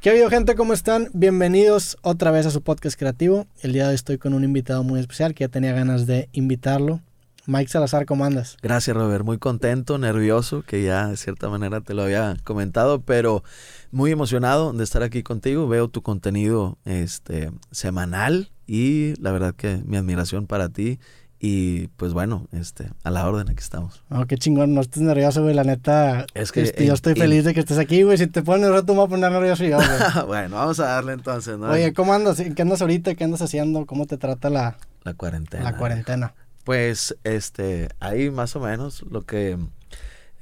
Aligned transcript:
¿Qué 0.00 0.08
ha 0.08 0.12
habido 0.12 0.30
gente? 0.30 0.54
¿Cómo 0.54 0.72
están? 0.72 1.10
Bienvenidos 1.12 1.98
otra 2.00 2.30
vez 2.30 2.46
a 2.46 2.50
su 2.50 2.62
podcast 2.62 2.98
creativo. 2.98 3.46
El 3.60 3.74
día 3.74 3.82
de 3.82 3.90
hoy 3.90 3.94
estoy 3.96 4.16
con 4.16 4.32
un 4.32 4.44
invitado 4.44 4.82
muy 4.82 4.98
especial 4.98 5.34
que 5.34 5.44
ya 5.44 5.48
tenía 5.48 5.74
ganas 5.74 6.06
de 6.06 6.30
invitarlo. 6.32 7.02
Mike 7.44 7.70
Salazar, 7.70 8.06
¿cómo 8.06 8.24
andas? 8.24 8.56
Gracias, 8.62 8.96
Robert. 8.96 9.26
Muy 9.26 9.36
contento, 9.36 9.98
nervioso, 9.98 10.62
que 10.62 10.82
ya 10.82 11.08
de 11.08 11.18
cierta 11.18 11.50
manera 11.50 11.82
te 11.82 11.92
lo 11.92 12.04
había 12.04 12.34
comentado, 12.44 13.02
pero 13.02 13.44
muy 13.90 14.10
emocionado 14.10 14.72
de 14.72 14.84
estar 14.84 15.02
aquí 15.02 15.22
contigo. 15.22 15.68
Veo 15.68 15.88
tu 15.88 16.00
contenido 16.00 16.78
este, 16.86 17.50
semanal 17.70 18.52
y 18.66 19.20
la 19.20 19.32
verdad 19.32 19.54
que 19.54 19.82
mi 19.84 19.98
admiración 19.98 20.46
para 20.46 20.70
ti 20.70 20.98
y 21.42 21.86
pues 21.96 22.12
bueno, 22.12 22.46
este, 22.52 22.90
a 23.02 23.10
la 23.10 23.26
orden 23.26 23.48
aquí 23.48 23.60
estamos. 23.60 24.02
Oh, 24.10 24.26
qué 24.26 24.36
chingón, 24.36 24.74
no 24.74 24.82
estés 24.82 25.02
nervioso, 25.02 25.42
güey, 25.42 25.54
la 25.54 25.64
neta. 25.64 26.26
Es 26.34 26.52
que 26.52 26.60
este, 26.60 26.84
yo 26.84 26.92
estoy 26.92 27.14
feliz 27.14 27.44
de 27.44 27.54
que 27.54 27.60
estés 27.60 27.78
aquí, 27.78 28.02
güey. 28.02 28.18
Si 28.18 28.26
te 28.26 28.42
pones 28.42 28.68
tú 28.84 28.92
me 28.92 28.98
vas 28.98 29.06
a 29.06 29.08
poner 29.08 29.32
nervioso 29.32 29.64
yo, 29.64 29.76
güey. 29.76 29.88
bueno, 30.26 30.56
vamos 30.56 30.78
a 30.80 30.84
darle 30.84 31.14
entonces, 31.14 31.56
¿no? 31.56 31.70
Oye, 31.70 31.94
¿cómo 31.94 32.12
andas? 32.12 32.42
¿Qué 32.54 32.62
andas 32.62 32.82
ahorita? 32.82 33.14
¿Qué 33.14 33.24
andas 33.24 33.40
haciendo? 33.40 33.86
¿Cómo 33.86 34.04
te 34.04 34.18
trata 34.18 34.50
la, 34.50 34.76
la 35.02 35.14
cuarentena? 35.14 35.64
La 35.64 35.78
cuarentena. 35.78 36.34
Pues, 36.64 37.16
este, 37.24 37.88
ahí 38.00 38.30
más 38.30 38.54
o 38.54 38.60
menos 38.60 39.02
lo 39.10 39.22
que 39.22 39.56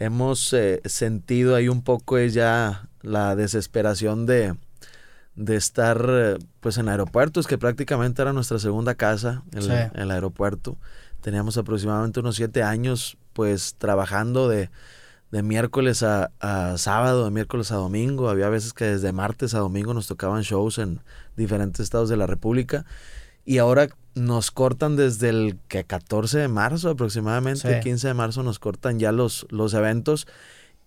hemos 0.01 0.53
eh, 0.53 0.83
sentido 0.85 1.55
ahí 1.55 1.69
un 1.69 1.83
poco 1.83 2.19
es 2.19 2.35
ya 2.35 2.89
la 3.03 3.37
desesperación 3.37 4.27
de 4.27 4.57
de 5.39 5.55
estar 5.57 6.39
pues 6.61 6.79
en 6.79 6.89
aeropuertos, 6.89 7.47
que 7.47 7.59
prácticamente 7.59 8.21
era 8.21 8.33
nuestra 8.33 8.59
segunda 8.59 8.97
casa, 8.97 9.45
el, 9.53 9.71
el 9.71 10.11
aeropuerto. 10.11 10.77
Teníamos 11.21 11.57
aproximadamente 11.57 12.21
unos 12.21 12.37
siete 12.37 12.63
años 12.63 13.17
pues 13.33 13.77
trabajando 13.79 14.49
de, 14.49 14.69
de 15.31 15.43
miércoles 15.45 16.03
a, 16.03 16.33
a, 16.41 16.77
sábado, 16.77 17.25
de 17.25 17.31
miércoles 17.31 17.71
a 17.71 17.77
domingo. 17.77 18.29
Había 18.29 18.49
veces 18.49 18.73
que 18.73 18.87
desde 18.87 19.13
martes 19.13 19.55
a 19.55 19.61
domingo 19.61 19.95
nos 19.95 20.09
tocaban 20.09 20.43
shows 20.43 20.79
en 20.79 21.01
diferentes 21.37 21.81
estados 21.81 22.09
de 22.09 22.17
la 22.17 22.27
República. 22.27 22.85
Y 23.45 23.59
ahora 23.59 23.89
nos 24.17 24.51
cortan 24.51 24.97
desde 24.97 25.29
el 25.29 25.57
que 25.69 25.85
14 25.85 26.39
de 26.39 26.49
marzo 26.49 26.91
aproximadamente, 26.91 27.79
15 27.81 28.09
de 28.09 28.15
marzo 28.15 28.43
nos 28.43 28.59
cortan 28.59 28.99
ya 28.99 29.13
los, 29.13 29.47
los 29.51 29.73
eventos. 29.73 30.27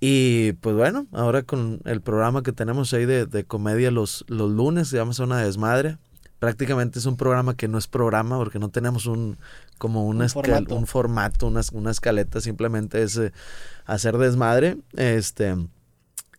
Y 0.04 0.54
pues 0.54 0.76
bueno, 0.76 1.06
ahora 1.12 1.44
con 1.44 1.80
el 1.86 2.02
programa 2.02 2.42
que 2.42 2.52
tenemos 2.52 2.92
ahí 2.94 3.06
de, 3.06 3.44
comedia 3.46 3.92
los, 3.92 4.26
los 4.28 4.50
lunes, 4.52 4.88
se 4.88 4.98
llama 4.98 5.14
Zona 5.14 5.38
Desmadre. 5.38 6.00
Prácticamente 6.40 6.98
es 6.98 7.06
un 7.06 7.18
programa 7.18 7.56
que 7.56 7.68
no 7.68 7.78
es 7.78 7.86
programa 7.86 8.38
porque 8.38 8.58
no 8.58 8.70
tenemos 8.70 9.06
un 9.06 9.38
como 9.78 10.08
un, 10.08 10.28
formato, 10.28 10.76
un 10.76 10.88
formato 10.88 11.48
una, 11.48 11.62
una, 11.74 11.92
escaleta, 11.92 12.42
simplemente 12.42 13.04
es 13.04 13.16
eh, 13.18 13.32
hacer 13.86 14.18
desmadre. 14.18 14.78
Este, 14.94 15.56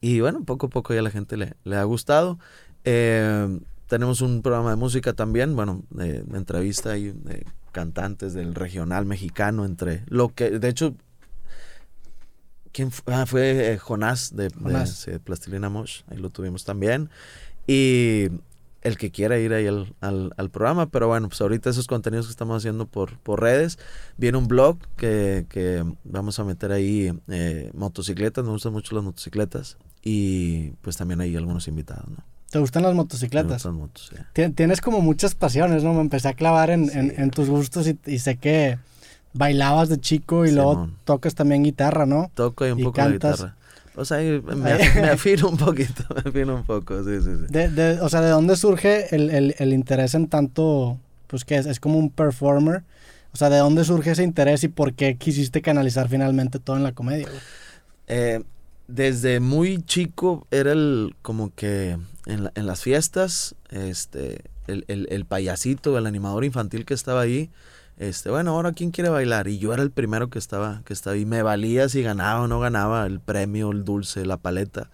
y 0.01 0.19
bueno, 0.19 0.43
poco 0.45 0.67
a 0.67 0.71
poco 0.71 0.93
ya 0.93 1.03
la 1.03 1.11
gente 1.11 1.37
le, 1.37 1.55
le 1.63 1.77
ha 1.77 1.85
gustado. 1.85 2.41
Eh, 2.85 3.61
tenemos 3.87 4.23
un 4.23 4.43
programa 4.43 4.71
de 4.71 4.77
música 4.77 5.13
también, 5.13 5.55
bueno, 5.55 5.85
de, 5.91 6.25
entrevista 6.35 6.97
y 6.97 7.13
de 7.13 7.47
cantantes 7.73 8.35
del 8.35 8.55
regional 8.55 9.07
mexicano, 9.07 9.65
entre 9.65 10.03
lo 10.09 10.31
que, 10.31 10.51
de 10.51 10.69
hecho, 10.69 10.95
¿Quién 12.73 12.91
fue? 12.91 13.15
Ah, 13.15 13.27
fue 13.27 13.73
eh, 13.73 13.79
Jonás 13.79 14.35
de, 14.35 14.51
Plastilina 15.21 15.69
Mosh. 15.69 16.03
Ahí 16.09 16.17
lo 16.17 16.31
tuvimos 16.31 16.65
también. 16.65 17.11
Y 17.67 18.29
el 18.81 18.97
que 18.97 19.11
quiera 19.11 19.39
ir 19.39 19.53
ahí 19.53 19.67
al, 19.67 20.51
programa. 20.51 20.91
Pero 20.91 21.09
bueno, 21.09 21.29
pues 21.29 21.41
ahorita 21.41 21.71
esos 21.71 21.87
contenidos 21.87 22.27
que 22.27 22.33
estamos 22.33 22.57
haciendo 22.57 22.87
por, 22.87 23.19
por 23.19 23.41
redes. 23.41 23.79
Viene 24.17 24.39
un 24.39 24.49
blog 24.49 24.79
que, 24.97 25.85
vamos 26.05 26.39
a 26.39 26.45
meter 26.45 26.73
ahí 26.73 27.13
eh, 27.29 27.71
motocicletas. 27.75 28.45
Me 28.45 28.51
gustan 28.51 28.73
mucho 28.73 28.95
las 28.95 29.05
motocicletas. 29.05 29.77
Y 30.03 30.71
pues 30.81 30.97
también 30.97 31.21
hay 31.21 31.37
algunos 31.37 31.69
invitados, 31.69 32.09
¿no? 32.09 32.25
¿Te 32.51 32.59
gustan 32.59 32.83
las 32.83 32.95
motocicletas? 32.95 33.65
Me 33.65 33.73
gustan 33.73 34.17
sí. 34.35 34.53
Tienes 34.53 34.81
como 34.81 35.01
muchas 35.01 35.35
pasiones, 35.35 35.85
¿no? 35.85 35.95
Me 35.95 36.01
empecé 36.01 36.29
a 36.29 36.35
clavar 36.35 36.71
en, 36.71 37.31
tus 37.31 37.49
gustos 37.49 37.87
y 38.07 38.19
sé 38.19 38.37
que 38.37 38.79
bailabas 39.33 39.89
de 39.89 40.01
chico 40.01 40.47
y 40.47 40.53
luego 40.53 40.89
tocas 41.05 41.35
también 41.35 41.63
guitarra, 41.63 42.07
¿no? 42.07 42.31
Toco 42.35 42.65
un 42.65 42.83
poco 42.83 43.03
de 43.03 43.13
guitarra. 43.13 43.57
O 43.95 44.05
sea, 44.05 44.19
me, 44.19 44.73
afino 45.11 45.49
un 45.49 45.57
poquito, 45.57 46.05
me 46.15 46.31
afino 46.31 46.55
un 46.57 46.65
poco, 46.65 47.05
sí, 47.05 47.21
sí, 47.23 47.31
sí. 47.41 47.53
De, 47.53 48.01
o 48.01 48.09
sea, 48.09 48.23
¿de 48.23 48.31
dónde 48.31 48.57
surge 48.57 49.15
el, 49.15 49.55
el, 49.59 49.73
interés 49.73 50.15
en 50.15 50.29
tanto, 50.29 50.99
pues 51.27 51.45
que 51.45 51.57
es, 51.57 51.67
es, 51.67 51.79
como 51.79 51.99
un 51.99 52.11
performer? 52.11 52.85
O 53.35 53.37
sea, 53.37 53.51
¿de 53.51 53.59
dónde 53.59 53.85
surge 53.85 54.13
ese 54.13 54.23
interés 54.23 54.65
y 54.65 54.69
por 54.69 54.95
qué 54.95 55.17
quisiste 55.17 55.61
canalizar 55.61 56.09
finalmente 56.09 56.59
todo 56.59 56.77
en 56.77 56.85
la 56.85 56.93
comedia? 56.93 57.29
Eh, 58.07 58.43
desde 58.89 59.41
muy 59.41 59.83
chico 59.83 60.47
era 60.51 60.73
el, 60.73 61.15
como 61.21 61.55
que 61.55 61.99
en, 62.27 62.51
en 62.55 62.67
las 62.67 62.81
fiestas, 62.81 63.55
este, 63.71 64.43
el, 64.67 64.85
el, 64.89 65.07
el 65.11 65.25
payasito, 65.27 65.99
el 65.99 66.07
animador 66.07 66.45
infantil 66.45 66.87
que 66.87 66.95
estaba 66.95 67.21
ahí, 67.21 67.51
este, 67.99 68.31
bueno, 68.31 68.53
ahora 68.53 68.73
quién 68.73 68.91
quiere 68.91 69.11
bailar 69.11 69.49
y 69.49 69.59
yo 69.59 69.73
era 69.75 69.83
el 69.83 69.91
primero 69.91 70.31
que 70.31 70.39
estaba 70.39 70.83
que 70.85 70.93
estaba 70.93 71.17
y 71.17 71.25
me 71.25 71.43
valía 71.43 71.89
si 71.89 72.03
ganaba 72.03 72.43
o 72.43 72.49
no 72.49 72.59
ganaba 72.61 73.07
el 73.07 73.21
premio, 73.21 73.71
el 73.71 73.85
dulce, 73.85 74.25
la 74.27 74.37
paleta. 74.37 74.91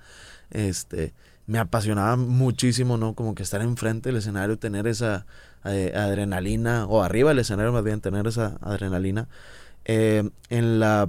Este, 0.51 1.15
me 1.47 1.59
apasionaba 1.59 2.17
muchísimo, 2.17 2.99
¿no? 2.99 3.15
Como 3.15 3.35
que 3.35 3.43
estar 3.43 3.63
enfrente 3.63 4.11
del 4.11 4.19
escenario, 4.19 4.59
tener 4.59 4.87
esa 4.87 5.27
eh, 5.65 5.93
adrenalina 5.97 6.87
o 6.87 7.03
arriba 7.03 7.31
del 7.31 7.39
escenario 7.39 7.73
más 7.73 7.85
bien 7.85 8.01
tener 8.01 8.27
esa 8.27 8.59
adrenalina. 8.61 9.29
Eh, 9.85 10.29
en 10.51 10.81
la 10.81 11.09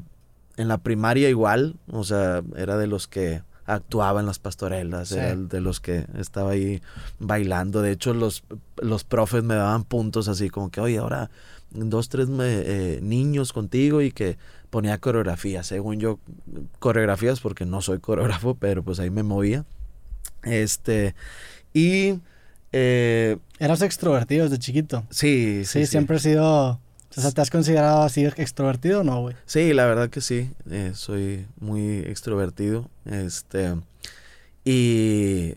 en 0.60 0.68
la 0.68 0.78
primaria 0.78 1.30
igual, 1.30 1.76
o 1.90 2.04
sea, 2.04 2.44
era 2.58 2.78
de 2.78 2.86
los 2.86 3.08
que 3.08 3.42
actuaba 3.66 4.20
en 4.20 4.26
las 4.26 4.40
pastorelas, 4.40 5.12
era 5.14 5.36
de 5.36 5.62
los 5.62 5.80
que 5.80 6.06
estaba 6.18 6.52
ahí 6.52 6.82
bailando. 7.18 7.82
De 7.82 7.92
hecho, 7.92 8.14
los, 8.14 8.44
los 8.76 9.06
profes 9.06 9.42
me 9.42 9.56
daban 9.56 9.86
puntos 9.86 10.28
así 10.28 10.50
como 10.50 10.70
que, 10.70 10.82
oye, 10.82 10.98
ahora 10.98 11.30
dos, 11.72 12.10
tres 12.10 12.28
eh, 12.40 13.00
niños 13.02 13.54
contigo 13.54 14.02
y 14.02 14.12
que 14.12 14.38
ponía 14.70 14.98
coreografías, 15.00 15.68
según 15.68 16.00
yo, 16.00 16.20
coreografías 16.80 17.40
porque 17.40 17.66
no 17.66 17.82
soy 17.82 18.00
coreógrafo, 18.00 18.56
pero 18.60 18.84
pues 18.84 19.00
ahí 19.00 19.10
me 19.10 19.24
movía. 19.24 19.66
Este, 20.44 21.16
y... 21.74 22.20
Eh, 22.72 23.38
¿Eras 23.58 23.82
extrovertido 23.82 24.44
desde 24.44 24.60
chiquito? 24.60 25.04
Sí, 25.10 25.64
sí. 25.66 25.82
Sí, 25.82 25.88
siempre 25.88 26.18
he 26.18 26.20
sido... 26.20 26.80
O 27.18 27.22
sea, 27.22 27.32
¿te 27.32 27.42
has 27.42 27.50
considerado 27.50 28.04
así 28.04 28.24
extrovertido 28.24 29.02
o 29.02 29.04
no, 29.04 29.22
güey? 29.22 29.36
Sí, 29.48 29.74
la 29.74 29.88
verdad 29.88 30.12
que 30.12 30.22
sí. 30.22 30.52
Eh, 30.70 30.92
soy 30.94 31.48
muy 31.60 32.00
extrovertido. 32.00 32.88
Este... 33.06 33.76
Y 34.64 35.56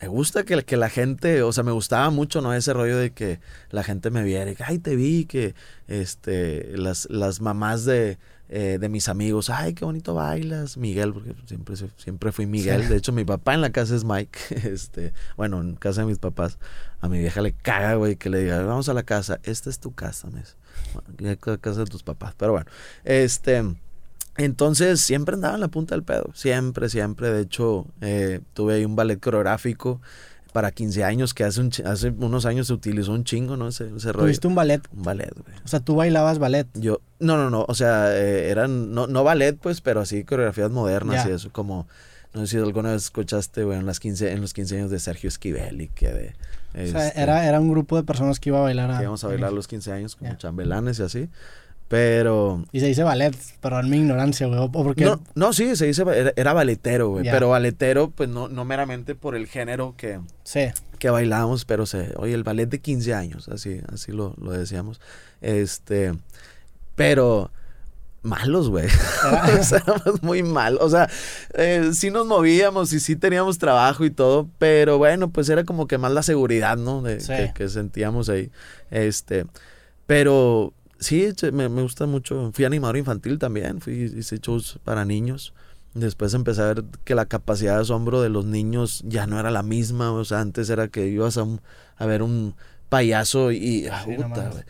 me 0.00 0.08
gusta 0.08 0.44
que, 0.44 0.62
que, 0.64 0.76
la 0.76 0.88
gente, 0.88 1.42
o 1.42 1.52
sea, 1.52 1.64
me 1.64 1.72
gustaba 1.72 2.10
mucho, 2.10 2.40
¿no? 2.40 2.54
Ese 2.54 2.72
rollo 2.72 2.96
de 2.96 3.12
que 3.12 3.40
la 3.70 3.82
gente 3.82 4.10
me 4.10 4.22
viera 4.22 4.50
y 4.50 4.54
que, 4.54 4.64
ay, 4.64 4.78
te 4.78 4.94
vi, 4.94 5.24
que 5.24 5.54
este, 5.88 6.76
las, 6.76 7.08
las 7.10 7.40
mamás 7.40 7.84
de, 7.84 8.18
eh, 8.50 8.78
de 8.80 8.88
mis 8.88 9.08
amigos, 9.08 9.50
ay, 9.50 9.74
qué 9.74 9.84
bonito 9.84 10.14
bailas, 10.14 10.76
Miguel, 10.76 11.12
porque 11.12 11.34
siempre, 11.46 11.76
siempre 11.96 12.32
fui 12.32 12.46
Miguel. 12.46 12.88
De 12.88 12.96
hecho, 12.96 13.12
mi 13.12 13.24
papá 13.24 13.52
en 13.54 13.60
la 13.60 13.70
casa 13.70 13.94
es 13.94 14.04
Mike, 14.04 14.38
este, 14.72 15.12
bueno, 15.36 15.60
en 15.60 15.74
casa 15.74 16.02
de 16.02 16.06
mis 16.06 16.18
papás, 16.18 16.58
a 17.00 17.08
mi 17.08 17.18
vieja 17.18 17.42
le 17.42 17.52
caga, 17.52 17.96
güey, 17.96 18.16
que 18.16 18.30
le 18.30 18.40
diga, 18.40 18.62
vamos 18.62 18.88
a 18.88 18.94
la 18.94 19.02
casa, 19.02 19.40
esta 19.42 19.68
es 19.68 19.80
tu 19.80 19.94
casa, 19.94 20.30
mes. 20.30 20.56
la 21.18 21.36
casa 21.36 21.80
de 21.80 21.86
tus 21.86 22.02
papás, 22.02 22.34
pero 22.38 22.52
bueno, 22.52 22.66
este... 23.04 23.64
Entonces 24.38 25.00
siempre 25.00 25.34
andaba 25.34 25.56
en 25.56 25.60
la 25.60 25.68
punta 25.68 25.94
del 25.94 26.04
pedo, 26.04 26.30
siempre, 26.32 26.88
siempre. 26.88 27.30
De 27.30 27.42
hecho, 27.42 27.86
eh, 28.00 28.40
tuve 28.54 28.74
ahí 28.74 28.84
un 28.84 28.96
ballet 28.96 29.18
coreográfico 29.18 30.00
para 30.52 30.70
15 30.70 31.04
años 31.04 31.34
que 31.34 31.44
hace, 31.44 31.68
hace 31.84 32.10
unos 32.10 32.46
años 32.46 32.68
se 32.68 32.72
utilizó 32.72 33.12
un 33.12 33.24
chingo, 33.24 33.56
¿no? 33.56 33.68
Ese, 33.68 33.90
ese 33.96 34.12
rollo. 34.12 34.26
¿Tuviste 34.26 34.46
un 34.46 34.54
ballet? 34.54 34.80
Un 34.92 35.02
ballet, 35.02 35.32
güey. 35.34 35.56
O 35.64 35.68
sea, 35.68 35.80
tú 35.80 35.96
bailabas 35.96 36.38
ballet. 36.38 36.68
Yo, 36.74 37.00
no, 37.18 37.36
no, 37.36 37.50
no, 37.50 37.64
o 37.68 37.74
sea, 37.74 38.16
eh, 38.16 38.48
eran, 38.48 38.92
no, 38.92 39.08
no 39.08 39.24
ballet, 39.24 39.58
pues, 39.58 39.80
pero 39.80 40.00
así 40.00 40.24
coreografías 40.24 40.70
modernas 40.70 41.26
y 41.26 41.32
eso, 41.32 41.50
como, 41.52 41.88
no 42.32 42.40
sé 42.42 42.46
si 42.46 42.56
alguna 42.58 42.92
vez 42.92 43.04
escuchaste, 43.04 43.64
güey, 43.64 43.78
en, 43.78 43.86
las 43.86 43.98
15, 43.98 44.32
en 44.32 44.40
los 44.40 44.54
15 44.54 44.76
años 44.76 44.90
de 44.90 45.00
Sergio 45.00 45.28
Esquivel 45.28 45.80
y 45.80 45.88
que 45.88 46.08
de... 46.08 46.34
o 46.74 46.90
sea, 46.92 47.08
este, 47.08 47.20
era, 47.20 47.46
era 47.46 47.60
un 47.60 47.70
grupo 47.70 47.96
de 47.96 48.04
personas 48.04 48.38
que 48.38 48.50
iba 48.50 48.58
a 48.58 48.62
bailar 48.62 48.90
a... 48.90 48.98
Que 48.98 49.02
íbamos 49.02 49.24
a 49.24 49.28
bailar 49.28 49.50
a 49.50 49.52
los 49.52 49.66
15 49.66 49.92
años 49.92 50.16
como 50.16 50.34
chambelanes 50.36 50.98
y 51.00 51.02
así. 51.02 51.28
Pero. 51.88 52.64
Y 52.70 52.80
se 52.80 52.86
dice 52.86 53.02
ballet, 53.02 53.34
pero 53.60 53.80
en 53.80 53.88
mi 53.88 53.96
ignorancia, 53.96 54.46
güey. 54.46 54.60
¿O 54.60 54.70
por 54.70 54.98
No, 55.00 55.20
no, 55.34 55.52
sí, 55.54 55.74
se 55.74 55.86
dice. 55.86 56.02
Era, 56.02 56.32
era 56.36 56.52
baletero, 56.52 57.08
güey. 57.08 57.24
Pero 57.24 57.48
baletero, 57.48 58.10
pues 58.10 58.28
no, 58.28 58.48
no 58.48 58.66
meramente 58.66 59.14
por 59.14 59.34
el 59.34 59.46
género 59.46 59.94
que. 59.96 60.20
Sí. 60.44 60.68
Que 60.98 61.08
bailábamos, 61.08 61.64
pero 61.64 61.86
se. 61.86 62.12
Oye, 62.16 62.34
el 62.34 62.44
ballet 62.44 62.68
de 62.68 62.80
15 62.80 63.14
años, 63.14 63.48
así, 63.48 63.80
así 63.90 64.12
lo, 64.12 64.34
lo 64.38 64.52
decíamos. 64.52 65.00
Este. 65.40 66.12
Pero. 66.94 67.50
Malos, 68.20 68.68
güey. 68.68 68.88
o 69.58 69.62
sea, 69.62 69.82
muy 70.20 70.42
mal. 70.42 70.76
O 70.82 70.90
sea, 70.90 71.08
eh, 71.54 71.92
sí 71.94 72.10
nos 72.10 72.26
movíamos 72.26 72.92
y 72.92 73.00
sí 73.00 73.16
teníamos 73.16 73.58
trabajo 73.58 74.04
y 74.04 74.10
todo, 74.10 74.50
pero 74.58 74.98
bueno, 74.98 75.30
pues 75.30 75.48
era 75.48 75.64
como 75.64 75.86
que 75.86 75.96
más 75.98 76.10
la 76.12 76.24
seguridad, 76.24 76.76
¿no? 76.76 77.00
De, 77.00 77.18
que, 77.18 77.52
que 77.54 77.68
sentíamos 77.70 78.28
ahí. 78.28 78.50
Este. 78.90 79.46
Pero 80.06 80.74
Sí, 80.98 81.28
me, 81.52 81.68
me, 81.68 81.82
gusta 81.82 82.06
mucho. 82.06 82.50
Fui 82.52 82.64
animador 82.64 82.96
infantil 82.96 83.38
también, 83.38 83.80
fui, 83.80 84.12
hice 84.16 84.38
shows 84.38 84.78
para 84.84 85.04
niños. 85.04 85.54
Después 85.94 86.34
empecé 86.34 86.62
a 86.62 86.66
ver 86.66 86.84
que 87.04 87.14
la 87.14 87.26
capacidad 87.26 87.76
de 87.76 87.82
asombro 87.82 88.20
de 88.20 88.28
los 88.28 88.44
niños 88.44 89.02
ya 89.06 89.26
no 89.26 89.38
era 89.38 89.50
la 89.50 89.62
misma. 89.62 90.12
O 90.12 90.24
sea, 90.24 90.40
antes 90.40 90.68
era 90.70 90.88
que 90.88 91.06
ibas 91.08 91.36
a, 91.38 91.44
un- 91.44 91.60
a 91.96 92.06
ver 92.06 92.22
un 92.22 92.54
payaso 92.88 93.52
y... 93.52 93.86
ah, 93.86 94.02
Sí, 94.04 94.12
puta, 94.16 94.28
nomás. 94.28 94.50
güey. 94.54 94.64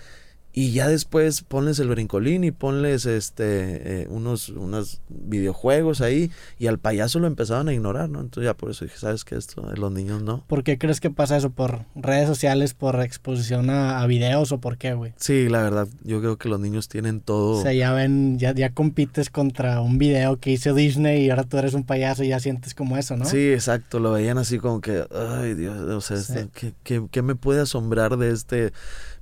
Y 0.61 0.73
ya 0.73 0.89
después 0.89 1.43
ponles 1.43 1.79
el 1.79 1.89
brincolín 1.89 2.43
y 2.43 2.51
ponles 2.51 3.07
este 3.07 4.03
eh, 4.03 4.07
unos, 4.11 4.49
unos 4.49 5.01
videojuegos 5.09 6.01
ahí 6.01 6.33
y 6.59 6.67
al 6.67 6.79
payaso 6.81 7.21
lo 7.21 7.29
empezaban 7.29 7.69
a 7.69 7.73
ignorar, 7.73 8.09
¿no? 8.09 8.21
Entonces 8.21 8.49
ya 8.51 8.55
por 8.57 8.71
eso 8.71 8.85
dije, 8.85 8.99
¿sabes 8.99 9.25
qué? 9.25 9.37
Esto 9.37 9.63
de 9.63 9.77
los 9.77 9.93
niños 9.93 10.21
no. 10.23 10.45
¿Por 10.49 10.65
qué 10.65 10.77
crees 10.77 10.99
que 11.01 11.11
pasa 11.11 11.37
eso? 11.37 11.51
¿Por 11.51 11.85
redes 11.95 12.27
sociales, 12.27 12.75
por 12.75 13.01
exposición 13.03 13.71
a, 13.71 14.01
a 14.01 14.07
videos 14.09 14.51
o 14.51 14.59
por 14.59 14.79
qué, 14.79 14.95
güey? 14.95 15.13
Sí, 15.17 15.49
la 15.49 15.63
verdad, 15.63 15.87
yo 16.03 16.19
creo 16.21 16.39
que 16.39 16.49
los 16.49 16.59
niños 16.59 16.89
tienen 16.89 17.21
todo... 17.21 17.61
O 17.61 17.63
sea, 17.63 17.73
ya 17.73 17.93
ven, 17.93 18.39
ya, 18.41 18.53
ya 18.53 18.71
compites 18.71 19.31
contra 19.31 19.81
un 19.81 19.99
video 19.99 20.39
que 20.41 20.51
hizo 20.51 20.75
Disney 20.75 21.25
y 21.27 21.31
ahora 21.31 21.45
tú 21.45 21.59
eres 21.59 21.75
un 21.75 21.85
payaso 21.85 22.25
y 22.25 22.29
ya 22.31 22.41
sientes 22.41 22.75
como 22.75 22.97
eso, 22.97 23.17
¿no? 23.17 23.27
Sí, 23.27 23.53
exacto, 23.53 24.01
lo 24.01 24.11
veían 24.13 24.39
así 24.39 24.59
como 24.59 24.81
que, 24.81 25.05
ay 25.15 25.55
Dios, 25.55 25.79
o 25.79 26.01
sea, 26.01 26.17
Sí. 26.17 26.33
este, 26.33 26.49
¿qué, 26.53 26.73
qué, 26.83 27.07
qué 27.11 27.23
me 27.23 27.37
puede 27.37 27.61
asombrar 27.61 28.17
de 28.17 28.31
este 28.33 28.73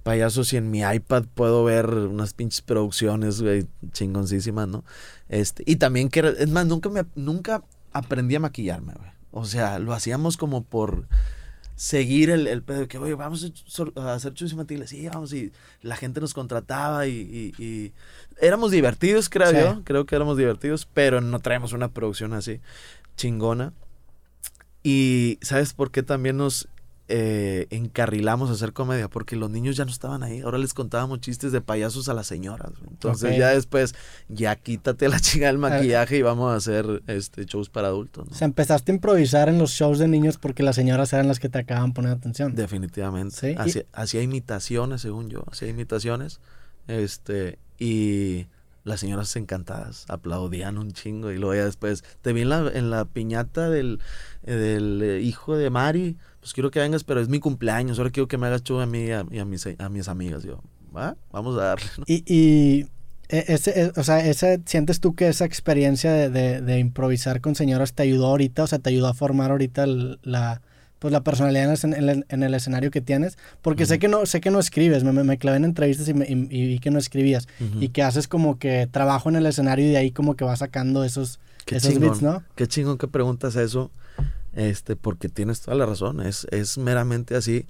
payaso 0.06 0.44
si 0.44 0.56
en 0.56 0.70
mi 0.70 0.82
iPad 0.82 1.24
puedo 1.34 1.64
ver 1.64 1.88
unas 1.90 2.32
pinches 2.32 2.62
producciones, 2.62 3.42
güey, 3.42 3.66
chingoncísimas, 3.90 4.68
¿no? 4.68 4.84
Este, 5.28 5.64
y 5.66 5.76
también 5.76 6.10
que, 6.10 6.20
era- 6.20 6.30
es 6.30 6.48
más, 6.48 6.64
nunca 6.64 6.88
me, 6.88 7.04
nunca 7.16 7.64
aprendí 7.92 8.36
a 8.36 8.40
maquillarme, 8.40 8.92
güey. 8.94 9.10
O 9.32 9.44
sea, 9.46 9.80
lo 9.80 9.92
hacíamos 9.92 10.36
como 10.36 10.62
por 10.62 11.08
seguir 11.74 12.30
el, 12.30 12.46
el 12.46 12.62
pedo 12.62 12.78
de 12.82 12.86
que, 12.88 12.98
oye, 12.98 13.14
vamos 13.14 13.52
a, 13.96 14.14
hacer 14.14 14.32
shows 14.34 14.52
infantiles, 14.52 14.90
sí, 14.90 15.08
vamos, 15.08 15.32
y 15.32 15.50
la 15.82 15.96
gente 15.96 16.20
nos 16.20 16.34
contrataba 16.34 17.08
y, 17.08 17.52
y- 17.58 17.62
y 17.62 17.92
éramos 18.40 18.70
divertidos, 18.70 19.28
creo 19.28 19.50
Sí. 19.50 19.56
yo, 19.58 19.82
creo 19.82 20.06
que 20.06 20.14
éramos 20.14 20.36
divertidos, 20.38 20.86
pero 20.94 21.20
no 21.20 21.40
traemos 21.40 21.72
una 21.72 21.88
producción 21.88 22.32
así 22.32 22.60
chingona. 23.16 23.72
Y 24.84 25.40
¿sabes 25.42 25.72
por 25.74 25.90
qué 25.90 26.04
también 26.04 26.36
nos 26.36 26.68
eh, 27.08 27.66
encarrilamos 27.70 28.50
a 28.50 28.54
hacer 28.54 28.72
comedia? 28.72 29.08
Porque 29.08 29.36
los 29.36 29.50
niños 29.50 29.76
ya 29.76 29.84
no 29.84 29.90
estaban 29.90 30.22
ahí. 30.22 30.40
Ahora 30.40 30.58
les 30.58 30.74
contábamos 30.74 31.20
chistes 31.20 31.52
de 31.52 31.60
payasos 31.60 32.08
a 32.08 32.14
las 32.14 32.26
señoras. 32.26 32.72
Entonces 32.90 33.38
ya 33.38 33.50
después, 33.50 33.94
ya 34.28 34.56
quítate 34.56 35.08
la 35.08 35.20
chinga 35.20 35.46
del 35.46 35.58
maquillaje 35.58 36.16
y 36.18 36.22
vamos 36.22 36.52
a 36.52 36.56
hacer 36.56 37.02
este 37.06 37.44
shows 37.44 37.68
para 37.68 37.88
adultos. 37.88 38.26
¿no? 38.26 38.32
O 38.32 38.34
sea, 38.34 38.46
empezaste 38.46 38.92
a 38.92 38.94
improvisar 38.96 39.48
en 39.48 39.58
los 39.58 39.70
shows 39.70 39.98
de 39.98 40.08
niños 40.08 40.36
porque 40.38 40.62
las 40.62 40.74
señoras 40.76 41.12
eran 41.12 41.28
las 41.28 41.38
que 41.38 41.48
te 41.48 41.58
acababan 41.58 41.92
poniendo 41.92 42.16
atención. 42.18 42.54
Definitivamente. 42.54 43.36
Sí, 43.36 43.46
y- 43.48 43.54
Hacía, 43.56 43.82
hacía 43.92 44.22
imitaciones, 44.22 45.00
según 45.02 45.28
yo. 45.30 45.44
Hacía 45.50 45.68
imitaciones. 45.68 46.40
Este, 46.88 47.58
y 47.78 48.46
las 48.86 49.00
señoras 49.00 49.34
encantadas 49.36 50.06
aplaudían 50.08 50.78
un 50.78 50.92
chingo. 50.92 51.32
Y 51.32 51.38
luego 51.38 51.54
ya 51.56 51.64
después, 51.64 52.04
te 52.22 52.32
vi 52.32 52.42
en 52.42 52.90
la, 52.90 53.04
piñata 53.04 53.68
del, 53.68 53.98
del 54.42 55.02
eh, 55.02 55.20
hijo 55.20 55.56
de 55.56 55.68
Mari. 55.70 56.16
Pues 56.40 56.52
quiero 56.54 56.70
que 56.70 56.78
vengas, 56.78 57.02
pero 57.04 57.20
es 57.20 57.28
mi 57.28 57.40
cumpleaños. 57.40 57.98
Ahora 57.98 58.10
quiero 58.10 58.28
que 58.28 58.38
me 58.38 58.46
hagas 58.46 58.62
show 58.62 58.78
a 58.80 58.86
mí 58.86 59.06
y 59.06 59.38
a, 59.38 59.44
mis, 59.44 59.66
a 59.78 59.88
mis 59.88 60.06
amigas. 60.08 60.44
Yo, 60.44 60.62
va, 60.96 61.16
vamos 61.32 61.58
a 61.58 61.64
darle. 61.64 61.86
Y, 62.06 62.22
y 62.32 62.82
e- 63.28 63.44
ese, 63.48 63.82
e- 63.82 63.92
o 63.96 64.04
sea, 64.04 64.24
ese, 64.24 64.62
¿sientes 64.66 65.00
tú 65.00 65.16
que 65.16 65.26
esa 65.28 65.44
experiencia 65.44 66.12
de, 66.12 66.30
de- 66.30 66.60
de 66.60 66.78
improvisar 66.78 67.40
con 67.40 67.56
señoras 67.56 67.92
te 67.92 68.04
ayudó 68.04 68.26
ahorita? 68.26 68.62
O 68.62 68.66
sea, 68.68 68.78
te 68.78 68.90
ayudó 68.90 69.08
a 69.08 69.14
formar 69.14 69.50
ahorita 69.50 69.84
la, 69.86 70.62
pues 70.98 71.12
la 71.12 71.22
personalidad 71.22 71.64
en 71.84 71.92
el, 71.94 71.98
en 72.02 72.08
el- 72.08 72.26
en 72.28 72.42
el 72.42 72.54
escenario 72.54 72.90
que 72.90 73.00
tienes? 73.00 73.36
Porque 73.62 73.84
sé 73.86 73.94
Ujú. 73.94 74.00
que 74.00 74.08
no 74.08 74.26
sé 74.26 74.40
que 74.40 74.50
no 74.50 74.58
escribes, 74.58 75.04
me, 75.04 75.12
me, 75.12 75.38
clavé 75.38 75.58
en 75.58 75.64
entrevistas 75.64 76.08
y, 76.08 76.14
me- 76.14 76.26
y- 76.26 76.48
y 76.50 76.66
vi 76.68 76.78
que 76.78 76.90
no 76.90 76.98
escribías. 76.98 77.48
Ujú. 77.60 77.82
Y 77.82 77.88
que 77.90 78.02
haces 78.02 78.28
como 78.28 78.58
que 78.58 78.88
trabajo 78.90 79.28
en 79.28 79.36
el 79.36 79.46
escenario 79.46 79.86
y 79.86 79.90
de 79.90 79.98
ahí 79.98 80.10
como 80.10 80.36
que 80.36 80.44
vas 80.44 80.60
sacando 80.60 81.04
esos, 81.04 81.38
Qué 81.64 81.76
esos 81.76 81.92
chingón. 81.94 82.10
bits, 82.10 82.22
¿no? 82.22 82.42
Qué 82.54 82.66
chingón 82.66 82.96
que 82.98 83.08
preguntas 83.08 83.56
eso, 83.56 83.90
este, 84.54 84.96
porque 84.96 85.28
tienes 85.28 85.60
toda 85.60 85.76
la 85.76 85.84
razón, 85.86 86.20
es, 86.20 86.46
es 86.50 86.78
meramente 86.78 87.34
así. 87.36 87.66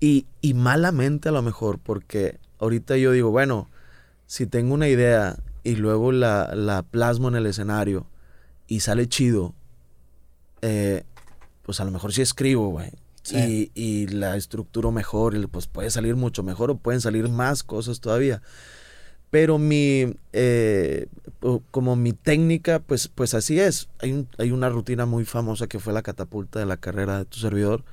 Y, 0.00 0.26
y 0.40 0.54
malamente 0.54 1.28
a 1.28 1.32
lo 1.32 1.42
mejor, 1.42 1.78
porque 1.78 2.38
ahorita 2.58 2.96
yo 2.96 3.12
digo, 3.12 3.30
bueno, 3.30 3.68
si 4.26 4.46
tengo 4.46 4.72
una 4.72 4.88
idea 4.88 5.36
y 5.64 5.76
luego 5.76 6.12
la, 6.12 6.54
la 6.54 6.82
plasmo 6.82 7.28
en 7.28 7.34
el 7.34 7.44
escenario 7.46 8.06
y 8.66 8.80
sale 8.80 9.06
chido, 9.08 9.52
eh, 10.62 11.04
pues 11.70 11.80
a 11.80 11.84
lo 11.84 11.92
mejor 11.92 12.12
sí 12.12 12.20
escribo, 12.22 12.68
güey. 12.70 12.90
Sí. 13.22 13.70
Y, 13.74 13.80
y 13.80 14.06
la 14.08 14.34
estructuro 14.36 14.90
mejor, 14.92 15.36
y 15.36 15.46
pues 15.46 15.66
puede 15.68 15.90
salir 15.90 16.16
mucho 16.16 16.42
mejor 16.42 16.70
o 16.70 16.76
pueden 16.78 17.00
salir 17.00 17.28
más 17.28 17.62
cosas 17.62 18.00
todavía. 18.00 18.42
Pero 19.30 19.58
mi, 19.58 20.12
eh, 20.32 21.06
como 21.70 21.94
mi 21.94 22.12
técnica, 22.12 22.80
pues, 22.80 23.06
pues 23.06 23.34
así 23.34 23.60
es. 23.60 23.88
Hay, 24.00 24.12
un- 24.12 24.26
hay 24.38 24.50
una 24.50 24.68
rutina 24.68 25.06
muy 25.06 25.24
famosa 25.24 25.68
que 25.68 25.78
fue 25.78 25.92
la 25.92 26.02
catapulta 26.02 26.58
de 26.58 26.66
la 26.66 26.76
carrera 26.78 27.18
de 27.18 27.24
tu 27.26 27.38
servidor, 27.38 27.84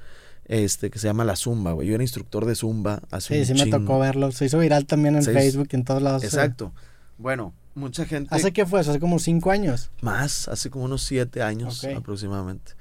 este, 0.45 0.89
que 0.89 0.97
se 0.97 1.05
llama 1.07 1.23
la 1.25 1.35
Zumba, 1.35 1.73
güey. 1.73 1.87
Yo 1.89 1.93
era 1.93 2.03
instructor 2.03 2.45
de 2.45 2.55
Zumba 2.55 3.01
hace 3.11 3.35
Sí, 3.35 3.39
un 3.41 3.45
sí 3.45 3.53
me 3.53 3.59
chingo. 3.69 3.79
tocó 3.79 3.99
verlo. 3.99 4.31
Se 4.31 4.45
hizo 4.45 4.57
viral 4.57 4.87
también 4.87 5.15
en 5.15 5.21
Se 5.23 5.29
hizo- 5.31 5.39
Facebook 5.39 5.67
y 5.71 5.75
en 5.75 5.83
todos 5.83 6.01
lados. 6.01 6.23
Exacto. 6.23 6.73
Bueno, 7.19 7.53
mucha 7.75 8.05
gente... 8.05 8.33
¿Hace 8.33 8.51
qué 8.53 8.65
fue 8.65 8.81
eso? 8.81 8.89
¿Hace 8.91 8.99
como 8.99 9.19
cinco 9.19 9.51
años? 9.51 9.91
Más, 10.01 10.47
hace 10.47 10.71
como 10.71 10.85
unos 10.85 11.03
siete 11.03 11.43
años 11.43 11.83
aproximadamente. 11.83 12.71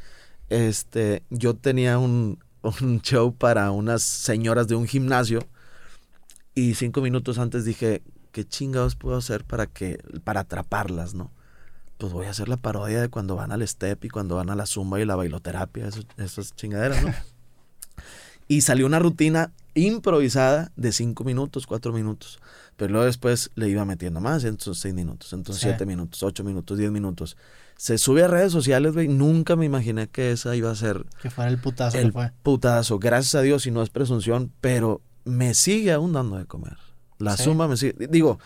Este, 0.49 1.23
yo 1.31 1.55
tenía 1.55 1.99
un, 1.99 2.39
un 2.63 3.01
show 3.03 3.35
para 3.35 3.71
unas 3.71 4.03
señoras 4.03 4.69
de 4.69 4.75
un 4.77 4.87
gimnasio 4.87 5.41
y 6.55 6.75
cinco 6.75 7.01
minutos 7.03 7.39
antes 7.39 7.65
dije, 7.65 8.03
¿qué 8.33 8.45
chingados 8.47 8.97
puedo 8.97 9.17
hacer 9.17 9.45
para 9.45 9.67
que, 9.67 9.99
para 10.25 10.41
atraparlas, 10.41 11.15
no? 11.15 11.31
Pues 11.99 12.13
voy 12.13 12.27
a 12.27 12.31
hacer 12.31 12.49
la 12.49 12.57
parodia 12.59 13.01
de 13.01 13.09
cuando 13.09 13.37
van 13.37 13.53
al 13.53 13.67
step 13.67 14.05
y 14.05 14.09
cuando 14.09 14.37
van 14.37 14.51
a 14.51 14.55
la 14.57 14.67
zumba 14.67 15.01
y 15.01 15.05
la 15.05 15.17
bailoterapia, 15.17 15.89
eso- 15.89 16.03
esas 16.19 16.55
chingaderas, 16.55 17.03
¿no? 17.03 17.11
y 18.49 18.61
salió 18.61 18.87
una 18.87 18.99
rutina 18.99 19.53
improvisada 19.75 20.73
de 20.77 20.93
cinco 20.93 21.25
minutos, 21.25 21.67
cuatro 21.67 21.93
minutos. 21.93 22.39
Pero 22.77 22.93
luego 22.93 23.07
después 23.07 23.51
le 23.55 23.69
iba 23.69 23.85
metiendo 23.85 24.21
más, 24.21 24.45
entonces 24.45 24.81
seis 24.81 24.95
minutos, 24.95 25.33
entonces 25.33 25.61
Sí. 25.63 25.69
siete 25.69 25.85
minutos, 25.87 26.23
ocho 26.23 26.45
minutos, 26.45 26.79
diez 26.79 26.91
minutos. 26.91 27.37
Se 27.77 27.99
sube 27.99 28.25
a 28.25 28.29
redes 28.29 28.53
sociales, 28.53 28.95
güey. 28.95 29.07
Nunca 29.09 29.55
me 29.57 29.67
imaginé 29.67 30.09
que 30.09 30.33
esa 30.33 30.57
iba 30.57 30.71
a 30.71 30.75
ser 30.75 31.05
Que 31.21 31.31
fuera 31.31 31.51
el 31.51 31.59
putazo 31.59 31.99
el 31.99 32.07
que 32.07 32.13
fue. 32.13 32.33
putazo. 32.43 32.99
Gracias 32.99 33.35
a 33.35 33.43
Dios 33.43 33.67
y 33.67 33.71
no 33.71 33.83
es 33.83 33.91
presunción, 33.91 34.51
pero 34.61 35.03
me 35.25 35.53
sigue 35.55 35.93
aún 35.93 36.13
dando 36.13 36.37
de 36.39 36.47
comer. 36.47 36.77
La 37.19 37.37
Sí. 37.37 37.45
suma 37.45 37.69
me 37.69 37.77
sigue. 37.77 37.95
Digo, 38.09 38.39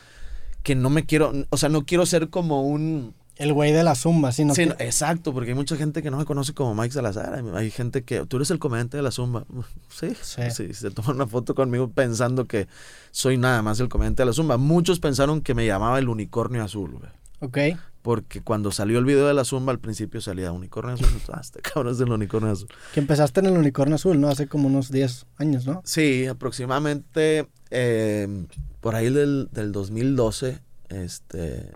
que 0.63 0.75
no 0.75 0.91
me 0.91 1.07
quiero, 1.07 1.33
o 1.51 1.57
sea, 1.57 1.69
no 1.69 1.85
quiero 1.87 2.07
ser 2.07 2.29
como 2.29 2.63
un... 2.67 3.15
El 3.37 3.55
güey 3.55 3.73
de 3.73 3.83
la 3.83 3.95
zumba, 3.95 4.33
sino 4.33 4.55
Sí, 4.55 4.63
que... 4.65 4.67
no, 4.69 4.75
exacto, 4.81 5.33
porque 5.33 5.51
hay 5.53 5.55
mucha 5.55 5.75
gente 5.77 6.03
que 6.03 6.11
no 6.11 6.19
me 6.19 6.27
conoce 6.27 6.53
como 6.53 6.75
Mike 6.75 6.93
Salazar. 6.93 7.33
Hay- 7.35 7.45
Hay 7.55 7.71
gente 7.71 8.05
que, 8.05 8.27
tú 8.27 8.37
eres 8.37 8.51
el 8.51 8.59
comediante 8.59 8.99
de 8.99 9.03
la 9.03 9.11
Zumba. 9.13 9.47
Sí, 9.89 10.13
Sí. 10.21 10.43
sí. 10.51 10.75
se 10.75 10.91
toman 10.91 11.17
una 11.17 11.27
foto 11.27 11.55
conmigo 11.55 11.89
pensando 11.91 12.47
que 12.47 12.69
soy 13.13 13.39
nada 13.39 13.63
más 13.63 13.81
el 13.81 13.89
comediante 13.89 14.23
de 14.23 14.27
la 14.27 14.33
Zumba. 14.35 14.59
Muchos 14.59 15.01
pensaron 15.01 15.41
que 15.41 15.55
me 15.55 15.65
llamaba 15.67 15.99
el 15.99 16.09
unicornio 16.11 16.63
azul, 16.63 16.91
güey. 16.99 17.11
Ok. 17.41 17.59
Porque 18.03 18.41
cuando 18.41 18.71
salió 18.73 18.99
el 18.99 19.05
video 19.05 19.27
de 19.27 19.35
la 19.35 19.45
Zumba, 19.45 19.73
al 19.73 19.79
principio 19.79 20.21
salía 20.23 20.53
unicornio 20.53 20.95
azul. 20.95 21.09
Ah, 21.33 21.41
este 21.43 21.61
cabrón 21.61 21.93
es 21.93 21.99
del 21.99 22.11
unicornio 22.11 22.51
azul. 22.53 22.69
Que 22.95 23.01
empezaste 23.01 23.41
en 23.41 23.47
el 23.47 23.53
unicornio 23.59 23.97
azul, 23.97 24.19
¿no? 24.21 24.29
Hace 24.29 24.47
como 24.47 24.69
unos 24.69 24.91
10 24.91 25.27
años, 25.37 25.67
¿no? 25.67 25.83
Sí, 25.85 26.27
aproximadamente 26.27 27.47
eh, 27.71 28.47
por 28.81 28.95
ahí 28.95 29.11
del, 29.11 29.49
del 29.53 29.73
2012, 29.73 30.61
este, 30.89 31.71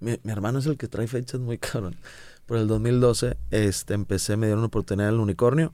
mi, 0.00 0.18
mi 0.22 0.32
hermano 0.32 0.58
es 0.58 0.66
el 0.66 0.76
que 0.76 0.88
trae 0.88 1.06
fechas 1.06 1.40
muy 1.40 1.58
cabrón. 1.58 1.96
Por 2.46 2.56
el 2.58 2.66
2012, 2.66 3.36
este, 3.50 3.94
empecé, 3.94 4.36
me 4.36 4.46
dieron 4.46 4.60
una 4.60 4.66
oportunidad 4.68 5.08
en 5.10 5.14
el 5.14 5.20
unicornio. 5.20 5.72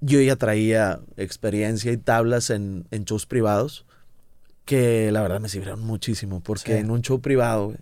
Yo 0.00 0.20
ya 0.20 0.34
traía 0.36 0.98
experiencia 1.16 1.92
y 1.92 1.98
tablas 1.98 2.50
en, 2.50 2.86
en 2.90 3.04
shows 3.04 3.26
privados 3.26 3.84
que 4.64 5.10
la 5.12 5.20
verdad 5.22 5.40
me 5.40 5.48
sirvieron 5.48 5.80
muchísimo 5.80 6.40
porque 6.40 6.72
Sí. 6.74 6.78
en 6.78 6.90
un 6.90 7.02
show 7.02 7.20
privado, 7.20 7.66
güey, 7.66 7.78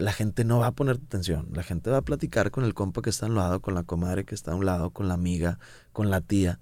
la 0.00 0.12
gente 0.12 0.44
no 0.44 0.58
va 0.58 0.68
a 0.68 0.72
poner 0.72 0.96
atención. 0.96 1.48
La 1.52 1.62
gente 1.62 1.90
va 1.90 1.98
a 1.98 2.02
platicar 2.02 2.50
con 2.50 2.64
el 2.64 2.74
compa 2.74 3.02
que 3.02 3.10
está 3.10 3.26
a 3.26 3.28
un 3.28 3.34
lado, 3.34 3.60
con 3.60 3.74
la 3.74 3.82
comadre 3.82 4.24
que 4.24 4.34
está 4.34 4.52
a 4.52 4.54
un 4.54 4.66
lado, 4.66 4.90
con 4.90 5.08
la 5.08 5.14
amiga, 5.14 5.58
con 5.92 6.10
la 6.10 6.20
tía. 6.20 6.58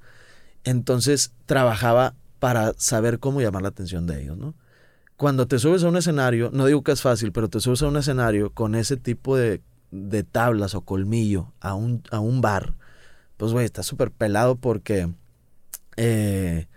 Entonces 0.65 1.33
trabajaba 1.47 2.15
para 2.39 2.75
saber 2.77 3.19
cómo 3.19 3.41
llamar 3.41 3.63
la 3.63 3.69
atención 3.69 4.07
de 4.07 4.23
ellos, 4.23 4.37
¿no? 4.37 4.55
Cuando 5.17 5.49
te 5.49 5.59
subes 5.59 5.83
a 5.83 5.89
un 5.89 5.97
escenario, 5.97 6.51
no 6.53 6.67
digo 6.67 6.83
que 6.85 6.93
es 6.93 7.03
fácil, 7.03 7.33
pero 7.33 7.49
te 7.49 7.59
subes 7.59 7.83
a 7.83 7.89
un 7.89 7.97
escenario 7.97 8.51
con 8.51 8.77
ese 8.77 8.97
tipo 8.97 9.37
de, 9.37 9.63
de 9.91 10.23
tablas 10.23 10.75
o 10.77 10.83
colmillo 10.83 11.53
a 11.61 11.75
un, 11.75 12.03
a 12.11 12.21
un 12.21 12.41
bar, 12.41 12.75
pues 13.37 13.53
güey, 13.53 13.65
está 13.65 13.83
súper 13.83 14.13
pelado 14.13 14.57
porque 14.57 15.13
eh, 15.97 16.69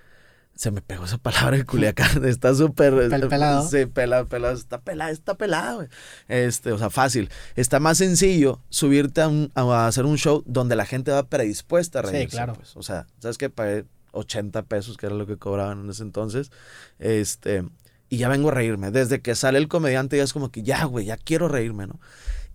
se 0.62 0.70
me 0.70 0.82
pegó 0.84 1.06
esa 1.06 1.18
palabra 1.18 1.58
de 1.58 1.66
Culiacán, 1.66 2.24
está 2.26 2.54
súper... 2.54 2.94
Pel- 2.94 3.30
pelado. 3.30 3.68
Sí, 3.68 3.88
pelado, 3.88 4.28
pelado, 4.28 4.54
está 4.54 4.80
pelado, 4.80 5.12
está 5.12 5.34
pelado, 5.34 5.78
güey. 5.78 5.88
Este, 6.28 6.72
o 6.72 6.78
sea, 6.78 6.92
fácil. 6.92 7.32
Está 7.56 7.80
más 7.80 7.98
sencillo 7.98 8.60
subirte 8.70 9.22
a, 9.22 9.28
un- 9.28 9.52
a 9.56 9.88
hacer 9.88 10.06
un 10.06 10.20
show 10.20 10.44
donde 10.46 10.76
la 10.76 10.86
gente 10.86 11.10
va 11.10 11.24
predispuesta 11.24 12.02
a 12.02 12.04
Sí, 12.04 12.12
reírse. 12.12 12.36
claro. 12.38 12.54
pues. 12.54 12.78
O 12.78 12.84
sea, 12.84 13.08
¿sabes 13.18 13.40
qué? 13.40 13.50
Pagué 13.50 13.86
80 14.12 14.62
pesos, 14.64 14.98
que 14.98 15.08
era 15.08 15.16
lo 15.16 15.26
que 15.26 15.38
cobraban 15.38 15.80
en 15.80 15.90
ese 15.90 16.04
entonces. 16.04 16.52
Este, 17.00 17.64
y 18.10 18.18
ya 18.18 18.30
vengo 18.30 18.50
a 18.50 18.54
reírme. 18.54 18.92
Desde 18.92 19.20
que 19.20 19.34
sale 19.34 19.58
el 19.58 19.68
comediante 19.68 20.18
ya 20.18 20.24
es 20.24 20.32
como 20.34 20.52
que 20.52 20.62
ya, 20.62 20.86
güey, 20.86 21.06
ya 21.08 21.18
quiero 21.18 21.48
reírme, 21.48 21.88
¿no? 21.88 22.00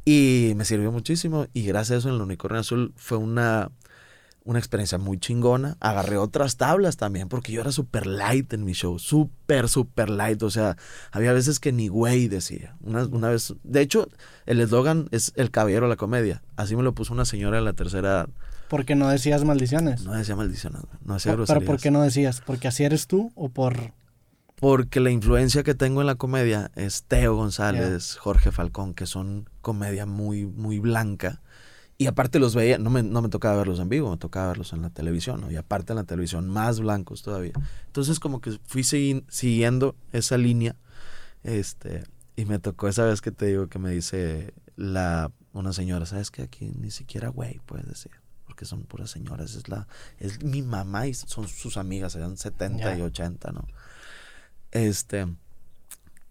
Y 0.05 0.53
me 0.55 0.65
sirvió 0.65 0.93
muchísimo. 0.93 1.49
Y 1.53 1.65
gracias 1.67 1.97
a 1.97 1.99
eso 1.99 2.09
en 2.11 2.15
el 2.15 2.21
Unicornio 2.21 2.61
Azul 2.61 2.93
fue 2.97 3.19
una, 3.19 3.73
una 4.47 4.59
experiencia 4.59 4.97
muy 4.97 5.19
chingona. 5.19 5.77
Agarré 5.81 6.17
otras 6.17 6.57
tablas 6.57 6.97
también, 6.97 7.29
porque 7.29 7.53
yo 7.53 7.61
era 7.61 7.73
súper 7.73 8.07
light 8.07 8.53
en 8.53 8.65
mi 8.65 8.73
show. 8.73 8.99
Súper, 8.99 9.69
súper 9.69 10.09
light. 10.09 10.43
O 10.43 10.51
sea, 10.51 10.77
había 11.11 11.33
veces 11.33 11.61
que 11.61 11.73
ni 11.73 11.89
güey 11.89 12.29
decía. 12.29 12.77
Una, 12.81 13.05
una 13.05 13.29
vez. 13.29 13.55
De 13.65 13.81
hecho, 13.81 14.09
el 14.47 14.61
eslogan 14.61 15.09
es 15.11 15.33
el 15.37 15.51
caballero 15.51 15.87
de 15.87 15.91
la 15.91 15.97
comedia. 15.97 16.43
Así 16.55 16.77
me 16.77 16.83
lo 16.83 16.95
puso 16.95 17.13
una 17.13 17.25
señora 17.25 17.59
en 17.59 17.65
la 17.65 17.75
tercera 17.75 18.09
edad. 18.09 18.29
Porque 18.69 18.95
no 18.95 19.09
decías 19.09 19.45
maldiciones. 19.45 20.05
No 20.05 20.13
decía 20.13 20.37
maldiciones, 20.37 20.83
no 21.05 21.15
decía 21.15 21.33
Pero, 21.33 21.45
groserías. 21.45 21.67
¿por 21.67 21.81
qué 21.81 21.91
no 21.91 22.03
decías? 22.03 22.41
¿Porque 22.41 22.69
así 22.69 22.85
eres 22.85 23.07
tú 23.07 23.33
o 23.35 23.49
por...? 23.49 23.93
Porque 24.59 25.01
la 25.01 25.11
influencia 25.11 25.63
que 25.63 25.75
tengo 25.75 26.01
en 26.01 26.07
la 26.07 26.15
comedia 26.15 26.71
es 26.77 27.03
Teo 27.03 27.37
González, 27.37 28.17
Jorge 28.17 28.53
Falcón, 28.53 28.95
que 28.95 29.05
son 29.05 29.51
comedia 29.61 30.07
muy, 30.07 30.47
muy 30.47 30.79
blanca. 30.79 31.43
Y 31.99 32.07
aparte 32.07 32.39
los 32.39 32.55
veía, 32.55 32.77
no 32.79 32.91
me, 32.91 33.03
no 33.03 33.23
me 33.23 33.29
tocaba 33.31 33.57
verlos 33.57 33.81
en 33.81 33.89
vivo, 33.89 34.11
me 34.11 34.19
tocaba 34.19 34.49
verlos 34.49 34.73
en 34.75 34.83
la 34.83 34.91
televisión, 34.91 35.41
¿no? 35.41 35.51
Y 35.51 35.57
aparte 35.57 35.93
en 35.93 35.97
la 35.97 36.05
televisión, 36.05 36.49
más 36.49 36.79
blancos 36.81 37.23
todavía. 37.23 37.55
Entonces 37.87 38.21
como 38.21 38.41
que 38.41 38.59
fui 38.67 38.85
siguiendo 38.85 39.97
esa 40.13 40.37
línea, 40.37 40.77
este, 41.43 42.05
y 42.37 42.45
me 42.45 42.59
tocó 42.59 42.89
esa 42.89 43.05
vez 43.05 43.23
que 43.23 43.31
te 43.31 43.47
digo 43.47 43.69
que 43.69 43.79
me 43.79 43.91
dice 43.91 44.53
la, 44.77 45.33
una 45.55 45.73
señora, 45.73 46.05
¿sabes 46.05 46.31
que 46.31 46.43
Aquí 46.43 46.71
ni 46.79 46.91
siquiera 46.91 47.29
güey 47.29 47.61
puedes 47.65 47.87
decir, 47.87 48.13
porque 48.45 48.67
son 48.67 48.83
puras 48.83 49.11
señoras, 49.11 49.55
es 49.55 49.69
la, 49.69 49.89
es 50.19 50.43
mi 50.43 50.61
mamá 50.61 51.07
y 51.07 51.15
son 51.15 51.49
sus 51.49 51.79
amigas, 51.79 52.15
eran 52.15 52.37
70 52.37 52.95
y 52.95 52.99
Ya. 52.99 53.05
80, 53.05 53.53
¿no? 53.53 53.67
Este, 54.71 55.27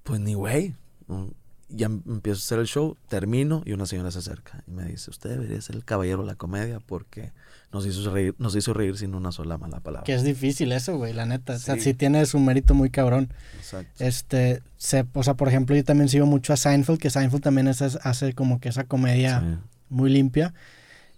pues 0.04 0.20
ni 0.20 0.36
güey. 0.36 0.76
Ya 1.68 1.88
em- 1.88 2.04
empiezo 2.08 2.38
a 2.40 2.44
hacer 2.44 2.60
el 2.60 2.68
show, 2.68 2.96
termino 3.08 3.64
y 3.66 3.74
una 3.74 3.86
señora 3.88 4.12
se 4.12 4.20
acerca 4.20 4.64
y 4.68 4.72
me 4.72 4.86
dice, 4.86 5.10
usted 5.10 5.32
debería 5.32 5.60
ser 5.62 5.76
el 5.76 5.84
caballero 5.84 6.22
de 6.22 6.28
la 6.28 6.36
comedia 6.36 6.80
porque 6.80 7.32
nos 7.74 7.86
hizo 7.88 8.10
reír, 8.14 8.36
nos 8.38 8.56
hizo 8.56 8.72
reír 8.74 8.96
sin 8.98 9.16
una 9.16 9.32
sola 9.32 9.58
mala 9.58 9.80
palabra. 9.80 10.04
Que 10.04 10.14
es 10.14 10.24
difícil 10.24 10.72
eso, 10.72 10.96
güey, 10.98 11.12
la 11.14 11.26
neta. 11.26 11.54
O 11.56 11.60
sea, 11.60 11.76
Sí. 11.76 11.82
sí 11.82 11.94
tiene 11.96 12.24
su 12.28 12.40
mérito 12.40 12.76
muy 12.76 12.92
cabrón. 12.92 13.34
Exacto. 13.58 13.92
Este, 14.04 14.62
se, 14.78 15.06
o 15.14 15.24
sea, 15.24 15.34
por 15.34 15.48
ejemplo, 15.48 15.76
yo 15.76 15.84
también 15.84 16.08
sigo 16.08 16.28
mucho 16.28 16.54
a 16.54 16.58
Seinfeld, 16.58 17.00
que 17.00 17.10
Seinfeld 17.10 17.42
también 17.44 17.68
es- 17.68 17.82
hace 17.82 18.34
como 18.34 18.60
que 18.60 18.70
esa 18.70 18.84
comedia 18.84 19.40
Sí. 19.42 19.58
muy 19.90 20.12
limpia. 20.12 20.54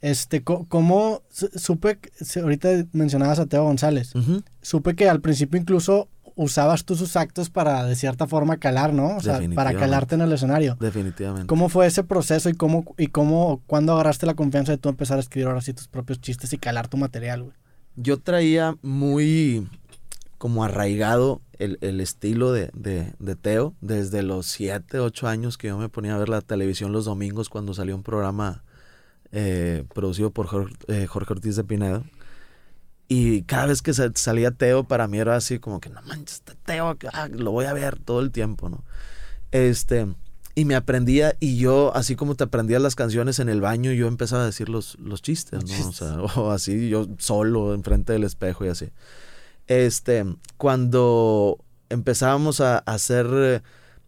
Este, 0.01 0.43
¿cómo 0.43 1.23
su- 1.29 1.49
supe, 1.55 1.99
ahorita 2.41 2.69
mencionabas 2.93 3.39
a 3.39 3.47
Teo 3.47 3.63
González, 3.63 4.13
supe 4.61 4.95
que 4.95 5.09
al 5.09 5.21
principio 5.21 5.59
incluso 5.59 6.07
usabas 6.39 6.85
tú 6.85 6.95
sus 6.95 7.15
actos 7.17 7.49
para 7.49 7.83
de 7.83 7.95
cierta 7.95 8.27
forma 8.27 8.57
calar, 8.57 8.93
¿no? 8.93 9.17
O 9.17 9.19
sea, 9.19 9.39
para 9.55 9.71
calarte 9.79 10.15
en 10.15 10.21
el 10.21 10.31
escenario. 10.31 10.77
Definitivamente. 10.79 11.47
¿Cómo 11.47 11.67
fue 11.67 11.87
ese 11.87 12.03
proceso 12.05 12.47
y 12.47 12.53
cómo, 12.53 12.85
y 12.97 13.07
cómo, 13.07 13.61
cuándo 13.67 13.91
agarraste 13.93 14.25
la 14.27 14.35
confianza 14.35 14.71
de 14.71 14.77
tú 14.77 14.87
empezar 14.87 15.17
a 15.17 15.21
escribir 15.21 15.47
ahora 15.47 15.61
sí 15.61 15.73
tus 15.73 15.87
propios 15.89 16.21
chistes 16.21 16.53
y 16.53 16.57
calar 16.57 16.87
tu 16.87 16.95
material, 16.97 17.43
güey? 17.43 17.55
Yo 17.95 18.19
traía 18.19 18.77
muy 18.83 19.67
como 20.37 20.63
arraigado 20.63 21.41
el, 21.57 21.79
el 21.81 21.99
estilo 21.99 22.51
de, 22.51 22.69
de- 22.75 23.11
de 23.17 23.35
Teo 23.35 23.73
desde 23.81 24.21
los 24.21 24.45
7, 24.45 24.99
8 24.99 25.27
años 25.27 25.57
que 25.57 25.69
yo 25.69 25.77
me 25.79 25.89
ponía 25.89 26.13
a 26.13 26.19
ver 26.19 26.29
la 26.29 26.41
televisión 26.41 26.91
los 26.91 27.05
domingos 27.05 27.49
cuando 27.49 27.73
salió 27.73 27.95
un 27.95 28.03
programa 28.03 28.63
eh, 29.31 29.83
producido 29.93 30.29
por 30.29 30.45
Jorge, 30.45 30.75
eh, 30.87 31.07
Jorge 31.07 31.33
Ortiz 31.33 31.55
de 31.55 31.63
Pinedo. 31.63 32.03
Y 33.07 33.43
cada 33.43 33.67
vez 33.67 33.81
que 33.81 33.93
sa- 33.93 34.11
salía 34.15 34.51
Teo, 34.51 34.83
para 34.83 35.07
mí 35.07 35.17
era 35.17 35.35
así 35.35 35.59
como 35.59 35.79
que, 35.79 35.89
no 35.89 36.01
manches, 36.03 36.41
Teo, 36.65 36.97
ah, 37.13 37.27
lo 37.31 37.51
voy 37.51 37.65
a 37.65 37.73
ver 37.73 37.97
todo 37.99 38.19
el 38.19 38.31
tiempo, 38.31 38.69
¿no? 38.69 38.83
Este, 39.51 40.07
y 40.55 40.65
me 40.65 40.75
aprendía, 40.75 41.35
y 41.39 41.57
yo, 41.57 41.95
así 41.95 42.15
como 42.17 42.35
te 42.35 42.43
aprendías 42.43 42.81
las 42.81 42.95
canciones 42.95 43.39
en 43.39 43.47
el 43.47 43.61
baño, 43.61 43.93
yo 43.93 44.07
empezaba 44.07 44.43
a 44.43 44.45
decir 44.47 44.67
los, 44.67 44.97
los 44.99 45.21
chistes, 45.21 45.63
¿no? 45.63 45.89
O 45.89 45.93
sea, 45.93 46.17
o 46.41 46.51
así, 46.51 46.89
yo 46.89 47.07
solo, 47.17 47.73
enfrente 47.73 48.11
del 48.13 48.23
espejo 48.25 48.65
y 48.65 48.69
así. 48.69 48.89
Este, 49.67 50.25
cuando 50.57 51.57
empezábamos 51.89 52.61
a, 52.61 52.77
a 52.77 52.93
hacer 52.93 53.63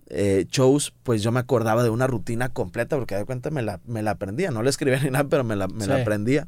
eh, 0.07 0.45
shows, 0.49 0.93
pues 1.03 1.21
yo 1.23 1.31
me 1.31 1.39
acordaba 1.39 1.83
de 1.83 1.89
una 1.89 2.07
rutina 2.07 2.49
completa, 2.49 2.97
porque 2.97 3.15
de 3.15 3.25
cuenta 3.25 3.49
me 3.51 3.61
la, 3.61 3.79
me 3.85 4.01
la 4.03 4.11
aprendía, 4.11 4.51
no 4.51 4.63
la 4.63 4.69
escribía 4.69 5.01
ni 5.01 5.09
nada, 5.09 5.27
pero 5.29 5.43
me 5.43 5.55
la, 5.55 5.67
me 5.67 5.85
la 5.87 5.95
aprendía. 6.01 6.47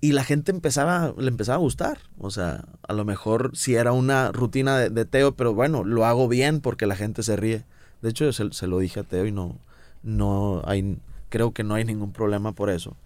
Y 0.00 0.12
la 0.12 0.24
gente 0.24 0.52
empezaba, 0.52 1.14
le 1.16 1.28
empezaba 1.28 1.56
a 1.56 1.60
gustar. 1.60 1.98
O 2.18 2.30
sea, 2.30 2.64
a 2.86 2.92
lo 2.92 3.04
mejor 3.04 3.52
sí 3.54 3.74
era 3.74 3.92
una 3.92 4.32
rutina 4.32 4.76
de, 4.76 5.04
Teo, 5.04 5.34
pero 5.34 5.54
bueno, 5.54 5.84
lo 5.84 6.04
hago 6.04 6.28
bien 6.28 6.60
porque 6.60 6.86
la 6.86 6.96
gente 6.96 7.22
se 7.22 7.36
ríe. 7.36 7.64
De 8.02 8.10
hecho, 8.10 8.30
se, 8.32 8.52
se 8.52 8.66
lo 8.66 8.78
dije 8.78 9.00
a 9.00 9.04
Teo 9.04 9.24
y 9.26 9.32
no, 9.32 9.58
no 10.02 10.62
hay, 10.66 10.98
creo 11.30 11.52
que 11.52 11.64
no 11.64 11.74
hay 11.74 11.84
ningún 11.84 12.12
problema 12.12 12.52
por 12.52 12.70
eso. 12.70 12.96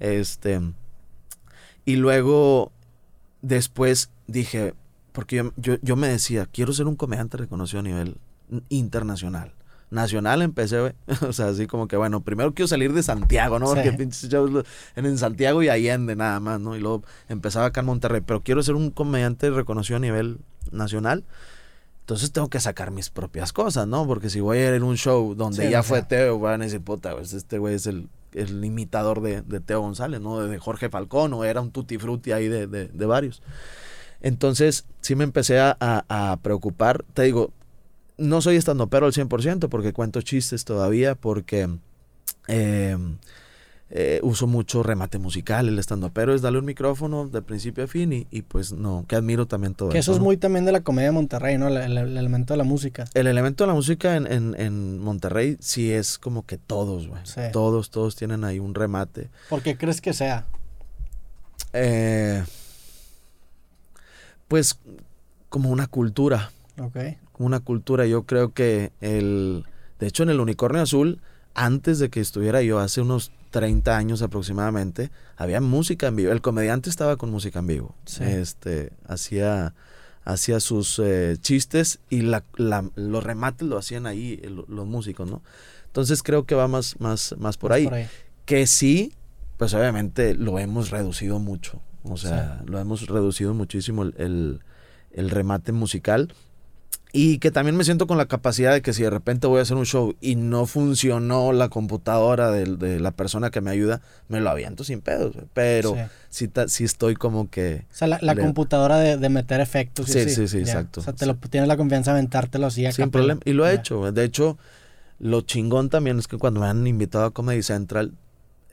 Este, 0.00 0.60
y 1.84 1.96
luego, 1.96 2.72
después 3.42 4.10
dije, 4.26 4.74
porque 5.12 5.36
yo, 5.36 5.52
yo, 5.56 5.76
yo 5.82 5.96
me 5.96 6.08
decía, 6.08 6.46
quiero 6.46 6.72
ser 6.72 6.86
un 6.86 6.96
comediante 6.96 7.36
reconocido 7.36 7.80
a 7.80 7.82
nivel 7.82 8.16
internacional. 8.68 9.52
Nacional 9.90 10.42
empecé, 10.42 10.80
güey. 10.80 10.92
o 11.28 11.32
sea, 11.32 11.48
así 11.48 11.66
como 11.66 11.88
que, 11.88 11.96
bueno, 11.96 12.20
primero 12.22 12.52
quiero 12.54 12.68
salir 12.68 12.92
de 12.92 13.02
Santiago, 13.02 13.58
¿no? 13.58 13.68
Sí. 13.68 13.74
Porque 13.74 13.92
pinches 13.92 14.30
lo- 14.32 14.62
en, 14.96 15.18
Santiago 15.18 15.62
y 15.62 15.68
Allende 15.68 16.14
nada 16.16 16.40
más, 16.40 16.60
¿no? 16.60 16.76
Y 16.76 16.80
luego 16.80 17.02
empezaba 17.28 17.66
acá 17.66 17.80
en 17.80 17.86
Monterrey, 17.86 18.20
pero 18.24 18.42
quiero 18.42 18.62
ser 18.62 18.74
un 18.74 18.90
comediante 18.90 19.50
reconocido 19.50 19.96
a 19.96 20.00
nivel 20.00 20.38
nacional. 20.70 21.24
Entonces 22.00 22.32
tengo 22.32 22.48
que 22.48 22.58
sacar 22.60 22.90
mis 22.90 23.10
propias 23.10 23.52
cosas, 23.52 23.86
¿no? 23.86 24.06
Porque 24.06 24.30
si 24.30 24.40
voy 24.40 24.58
a 24.58 24.68
ir 24.68 24.74
en 24.74 24.82
un 24.82 24.96
show 24.96 25.34
donde 25.34 25.64
Sí, 25.66 25.70
ya 25.70 25.80
o 25.80 25.82
fue. 25.82 26.02
Teo, 26.02 26.38
van 26.38 26.62
a 26.62 26.64
decir, 26.64 26.80
puta, 26.80 27.14
pues 27.14 27.32
este 27.34 27.58
güey 27.58 27.74
es 27.74 27.86
el, 27.86 28.08
el 28.32 28.64
imitador 28.64 29.20
de, 29.20 29.42
de 29.42 29.60
Teo 29.60 29.80
González, 29.82 30.20
¿no? 30.20 30.40
De 30.40 30.58
Jorge 30.58 30.88
Falcón, 30.88 31.34
o 31.34 31.44
era 31.44 31.60
un 31.60 31.70
tutti 31.70 31.98
frutti 31.98 32.32
ahí 32.32 32.48
de, 32.48 32.66
de- 32.66 32.88
de 32.88 33.06
varios. 33.06 33.42
Entonces, 34.20 34.84
sí 35.00 35.14
me 35.16 35.24
empecé 35.24 35.60
a, 35.60 35.76
a- 35.80 36.32
a 36.32 36.36
preocupar. 36.38 37.04
Te 37.14 37.22
digo, 37.22 37.52
no 38.18 38.40
soy 38.40 38.56
estandopero 38.56 39.06
al 39.06 39.12
100% 39.12 39.68
porque 39.68 39.92
cuento 39.92 40.20
chistes 40.22 40.64
todavía, 40.64 41.14
porque 41.14 41.68
eh, 42.48 42.96
eh, 43.90 44.20
uso 44.22 44.46
mucho 44.46 44.82
remate 44.82 45.18
musical. 45.18 45.68
El 45.68 45.78
estandopero 45.78 46.34
es 46.34 46.42
darle 46.42 46.58
un 46.58 46.64
micrófono 46.66 47.26
de 47.28 47.40
principio 47.42 47.84
a 47.84 47.86
fin 47.86 48.12
y, 48.12 48.26
y 48.30 48.42
pues 48.42 48.72
no, 48.72 49.04
que 49.08 49.16
admiro 49.16 49.46
también 49.46 49.74
todo 49.74 49.88
Que 49.90 49.98
eso 49.98 50.12
es 50.12 50.18
¿no? 50.18 50.24
muy 50.24 50.36
también 50.36 50.64
de 50.66 50.72
la 50.72 50.80
comedia 50.82 51.08
de 51.08 51.12
Monterrey, 51.12 51.56
¿no? 51.56 51.68
El, 51.68 51.76
el- 51.78 51.96
el 51.96 52.16
elemento 52.18 52.52
de 52.54 52.58
la 52.58 52.64
música. 52.64 53.04
El 53.14 53.26
elemento 53.28 53.64
de 53.64 53.68
la 53.68 53.74
música 53.74 54.16
en, 54.16 54.26
en- 54.30 54.54
en 54.60 54.98
Monterrey 54.98 55.56
sí 55.60 55.90
es 55.92 56.18
como 56.18 56.44
que 56.44 56.58
todos, 56.58 57.06
güey. 57.08 57.20
Sí. 57.24 57.40
Todos, 57.52 57.90
todos 57.90 58.14
tienen 58.16 58.44
ahí 58.44 58.58
un 58.58 58.74
remate. 58.74 59.30
¿Por 59.48 59.62
qué 59.62 59.78
crees 59.78 60.00
que 60.00 60.12
sea? 60.12 60.44
Eh, 61.72 62.44
pues 64.48 64.78
como 65.48 65.70
una 65.70 65.86
cultura. 65.86 66.50
Ok. 66.80 66.96
Una 67.38 67.60
cultura. 67.60 68.06
Yo 68.06 68.24
creo 68.24 68.52
que 68.52 68.92
el. 69.00 69.64
De 69.98 70.06
hecho, 70.06 70.22
en 70.22 70.30
el 70.30 70.40
Unicornio 70.40 70.82
Azul, 70.82 71.20
antes 71.54 71.98
de 71.98 72.08
que 72.10 72.20
estuviera 72.20 72.62
yo, 72.62 72.78
hace 72.78 73.00
unos 73.00 73.32
30 73.50 73.96
años 73.96 74.22
aproximadamente, 74.22 75.10
había 75.36 75.60
música 75.60 76.06
en 76.08 76.16
vivo. 76.16 76.32
El 76.32 76.40
comediante 76.40 76.90
estaba 76.90 77.16
con 77.16 77.30
música 77.30 77.58
en 77.60 77.66
vivo. 77.66 77.94
Sí. 78.04 78.22
Este, 78.24 78.92
hacía, 79.06 79.74
hacía 80.24 80.60
sus 80.60 80.98
eh, 81.02 81.36
chistes 81.40 81.98
y 82.10 82.20
la, 82.22 82.44
la- 82.56 82.88
los 82.94 83.24
remates 83.24 83.66
lo 83.66 83.78
hacían 83.78 84.06
ahí 84.06 84.36
lo- 84.44 84.66
los 84.68 84.86
músicos, 84.86 85.28
¿no? 85.30 85.42
Entonces 85.86 86.22
creo 86.22 86.44
que 86.44 86.54
va 86.54 86.68
más, 86.68 87.00
más, 87.00 87.34
más 87.38 87.56
por 87.56 87.72
ahí. 87.72 87.86
Que 88.44 88.66
sí, 88.66 89.14
pues 89.56 89.74
obviamente 89.74 90.34
lo 90.34 90.58
hemos 90.58 90.90
reducido 90.90 91.38
mucho. 91.38 91.80
O 92.04 92.16
sea, 92.16 92.62
lo 92.66 92.78
hemos 92.78 93.06
reducido 93.08 93.52
muchísimo 93.54 94.02
el, 94.04 94.14
el- 94.18 94.60
el 95.10 95.30
remate 95.30 95.72
musical. 95.72 96.32
Y 97.10 97.38
que 97.38 97.50
también 97.50 97.74
me 97.74 97.84
siento 97.84 98.06
con 98.06 98.18
la 98.18 98.26
capacidad 98.26 98.72
de 98.72 98.82
que 98.82 98.92
si 98.92 99.02
de 99.02 99.08
repente 99.08 99.46
voy 99.46 99.60
a 99.60 99.62
hacer 99.62 99.78
un 99.78 99.86
show 99.86 100.14
y 100.20 100.36
no 100.36 100.66
funcionó 100.66 101.52
la 101.52 101.70
computadora 101.70 102.50
del- 102.50 102.78
de, 102.78 103.00
la 103.00 103.12
persona 103.12 103.50
que 103.50 103.62
me 103.62 103.70
ayuda, 103.70 104.02
me 104.28 104.40
lo 104.40 104.50
aviento 104.50 104.84
sin 104.84 105.00
pedos. 105.00 105.34
Pero 105.54 105.94
Sí. 105.94 106.00
sí, 106.28 106.48
ta- 106.48 106.68
sí 106.68 106.84
estoy 106.84 107.14
como 107.16 107.48
que... 107.48 107.86
O 107.90 107.94
sea, 107.94 108.08
la, 108.08 108.18
la 108.20 108.34
computadora 108.36 108.98
de, 108.98 109.16
de 109.16 109.28
meter 109.30 109.60
efectos. 109.60 110.06
Sí, 110.06 110.28
sí, 110.28 110.46
sí, 110.48 110.58
exacto. 110.58 111.00
O 111.00 111.02
sea, 111.04 111.14
te 111.14 111.24
lo, 111.24 111.36
tienes 111.36 111.66
la 111.68 111.78
confianza 111.78 112.12
de 112.12 112.18
aventártelo 112.18 112.66
así 112.66 112.84
Sin 112.92 113.10
problema. 113.10 113.40
Y 113.46 113.52
lo 113.54 113.66
he 113.66 113.72
Ya. 113.74 113.80
hecho. 113.80 114.12
De 114.12 114.24
hecho, 114.24 114.58
lo 115.18 115.40
chingón 115.40 115.88
también 115.88 116.18
es 116.18 116.28
que 116.28 116.36
cuando 116.36 116.60
me 116.60 116.66
han 116.66 116.86
invitado 116.86 117.24
a 117.24 117.30
Comedy 117.32 117.62
Central, 117.62 118.12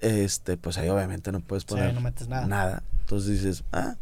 este, 0.01 0.57
pues 0.57 0.77
ahí 0.77 0.89
obviamente 0.89 1.31
no 1.31 1.39
puedes 1.39 1.63
poner 1.63 1.93
no 1.93 2.01
metes 2.01 2.27
nada. 2.27 2.47
nada. 2.47 2.83
Entonces 2.99 3.29
dices, 3.41 3.63
ah, 3.71 3.95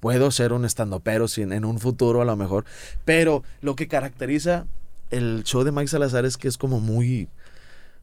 puedo 0.00 0.30
ser 0.30 0.52
un 0.52 0.64
estandopero 0.64 1.28
sin, 1.28 1.52
en 1.52 1.64
un 1.64 1.78
futuro 1.78 2.22
a 2.22 2.24
lo 2.24 2.36
mejor. 2.36 2.64
Pero 3.04 3.42
lo 3.60 3.76
que 3.76 3.88
caracteriza 3.88 4.66
el 5.10 5.44
show 5.44 5.62
de 5.62 5.72
Mike 5.72 5.88
Salazar 5.88 6.24
es 6.24 6.36
que 6.36 6.48
es 6.48 6.56
como 6.56 6.80
muy, 6.80 7.28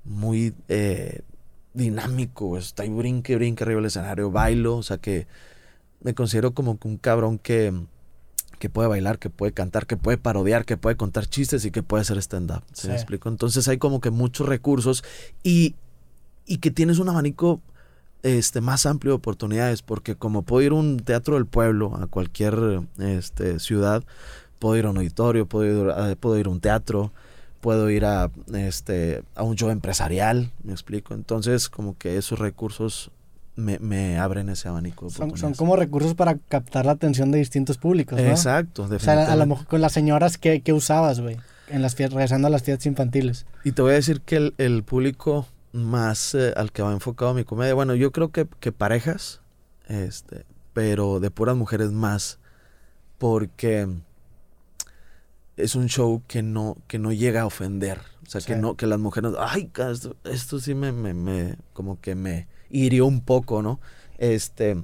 muy 0.04 0.54
eh, 0.68 1.22
dinámico. 1.74 2.58
Está 2.58 2.84
ahí 2.84 2.90
brinque, 2.90 3.36
brinque 3.36 3.64
arriba 3.64 3.78
del 3.78 3.88
escenario, 3.88 4.32
bailo. 4.32 4.78
O 4.78 4.84
sea 4.84 4.98
que 4.98 5.28
me 6.02 6.14
considero 6.14 6.54
como 6.54 6.78
un 6.84 6.98
cabrón 6.98 7.40
que, 7.40 7.74
que 8.60 8.70
puede 8.70 8.88
bailar, 8.88 9.20
que 9.20 9.30
puede 9.30 9.52
cantar, 9.52 9.88
que 9.88 9.98
puede 9.98 10.18
parodiar, 10.18 10.66
que 10.66 10.78
puede 10.78 10.98
contar 10.98 11.28
chistes 11.28 11.66
y 11.66 11.72
que 11.72 11.84
puede 11.84 12.02
hacer 12.02 12.18
stand-up. 12.18 12.64
¿Se 12.74 12.90
me 12.90 12.96
explico? 12.96 13.30
Entonces 13.30 13.68
hay 13.68 13.78
como 13.78 14.02
que 14.02 14.12
muchos 14.12 14.48
recursos 14.48 15.04
y, 15.44 15.76
y 16.46 16.58
que 16.58 16.72
tienes 16.72 17.00
un 17.00 17.10
abanico 17.10 17.62
este, 18.24 18.62
más 18.62 18.86
amplio 18.86 19.14
de 19.14 19.18
oportunidades, 19.18 19.82
porque 19.82 20.16
como 20.16 20.42
puedo 20.42 20.66
ir 20.66 20.72
a 20.72 20.76
un 20.76 20.98
teatro 20.98 21.36
del 21.36 21.46
pueblo, 21.46 21.96
a 21.96 22.08
cualquier 22.08 22.82
este, 23.00 23.60
ciudad, 23.60 24.04
puedo 24.60 24.78
ir 24.78 24.86
a 24.86 24.90
un 24.90 24.98
auditorio, 24.98 25.46
puedo 25.46 25.86
ir 25.86 25.92
a, 25.92 26.16
puedo 26.16 26.38
ir 26.38 26.48
a 26.48 26.50
un 26.50 26.60
teatro, 26.60 27.12
puedo 27.62 27.90
ir 27.90 28.06
a, 28.06 28.32
este, 28.54 29.24
a 29.36 29.44
un 29.44 29.56
show 29.56 29.70
empresarial, 29.70 30.52
me 30.64 30.74
explico. 30.74 31.14
Entonces 31.14 31.70
como 31.70 31.98
que 31.98 32.18
esos 32.18 32.40
recursos 32.40 33.12
me, 33.56 33.80
me 33.80 34.18
abren 34.20 34.50
ese 34.50 34.68
abanico 34.68 35.08
de 35.08 35.12
Son, 35.12 35.54
como 35.56 35.76
recursos 35.76 36.14
para 36.14 36.38
captar 36.38 36.86
la 36.86 36.94
atención 36.94 37.32
de 37.32 37.40
distintos 37.40 37.78
públicos, 37.78 38.20
¿no? 38.20 38.28
Exacto, 38.28 38.84
O 38.84 39.00
sea, 39.00 39.32
a 39.32 39.36
lo 39.36 39.46
mejor 39.46 39.66
con 39.66 39.82
las 39.82 39.94
señoras, 39.94 40.38
¿qué, 40.38 40.62
qué 40.62 40.74
usabas, 40.74 41.20
güey? 41.20 41.38
En 41.68 41.82
las 41.82 41.96
fiestas, 41.96 42.16
regresando 42.16 42.48
a 42.48 42.52
las 42.52 42.64
fiestas 42.64 42.86
infantiles. 42.86 43.46
Y 43.64 43.74
te 43.74 43.82
voy 43.82 43.92
a 43.92 43.96
decir 43.96 44.22
que 44.22 44.38
el, 44.38 44.54
el 44.58 44.84
público 44.84 45.48
más 45.78 46.36
eh, 46.36 46.54
al 46.56 46.72
que 46.72 46.82
va 46.82 46.92
enfocado 46.92 47.34
mi 47.34 47.44
comedia, 47.44 47.74
bueno, 47.74 47.96
yo 47.96 48.12
creo 48.12 48.32
que, 48.32 48.48
que 48.60 48.72
parejas, 48.72 49.42
este, 49.88 50.46
pero 50.74 51.20
de 51.20 51.32
puras 51.32 51.56
mujeres 51.56 51.92
más, 51.92 52.40
porque 53.18 53.88
es 55.56 55.76
un 55.76 55.88
show 55.88 56.22
que 56.28 56.44
no, 56.44 56.78
que 56.88 57.00
no 57.00 57.12
llega 57.12 57.42
a 57.42 57.46
ofender. 57.46 58.00
O 58.26 58.30
sea, 58.30 58.42
que 58.42 58.56
no, 58.62 58.76
que 58.76 58.86
las 58.88 59.00
mujeres, 59.00 59.32
ay, 59.40 59.72
esto, 59.92 60.16
esto 60.26 60.60
sí 60.60 60.76
me, 60.76 60.92
me, 60.92 61.14
me- 61.14 61.56
como 61.74 62.00
que 62.02 62.14
me 62.16 62.48
hirió 62.70 63.06
un 63.06 63.22
poco, 63.22 63.62
¿no? 63.62 63.80
Este, 64.18 64.84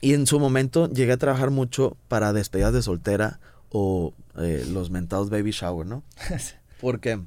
y 0.00 0.14
en 0.14 0.26
su 0.26 0.38
momento 0.38 0.88
llegué 0.88 1.12
a 1.12 1.16
trabajar 1.18 1.50
mucho 1.50 1.96
para 2.08 2.32
despedidas 2.32 2.72
de 2.72 2.82
soltera 2.82 3.40
o 3.70 4.14
eh, 4.38 4.64
los 4.70 4.90
mentados 4.90 5.28
baby 5.30 5.50
shower, 5.50 5.86
¿no? 5.86 6.02
Porque 6.80 7.20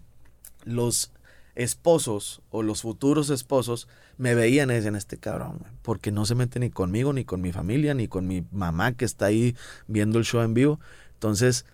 los 0.64 1.12
esposos 1.56 2.42
o 2.50 2.64
los 2.64 2.82
futuros 2.82 3.30
esposos 3.30 3.88
me 4.18 4.36
veían 4.36 4.70
y 4.70 4.74
decían, 4.74 4.96
este 4.96 5.18
cabrón, 5.18 5.60
porque 5.82 6.12
no 6.12 6.26
se 6.26 6.36
mete 6.36 6.60
ni 6.60 6.70
conmigo, 6.70 7.14
ni 7.14 7.26
con 7.26 7.42
mi 7.42 7.52
familia, 7.52 7.94
ni 7.94 8.08
con 8.08 8.28
mi 8.28 8.44
mamá 8.52 8.94
que 8.94 9.06
está 9.06 9.26
ahí 9.26 9.56
viendo 9.88 10.20
el 10.20 10.26
show 10.26 10.42
en 10.42 10.54
vivo. 10.54 10.80
Entonces, 11.14 11.66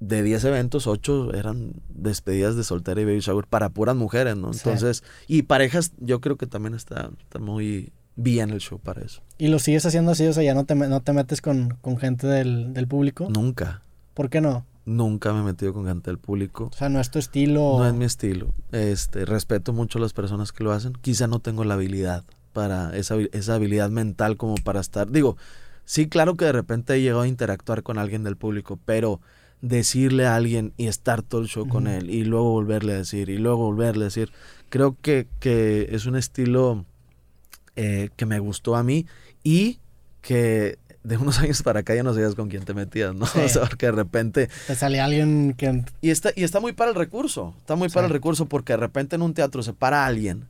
de 0.00 0.22
10 0.22 0.44
eventos, 0.44 0.86
8 0.86 1.34
eran 1.34 1.72
despedidas 1.88 2.56
de 2.56 2.64
soltera 2.64 3.00
y 3.00 3.04
baby 3.04 3.20
shower 3.20 3.46
para 3.46 3.70
puras 3.70 3.96
mujeres, 3.96 4.36
¿no? 4.36 4.52
Sí. 4.52 4.60
Entonces, 4.64 5.02
y 5.26 5.42
parejas, 5.42 5.92
yo 5.98 6.20
creo 6.20 6.36
que 6.36 6.46
también 6.46 6.74
está, 6.74 7.10
está 7.18 7.38
muy 7.38 7.92
bien 8.14 8.50
el 8.50 8.60
show 8.60 8.78
para 8.78 9.02
eso. 9.02 9.22
¿Y 9.38 9.48
lo 9.48 9.58
sigues 9.58 9.86
haciendo 9.86 10.12
así? 10.12 10.26
O 10.26 10.32
sea, 10.32 10.42
ya 10.42 10.54
no 10.54 10.64
te, 10.64 10.74
no 10.74 11.00
te 11.00 11.12
metes 11.12 11.40
con, 11.40 11.78
con 11.80 11.98
gente 11.98 12.26
del, 12.26 12.74
del 12.74 12.86
público. 12.86 13.28
Nunca, 13.30 13.82
¿Por 14.18 14.30
qué 14.30 14.40
no? 14.40 14.66
Nunca 14.88 15.32
me 15.32 15.40
he 15.40 15.42
metido 15.42 15.72
con 15.72 15.86
gente 15.86 16.10
del 16.10 16.18
público. 16.18 16.70
O 16.72 16.76
sea, 16.76 16.88
no 16.88 16.98
es 16.98 17.10
tu 17.10 17.18
estilo. 17.18 17.76
No 17.78 17.86
es 17.86 17.94
mi 17.94 18.04
estilo. 18.04 18.54
Este, 18.72 19.24
respeto 19.24 19.72
mucho 19.72 19.98
a 19.98 20.02
las 20.02 20.12
personas 20.12 20.50
que 20.50 20.64
lo 20.64 20.72
hacen. 20.72 20.94
Quizá 20.94 21.26
no 21.26 21.38
tengo 21.40 21.64
la 21.64 21.74
habilidad 21.74 22.24
para 22.52 22.96
esa, 22.96 23.16
esa 23.32 23.54
habilidad 23.54 23.90
mental 23.90 24.36
como 24.36 24.56
para 24.56 24.80
estar. 24.80 25.10
Digo, 25.10 25.36
sí, 25.84 26.08
claro 26.08 26.36
que 26.36 26.46
de 26.46 26.52
repente 26.52 26.94
he 26.94 27.02
llegado 27.02 27.20
a 27.20 27.28
interactuar 27.28 27.82
con 27.82 27.98
alguien 27.98 28.24
del 28.24 28.36
público, 28.36 28.78
pero 28.84 29.20
decirle 29.60 30.26
a 30.26 30.36
alguien 30.36 30.72
y 30.76 30.86
estar 30.86 31.22
todo 31.22 31.40
el 31.40 31.48
show 31.48 31.68
con 31.68 31.88
él 31.88 32.10
y 32.10 32.24
luego 32.24 32.52
volverle 32.52 32.92
a 32.92 32.98
decir 32.98 33.28
y 33.28 33.38
luego 33.38 33.64
volverle 33.64 34.04
a 34.04 34.06
decir, 34.06 34.30
creo 34.68 34.96
que, 35.02 35.26
que 35.40 35.88
es 35.90 36.06
un 36.06 36.14
estilo 36.14 36.84
eh, 37.74 38.10
que 38.16 38.24
me 38.24 38.38
gustó 38.38 38.76
a 38.76 38.84
mí 38.84 39.06
y 39.42 39.80
que 40.22 40.78
de 41.08 41.16
unos 41.16 41.38
años 41.40 41.62
para 41.62 41.80
acá 41.80 41.94
ya 41.94 42.02
no 42.02 42.12
sabías 42.12 42.34
con 42.34 42.48
quién 42.48 42.64
te 42.64 42.74
metías, 42.74 43.14
¿no? 43.14 43.26
Sí. 43.38 43.40
O 43.40 43.48
sea, 43.48 43.62
porque 43.62 43.86
de 43.86 43.92
repente 43.92 44.48
Te 44.66 44.74
salía 44.74 45.04
alguien 45.04 45.54
que... 45.56 45.84
y 46.00 46.10
está, 46.10 46.30
y 46.36 46.44
está 46.44 46.60
muy 46.60 46.72
para 46.72 46.90
el 46.90 46.96
recurso. 46.96 47.54
Está 47.58 47.76
muy 47.76 47.88
para 47.88 48.06
el 48.06 48.12
recurso 48.12 48.46
porque 48.46 48.74
de 48.74 48.78
repente 48.78 49.16
en 49.16 49.22
un 49.22 49.34
teatro 49.34 49.62
se 49.62 49.72
para 49.72 50.06
alguien 50.06 50.46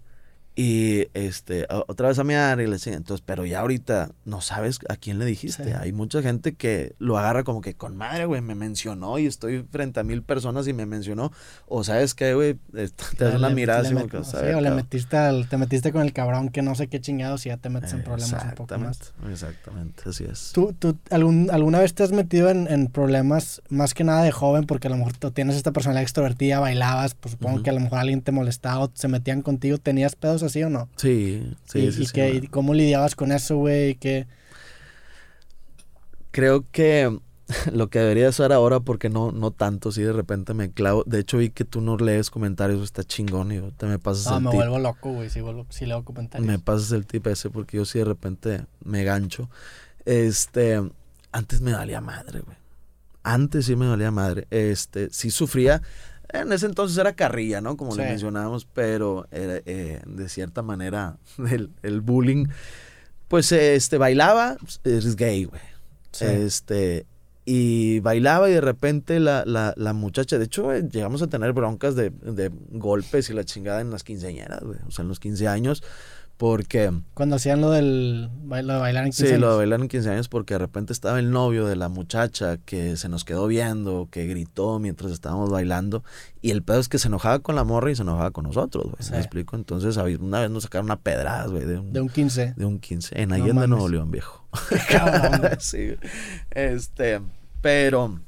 y 0.60 1.06
este 1.14 1.68
otra 1.86 2.08
vez 2.08 2.18
a 2.18 2.24
mear 2.24 2.60
y 2.60 2.64
le 2.66 2.72
decía, 2.72 2.94
entonces, 2.94 3.22
pero 3.24 3.46
ya 3.46 3.60
ahorita 3.60 4.10
no 4.24 4.40
sabes 4.40 4.80
a 4.88 4.96
quién 4.96 5.20
le 5.20 5.24
dijiste. 5.24 5.62
Sí. 5.62 5.70
Hay 5.78 5.92
mucha 5.92 6.20
gente 6.20 6.56
que 6.56 6.96
lo 6.98 7.16
agarra 7.16 7.44
como 7.44 7.60
que 7.60 7.74
con 7.74 7.96
madre, 7.96 8.24
güey, 8.24 8.40
me 8.40 8.56
mencionó 8.56 9.20
y 9.20 9.26
estoy 9.26 9.64
frente 9.70 10.00
a 10.00 10.02
mil 10.02 10.24
personas 10.24 10.66
y 10.66 10.72
me 10.72 10.84
mencionó. 10.84 11.30
O 11.66 11.84
sabes 11.84 12.16
qué, 12.16 12.34
güey, 12.34 12.54
te 12.72 13.24
das 13.24 13.36
una 13.36 13.50
le- 13.50 13.54
mirada 13.54 13.82
le 13.82 13.86
así 13.86 13.94
met- 13.94 14.10
como 14.10 14.22
que, 14.22 14.24
sí, 14.24 14.32
"Sabe, 14.32 14.46
o 14.56 14.60
le 14.60 14.64
cabrón". 14.64 14.76
metiste, 14.76 15.16
al- 15.16 15.48
te 15.48 15.56
metiste 15.58 15.92
con 15.92 16.02
el 16.02 16.12
cabrón 16.12 16.48
que 16.48 16.60
no 16.62 16.74
sé 16.74 16.88
qué 16.88 17.00
chingados 17.00 17.46
y 17.46 17.50
ya 17.50 17.56
te 17.58 17.70
metes 17.70 17.92
en 17.92 18.02
problemas 18.02 18.42
un 18.44 18.50
poco 18.56 18.78
más. 18.78 19.12
Exactamente, 19.30 20.02
así 20.08 20.24
es. 20.24 20.50
¿Tú, 20.52 20.74
tú 20.76 20.98
algún, 21.10 21.50
alguna 21.52 21.78
vez 21.78 21.94
te 21.94 22.02
has 22.02 22.10
metido 22.10 22.50
en, 22.50 22.66
en 22.66 22.88
problemas 22.88 23.62
más 23.68 23.94
que 23.94 24.02
nada 24.02 24.24
de 24.24 24.32
joven 24.32 24.64
porque 24.64 24.88
a 24.88 24.90
lo 24.90 24.96
mejor 24.96 25.12
tú 25.16 25.30
tienes 25.30 25.54
esta 25.54 25.70
personalidad 25.72 26.02
extrovertida, 26.02 26.58
bailabas, 26.58 27.14
pues 27.14 27.32
supongo 27.32 27.54
Ujú. 27.56 27.62
que 27.62 27.70
a 27.70 27.74
lo 27.74 27.80
mejor 27.80 27.98
alguien 28.00 28.22
te 28.22 28.32
molestaba 28.32 28.84
o 28.86 28.90
se 28.92 29.06
metían 29.06 29.42
contigo, 29.42 29.78
¿tenías 29.78 30.16
pedos 30.16 30.42
así 30.48 30.62
o 30.64 30.68
no? 30.70 30.88
Sí, 30.96 31.54
sí, 31.64 31.78
y, 31.78 31.92
sí. 31.92 32.02
y 32.02 32.06
sí, 32.06 32.12
que- 32.12 32.48
cómo 32.50 32.74
lidiabas 32.74 33.14
con 33.14 33.32
eso, 33.32 33.56
güey, 33.56 33.94
que... 33.94 34.26
creo 36.30 36.64
que 36.70 37.18
lo 37.72 37.88
que 37.88 37.98
debería 38.00 38.28
hacer 38.28 38.52
ahora, 38.52 38.80
porque 38.80 39.08
no, 39.08 39.32
no 39.32 39.50
tanto, 39.52 39.90
si 39.92 40.02
de 40.02 40.12
repente 40.12 40.52
me 40.54 40.70
clavo. 40.70 41.02
De 41.06 41.20
hecho, 41.20 41.38
vi 41.38 41.50
que 41.50 41.64
tú 41.64 41.80
no 41.80 41.96
lees 41.96 42.28
comentarios, 42.30 42.82
está 42.82 43.04
chingón, 43.04 43.52
y 43.52 43.60
te 43.72 43.86
me 43.86 43.98
pasas 43.98 44.30
No, 44.30 44.36
el 44.38 44.42
me 44.44 44.50
tip. 44.50 44.58
vuelvo 44.58 44.78
loco, 44.78 45.12
güey, 45.12 45.30
si, 45.30 45.40
vuelvo, 45.40 45.66
si 45.70 45.86
leo 45.86 46.04
comentarios. 46.04 46.46
Me 46.46 46.58
pasas 46.58 46.92
el 46.92 47.06
tip 47.06 47.26
ese 47.26 47.48
porque 47.50 47.78
yo 47.78 47.84
sí 47.86 47.98
de 47.98 48.04
repente 48.04 48.66
me 48.84 49.02
gancho. 49.04 49.48
Este, 50.04 50.82
antes 51.32 51.60
me 51.60 51.72
valía 51.72 52.00
madre, 52.00 52.40
güey. 52.40 52.56
Antes 53.22 53.66
sí 53.66 53.76
me 53.76 53.88
valía 53.88 54.10
madre. 54.10 54.46
Este, 54.50 55.08
sí 55.10 55.30
sufría. 55.30 55.82
En 56.30 56.52
ese 56.52 56.66
entonces 56.66 56.98
era 56.98 57.14
carrilla, 57.14 57.60
¿no? 57.60 57.76
Como 57.76 57.96
le 57.96 58.04
mencionábamos, 58.04 58.66
pero 58.66 59.26
era, 59.30 59.60
eh, 59.64 60.02
de 60.06 60.28
cierta 60.28 60.62
manera 60.62 61.16
el, 61.50 61.70
el 61.82 62.00
bullying. 62.00 62.46
Pues 63.28 63.52
este, 63.52 63.98
bailaba, 63.98 64.56
eres 64.84 65.16
gay, 65.16 65.44
güey. 65.44 65.60
Sí. 66.12 66.24
Este, 66.24 67.06
y 67.44 68.00
bailaba 68.00 68.50
y 68.50 68.52
de 68.52 68.60
repente 68.60 69.20
la, 69.20 69.42
la, 69.46 69.72
la 69.76 69.94
muchacha, 69.94 70.38
de 70.38 70.44
hecho, 70.44 70.70
llegamos 70.80 71.22
a 71.22 71.28
tener 71.28 71.54
broncas 71.54 71.96
de, 71.96 72.10
de 72.10 72.50
golpes 72.72 73.30
y 73.30 73.32
la 73.32 73.44
chingada 73.44 73.80
en 73.80 73.90
las 73.90 74.04
quinceañeras, 74.04 74.60
güey. 74.60 74.78
O 74.86 74.90
sea, 74.90 75.02
en 75.02 75.08
los 75.08 75.18
15 75.18 75.48
años, 75.48 75.82
porque... 76.38 76.90
Cuando 77.14 77.36
hacían 77.36 77.60
lo 77.60 77.70
del 77.72 78.30
lo 78.48 78.72
de 78.74 78.78
bailar 78.78 79.04
en 79.04 79.10
15 79.10 79.26
Sí, 79.26 79.32
lo 79.32 79.38
de 79.40 79.44
años. 79.46 79.56
bailar 79.58 79.80
en 79.80 79.88
15 79.88 80.10
años 80.10 80.28
porque 80.28 80.54
de 80.54 80.58
repente 80.58 80.92
estaba 80.92 81.18
el 81.18 81.30
novio 81.30 81.66
de 81.66 81.76
la 81.76 81.88
muchacha 81.90 82.56
que 82.58 82.96
se 82.96 83.08
nos 83.08 83.24
quedó 83.24 83.46
viendo, 83.48 84.08
que 84.10 84.24
gritó 84.26 84.78
mientras 84.78 85.10
estábamos 85.12 85.50
bailando. 85.50 86.02
Y 86.40 86.52
el 86.52 86.62
pedo 86.62 86.78
es 86.78 86.88
que 86.88 86.98
se 86.98 87.08
enojaba 87.08 87.40
con 87.40 87.56
la 87.56 87.64
morra 87.64 87.90
y 87.90 87.96
se 87.96 88.02
enojaba 88.02 88.30
con 88.30 88.44
nosotros, 88.44 88.84
güey. 88.84 88.96
Sí. 89.00 89.10
¿Me 89.12 89.18
explico? 89.18 89.56
Entonces, 89.56 89.96
una 90.20 90.40
vez 90.40 90.50
nos 90.50 90.62
sacaron 90.62 90.86
una 90.86 91.00
pedrada, 91.00 91.46
güey, 91.48 91.64
de 91.66 91.78
un, 91.80 91.92
De 91.92 92.00
un 92.00 92.08
15. 92.08 92.54
de 92.56 92.64
un 92.64 92.78
15. 92.78 93.20
En 93.20 93.28
No 93.30 93.34
Allende, 93.34 93.52
mames. 93.54 93.68
Nuevo 93.68 93.88
León, 93.88 94.10
viejo. 94.10 94.46
Cabrón, 94.88 95.42
sí. 95.58 95.96
Este, 96.52 97.20
pero 97.60 98.20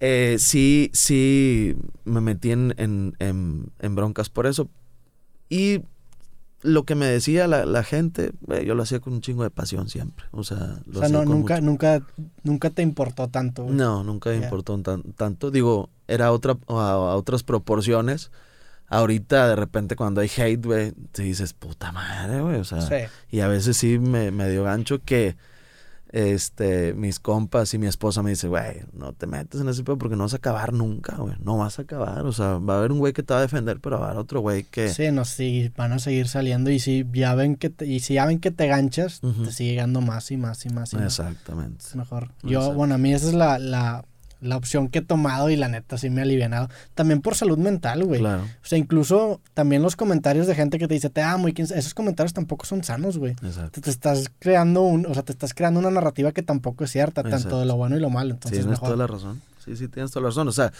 eh, 0.00 0.36
sí, 0.38 0.90
sí 0.94 1.76
me 2.04 2.20
metí 2.20 2.52
en, 2.52 2.74
en, 2.78 3.14
en- 3.18 3.72
en 3.80 3.94
broncas 3.94 4.28
por 4.30 4.46
eso. 4.46 4.68
Y 5.48 5.80
lo 6.62 6.84
que 6.84 6.94
me 6.94 7.06
decía 7.06 7.46
la, 7.48 7.66
la 7.66 7.82
gente, 7.84 8.32
güey, 8.42 8.64
yo 8.64 8.74
lo 8.74 8.82
hacía 8.84 9.00
con 9.00 9.12
un 9.14 9.20
chingo 9.20 9.42
de 9.42 9.50
pasión 9.50 9.88
siempre. 9.88 10.24
O 10.30 10.44
sea, 10.44 10.80
lo 10.86 11.00
O 11.00 11.02
sea, 11.02 11.08
no, 11.08 11.24
nunca, 11.24 11.54
mucho- 11.56 11.64
nunca, 11.66 12.02
nunca 12.44 12.70
te 12.70 12.82
importó 12.82 13.28
tanto. 13.28 13.64
güey. 13.64 13.74
No, 13.74 14.04
nunca 14.04 14.30
me 14.30 14.36
importó 14.36 14.78
tan- 14.80 15.02
tanto. 15.14 15.50
Digo, 15.50 15.90
era 16.08 16.30
otra, 16.32 16.56
a, 16.68 16.72
a 16.74 17.16
otras 17.16 17.42
proporciones. 17.42 18.30
Ahorita, 18.88 19.48
de 19.48 19.56
repente, 19.56 19.96
cuando 19.96 20.20
hay 20.20 20.30
hate, 20.36 20.64
güey, 20.64 20.92
te 21.12 21.22
dices, 21.22 21.54
puta 21.54 21.92
madre, 21.92 22.40
güey. 22.42 22.56
O 22.56 22.64
sea, 22.64 22.82
Sí. 22.82 23.10
y 23.30 23.40
a 23.40 23.48
veces 23.48 23.76
sí 23.76 23.98
me, 23.98 24.30
me 24.30 24.50
dio 24.50 24.64
gancho 24.64 25.00
que 25.02 25.34
este, 26.12 26.92
mis 26.92 27.18
compas 27.18 27.72
y 27.72 27.78
mi 27.78 27.86
esposa 27.86 28.22
me 28.22 28.30
dice, 28.30 28.46
güey, 28.46 28.82
no 28.92 29.14
te 29.14 29.26
metes 29.26 29.60
en 29.60 29.68
ese 29.68 29.82
pedo 29.82 29.96
porque 29.96 30.14
no 30.14 30.24
vas 30.24 30.34
a 30.34 30.36
acabar 30.36 30.72
nunca, 30.72 31.16
güey. 31.16 31.34
No 31.42 31.56
vas 31.56 31.78
a 31.78 31.82
acabar. 31.82 32.26
O 32.26 32.32
sea, 32.32 32.58
va 32.58 32.74
a 32.74 32.78
haber 32.78 32.92
un 32.92 32.98
güey 32.98 33.14
que 33.14 33.22
te 33.22 33.32
va 33.32 33.40
a 33.40 33.42
defender, 33.42 33.80
pero 33.80 33.98
va 33.98 34.06
a 34.06 34.08
haber 34.10 34.20
otro 34.20 34.40
güey 34.40 34.64
que... 34.64 34.88
Sí, 34.88 35.10
no, 35.10 35.24
sí, 35.24 35.72
van 35.76 35.92
a 35.92 35.98
seguir 35.98 36.28
saliendo 36.28 36.70
y 36.70 36.78
si 36.78 37.06
ya 37.12 37.34
ven 37.34 37.56
que 37.56 37.70
te, 37.70 37.86
y 37.86 38.00
si 38.00 38.14
ya 38.14 38.26
ven 38.26 38.40
que 38.40 38.50
te 38.50 38.66
ganchas, 38.66 39.20
te 39.20 39.52
sigue 39.52 39.70
llegando 39.70 40.02
más 40.02 40.30
y 40.30 40.36
más 40.36 40.64
y 40.66 40.68
más 40.68 40.92
y 40.92 40.96
más. 40.96 41.18
Exactamente. 41.18 41.84
Es 41.86 41.96
mejor. 41.96 42.30
Yo, 42.42 42.72
bueno, 42.74 42.94
a 42.94 42.98
mí 42.98 43.14
esa 43.14 43.28
es 43.28 43.34
la, 43.34 43.58
la, 43.58 44.04
la 44.42 44.56
opción 44.56 44.88
que 44.88 44.98
he 44.98 45.02
tomado 45.02 45.48
y 45.48 45.56
la 45.56 45.68
neta 45.68 45.96
sí 45.96 46.10
me 46.10 46.20
ha 46.20 46.24
alivianado. 46.24 46.68
También 46.94 47.20
por 47.22 47.34
salud 47.36 47.56
mental, 47.56 48.04
güey. 48.04 48.20
Claro, 48.20 48.42
O 48.42 48.66
sea, 48.66 48.76
incluso 48.76 49.40
también 49.54 49.80
los 49.82 49.96
comentarios 49.96 50.46
de 50.46 50.54
gente 50.54 50.78
que 50.78 50.86
te 50.88 50.94
dice, 50.94 51.08
te 51.10 51.22
amo 51.22 51.48
y 51.48 51.54
quién 51.54 51.66
sabe", 51.68 51.80
esos 51.80 51.94
comentarios 51.94 52.32
tampoco 52.34 52.66
son 52.66 52.84
sanos, 52.84 53.16
güey. 53.18 53.32
exacto. 53.42 53.70
Te, 53.70 53.80
te 53.80 53.90
estás 53.90 54.30
creando 54.38 54.82
un, 54.82 55.06
o 55.06 55.14
sea, 55.14 55.22
te 55.22 55.32
estás 55.32 55.54
creando 55.54 55.80
una 55.80 55.90
narrativa 55.90 56.32
que 56.32 56.42
tampoco 56.42 56.84
es 56.84 56.90
cierta, 56.90 57.22
tanto 57.22 57.36
Exacto. 57.36 57.60
de 57.60 57.66
lo 57.66 57.76
bueno 57.76 57.96
y 57.96 58.00
lo 58.00 58.10
malo. 58.10 58.34
Entonces, 58.34 58.58
tienes 58.58 58.70
mejor. 58.70 58.88
toda 58.88 58.96
la 58.98 59.06
razón. 59.06 59.40
Sí, 59.64 59.76
sí, 59.76 59.88
tienes 59.88 60.10
toda 60.10 60.24
la 60.24 60.28
razón. 60.30 60.48
O 60.48 60.52
sea, 60.52 60.72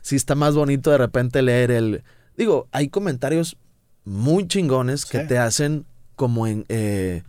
sí 0.00 0.14
está 0.16 0.34
más 0.36 0.54
bonito 0.54 0.90
de 0.92 0.98
repente 0.98 1.42
leer 1.42 1.70
el... 1.72 2.02
Digo, 2.36 2.68
hay 2.70 2.88
comentarios 2.88 3.56
muy 4.04 4.46
chingones 4.46 5.04
que 5.06 5.22
Sí. 5.22 5.26
te 5.26 5.38
hacen 5.38 5.84
como 6.14 6.46
en... 6.46 6.64
eh, 6.68 7.22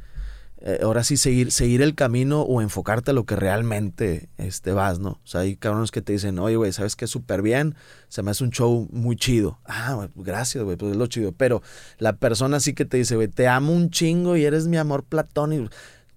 eh, 0.62 0.80
ahora 0.84 1.06
sí 1.06 1.16
seguir, 1.16 1.52
seguir 1.54 1.82
el 1.82 1.96
camino 1.96 2.42
o 2.42 2.62
enfocarte 2.62 3.12
a 3.12 3.14
lo 3.14 3.26
que 3.26 3.38
realmente 3.38 4.28
este, 4.38 4.74
vas, 4.74 5.00
¿no? 5.00 5.12
O 5.12 5.28
sea, 5.28 5.42
hay 5.42 5.56
cabrones 5.56 5.90
que 5.90 6.02
te 6.02 6.12
dicen, 6.12 6.38
oye, 6.38 6.58
güey, 6.58 6.74
¿sabes 6.74 6.98
qué? 6.98 7.08
Súper 7.08 7.42
bien, 7.42 7.76
se 8.10 8.24
me 8.24 8.32
hace 8.32 8.44
un 8.44 8.52
show 8.52 8.90
muy 8.92 9.16
chido. 9.16 9.60
Ah, 9.66 10.10
gracias, 10.16 10.64
güey, 10.66 10.76
pues 10.76 10.92
es 10.92 10.98
lo 10.98 11.08
chido. 11.08 11.32
Pero 11.32 11.62
la 11.98 12.14
persona 12.14 12.60
sí 12.60 12.74
que 12.74 12.84
te 12.84 12.98
dice, 12.98 13.16
güey, 13.16 13.30
te 13.30 13.48
amo 13.48 13.72
un 13.72 13.90
chingo 13.90 14.36
y 14.36 14.44
eres 14.44 14.68
mi 14.68 14.76
amor 14.76 15.04
platónico, 15.04 15.70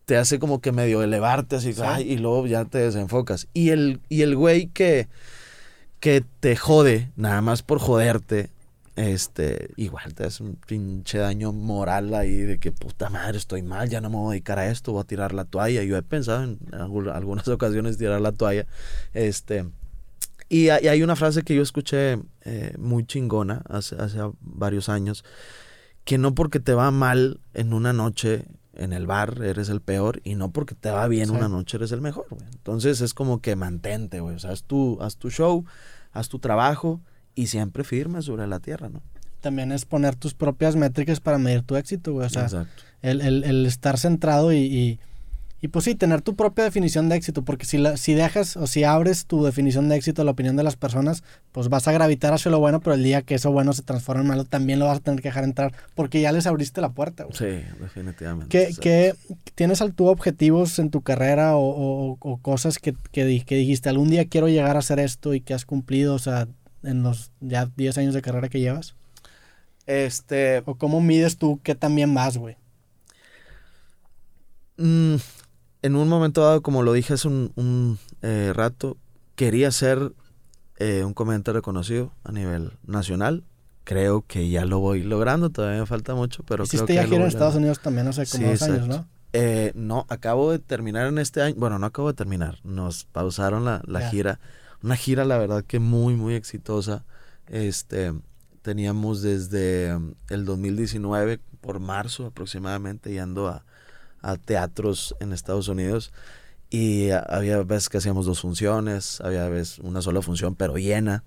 te 0.07 0.16
hace 0.16 0.40
como 0.40 0.61
que 0.61 0.72
medio 0.72 1.05
elevarte 1.05 1.57
así, 1.57 1.72
y 2.05 2.16
luego 2.16 2.44
ya 2.48 2.64
te 2.64 2.78
desenfocas. 2.78 3.46
Y 3.55 3.70
el, 3.70 4.00
y 4.09 4.22
el 4.22 4.35
güey 4.35 4.66
que, 4.66 5.07
que 6.00 6.24
te 6.40 6.57
jode, 6.57 7.12
nada 7.14 7.42
más 7.42 7.62
por 7.62 7.78
joderte, 7.78 8.50
este, 8.94 9.70
igual 9.76 10.14
te 10.14 10.24
hace 10.24 10.42
un 10.42 10.57
pinche 10.57 11.18
daño 11.18 11.52
moral 11.52 12.12
ahí 12.14 12.37
de 12.37 12.59
que 12.59 12.72
puta 12.72 13.09
madre, 13.09 13.38
estoy 13.38 13.62
mal, 13.62 13.88
ya 13.88 14.00
no 14.00 14.11
me 14.11 14.16
voy 14.16 14.28
a 14.28 14.31
dedicar 14.33 14.59
a 14.59 14.70
esto, 14.70 14.92
voy 14.92 15.00
a 15.00 15.05
tirar 15.05 15.33
la 15.33 15.44
toalla. 15.44 15.83
Yo 15.83 15.96
he 15.96 16.02
pensado 16.02 16.44
en 16.44 16.59
algunas 16.72 17.48
ocasiones 17.48 17.96
tirar 17.96 18.20
la 18.20 18.33
toalla. 18.33 18.66
Este, 19.14 19.66
y 20.48 20.68
hay 20.68 21.02
una 21.02 21.16
frase 21.16 21.42
que 21.42 21.55
yo 21.55 21.62
escuché 21.62 22.18
eh, 22.44 22.74
muy 22.78 23.07
chingona 23.07 23.62
hace, 23.68 23.96
hace 23.96 24.18
varios 24.40 24.90
años, 24.90 25.24
que 26.05 26.18
no 26.18 26.35
porque 26.35 26.61
te 26.61 26.74
va 26.74 26.90
mal 26.90 27.40
en 27.55 27.72
una 27.72 27.92
noche 27.92 28.44
en 28.74 28.92
el 28.92 29.07
bar 29.07 29.42
eres 29.42 29.68
el 29.68 29.83
peor 29.83 30.20
y 30.24 30.35
no 30.35 30.50
porque 30.50 30.74
te 30.74 30.90
va 30.90 31.07
bien 31.07 31.31
una 31.31 31.48
noche 31.48 31.76
eres 31.76 31.92
el 31.92 32.00
mejor, 32.00 32.26
Entonces 32.52 33.00
es 33.00 33.14
como 33.14 33.40
que 33.40 33.57
mantente, 33.57 34.20
güey. 34.20 34.37
O 34.37 34.38
sea, 34.38 34.50
haz 34.50 34.64
tu, 34.64 34.98
haz 35.00 35.16
tu 35.16 35.31
show, 35.31 35.64
haz 36.12 36.28
tu 36.28 36.38
trabajo 36.38 37.00
y 37.35 37.47
siempre 37.47 37.85
firme 37.85 38.23
sobre 38.23 38.47
la 38.47 38.61
tierra, 38.61 38.88
¿no? 38.88 39.03
También 39.40 39.73
es 39.73 39.85
poner 39.85 40.14
tus 40.14 40.35
propias 40.35 40.77
métricas 40.77 41.21
para 41.21 41.38
medir 41.38 41.62
tu 41.62 41.77
éxito, 41.77 42.12
güey. 42.12 42.27
O 42.27 42.31
sea, 42.31 42.47
el, 43.03 43.21
el, 43.21 43.42
el, 43.42 43.66
estar 43.66 43.99
centrado 43.99 44.53
y, 44.53 45.01
y, 45.61 45.68
pues 45.68 45.85
sí, 45.85 45.97
tener 45.97 46.23
tu 46.23 46.37
propia 46.37 46.62
definición 46.62 47.09
de 47.09 47.16
éxito, 47.16 47.42
porque 47.42 47.66
si, 47.66 47.79
la, 47.79 47.97
si 47.97 48.14
dejas 48.14 48.57
o 48.57 48.68
si 48.68 48.85
abres 48.85 49.27
tu 49.27 49.45
definición 49.45 49.88
de 49.88 49.97
éxito 49.97 50.23
a 50.23 50.25
la 50.25 50.31
opinión 50.31 50.55
de 50.55 50.62
las 50.62 50.77
personas, 50.77 51.25
pues 51.51 51.68
vas 51.68 51.88
a 51.88 51.92
gravitar 51.92 52.33
hacia 52.33 52.53
lo 52.53 52.61
bueno, 52.61 52.79
pero 52.81 52.95
el 52.95 53.03
día 53.03 53.23
que 53.23 53.35
eso 53.35 53.51
bueno 53.51 53.73
se 53.73 53.83
transforma 53.83 54.23
en 54.23 54.29
malo, 54.29 54.45
también 54.45 54.79
lo 54.79 54.87
vas 54.87 54.99
a 54.99 55.01
tener 55.01 55.21
que 55.21 55.29
dejar 55.29 55.42
entrar, 55.42 55.73
porque 55.97 56.21
ya 56.21 56.31
les 56.31 56.47
abriste 56.47 56.81
la 56.81 56.90
puerta, 56.90 57.25
güey. 57.25 57.37
Sí, 57.37 57.66
definitivamente. 57.81 58.49
¿Qué, 58.49 58.75
¿qué, 58.81 59.14
¿Tienes 59.57 59.83
tú 59.97 60.07
objetivos 60.07 60.79
en 60.79 60.90
tu 60.90 61.01
carrera 61.01 61.57
o, 61.57 61.64
o, 61.64 62.16
o 62.21 62.37
cosas 62.38 62.79
que, 62.79 62.95
que, 63.11 63.42
que 63.45 63.57
dijiste, 63.57 63.88
algún 63.88 64.09
día 64.09 64.27
quiero 64.27 64.49
llegar 64.49 64.77
a 64.77 64.81
hacer 64.81 65.01
esto 65.01 65.35
y 65.35 65.40
que 65.40 65.55
has 65.55 65.64
cumplido? 65.64 66.14
O 66.14 66.21
sea, 66.21 66.47
en 66.83 67.03
los 67.03 67.31
ya 67.40 67.71
10 67.77 67.99
años 67.99 68.14
de 68.14 68.23
carrera 68.23 68.49
que 68.49 68.61
llevas? 68.61 68.95
Este. 69.87 70.62
¿O 70.66 70.77
cómo 70.77 71.01
mides 71.01 71.38
tú 71.38 71.61
qué 71.62 71.75
también 71.75 72.14
vas, 72.14 72.37
güey? 72.37 72.57
Mm, 74.77 75.16
en 75.83 75.97
un 75.97 76.09
momento 76.09 76.42
dado, 76.42 76.62
como 76.62 76.83
lo 76.83 76.92
dije 76.92 77.14
hace 77.14 77.29
un, 77.29 77.99
eh, 78.23 78.53
rato, 78.55 78.97
quería 79.35 79.71
ser 79.71 80.12
eh, 80.79 81.05
un 81.05 81.14
comediante 81.14 81.53
reconocido 81.53 82.12
a 82.25 82.33
nivel 82.33 82.73
nacional. 82.87 83.45
Creo 83.85 84.25
que 84.27 84.49
ya 84.49 84.64
lo 84.64 84.79
voy 84.79 85.03
logrando, 85.03 85.51
todavía 85.51 85.81
me 85.81 85.87
falta 85.87 86.14
mucho, 86.14 86.45
pero 86.45 86.64
creo 86.66 86.87
que. 86.87 86.95
ya 86.95 87.05
gira 87.05 87.16
en 87.16 87.23
Estados 87.23 87.57
Unidos 87.57 87.81
también 87.81 88.07
hace 88.07 88.27
como 88.27 88.51
dos 88.51 88.62
años, 88.62 88.88
¿no? 88.88 89.07
Eh, 89.33 89.73
no, 89.75 90.07
acabo 90.09 90.53
de 90.53 90.59
terminar 90.59 91.07
en 91.07 91.18
este 91.18 91.42
año. 91.42 91.55
Bueno, 91.57 91.79
no 91.79 91.87
acabo 91.87 92.09
de 92.09 92.14
terminar. 92.14 92.59
Nos 92.64 93.05
pausaron 93.07 93.64
la, 93.64 93.83
la 93.87 94.11
gira 94.11 94.38
una 94.83 94.97
gira, 94.97 95.25
la 95.25 95.38
verdad, 95.38 95.64
que 95.64 95.79
muy, 95.79 96.14
muy 96.14 96.35
exitosa. 96.35 97.05
Este, 97.47 98.12
teníamos 98.62 99.23
desde 99.23 99.95
um, 99.95 100.14
el 100.29 100.45
2019, 100.45 101.40
por 101.61 101.81
marzo 101.81 102.27
aproximadamente, 102.27 103.12
yendo 103.12 103.49
a, 103.49 103.64
a 104.21 104.37
teatros 104.37 105.14
en 105.21 105.33
Estados 105.33 105.68
Unidos. 105.68 106.12
Y 106.71 107.11
había 107.11 107.62
veces 107.62 107.88
que 107.90 107.99
hacíamos 107.99 108.25
dos 108.25 108.40
funciones, 108.40 109.21
había 109.21 109.47
veces 109.49 109.79
una 109.81 110.01
sola 110.01 110.23
función, 110.23 110.55
pero 110.55 110.79
llena. 110.79 111.23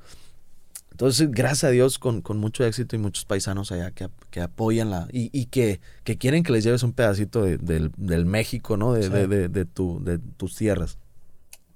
Entonces, 0.89 1.29
gracias 1.29 1.65
a 1.65 1.69
Dios, 1.69 1.99
con, 1.99 2.21
con 2.21 2.37
mucho 2.37 2.65
éxito 2.65 2.95
y 2.95 2.99
muchos 2.99 3.25
paisanos 3.25 3.71
allá 3.71 3.91
que, 3.91 4.09
que 4.31 4.39
apoyan 4.41 4.89
la... 4.89 5.07
Y, 5.11 5.29
y 5.37 5.47
que, 5.47 5.81
que, 6.03 6.17
quieren 6.17 6.41
que 6.41 6.53
les 6.53 6.63
lleves 6.63 6.83
un 6.83 6.93
pedacito 6.93 7.43
de, 7.43 7.57
del, 7.57 7.91
del, 7.97 8.25
México, 8.25 8.77
¿no? 8.77 8.93
De, 8.93 9.09
de, 9.09 9.27
de, 9.27 9.49
de, 9.49 9.65
tu, 9.65 10.01
de 10.03 10.19
tus 10.19 10.55
tierras. 10.55 10.97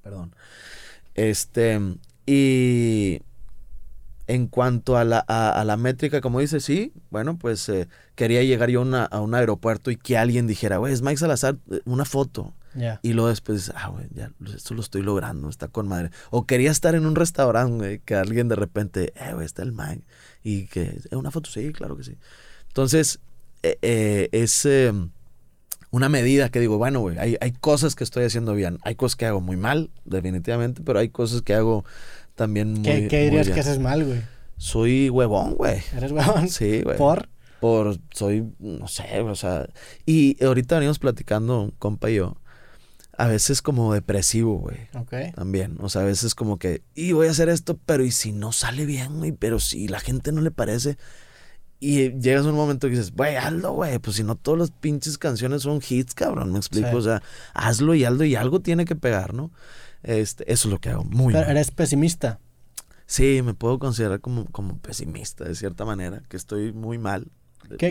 Perdón. 0.01 0.33
Este, 1.19 1.77
y 2.25 3.21
en 4.27 4.47
cuanto 4.47 4.95
a 4.95 5.03
la, 5.03 5.19
a, 5.19 5.61
la 5.65 5.75
métrica, 5.75 6.21
como 6.21 6.39
dice, 6.39 6.61
sí, 6.61 6.93
bueno, 7.09 7.37
pues 7.37 7.67
eh, 7.67 7.89
quería 8.15 8.41
llegar 8.41 8.69
yo 8.69 8.83
a 8.83 9.19
un 9.19 9.35
aeropuerto 9.35 9.91
y 9.91 9.97
que 9.97 10.17
alguien 10.17 10.47
dijera, 10.47 10.77
güey, 10.77 10.93
es 10.93 11.01
Mike 11.01 11.17
Salazar, 11.17 11.57
eh, 11.71 11.81
una 11.83 12.05
foto. 12.05 12.53
Y 13.01 13.11
luego 13.11 13.27
después, 13.27 13.73
ah, 13.75 13.89
güey, 13.89 14.05
ya, 14.13 14.31
esto 14.55 14.73
lo 14.75 14.79
estoy 14.79 15.01
logrando, 15.01 15.49
está 15.49 15.67
con 15.67 15.89
madre. 15.89 16.11
O 16.29 16.45
quería 16.45 16.71
estar 16.71 16.95
en 16.95 17.05
un 17.05 17.15
restaurante, 17.15 17.75
güey, 17.75 17.99
que 17.99 18.15
alguien 18.15 18.47
de 18.47 18.55
repente, 18.55 19.11
eh, 19.17 19.33
güey, 19.33 19.45
está 19.45 19.63
el 19.63 19.73
Mike. 19.73 20.05
Y 20.41 20.67
que, 20.67 20.83
¿es 20.83 21.11
una 21.11 21.31
foto? 21.31 21.49
Sí, 21.49 21.73
claro 21.73 21.97
que 21.97 22.05
sí. 22.05 22.17
Entonces, 22.67 23.19
eh, 23.63 23.77
eh 23.81 24.29
es 24.31 24.65
una 25.91 26.09
medida 26.09 26.49
que 26.49 26.59
digo, 26.59 26.77
bueno, 26.77 26.99
güey, 26.99 27.17
hay, 27.17 27.37
hay 27.41 27.51
cosas 27.51 27.95
que 27.95 28.03
estoy 28.03 28.23
haciendo 28.23 28.53
bien, 28.53 28.77
hay 28.83 28.95
cosas 28.95 29.15
que 29.15 29.25
hago 29.25 29.41
muy 29.41 29.57
mal, 29.57 29.89
definitivamente, 30.05 30.81
pero 30.83 30.99
hay 30.99 31.09
cosas 31.09 31.41
que 31.41 31.53
hago 31.53 31.83
también 32.35 32.73
muy 32.73 32.83
¿Qué, 32.83 33.07
qué 33.07 33.23
dirías 33.25 33.49
que 33.49 33.59
haces 33.59 33.79
mal, 33.79 34.05
güey? 34.05 34.21
Soy 34.57 35.09
huevón, 35.09 35.55
güey. 35.55 35.81
¿Eres 35.95 36.11
huevón? 36.11 36.49
Sí, 36.49 36.81
güey. 36.81 36.97
¿Por? 36.97 37.29
Por, 37.59 37.97
soy, 38.13 38.53
no 38.59 38.87
sé, 38.87 39.19
o 39.19 39.35
sea, 39.35 39.67
y 40.05 40.41
ahorita 40.43 40.75
venimos 40.75 40.99
platicando, 40.99 41.61
un 41.63 41.71
compa 41.71 42.09
y 42.09 42.15
yo, 42.15 42.37
a 43.17 43.27
veces 43.27 43.61
como 43.61 43.93
depresivo, 43.93 44.59
güey. 44.59 44.77
Ok. 44.95 45.35
También, 45.35 45.75
o 45.81 45.89
sea, 45.89 46.03
a 46.03 46.05
veces 46.05 46.35
como 46.35 46.57
que, 46.57 46.83
y 46.95 47.11
voy 47.11 47.27
a 47.27 47.31
hacer 47.31 47.49
esto, 47.49 47.77
pero 47.85 48.05
y 48.05 48.11
si 48.11 48.31
no 48.31 48.53
sale 48.53 48.85
bien, 48.85 49.17
güey, 49.17 49.33
pero 49.33 49.59
si 49.59 49.89
la 49.89 49.99
gente 49.99 50.31
no 50.31 50.39
le 50.39 50.51
parece, 50.51 50.97
y 51.79 52.11
llegas 52.19 52.45
a 52.45 52.49
un 52.49 52.55
momento 52.55 52.87
que 52.87 52.91
dices, 52.91 53.13
güey, 53.13 53.37
hazlo, 53.37 53.73
güey. 53.73 53.99
Pues 53.99 54.17
si 54.17 54.23
no, 54.23 54.35
todas 54.35 54.59
las 54.59 54.71
pinches 54.71 55.17
canciones 55.17 55.61
son 55.61 55.79
hits, 55.87 56.13
cabrón. 56.13 56.51
Me 56.51 56.57
explico. 56.57 56.97
O 56.97 57.01
sea, 57.01 57.21
hazlo 57.53 57.95
y 57.95 58.03
hazlo 58.03 58.25
y 58.25 58.35
algo 58.35 58.59
tiene 58.59 58.83
que 58.83 58.95
pegar, 58.95 59.33
¿no? 59.33 59.51
Este, 60.03 60.51
eso 60.51 60.67
es 60.67 60.71
lo 60.73 60.79
que 60.79 60.89
hago. 60.89 61.05
Muy 61.05 61.33
Pero 61.33 61.49
eres 61.49 61.71
pesimista. 61.71 62.39
Sí, 63.05 63.41
me 63.43 63.53
puedo 63.53 63.79
considerar 63.79 64.19
como, 64.19 64.45
como 64.45 64.77
pesimista, 64.77 65.45
de 65.45 65.55
cierta 65.55 65.85
manera, 65.85 66.21
que 66.27 66.35
estoy 66.35 66.73
muy 66.73 66.97
mal. 66.97 67.27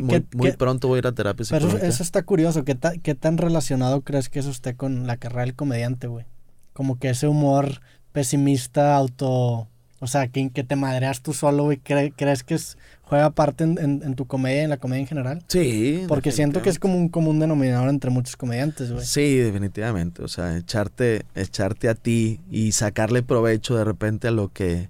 muy, 0.02 0.26
muy 0.34 0.52
pronto 0.52 0.88
voy 0.88 0.96
a 0.96 0.98
ir 0.98 1.06
a 1.06 1.12
terapia 1.12 1.46
Pero 1.48 1.78
eso 1.78 2.02
está 2.02 2.22
curioso. 2.22 2.64
¿Qué, 2.64 2.76
¿Qué 3.02 3.14
tan 3.14 3.38
relacionado 3.38 4.02
crees 4.02 4.28
que 4.28 4.40
eso 4.40 4.50
esté 4.50 4.76
con 4.76 5.06
la 5.06 5.16
carrera 5.16 5.42
del 5.42 5.54
comediante, 5.54 6.08
güey? 6.08 6.26
Como 6.74 6.98
que 6.98 7.08
ese 7.08 7.26
humor 7.26 7.80
pesimista, 8.12 8.94
auto 8.96 9.68
o 10.00 10.06
sea, 10.06 10.28
que, 10.28 10.50
que 10.50 10.64
te 10.64 10.76
madreas 10.76 11.22
tú 11.22 11.32
solo, 11.32 11.72
y 11.72 11.78
¿crees 11.78 12.44
que 12.44 12.54
es, 12.54 12.78
juega 13.08 13.30
parte 13.30 13.64
en, 13.64 13.78
en, 13.78 14.14
tu 14.14 14.26
comedia, 14.26 14.62
en 14.62 14.70
la 14.70 14.76
comedia 14.76 15.00
en 15.00 15.06
general? 15.06 15.42
Sí. 15.48 16.04
Porque 16.08 16.30
siento 16.30 16.60
que 16.60 16.68
es 16.68 16.78
como 16.78 16.96
un 16.96 17.08
común 17.08 17.40
denominador 17.40 17.88
entre 17.88 18.10
muchos 18.10 18.36
comediantes, 18.36 18.92
güey. 18.92 19.04
Sí, 19.04 19.36
definitivamente. 19.36 20.22
O 20.22 20.28
sea, 20.28 20.56
echarte, 20.56 21.24
echarte 21.34 21.88
a 21.88 21.94
ti 21.94 22.40
y 22.50 22.72
sacarle 22.72 23.22
provecho 23.22 23.76
de 23.76 23.84
repente 23.84 24.28
a 24.28 24.30
lo 24.30 24.52
que 24.52 24.88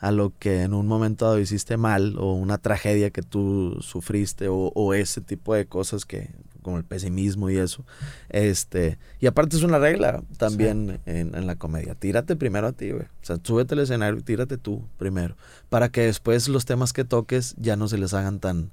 a 0.00 0.12
lo 0.12 0.32
que 0.38 0.62
en 0.62 0.74
un 0.74 0.86
momento 0.86 1.24
dado 1.24 1.40
hiciste 1.40 1.76
mal 1.76 2.14
o 2.18 2.32
una 2.34 2.58
tragedia 2.58 3.10
que 3.10 3.22
tú 3.22 3.78
sufriste 3.80 4.46
o, 4.46 4.70
o 4.74 4.94
ese 4.94 5.20
tipo 5.20 5.54
de 5.54 5.66
cosas 5.66 6.04
que 6.04 6.30
como 6.68 6.76
el 6.76 6.84
pesimismo 6.84 7.48
y 7.48 7.56
eso. 7.56 7.82
Este, 8.28 8.98
y 9.20 9.26
aparte 9.26 9.56
es 9.56 9.62
una 9.62 9.78
regla 9.78 10.22
también 10.36 11.00
en, 11.06 11.46
la 11.46 11.56
comedia. 11.56 11.94
Tírate 11.94 12.36
primero 12.36 12.66
a 12.66 12.72
ti, 12.72 12.90
güey. 12.90 13.04
O 13.04 13.24
sea, 13.24 13.38
súbete 13.42 13.72
al 13.72 13.80
escenario 13.80 14.20
y 14.20 14.22
tírate 14.22 14.58
tú 14.58 14.84
primero. 14.98 15.34
Para 15.70 15.88
que 15.88 16.02
después 16.02 16.46
los 16.48 16.66
temas 16.66 16.92
que 16.92 17.04
toques 17.04 17.54
ya 17.56 17.76
no 17.76 17.88
se 17.88 17.96
les 17.96 18.12
hagan 18.12 18.38
tan 18.38 18.70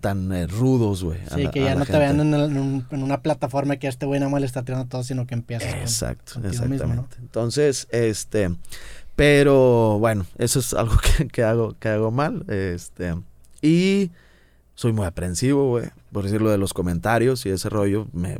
tan 0.00 0.32
eh, 0.32 0.46
rudos, 0.46 1.04
güey. 1.04 1.18
Sí, 1.34 1.48
que 1.48 1.62
ya 1.62 1.74
no 1.74 1.84
te 1.84 1.98
vean 1.98 2.20
en, 2.20 2.86
una 2.90 3.20
plataforma 3.20 3.76
que 3.76 3.86
este 3.86 4.06
güey 4.06 4.18
nada 4.18 4.30
más 4.30 4.40
le 4.40 4.46
está 4.46 4.62
tirando 4.62 4.86
todo, 4.86 5.02
sino 5.02 5.26
que 5.26 5.34
empiezas 5.34 5.74
Exacto, 5.74 6.40
exactamente. 6.42 7.16
Entonces, 7.18 7.86
este, 7.90 8.56
pero 9.14 9.98
bueno, 9.98 10.24
eso 10.38 10.60
es 10.60 10.72
algo 10.72 10.96
que, 11.18 11.28
que, 11.28 11.42
hago, 11.42 11.76
que 11.78 11.88
hago 11.90 12.10
mal. 12.10 12.44
Este, 12.48 13.14
y 13.60 14.10
soy 14.80 14.94
muy 14.94 15.04
aprensivo, 15.04 15.68
güey. 15.68 15.90
Por 16.10 16.24
decirlo 16.24 16.48
de 16.48 16.56
los 16.56 16.72
comentarios 16.72 17.44
y 17.44 17.50
ese 17.50 17.68
rollo, 17.68 18.08
me, 18.14 18.38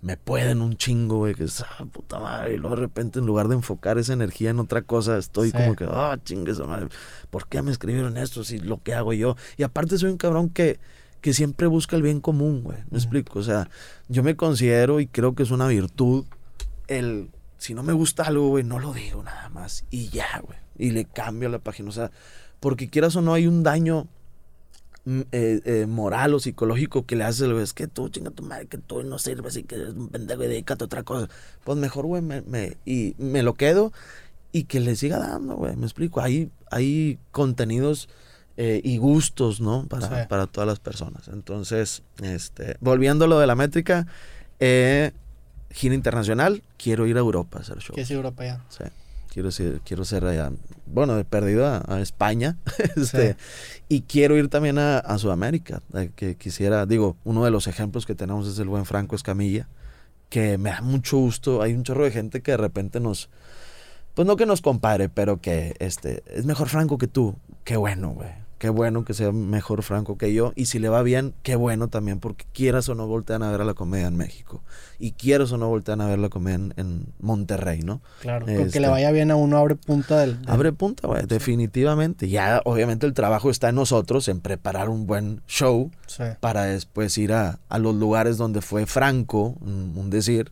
me 0.00 0.16
pueden 0.16 0.62
un 0.62 0.78
chingo, 0.78 1.18
güey. 1.18 1.34
Que 1.34 1.44
es, 1.44 1.60
ah, 1.60 1.84
puta 1.92 2.18
madre. 2.18 2.54
Y 2.54 2.56
luego 2.56 2.76
de 2.76 2.80
repente, 2.80 3.18
en 3.18 3.26
lugar 3.26 3.48
de 3.48 3.56
enfocar 3.56 3.98
esa 3.98 4.14
energía 4.14 4.48
en 4.48 4.58
otra 4.58 4.80
cosa, 4.80 5.18
estoy 5.18 5.52
como 5.52 5.76
que, 5.76 5.84
ah, 5.84 6.14
oh, 6.14 6.16
chingue 6.24 6.52
esa 6.52 6.64
madre. 6.64 6.88
¿Por 7.28 7.46
qué 7.46 7.60
me 7.60 7.70
escribieron 7.70 8.16
esto 8.16 8.42
si 8.42 8.58
lo 8.58 8.82
que 8.82 8.94
hago 8.94 9.12
yo? 9.12 9.36
Y 9.58 9.64
aparte, 9.64 9.98
soy 9.98 10.08
un 10.08 10.16
cabrón 10.16 10.48
que, 10.48 10.80
que 11.20 11.34
siempre 11.34 11.66
busca 11.66 11.94
el 11.94 12.00
bien 12.00 12.22
común, 12.22 12.62
güey. 12.62 12.78
Me 12.90 12.96
explico. 12.96 13.38
O 13.38 13.42
sea, 13.42 13.68
yo 14.08 14.22
me 14.22 14.34
considero 14.34 14.98
y 14.98 15.06
creo 15.06 15.34
que 15.34 15.42
es 15.42 15.50
una 15.50 15.66
virtud 15.66 16.24
el. 16.86 17.28
Si 17.58 17.74
no 17.74 17.82
me 17.82 17.92
gusta 17.92 18.22
algo, 18.22 18.48
güey, 18.48 18.64
no 18.64 18.78
lo 18.78 18.94
digo 18.94 19.22
nada 19.22 19.50
más. 19.50 19.84
Y 19.90 20.08
ya, 20.08 20.40
güey. 20.42 20.58
Y 20.78 20.92
le 20.92 21.04
cambio 21.04 21.50
la 21.50 21.58
página. 21.58 21.90
O 21.90 21.92
sea, 21.92 22.10
porque 22.60 22.88
quieras 22.88 23.14
o 23.16 23.20
no, 23.20 23.34
hay 23.34 23.46
un 23.46 23.62
daño 23.62 24.08
eh, 25.32 25.60
eh, 25.64 25.86
moral 25.86 26.34
o 26.34 26.40
psicológico 26.40 27.06
que 27.06 27.14
le 27.16 27.24
haces, 27.24 27.48
güey, 27.48 27.62
es 27.62 27.72
que 27.72 27.86
tú, 27.86 28.08
chinga 28.08 28.30
tu 28.30 28.42
madre, 28.42 28.66
que 28.66 28.78
tú 28.78 29.02
no 29.04 29.18
sirves 29.18 29.56
y 29.56 29.62
que 29.62 29.76
eres 29.76 29.94
un 29.94 30.08
pendejo 30.08 30.42
y 30.44 30.48
dedícate 30.48 30.84
a 30.84 30.86
otra 30.86 31.02
cosa. 31.04 31.28
Pues 31.64 31.78
mejor, 31.78 32.06
güey, 32.06 32.22
me, 32.22 32.42
me- 32.42 32.76
y 32.84 33.14
me 33.18 33.42
lo 33.42 33.54
quedo 33.54 33.92
y 34.52 34.64
que 34.64 34.80
le 34.80 34.96
siga 34.96 35.18
dando, 35.18 35.54
güey. 35.56 35.76
Me 35.76 35.84
explico. 35.86 36.20
Hay, 36.20 36.50
hay 36.70 37.18
contenidos 37.30 38.08
eh, 38.56 38.80
y 38.82 38.96
gustos, 38.98 39.60
¿no? 39.60 39.86
Para, 39.86 40.22
Sí. 40.22 40.28
para 40.28 40.46
todas 40.46 40.66
las 40.66 40.80
personas. 40.80 41.28
Entonces, 41.28 42.02
este, 42.22 42.76
volviendo 42.80 43.26
a 43.26 43.28
lo 43.28 43.38
de 43.38 43.46
la 43.46 43.54
métrica, 43.54 44.06
eh, 44.60 45.12
gira 45.70 45.94
internacional, 45.94 46.62
quiero 46.78 47.06
ir 47.06 47.16
a 47.16 47.20
Europa 47.20 47.58
a 47.58 47.60
hacer 47.60 47.78
show. 47.78 47.94
Que 47.94 48.00
es 48.02 48.10
Europa 48.10 48.44
ya. 48.44 48.64
Sí, 48.70 48.84
quiero 49.36 49.50
ser, 49.50 49.82
quiero 49.84 50.02
ser 50.06 50.24
allá, 50.24 50.50
bueno, 50.86 51.14
de 51.14 51.26
perdido 51.26 51.66
a, 51.66 51.84
a 51.86 52.00
España, 52.00 52.56
este, 52.96 53.36
y 53.86 54.00
quiero 54.00 54.34
ir 54.38 54.48
también 54.48 54.78
a, 54.78 54.96
a 54.96 55.18
Sudamérica, 55.18 55.82
eh, 55.92 56.08
que 56.16 56.36
quisiera, 56.36 56.86
digo, 56.86 57.18
uno 57.22 57.44
de 57.44 57.50
los 57.50 57.66
ejemplos 57.66 58.06
que 58.06 58.14
tenemos 58.14 58.48
es 58.48 58.58
el 58.58 58.68
buen 58.68 58.86
Franco 58.86 59.14
Escamilla, 59.14 59.68
que 60.30 60.56
me 60.56 60.70
da 60.70 60.80
mucho 60.80 61.18
gusto, 61.18 61.60
hay 61.60 61.74
un 61.74 61.82
chorro 61.82 62.04
de 62.04 62.12
gente 62.12 62.40
que 62.40 62.52
de 62.52 62.56
repente 62.56 62.98
nos, 62.98 63.28
pues 64.14 64.26
no 64.26 64.36
que 64.36 64.46
nos 64.46 64.62
compare, 64.62 65.10
pero 65.10 65.38
que 65.38 65.76
este, 65.80 66.22
es 66.28 66.46
mejor 66.46 66.70
Franco 66.70 66.96
que 66.96 67.06
tú, 67.06 67.36
qué 67.64 67.76
bueno, 67.76 68.12
güey. 68.12 68.45
Qué 68.58 68.70
bueno 68.70 69.04
que 69.04 69.12
sea 69.12 69.32
mejor 69.32 69.82
Franco 69.82 70.16
que 70.16 70.32
yo. 70.32 70.52
Y 70.56 70.64
si 70.66 70.78
le 70.78 70.88
va 70.88 71.02
bien, 71.02 71.34
qué 71.42 71.56
bueno 71.56 71.88
también, 71.88 72.20
porque 72.20 72.46
quieras 72.54 72.88
o 72.88 72.94
no 72.94 73.06
voltean 73.06 73.42
a 73.42 73.50
ver 73.50 73.60
a 73.60 73.64
la 73.64 73.74
comedia 73.74 74.06
en 74.06 74.16
México. 74.16 74.62
Y 74.98 75.12
quieras 75.12 75.52
o 75.52 75.58
no 75.58 75.68
voltean 75.68 76.00
a 76.00 76.06
ver 76.06 76.18
la 76.18 76.30
comedia 76.30 76.54
en, 76.56 76.74
en 76.78 77.06
Monterrey, 77.20 77.82
¿no? 77.82 78.00
Claro. 78.22 78.46
Con 78.46 78.54
Este. 78.54 78.70
que 78.70 78.80
le 78.80 78.88
vaya 78.88 79.10
bien 79.10 79.30
a 79.30 79.36
uno 79.36 79.58
abre 79.58 79.74
punta 79.76 80.18
del. 80.20 80.40
del- 80.40 80.50
Abre 80.50 80.72
punta, 80.72 81.06
güey, 81.06 81.26
definitivamente. 81.26 82.28
Ya, 82.30 82.62
obviamente, 82.64 83.06
el 83.06 83.12
trabajo 83.12 83.50
está 83.50 83.68
en 83.68 83.74
nosotros, 83.74 84.26
en 84.28 84.40
preparar 84.40 84.88
un 84.88 85.06
buen 85.06 85.42
show 85.46 85.90
Sí. 86.06 86.22
para 86.40 86.62
después 86.64 87.18
ir 87.18 87.34
a, 87.34 87.58
a 87.68 87.78
los 87.78 87.94
lugares 87.94 88.38
donde 88.38 88.62
fue 88.62 88.86
Franco, 88.86 89.54
un, 89.60 89.92
un 89.96 90.08
decir, 90.08 90.50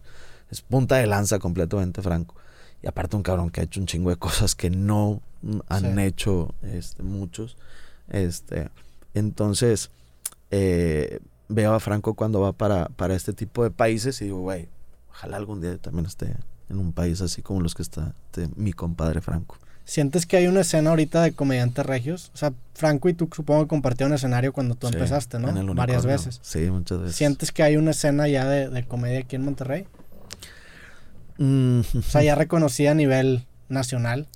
es 0.50 0.60
punta 0.60 0.96
de 0.96 1.06
lanza 1.06 1.38
completamente 1.38 2.02
Franco. 2.02 2.34
Y 2.82 2.86
aparte 2.86 3.16
un 3.16 3.22
cabrón 3.22 3.48
que 3.48 3.62
ha 3.62 3.64
hecho 3.64 3.80
un 3.80 3.86
chingo 3.86 4.10
de 4.10 4.16
cosas 4.16 4.54
que 4.54 4.68
no 4.68 5.22
han 5.68 5.94
Sí. 5.96 6.02
hecho 6.02 6.54
este, 6.62 7.02
muchos. 7.02 7.56
Este, 8.08 8.70
entonces, 9.14 9.90
eh, 10.50 11.20
veo 11.48 11.72
a 11.74 11.80
Franco 11.80 12.14
cuando 12.14 12.40
va 12.40 12.52
para, 12.52 12.86
para 12.88 13.14
este 13.14 13.32
tipo 13.32 13.62
de 13.64 13.70
países 13.70 14.20
y 14.20 14.26
digo, 14.26 14.40
güey, 14.40 14.68
ojalá 15.10 15.36
algún 15.36 15.60
día 15.60 15.76
también 15.78 16.06
esté 16.06 16.34
en 16.68 16.78
un 16.78 16.92
país 16.92 17.20
así 17.20 17.42
como 17.42 17.60
los 17.60 17.74
que 17.74 17.82
está 17.82 18.14
este, 18.26 18.48
mi 18.56 18.72
compadre 18.72 19.20
Franco. 19.20 19.58
¿Sientes 19.86 20.24
que 20.24 20.38
hay 20.38 20.46
una 20.46 20.60
escena 20.62 20.90
ahorita 20.90 21.22
de 21.22 21.32
comediantes 21.32 21.84
regios? 21.84 22.30
O 22.32 22.38
sea, 22.38 22.54
Franco 22.72 23.10
y 23.10 23.14
tú 23.14 23.28
supongo 23.34 23.64
que 23.64 23.68
compartieron 23.68 24.14
escenario 24.14 24.52
cuando 24.54 24.76
tú 24.76 24.86
Sí, 24.88 24.94
empezaste, 24.94 25.38
¿no? 25.38 25.50
en 25.50 25.58
el 25.58 25.66
Varias 25.74 26.06
veces. 26.06 26.40
Sí, 26.42 26.70
muchas 26.70 27.00
veces. 27.00 27.16
¿Sientes 27.16 27.52
que 27.52 27.62
hay 27.62 27.76
una 27.76 27.90
escena 27.90 28.26
ya 28.26 28.46
de, 28.48 28.70
de 28.70 28.84
comedia 28.86 29.18
aquí 29.20 29.36
en 29.36 29.44
Monterrey? 29.44 29.86
Mm, 31.36 31.80
O 31.98 32.02
sea, 32.02 32.22
ya 32.22 32.34
reconocida 32.34 32.92
a 32.92 32.94
nivel 32.94 33.46
nacional. 33.68 34.26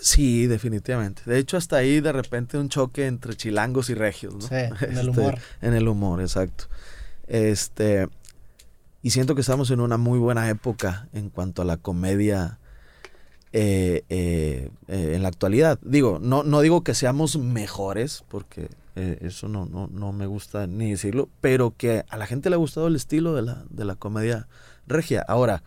Sí, 0.00 0.46
definitivamente. 0.46 1.22
De 1.26 1.38
hecho, 1.38 1.56
hasta 1.56 1.76
ahí 1.76 2.00
de 2.00 2.12
repente 2.12 2.58
un 2.58 2.68
choque 2.68 3.06
entre 3.06 3.34
chilangos 3.34 3.90
y 3.90 3.94
regios, 3.94 4.34
¿no? 4.34 4.40
Sí, 4.40 4.54
en 4.54 4.98
el 4.98 5.08
Este, 5.08 5.20
humor. 5.20 5.38
En 5.60 5.74
el 5.74 5.88
humor, 5.88 6.20
exacto. 6.20 6.64
Este, 7.26 8.08
y 9.02 9.10
siento 9.10 9.34
que 9.34 9.40
estamos 9.40 9.70
en 9.70 9.80
una 9.80 9.96
muy 9.96 10.18
buena 10.18 10.48
época 10.48 11.08
en 11.12 11.30
cuanto 11.30 11.62
a 11.62 11.64
la 11.64 11.76
comedia 11.76 12.58
eh, 13.52 14.04
eh, 14.08 14.70
eh, 14.88 15.12
en 15.14 15.22
la 15.22 15.28
actualidad. 15.28 15.78
Digo, 15.82 16.18
no, 16.20 16.42
no 16.42 16.60
digo 16.60 16.82
que 16.82 16.94
seamos 16.94 17.38
mejores, 17.38 18.24
porque 18.28 18.68
eh, 18.96 19.18
eso 19.22 19.48
no, 19.48 19.66
no, 19.66 19.86
no 19.86 20.12
me 20.12 20.26
gusta 20.26 20.66
ni 20.66 20.90
decirlo, 20.90 21.28
pero 21.40 21.72
que 21.76 22.04
a 22.08 22.16
la 22.16 22.26
gente 22.26 22.50
le 22.50 22.56
ha 22.56 22.58
gustado 22.58 22.88
el 22.88 22.96
estilo 22.96 23.34
de 23.34 23.42
la, 23.42 23.64
de 23.70 23.84
la 23.84 23.94
comedia 23.94 24.48
regia. 24.86 25.24
Ahora, 25.26 25.62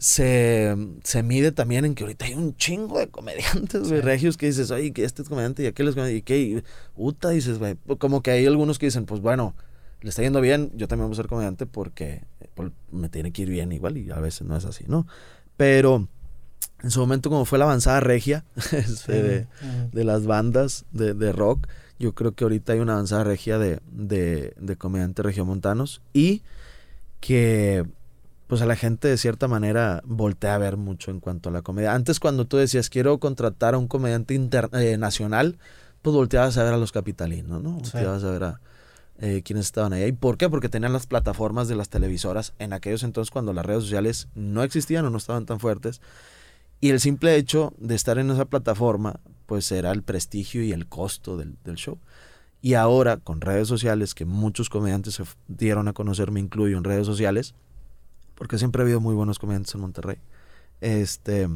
se, 0.00 0.74
se 1.04 1.22
mide 1.22 1.52
también 1.52 1.84
en 1.84 1.94
que 1.94 2.04
ahorita 2.04 2.24
hay 2.24 2.34
un 2.34 2.56
chingo 2.56 2.98
de 2.98 3.08
comediantes, 3.08 3.82
güey, 3.88 4.00
Sí. 4.00 4.06
regios 4.06 4.36
que 4.38 4.46
dices, 4.46 4.70
oye, 4.70 4.92
que 4.92 5.04
este 5.04 5.20
es 5.22 5.28
comediante 5.28 5.62
y 5.62 5.66
aquel 5.66 5.88
es 5.88 5.94
comediante, 5.94 6.16
y 6.18 6.22
qué, 6.22 6.38
y, 6.40 6.62
puta, 6.96 7.28
dices, 7.28 7.58
güey, 7.58 7.76
como 7.98 8.22
que 8.22 8.30
hay 8.30 8.46
algunos 8.46 8.78
que 8.78 8.86
dicen, 8.86 9.04
pues 9.04 9.20
bueno, 9.20 9.54
le 10.00 10.08
está 10.08 10.22
yendo 10.22 10.40
bien, 10.40 10.72
yo 10.74 10.88
también 10.88 11.08
voy 11.08 11.14
a 11.14 11.16
ser 11.16 11.26
comediante 11.26 11.66
porque 11.66 12.22
pues, 12.54 12.72
me 12.90 13.10
tiene 13.10 13.30
que 13.32 13.42
ir 13.42 13.50
bien 13.50 13.70
igual 13.72 13.98
y 13.98 14.10
a 14.10 14.18
veces 14.20 14.46
no 14.46 14.56
es 14.56 14.64
así, 14.64 14.84
¿no? 14.88 15.06
Pero 15.58 16.08
en 16.82 16.90
su 16.90 17.00
momento 17.00 17.28
como 17.28 17.44
fue 17.44 17.58
la 17.58 17.66
avanzada 17.66 18.00
regia 18.00 18.44
este, 18.72 19.22
de, 19.22 19.46
Mm. 19.62 19.90
de 19.94 20.04
las 20.04 20.24
bandas 20.24 20.86
de, 20.92 21.12
de 21.12 21.32
rock, 21.32 21.66
yo 21.98 22.14
creo 22.14 22.32
que 22.32 22.44
ahorita 22.44 22.72
hay 22.72 22.78
una 22.78 22.94
avanzada 22.94 23.24
regia 23.24 23.58
de, 23.58 23.80
de, 23.92 24.54
de 24.58 24.76
comediantes 24.76 25.22
regiomontanos 25.22 26.00
y 26.14 26.40
que 27.20 27.84
pues 28.50 28.60
a 28.62 28.66
la 28.66 28.76
gente 28.76 29.08
de 29.08 29.16
cierta 29.16 29.48
manera 29.48 30.02
voltea 30.04 30.56
a 30.56 30.58
ver 30.58 30.76
mucho 30.76 31.10
en 31.10 31.20
cuanto 31.20 31.48
a 31.48 31.52
la 31.52 31.62
comedia. 31.62 31.94
Antes 31.94 32.20
cuando 32.20 32.46
tú 32.46 32.58
decías 32.58 32.90
quiero 32.90 33.18
contratar 33.18 33.74
a 33.74 33.78
un 33.78 33.88
comediante 33.88 34.34
inter- 34.34 34.68
eh, 34.72 34.98
nacional, 34.98 35.56
pues 36.02 36.14
volteabas 36.14 36.58
a 36.58 36.64
ver 36.64 36.74
a 36.74 36.76
los 36.76 36.92
capitalinos, 36.92 37.62
¿no? 37.62 37.78
Sí. 37.84 37.92
Volteabas 37.92 38.24
a 38.24 38.30
ver 38.30 38.44
a 38.44 38.60
eh, 39.20 39.42
quienes 39.44 39.66
estaban 39.66 39.92
ahí. 39.92 40.04
¿Y 40.04 40.12
por 40.12 40.36
qué? 40.36 40.50
Porque 40.50 40.68
tenían 40.68 40.92
las 40.92 41.06
plataformas 41.06 41.68
de 41.68 41.76
las 41.76 41.88
televisoras 41.88 42.52
en 42.58 42.72
aquellos 42.72 43.04
entonces 43.04 43.30
cuando 43.30 43.52
las 43.52 43.64
redes 43.64 43.84
sociales 43.84 44.28
no 44.34 44.62
existían 44.64 45.04
o 45.06 45.10
no 45.10 45.18
estaban 45.18 45.46
tan 45.46 45.60
fuertes. 45.60 46.00
Y 46.80 46.90
el 46.90 46.98
simple 47.00 47.36
hecho 47.36 47.72
de 47.78 47.94
estar 47.94 48.18
en 48.18 48.30
esa 48.30 48.46
plataforma, 48.46 49.20
pues 49.46 49.70
era 49.70 49.92
el 49.92 50.02
prestigio 50.02 50.62
y 50.64 50.72
el 50.72 50.88
costo 50.88 51.36
del, 51.36 51.56
del 51.62 51.76
show. 51.76 51.98
Y 52.62 52.74
ahora, 52.74 53.16
con 53.18 53.40
redes 53.40 53.68
sociales, 53.68 54.14
que 54.14 54.24
muchos 54.24 54.68
comediantes 54.68 55.14
se 55.14 55.24
dieron 55.48 55.88
a 55.88 55.92
conocer, 55.92 56.30
me 56.30 56.40
incluyo 56.40 56.76
en 56.76 56.84
redes 56.84 57.06
sociales, 57.06 57.54
porque 58.40 58.56
siempre 58.56 58.80
ha 58.80 58.84
habido 58.84 59.00
muy 59.00 59.14
buenos 59.14 59.38
comediantes 59.38 59.74
en 59.74 59.82
Monterrey. 59.82 60.16
Este, 60.80 61.46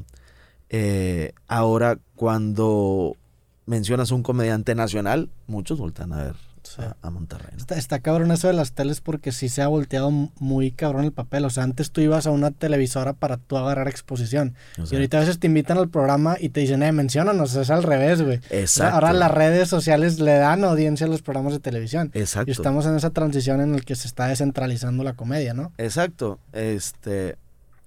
eh, 0.69 1.33
ahora, 1.49 1.99
cuando 2.15 3.17
mencionas 3.65 4.11
un 4.11 4.23
comediante 4.23 4.75
nacional, 4.75 5.31
muchos 5.47 5.79
voltean 5.79 6.13
a 6.13 6.25
ver 6.25 6.37
Sí. 6.65 6.83
a, 6.83 6.97
a 7.03 7.11
Monterrey. 7.11 7.51
¿no? 7.53 7.59
Está, 7.59 7.77
está 7.77 8.01
cabrón 8.01 8.31
eso 8.33 8.49
de 8.49 8.55
las 8.55 8.73
teles 8.73 9.01
porque 9.01 9.33
sí 9.33 9.49
se 9.49 9.63
ha 9.63 9.69
volteado 9.69 10.11
muy 10.11 10.71
cabrón 10.71 11.05
el 11.05 11.13
papel. 11.13 11.45
O 11.45 11.51
sea, 11.51 11.63
antes 11.63 11.91
tú 11.91 12.01
ibas 12.01 12.27
a 12.27 12.31
una 12.31 12.51
televisora 12.51 13.13
para 13.13 13.37
tú 13.37 13.57
agarrar 13.57 13.89
exposición. 13.89 14.55
O 14.79 14.85
y 14.91 14.95
ahorita 14.95 15.19
a 15.19 15.21
veces 15.21 15.39
te 15.39 15.47
invitan 15.47 15.79
al 15.79 15.89
programa 15.89 16.37
y 16.41 16.49
te 16.49 16.61
dicen, 16.61 16.83
eh, 16.83 16.93
menciónanos. 16.93 17.55
Es 17.55 17.71
al 17.71 17.83
revés, 17.83 18.23
güey. 18.23 18.39
O 18.39 18.43
sea, 18.49 18.61
exacto. 18.61 18.95
ahora 18.95 19.13
las 19.13 19.31
redes 19.31 19.69
sociales 19.69 20.19
le 20.19 20.35
dan 20.35 20.65
audiencia 20.65 21.07
a 21.07 21.11
los 21.11 21.23
programas 21.23 21.53
de 21.53 21.61
televisión. 21.61 22.11
Exacto. 22.15 22.51
Y 22.51 22.53
estamos 22.53 22.87
en 22.87 22.97
esa 22.97 23.11
transición 23.11 23.61
en 23.61 23.73
la 23.73 23.81
que 23.81 23.95
se 23.95 24.09
está 24.09 24.27
descentralizando 24.27 25.05
la 25.05 25.13
comedia, 25.15 25.55
¿no? 25.55 25.73
Exacto. 25.79 26.39
Este, 26.53 27.37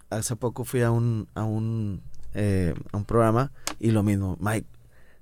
hace 0.09 0.35
poco 0.35 0.63
fui 0.65 0.81
a 0.81 0.91
un, 0.91 1.27
a 1.35 1.43
un, 1.43 2.01
eh, 2.33 2.73
a 2.91 2.97
un 2.97 3.05
programa 3.05 3.51
y 3.79 3.91
lo 3.91 4.03
mismo, 4.03 4.37
Mike, 4.39 4.67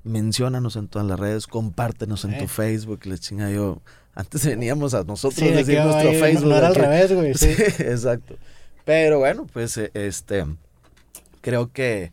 menciónanos 0.05 0.75
en 0.77 0.87
todas 0.87 1.07
las 1.07 1.19
redes, 1.19 1.47
compártenos 1.47 2.23
en 2.25 2.35
Eh. 2.35 2.37
tu 2.39 2.47
Facebook, 2.47 3.05
le 3.05 3.17
chinga 3.19 3.49
yo. 3.51 3.81
Antes 4.13 4.45
veníamos 4.45 4.93
a 4.93 5.03
nosotros 5.03 5.39
Sí, 5.39 5.49
de 5.49 5.57
decir 5.57 5.79
nuestro 5.81 6.13
Facebook. 6.13 6.49
No, 6.49 6.55
era 6.55 6.67
al 6.67 6.75
revés, 6.75 7.11
güey. 7.11 7.33
Sí. 7.33 7.47
Sí, 7.55 7.83
exacto. 7.83 8.37
Pero 8.85 9.19
bueno, 9.19 9.45
pues 9.51 9.75
eh, 9.77 9.91
este 9.93 10.45
creo 11.41 11.71
que 11.71 12.11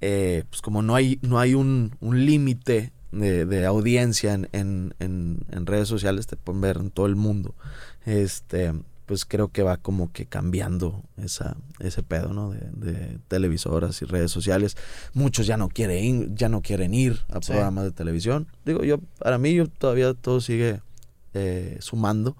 eh, 0.00 0.44
pues 0.50 0.60
como 0.62 0.82
no 0.82 0.94
hay, 0.94 1.18
no 1.22 1.38
hay 1.40 1.54
un, 1.54 1.96
un 2.00 2.24
límite 2.26 2.92
de, 3.10 3.46
de 3.46 3.66
audiencia 3.66 4.34
en, 4.34 4.48
en, 4.52 4.94
en- 5.00 5.40
en 5.50 5.66
redes 5.66 5.88
sociales, 5.88 6.26
te 6.26 6.36
pueden 6.36 6.60
ver 6.60 6.76
en 6.76 6.90
todo 6.90 7.06
el 7.06 7.16
mundo. 7.16 7.54
Este, 8.04 8.72
pues 9.08 9.24
creo 9.24 9.48
que 9.48 9.62
va 9.64 9.78
como 9.78 10.12
que 10.12 10.26
cambiando 10.26 11.02
esa, 11.16 11.56
ese 11.80 12.02
pedo, 12.02 12.32
¿no? 12.34 12.50
De, 12.50 12.60
de 12.74 13.18
televisoras 13.26 14.00
y 14.02 14.04
redes 14.04 14.30
sociales. 14.30 14.76
Muchos 15.14 15.46
ya 15.46 15.56
no 15.56 15.68
quieren 15.70 16.04
ir, 16.04 16.34
ya 16.34 16.48
no 16.48 16.60
quieren 16.62 16.92
ir 16.94 17.18
a 17.28 17.40
Sí. 17.40 17.48
programas 17.52 17.84
de 17.84 17.90
televisión. 17.92 18.46
Digo, 18.66 18.84
yo, 18.84 18.98
para 19.18 19.38
mí, 19.38 19.54
yo 19.54 19.66
todavía 19.66 20.12
todo 20.14 20.40
sigue 20.42 20.82
eh, 21.34 21.78
sumando. 21.80 22.36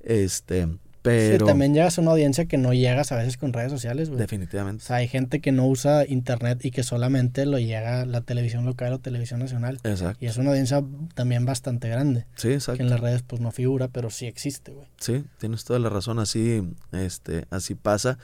Este, 0.00 0.68
pero 1.04 1.44
Sí, 1.44 1.50
también 1.50 1.74
llegas 1.74 1.98
a 1.98 2.00
una 2.00 2.12
audiencia 2.12 2.46
que 2.46 2.56
no 2.56 2.72
llegas 2.72 3.12
a 3.12 3.16
veces 3.16 3.36
con 3.36 3.52
redes 3.52 3.70
sociales, 3.70 4.08
güey. 4.08 4.16
O 4.16 4.20
definitivamente. 4.22 4.82
sea, 4.82 4.96
hay 4.96 5.06
gente 5.06 5.40
que 5.40 5.52
no 5.52 5.66
usa 5.66 6.06
internet 6.08 6.64
y 6.64 6.70
que 6.70 6.82
solamente 6.82 7.44
lo 7.44 7.58
llega 7.58 8.06
la 8.06 8.22
televisión 8.22 8.64
local 8.64 8.94
o 8.94 8.98
televisión 9.00 9.40
nacional. 9.40 9.78
Exacto. 9.84 10.24
Y 10.24 10.28
es 10.28 10.38
una 10.38 10.48
audiencia 10.48 10.82
también 11.14 11.44
bastante 11.44 11.90
grande. 11.90 12.24
Sí, 12.36 12.48
Que 12.48 12.54
exacto. 12.54 12.82
en 12.82 12.88
las 12.88 13.00
redes 13.00 13.20
pues 13.22 13.42
no 13.42 13.50
figura, 13.50 13.88
pero 13.88 14.08
sí 14.08 14.24
existe, 14.26 14.72
güey. 14.72 14.86
Sí, 14.98 15.24
tienes 15.38 15.64
toda 15.64 15.78
la 15.78 15.90
razón, 15.90 16.18
así, 16.18 16.62
este, 16.92 17.44
así 17.50 17.74
pasa. 17.74 18.16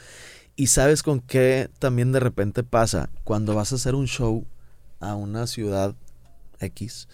Y 0.56 0.68
sabes 0.68 1.02
con 1.02 1.20
qué 1.20 1.68
también 1.80 2.12
de 2.12 2.20
repente 2.20 2.62
pasa 2.62 3.10
cuando 3.24 3.54
vas 3.54 3.72
a 3.72 3.74
hacer 3.74 3.94
un 3.94 4.06
show 4.06 4.46
a 5.00 5.16
una 5.16 5.46
ciudad 5.46 5.94
X, 6.60 7.08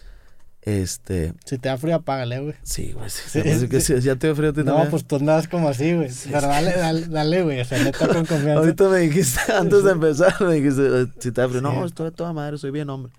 este, 0.67 1.33
Si 1.47 1.57
te 1.59 1.69
da 1.71 1.79
frío, 1.79 1.95
apágale, 1.95 2.41
güey. 2.41 2.55
sí, 2.63 2.93
güey, 2.93 3.09
sí, 3.09 3.23
Sí, 3.31 3.69
que 3.69 3.81
sí. 3.81 3.95
sí, 3.97 4.01
ya 4.03 4.17
te 4.17 4.27
dio 4.27 4.37
frío 4.37 4.53
ti 4.53 4.61
No, 4.61 4.73
también. 4.73 4.91
pues 4.91 5.07
tú 5.07 5.17
andas 5.17 5.49
como 5.49 5.69
así, 5.69 5.95
güey. 5.95 6.11
Sí, 6.11 6.29
Pero 6.33 6.49
dale, 6.49 6.73
dale, 6.73 7.07
dale, 7.07 7.43
güey. 7.43 7.61
O 7.61 7.65
sea, 7.65 7.83
neta 7.83 8.07
con 8.09 8.17
confianza. 8.27 8.55
Ahorita 8.59 8.89
me 8.89 8.99
dijiste, 8.99 9.53
antes 9.53 9.85
de 9.85 9.93
empezar, 9.93 10.35
me 10.43 10.55
dijiste, 10.55 10.83
eh, 11.03 11.07
si 11.19 11.33
te 11.33 11.41
da 11.41 11.49
frío, 11.49 11.61
Sí. 11.61 11.65
no, 11.65 11.85
estoy 11.87 12.11
toda 12.11 12.33
madre, 12.33 12.59
soy 12.59 12.71
bien 12.73 12.91
hombre. 12.91 13.13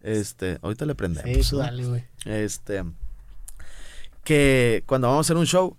Este, 0.00 0.58
ahorita 0.62 0.84
le 0.86 0.92
Sí, 0.92 0.96
prendemos. 0.96 1.52
¿no? 1.52 1.58
dale, 1.60 1.84
güey. 1.86 2.04
Este, 2.24 2.82
que 4.24 4.82
cuando 4.86 5.08
vamos 5.08 5.26
a 5.26 5.26
hacer 5.26 5.36
un 5.36 5.46
show, 5.46 5.76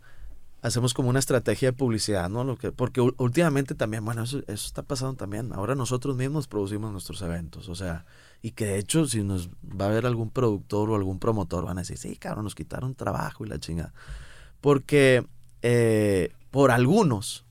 hacemos 0.61 0.93
como 0.93 1.09
una 1.09 1.19
estrategia 1.19 1.69
de 1.69 1.73
publicidad, 1.73 2.29
¿no? 2.29 2.43
Lo 2.43 2.57
que, 2.57 2.71
porque 2.71 3.01
últimamente 3.01 3.75
también, 3.75 4.03
bueno, 4.05 4.23
eso, 4.23 4.39
eso 4.47 4.67
está 4.67 4.83
pasando 4.83 5.15
también. 5.15 5.53
Ahora 5.53 5.75
nosotros 5.75 6.15
mismos 6.15 6.47
producimos 6.47 6.91
nuestros 6.91 7.21
eventos, 7.21 7.69
o 7.69 7.75
sea, 7.75 8.05
y 8.41 8.51
que 8.51 8.65
de 8.65 8.77
hecho 8.77 9.05
si 9.07 9.23
nos 9.23 9.49
va 9.49 9.85
a 9.85 9.89
ver 9.89 10.05
algún 10.05 10.29
productor 10.29 10.89
o 10.89 10.95
algún 10.95 11.19
promotor, 11.19 11.65
van 11.65 11.77
a 11.77 11.81
decir, 11.81 11.97
sí, 11.97 12.15
cabrón, 12.15 12.45
nos 12.45 12.55
quitaron 12.55 12.95
trabajo 12.95 13.45
y 13.45 13.49
la 13.49 13.59
chingada. 13.59 13.93
Porque 14.61 15.25
eh, 15.61 16.31
por 16.51 16.71
algunos 16.71 17.45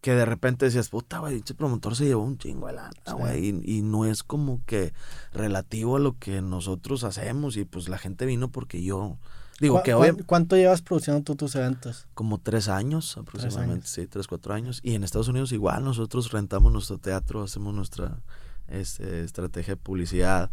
que 0.00 0.12
de 0.12 0.24
repente 0.24 0.64
decías, 0.64 0.88
puta, 0.88 1.18
güey, 1.18 1.40
ese 1.40 1.54
promotor 1.54 1.96
se 1.96 2.06
llevó 2.06 2.22
un 2.22 2.38
chingo 2.38 2.68
de 2.68 2.74
lana, 2.74 3.12
güey, 3.14 3.48
y, 3.48 3.78
y, 3.78 3.82
no 3.82 4.04
es 4.04 4.22
como 4.22 4.64
que 4.64 4.92
relativo 5.32 5.96
a 5.96 6.00
lo 6.00 6.16
que 6.18 6.40
nosotros 6.40 7.02
hacemos, 7.02 7.56
y 7.56 7.64
pues 7.64 7.88
la 7.88 7.98
gente 7.98 8.24
vino 8.24 8.48
porque 8.48 8.82
yo 8.82 9.18
Digo 9.60 9.82
que 9.82 9.94
hoy... 9.94 10.12
¿Cuánto 10.24 10.56
llevas 10.56 10.82
produciendo 10.82 11.22
tú 11.22 11.34
tus 11.34 11.54
eventos? 11.56 12.06
Como 12.14 12.38
tres 12.38 12.68
años 12.68 13.16
aproximadamente, 13.16 13.88
sí, 13.88 14.06
tres, 14.06 14.28
cuatro 14.28 14.54
años. 14.54 14.80
Y 14.82 14.94
en 14.94 15.02
Estados 15.02 15.28
Unidos 15.28 15.52
igual, 15.52 15.84
nosotros 15.84 16.30
rentamos 16.30 16.72
nuestro 16.72 16.98
teatro, 16.98 17.42
hacemos 17.42 17.74
nuestra 17.74 18.20
este, 18.68 19.24
estrategia 19.24 19.74
de 19.74 19.80
publicidad 19.80 20.50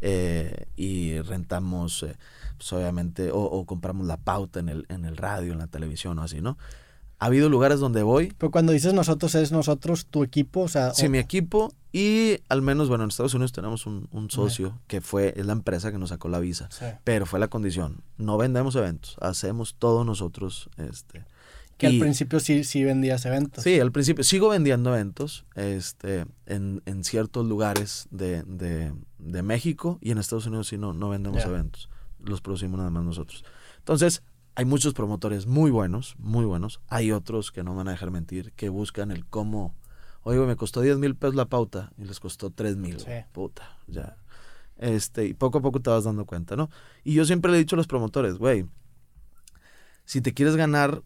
eh, 0.00 0.66
y 0.76 1.20
rentamos, 1.20 2.02
eh, 2.02 2.16
pues 2.56 2.72
obviamente, 2.72 3.30
o, 3.32 3.64
compramos 3.66 4.06
la 4.06 4.16
pauta 4.16 4.60
en 4.60 4.68
el, 4.68 4.86
en 4.88 5.04
el 5.04 5.16
radio, 5.16 5.52
en 5.52 5.58
la 5.58 5.66
televisión 5.66 6.18
o 6.18 6.22
así, 6.22 6.40
¿no? 6.40 6.56
ha 7.18 7.26
habido 7.26 7.48
lugares 7.48 7.80
donde 7.80 8.02
voy. 8.02 8.34
Pero 8.36 8.50
cuando 8.50 8.72
dices 8.72 8.92
nosotros, 8.92 9.34
es 9.34 9.50
nosotros, 9.50 10.06
tu 10.06 10.22
equipo, 10.22 10.60
o 10.60 10.68
sea. 10.68 10.92
Sí, 10.92 11.08
mi 11.08 11.18
equipo 11.18 11.72
y 11.90 12.40
al 12.48 12.60
menos, 12.60 12.88
bueno, 12.88 13.04
en 13.04 13.10
Estados 13.10 13.34
Unidos 13.34 13.52
tenemos 13.52 13.86
un, 13.86 14.28
socio 14.28 14.78
que 14.88 15.00
fue, 15.00 15.32
es 15.36 15.46
la 15.46 15.52
empresa 15.52 15.92
que 15.92 15.98
nos 15.98 16.10
sacó 16.10 16.28
la 16.28 16.40
visa. 16.40 16.68
Pero 17.04 17.24
fue 17.24 17.38
la 17.38 17.48
condición. 17.48 18.02
No 18.18 18.36
vendemos 18.36 18.74
eventos, 18.76 19.16
hacemos 19.20 19.76
todo 19.78 20.04
nosotros. 20.04 20.68
Este, 20.76 21.24
que 21.78 21.86
al 21.86 21.98
principio 21.98 22.40
sí, 22.40 22.64
sí 22.64 22.84
vendías 22.84 23.24
eventos. 23.26 23.64
Sí, 23.64 23.80
al 23.80 23.92
principio 23.92 24.24
sigo 24.24 24.48
vendiendo 24.48 24.94
eventos 24.94 25.44
este, 25.54 26.26
en, 26.46 26.82
en 26.86 27.04
ciertos 27.04 27.46
lugares 27.46 28.06
de, 28.10 28.42
de, 28.44 28.92
de, 29.18 29.42
México 29.42 29.98
y 30.00 30.10
en 30.10 30.18
Estados 30.18 30.46
Unidos 30.46 30.68
sí 30.68 30.78
no, 30.78 30.92
no 30.92 31.08
vendemos 31.08 31.44
eventos. 31.44 31.88
Los 32.20 32.40
producimos 32.40 32.78
nada 32.78 32.90
más 32.90 33.04
nosotros. 33.04 33.44
Entonces, 33.78 34.22
hay 34.54 34.64
muchos 34.64 34.94
promotores 34.94 35.46
muy 35.46 35.70
buenos, 35.70 36.14
muy 36.18 36.44
buenos. 36.44 36.80
Hay 36.88 37.10
otros 37.10 37.50
que 37.50 37.64
no 37.64 37.74
van 37.74 37.88
a 37.88 37.92
dejar 37.92 38.10
mentir, 38.10 38.52
que 38.52 38.68
buscan 38.68 39.10
el 39.10 39.26
cómo. 39.26 39.74
Oye, 40.22 40.38
me 40.38 40.56
costó 40.56 40.80
10 40.80 40.98
mil 40.98 41.16
pesos 41.16 41.34
la 41.34 41.46
pauta 41.46 41.92
y 41.98 42.04
les 42.04 42.20
costó 42.20 42.50
3 42.50 42.76
mil. 42.76 42.96
Puta, 43.32 43.78
ya. 43.86 44.16
Este, 44.76 45.26
y 45.26 45.34
poco 45.34 45.58
a 45.58 45.62
poco 45.62 45.80
te 45.80 45.90
vas 45.90 46.04
dando 46.04 46.24
cuenta, 46.24 46.56
¿no? 46.56 46.70
Y 47.02 47.14
yo 47.14 47.24
siempre 47.24 47.50
le 47.50 47.58
he 47.58 47.60
dicho 47.60 47.76
a 47.76 47.78
los 47.78 47.86
promotores, 47.86 48.38
güey, 48.38 48.66
si 50.04 50.20
te 50.20 50.34
quieres 50.34 50.56
ganar 50.56 51.02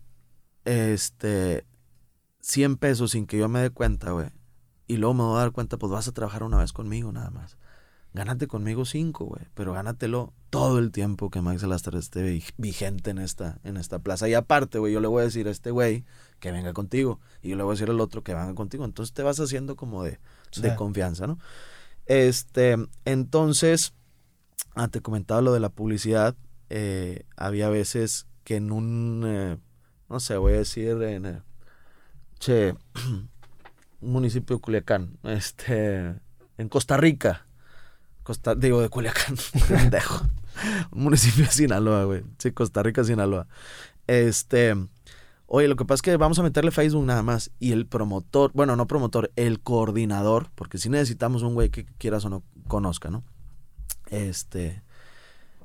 este 0.68 1.64
100 2.40 2.76
pesos 2.76 3.12
sin 3.12 3.26
que 3.26 3.38
yo 3.38 3.48
me 3.48 3.60
dé 3.60 3.70
cuenta, 3.70 4.12
güey, 4.12 4.28
y 4.86 4.96
luego 4.96 5.14
me 5.14 5.22
voy 5.22 5.36
a 5.36 5.40
dar 5.40 5.52
cuenta, 5.52 5.76
pues 5.78 5.92
vas 5.92 6.08
a 6.08 6.12
trabajar 6.12 6.42
una 6.42 6.58
vez 6.58 6.72
conmigo 6.72 7.12
nada 7.12 7.30
más 7.30 7.58
gánate 8.14 8.46
conmigo 8.46 8.84
cinco, 8.84 9.26
güey, 9.26 9.42
pero 9.54 9.72
gánatelo 9.72 10.32
todo 10.50 10.78
el 10.78 10.90
tiempo 10.90 11.30
que 11.30 11.42
Max 11.42 11.62
Alastar 11.62 11.94
esté 11.94 12.42
vigente 12.56 13.10
en 13.10 13.18
esta, 13.18 13.60
en 13.64 13.76
esta 13.76 13.98
plaza. 13.98 14.28
Y 14.28 14.34
aparte, 14.34 14.78
güey, 14.78 14.92
yo 14.92 15.00
le 15.00 15.08
voy 15.08 15.22
a 15.22 15.24
decir 15.24 15.46
a 15.46 15.50
este 15.50 15.70
güey 15.70 16.04
que 16.40 16.50
venga 16.50 16.72
contigo 16.72 17.20
y 17.42 17.50
yo 17.50 17.56
le 17.56 17.62
voy 17.62 17.72
a 17.72 17.74
decir 17.74 17.90
al 17.90 18.00
otro 18.00 18.22
que 18.22 18.34
venga 18.34 18.54
contigo. 18.54 18.84
Entonces 18.84 19.12
te 19.12 19.22
vas 19.22 19.38
haciendo 19.40 19.76
como 19.76 20.02
de, 20.02 20.18
de 20.60 20.74
confianza, 20.74 21.26
¿no? 21.26 21.38
Este, 22.06 22.76
entonces, 23.04 23.92
ah, 24.74 24.88
te 24.88 25.02
comentaba 25.02 25.42
lo 25.42 25.52
de 25.52 25.60
la 25.60 25.68
publicidad. 25.68 26.34
Eh, 26.70 27.24
había 27.36 27.68
veces 27.68 28.26
que 28.44 28.56
en 28.56 28.72
un, 28.72 29.24
eh, 29.26 29.58
no 30.08 30.20
sé, 30.20 30.36
voy 30.36 30.54
a 30.54 30.58
decir 30.58 31.02
en, 31.02 31.26
eh, 31.26 31.42
che, 32.38 32.74
un 34.00 34.12
municipio 34.12 34.56
de 34.56 34.62
Culiacán, 34.62 35.18
este, 35.24 36.14
en 36.56 36.68
Costa 36.68 36.96
Rica, 36.96 37.46
Costa, 38.22 38.54
digo, 38.54 38.80
de 38.82 38.88
Culiacán, 38.88 39.36
pendejo. 39.68 40.26
Un 40.90 41.04
municipio 41.04 41.44
de 41.44 41.50
Sinaloa, 41.50 42.04
güey. 42.04 42.24
Sí, 42.38 42.50
Costa 42.52 42.82
Rica, 42.82 43.04
Sinaloa. 43.04 43.46
Este, 44.06 44.74
oye, 45.46 45.68
lo 45.68 45.76
que 45.76 45.84
pasa 45.84 45.94
es 45.96 46.02
que 46.02 46.16
vamos 46.16 46.38
a 46.38 46.42
meterle 46.42 46.70
Facebook 46.70 47.04
nada 47.04 47.22
más. 47.22 47.50
Y 47.58 47.72
el 47.72 47.86
promotor, 47.86 48.50
bueno, 48.54 48.76
no 48.76 48.86
promotor, 48.86 49.30
el 49.36 49.60
coordinador, 49.60 50.50
porque 50.54 50.78
si 50.78 50.88
necesitamos 50.88 51.42
un 51.42 51.54
güey 51.54 51.70
que 51.70 51.86
quieras 51.86 52.24
o 52.24 52.28
no 52.28 52.42
conozca, 52.66 53.08
¿no? 53.08 53.24
Este, 54.10 54.82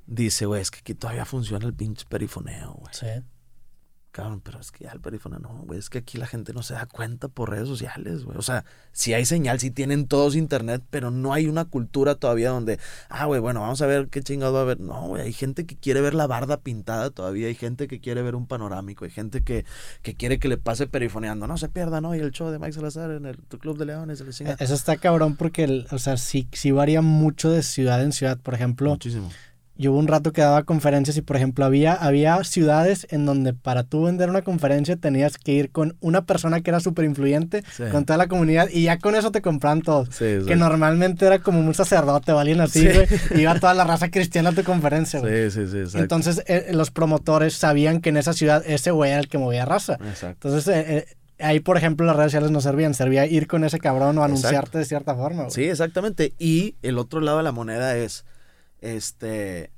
dice, 0.06 0.46
güey, 0.46 0.62
es 0.62 0.72
que 0.72 0.80
aquí 0.80 0.94
todavía 0.94 1.26
funciona 1.26 1.66
el 1.66 1.74
pinche 1.74 2.06
perifoneo, 2.08 2.74
güey. 2.74 2.94
Sí. 2.94 3.08
Cabrón, 4.14 4.42
pero 4.42 4.60
es 4.60 4.72
que 4.72 4.84
ya 4.84 4.92
el 4.92 5.02
perifoneo 5.02 5.40
no, 5.40 5.64
güey, 5.66 5.80
es 5.80 5.90
que 5.90 5.98
aquí 5.98 6.20
la 6.20 6.28
gente 6.28 6.54
no 6.54 6.62
se 6.62 6.76
da 6.76 6.86
cuenta 6.86 7.30
por 7.30 7.50
redes 7.50 7.68
sociales, 7.68 8.26
güey. 8.26 8.38
O 8.38 8.44
sea, 8.44 8.64
si 8.92 9.16
hay 9.16 9.26
señal, 9.26 9.60
si 9.60 9.72
tienen 9.72 10.06
todos 10.06 10.36
internet, 10.36 10.84
pero 10.92 11.10
no 11.10 11.34
hay 11.34 11.48
una 11.48 11.66
cultura 11.66 12.14
todavía 12.14 12.52
donde, 12.52 12.78
ah, 13.10 13.26
güey, 13.26 13.42
bueno, 13.42 13.62
vamos 13.62 13.82
a 13.82 13.88
ver 13.88 14.10
qué 14.10 14.22
chingado 14.22 14.54
va 14.54 14.60
a 14.60 14.62
haber. 14.62 14.80
No, 14.80 15.08
güey, 15.08 15.24
hay 15.24 15.34
gente 15.34 15.66
que 15.66 15.76
quiere 15.78 16.00
ver 16.00 16.14
la 16.14 16.28
barda 16.28 16.58
pintada 16.58 17.10
todavía, 17.10 17.48
hay 17.48 17.56
gente 17.56 17.88
que 17.88 18.00
quiere 18.00 18.22
ver 18.22 18.36
un 18.36 18.46
panorámico, 18.46 19.04
hay 19.04 19.10
gente 19.10 19.42
que, 19.42 19.66
que 20.04 20.14
quiere 20.14 20.38
que 20.38 20.48
le 20.48 20.58
pase 20.58 20.86
perifoneando. 20.86 21.48
No 21.48 21.58
se 21.58 21.70
pierda, 21.70 22.00
¿no? 22.00 22.14
Y 22.14 22.20
el 22.20 22.30
show 22.30 22.52
de 22.52 22.60
Mike 22.60 22.74
Salazar 22.74 23.10
en 23.10 23.26
el 23.26 23.38
Club 23.38 23.80
de 23.80 23.88
Leones, 23.88 24.22
el 24.22 24.28
Eso 24.30 24.74
está 24.76 24.96
cabrón 24.98 25.38
porque, 25.38 25.88
o 25.90 25.98
sea, 25.98 26.18
sí, 26.18 26.48
sí 26.52 26.70
varía 26.70 27.02
mucho 27.02 27.50
de 27.50 27.64
ciudad 27.64 28.04
en 28.04 28.12
ciudad. 28.12 28.38
Por 28.38 28.54
ejemplo, 28.54 28.92
Muchísimo 28.92 29.32
yo 29.76 29.92
hubo 29.92 30.00
un 30.00 30.08
rato 30.08 30.32
que 30.34 30.42
daba 30.42 30.64
conferencias 30.64 31.18
y, 31.18 31.22
por 31.22 31.36
ejemplo, 31.36 31.66
había, 31.66 31.94
había 31.94 32.44
ciudades 32.44 33.08
en 33.10 33.26
donde 33.26 33.54
para 33.54 33.84
tú 33.84 34.04
vender 34.04 34.30
una 34.30 34.44
conferencia 34.44 34.96
tenías 34.96 35.38
que 35.38 35.54
ir 35.54 35.72
con 35.72 35.96
una 36.00 36.26
persona 36.26 36.62
que 36.62 36.70
era 36.70 36.80
súper 36.80 37.06
influyente, 37.06 37.64
con 37.92 38.06
toda 38.06 38.18
la 38.18 38.28
comunidad, 38.28 38.70
y 38.72 38.84
ya 38.84 39.00
con 39.00 39.16
eso 39.16 39.32
te 39.32 39.42
compran 39.42 39.82
todos. 39.82 40.10
que 40.18 40.56
normalmente 40.56 41.26
era 41.26 41.40
como 41.40 41.60
un 41.60 41.74
sacerdote 41.74 42.32
o 42.32 42.40
alguien 42.40 42.62
así, 42.62 42.88
güey, 42.88 43.08
iba 43.36 43.60
toda 43.60 43.74
la 43.74 43.84
raza 43.84 44.10
cristiana 44.10 44.50
a 44.50 44.54
tu 44.54 44.64
conferencia, 44.64 45.20
güey. 45.20 45.50
Sí, 45.50 45.66
sí, 45.66 45.88
sí. 45.88 45.98
Entonces, 45.98 46.44
eh, 46.48 46.72
los 46.74 46.92
promotores 46.92 47.56
sabían 47.56 48.00
que 48.00 48.10
en 48.10 48.18
esa 48.18 48.34
ciudad 48.34 48.64
ese 48.66 48.92
güey 48.92 49.12
era 49.12 49.20
el 49.20 49.28
que 49.28 49.38
movía 49.38 49.66
raza. 49.66 49.94
Exacto. 49.94 50.50
Entonces, 50.50 50.68
eh, 50.76 50.98
eh, 50.98 51.06
ahí, 51.40 51.60
por 51.60 51.78
ejemplo, 51.78 52.06
las 52.06 52.16
redes 52.16 52.32
sociales 52.32 52.52
no 52.52 52.62
servían. 52.62 52.94
Servía 52.94 53.26
ir 53.26 53.48
con 53.48 53.64
ese 53.64 53.80
cabrón 53.80 54.18
o 54.18 54.24
anunciarte 54.24 54.78
de 54.78 54.86
cierta 54.86 55.16
forma. 55.16 55.50
Sí, 55.50 55.64
exactamente. 55.64 56.34
Y 56.40 56.76
el 56.82 56.98
otro 56.98 57.22
lado 57.22 57.38
de 57.38 57.44
la 57.44 57.52
moneda 57.52 57.98
es 57.98 58.26
este, 58.84 59.72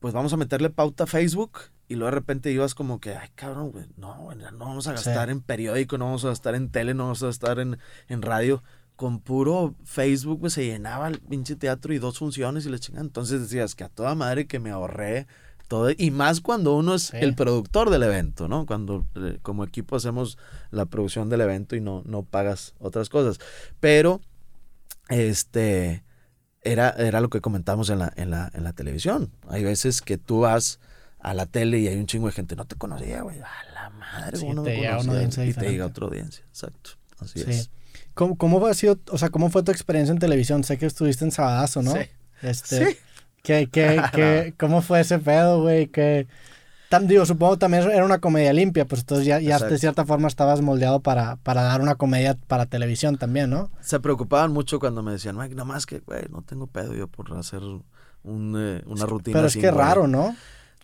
pues 0.00 0.12
vamos 0.12 0.32
a 0.32 0.36
meterle 0.36 0.70
pauta 0.70 1.04
a 1.04 1.06
Facebook 1.06 1.58
y 1.88 1.94
luego 1.94 2.06
de 2.06 2.16
repente 2.16 2.52
ibas 2.52 2.74
como 2.74 3.00
que, 3.00 3.14
ay, 3.14 3.30
cabrón, 3.34 3.70
güey, 3.70 3.86
no, 3.96 4.34
no 4.34 4.58
vamos 4.58 4.86
a 4.88 4.92
gastar 4.92 5.30
en 5.30 5.40
periódico, 5.40 5.96
no 5.96 6.06
vamos 6.06 6.24
a 6.24 6.28
gastar 6.28 6.54
en 6.54 6.70
tele, 6.70 6.92
no 6.92 7.04
vamos 7.04 7.22
a 7.22 7.26
gastar 7.26 7.58
en, 7.60 7.78
en 8.08 8.22
radio. 8.22 8.62
Con 8.94 9.20
puro 9.20 9.76
Facebook, 9.84 10.40
pues 10.40 10.54
se 10.54 10.66
llenaba 10.66 11.06
el 11.06 11.20
pinche 11.20 11.54
teatro 11.54 11.94
y 11.94 11.98
dos 11.98 12.18
funciones 12.18 12.66
y 12.66 12.68
le 12.68 12.80
chingan. 12.80 13.06
Entonces 13.06 13.40
decías 13.40 13.76
que 13.76 13.84
a 13.84 13.88
toda 13.88 14.16
madre 14.16 14.48
que 14.48 14.58
me 14.58 14.70
ahorré 14.70 15.28
todo. 15.68 15.90
Y 15.96 16.10
más 16.10 16.40
cuando 16.40 16.74
uno 16.74 16.94
es 16.94 17.14
el 17.14 17.36
productor 17.36 17.90
del 17.90 18.02
evento, 18.02 18.48
¿no? 18.48 18.66
Cuando 18.66 19.06
eh, 19.14 19.38
como 19.40 19.62
equipo 19.62 19.94
hacemos 19.94 20.36
la 20.72 20.86
producción 20.86 21.28
del 21.28 21.42
evento 21.42 21.76
y 21.76 21.80
no, 21.80 22.02
no 22.06 22.24
pagas 22.24 22.74
otras 22.80 23.08
cosas. 23.08 23.38
Pero, 23.78 24.20
este, 25.08 26.02
era, 26.72 26.90
era 26.90 27.20
lo 27.20 27.30
que 27.30 27.40
comentamos 27.40 27.90
en 27.90 28.00
la, 28.00 28.12
en, 28.16 28.30
la, 28.30 28.50
en 28.54 28.64
la 28.64 28.72
televisión. 28.72 29.30
Hay 29.48 29.64
veces 29.64 30.02
que 30.02 30.18
tú 30.18 30.40
vas 30.40 30.80
a 31.20 31.34
la 31.34 31.46
tele 31.46 31.78
y 31.78 31.88
hay 31.88 31.96
un 31.96 32.06
chingo 32.06 32.26
de 32.26 32.32
gente, 32.32 32.56
no 32.56 32.66
te 32.66 32.76
conocía, 32.76 33.22
güey, 33.22 33.40
a 33.40 33.72
la 33.74 33.90
madre, 33.90 34.36
sí, 34.36 34.46
te 34.64 34.76
llega 34.76 35.00
una 35.00 35.12
audiencia 35.12 35.44
y 35.44 35.52
te 35.52 35.68
llega 35.68 35.86
otra 35.86 36.06
audiencia, 36.06 36.44
exacto, 36.48 36.90
así 37.18 37.40
es. 37.46 37.70
¿Cómo, 38.14 38.36
¿Cómo, 38.36 38.64
ha 38.66 38.74
sido, 38.74 38.98
o 39.10 39.18
sea, 39.18 39.30
cómo 39.30 39.50
fue 39.50 39.62
tu 39.62 39.70
experiencia 39.70 40.12
en 40.12 40.18
televisión? 40.18 40.64
Sé 40.64 40.76
que 40.76 40.86
estuviste 40.86 41.24
en 41.24 41.30
Sabadazo, 41.30 41.82
¿no? 41.82 41.92
Sí. 41.92 42.00
Este, 42.42 42.86
sí. 42.86 42.96
¿qué, 43.42 43.68
qué, 43.70 44.02
qué, 44.12 44.54
¿Cómo 44.58 44.82
fue 44.82 45.00
ese 45.00 45.18
pedo, 45.18 45.62
güey? 45.62 45.86
¿Qué, 45.88 46.26
digo, 47.02 47.26
supongo 47.26 47.58
también 47.58 47.84
era 47.90 48.04
una 48.04 48.18
comedia 48.18 48.52
limpia, 48.52 48.86
pues 48.86 49.02
entonces 49.02 49.26
ya, 49.26 49.40
ya 49.40 49.58
de 49.58 49.78
cierta 49.78 50.06
forma 50.06 50.28
estabas 50.28 50.62
moldeado 50.62 51.00
para, 51.00 51.36
para 51.36 51.62
dar 51.62 51.80
una 51.80 51.96
comedia 51.96 52.36
para 52.46 52.66
televisión 52.66 53.18
también, 53.18 53.50
¿no? 53.50 53.70
Se 53.80 54.00
preocupaban 54.00 54.52
mucho 54.52 54.80
cuando 54.80 55.02
me 55.02 55.12
decían, 55.12 55.36
Mike, 55.36 55.54
más 55.64 55.86
que, 55.86 56.00
güey, 56.00 56.24
no 56.30 56.42
tengo 56.42 56.66
pedo 56.66 56.94
yo 56.94 57.08
por 57.08 57.32
hacer 57.34 57.60
un, 57.62 58.54
eh, 58.58 58.82
una 58.86 59.06
rutina 59.06 59.36
Pero 59.36 59.48
es 59.48 59.56
que 59.56 59.70
raro, 59.70 60.06
¿no? 60.06 60.34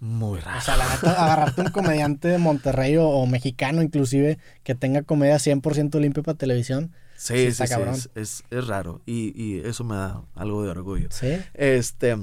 Muy 0.00 0.40
raro. 0.40 0.58
O 0.58 0.60
sea, 0.60 0.76
la 0.76 0.84
agarrarte 0.92 1.62
un 1.62 1.70
comediante 1.70 2.28
de 2.28 2.38
Monterrey 2.38 2.96
o, 2.98 3.24
mexicano 3.26 3.80
inclusive 3.80 4.38
que 4.62 4.74
tenga 4.74 5.02
comedia 5.02 5.36
100% 5.36 5.98
limpia 6.00 6.22
para 6.22 6.36
televisión. 6.36 6.92
Sí, 7.16 7.52
sí, 7.52 7.66
sí, 7.66 7.74
es, 8.16 8.44
es, 8.50 8.66
raro 8.66 9.00
y, 9.06 9.32
y 9.40 9.60
eso 9.60 9.84
me 9.84 9.94
da 9.94 10.22
algo 10.34 10.64
de 10.64 10.70
orgullo. 10.70 11.08
Sí. 11.10 11.38
Este, 11.54 12.18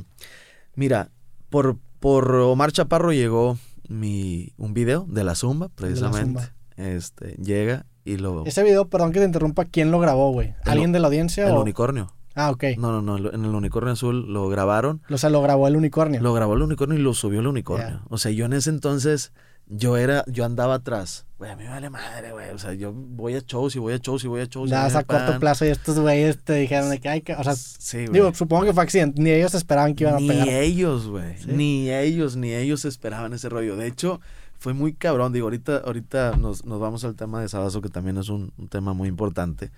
mira, 0.75 1.09
por, 1.49 1.77
por 1.99 2.35
Omar 2.35 2.71
Chaparro 2.73 3.13
llegó 3.13 3.57
mi, 3.91 4.53
un 4.57 4.73
video 4.73 5.05
de 5.07 5.23
la 5.23 5.35
Zumba, 5.35 5.69
precisamente. 5.69 6.41
Este, 6.77 7.35
llega 7.35 7.85
y 8.03 8.17
lo... 8.17 8.45
Ese 8.45 8.63
video, 8.63 8.89
perdón 8.89 9.11
que 9.11 9.19
te 9.19 9.25
interrumpa, 9.25 9.65
¿quién 9.65 9.91
lo 9.91 9.99
grabó, 9.99 10.31
güey? 10.31 10.55
¿Alguien 10.65 10.91
de 10.91 10.99
la 10.99 11.07
audiencia? 11.07 11.47
El 11.47 11.57
unicornio. 11.57 12.13
Ah, 12.33 12.49
ok. 12.51 12.63
No, 12.77 13.01
no, 13.01 13.01
no, 13.01 13.31
en 13.31 13.45
el 13.45 13.53
unicornio 13.53 13.93
azul 13.93 14.31
lo 14.31 14.47
grabaron. 14.47 15.01
O 15.09 15.17
sea, 15.17 15.29
lo 15.29 15.41
grabó 15.41 15.67
el 15.67 15.75
unicornio. 15.75 16.21
Lo 16.21 16.33
grabó 16.33 16.53
el 16.53 16.61
unicornio 16.61 16.97
y 16.97 17.01
lo 17.01 17.13
subió 17.13 17.41
el 17.41 17.47
unicornio. 17.47 18.01
O 18.09 18.17
sea, 18.17 18.31
yo 18.31 18.45
en 18.45 18.53
ese 18.53 18.69
entonces, 18.69 19.33
yo 19.73 19.95
era, 19.95 20.25
yo 20.27 20.43
andaba 20.43 20.75
atrás. 20.75 21.25
Güey, 21.37 21.49
a 21.49 21.55
mí 21.55 21.63
me 21.63 21.69
vale 21.69 21.89
madre, 21.89 22.33
güey. 22.33 22.49
O 22.49 22.57
sea, 22.59 22.73
yo 22.73 22.91
voy 22.93 23.35
a 23.35 23.39
shows 23.39 23.75
y 23.75 23.79
voy 23.79 23.93
a 23.93 23.97
shows 23.97 24.23
y 24.25 24.27
voy 24.27 24.41
a 24.41 24.45
shows. 24.45 24.69
me 24.69 24.75
a 24.75 25.03
corto 25.03 25.39
plazo 25.39 25.65
y 25.65 25.69
estos 25.69 25.97
güeyes 25.97 26.43
te 26.43 26.53
dijeron 26.55 26.89
de 26.89 26.99
que 26.99 27.07
hay 27.09 27.21
que. 27.21 27.33
O 27.33 27.43
sea, 27.43 27.55
Sí, 27.55 28.05
digo, 28.11 28.33
supongo 28.33 28.65
que 28.65 28.73
fue 28.73 28.83
accidente. 28.83 29.21
Ni 29.21 29.31
ellos 29.31 29.55
esperaban 29.55 29.95
que 29.95 30.03
iban 30.03 30.15
a 30.15 30.19
Ni 30.19 30.27
pegar. 30.27 30.47
ellos, 30.49 31.07
güey. 31.07 31.37
¿Sí? 31.37 31.45
Ni 31.51 31.89
ellos, 31.89 32.35
ni 32.35 32.53
ellos 32.53 32.83
esperaban 32.85 33.33
ese 33.33 33.47
rollo. 33.49 33.75
De 33.77 33.87
hecho, 33.87 34.19
fue 34.59 34.73
muy 34.73 34.93
cabrón. 34.93 35.31
Digo, 35.31 35.45
ahorita, 35.47 35.77
ahorita 35.77 36.35
nos, 36.37 36.65
nos 36.65 36.79
vamos 36.81 37.03
al 37.05 37.15
tema 37.15 37.41
de 37.41 37.47
Sabazo, 37.47 37.81
que 37.81 37.89
también 37.89 38.17
es 38.17 38.27
un, 38.29 38.51
un 38.57 38.67
tema 38.67 38.93
muy 38.93 39.07
importante. 39.07 39.71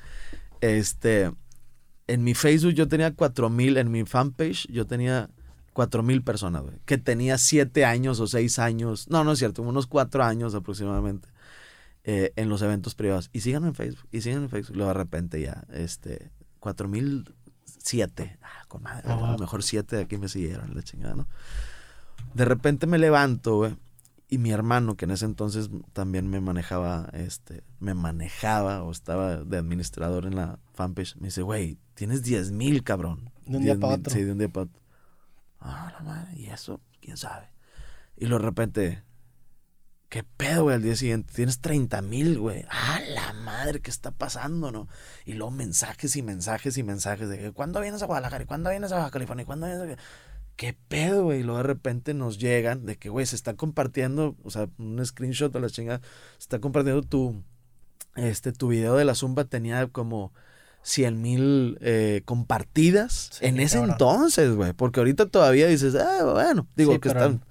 Este, 0.60 1.32
en 2.08 2.24
mi 2.24 2.34
Facebook 2.34 2.74
yo 2.74 2.88
tenía 2.88 3.14
cuatro 3.14 3.50
mil, 3.50 3.78
en 3.78 3.92
mi 3.92 4.04
fanpage 4.06 4.68
yo 4.72 4.86
tenía 4.88 5.30
cuatro 5.74 6.04
mil 6.04 6.24
personas, 6.24 6.64
güey. 6.64 6.76
Que 6.86 6.98
tenía 6.98 7.38
siete 7.38 7.84
años 7.86 8.20
o 8.20 8.28
seis 8.28 8.60
años. 8.60 9.10
No, 9.10 9.24
no 9.24 9.32
es 9.34 9.40
cierto, 9.40 9.62
unos 9.62 9.88
cuatro 9.88 10.24
años 10.24 10.56
aproximadamente. 10.56 11.28
eh, 12.06 12.34
en 12.36 12.50
los 12.50 12.62
eventos 12.62 12.96
privados. 12.96 13.30
Y 13.32 13.40
síganme 13.40 13.70
en 13.70 13.76
Facebook. 13.76 14.08
Y 14.12 14.20
síganme 14.22 14.46
en 14.46 14.50
Facebook. 14.50 14.76
Luego 14.76 14.90
de 14.90 14.94
repente 14.98 15.42
ya, 15.42 15.64
este, 15.72 16.32
cuatro 16.60 16.88
mil 16.90 17.34
siete. 17.78 18.38
Ah, 18.42 18.66
con 18.68 18.84
madre. 18.84 19.10
A 19.10 19.32
lo 19.32 19.38
mejor 19.38 19.64
siete 19.64 19.96
de 19.96 20.02
aquí 20.04 20.18
me 20.18 20.28
siguieron, 20.28 20.76
la 20.76 20.84
chingada, 20.84 21.16
¿no? 21.16 21.28
De 22.34 22.46
repente 22.46 22.88
me 22.88 22.98
levanto, 22.98 23.56
güey. 23.58 23.76
Y 24.30 24.38
mi 24.38 24.52
hermano, 24.52 24.96
que 24.96 25.06
en 25.06 25.12
ese 25.12 25.26
entonces 25.26 25.70
también 25.94 26.28
me 26.28 26.42
manejaba, 26.42 27.10
este, 27.14 27.64
me 27.80 27.94
manejaba 27.94 28.84
o 28.84 28.92
estaba 28.92 29.38
de 29.38 29.58
administrador 29.58 30.26
en 30.26 30.36
la 30.36 30.60
fanpage, 30.74 31.16
me 31.18 31.28
dice, 31.28 31.42
güey, 31.44 31.78
tienes 31.94 32.24
10 32.24 32.52
mil, 32.52 32.84
cabrón. 32.84 33.30
De 33.46 33.58
un 33.58 33.64
día 33.64 33.76
10,000". 33.76 33.80
para 33.80 33.96
otro. 33.96 34.14
Sí, 34.14 34.24
de 34.24 34.32
un 34.32 34.38
día 34.40 34.50
para 34.50 34.64
otro. 34.66 34.82
Ah, 35.64 35.94
la 35.98 36.04
madre, 36.04 36.34
¿y 36.36 36.48
eso? 36.48 36.82
¿Quién 37.02 37.18
sabe? 37.18 37.48
Y 38.18 38.26
luego 38.26 38.44
de 38.44 38.50
repente, 38.50 39.04
¿qué 40.10 40.24
pedo, 40.24 40.64
güey? 40.64 40.76
Al 40.76 40.84
día 40.84 40.96
siguiente, 40.96 41.34
tienes 41.34 41.62
30 41.62 42.02
mil, 42.02 42.38
güey. 42.38 42.66
Ah, 42.70 43.00
la 43.08 43.34
madre, 43.34 43.80
¿qué 43.80 43.90
está 43.90 44.12
pasando, 44.12 44.72
no? 44.72 44.90
Y 45.26 45.34
luego 45.34 45.52
mensajes 45.52 46.16
y 46.18 46.22
mensajes 46.22 46.78
y 46.78 46.84
mensajes 46.84 47.30
de 47.30 47.40
que, 47.40 47.52
¿cuándo 47.54 47.80
vienes 47.80 48.04
a 48.04 48.06
Guadalajara? 48.06 48.44
¿Y 48.44 48.48
¿Cuándo 48.48 48.70
vienes 48.70 48.92
a 48.92 48.98
Baja 48.98 49.12
California? 49.12 49.44
¿Y 49.44 49.46
¿Cuándo 49.46 49.68
vienes 49.68 49.98
a... 49.98 50.02
¿Qué 50.58 50.78
pedo, 50.88 51.24
güey? 51.24 51.40
Y 51.40 51.44
luego 51.44 51.60
de 51.60 51.64
repente 51.64 52.14
nos 52.14 52.38
llegan 52.38 52.86
de 52.86 52.98
que, 52.98 53.10
güey, 53.10 53.26
se 53.26 53.36
está 53.36 53.56
compartiendo, 53.56 54.36
o 54.44 54.52
sea, 54.52 54.70
un 54.78 55.04
screenshot 55.04 55.52
de 55.52 55.60
la 55.62 55.70
chingada, 55.70 56.02
se 56.34 56.44
está 56.44 56.60
compartiendo 56.60 57.02
tu, 57.02 57.44
este, 58.16 58.52
tu 58.52 58.68
video 58.68 58.96
de 58.96 59.06
la 59.06 59.16
Zumba 59.16 59.46
tenía 59.46 59.88
como 59.88 60.34
100 60.84 61.22
mil 61.22 61.78
eh, 61.82 62.22
compartidas 62.26 63.30
Sí, 63.32 63.46
en 63.46 63.60
ese 63.60 63.78
cabrón. 63.78 63.92
entonces, 63.94 64.56
güey, 64.56 64.74
porque 64.74 65.00
ahorita 65.00 65.26
todavía 65.28 65.68
dices, 65.68 65.96
ah, 65.96 66.24
bueno, 66.32 66.68
digo 66.76 66.94
Sí, 66.94 67.00
que 67.00 67.10
pero 67.10 67.20
están... 67.22 67.42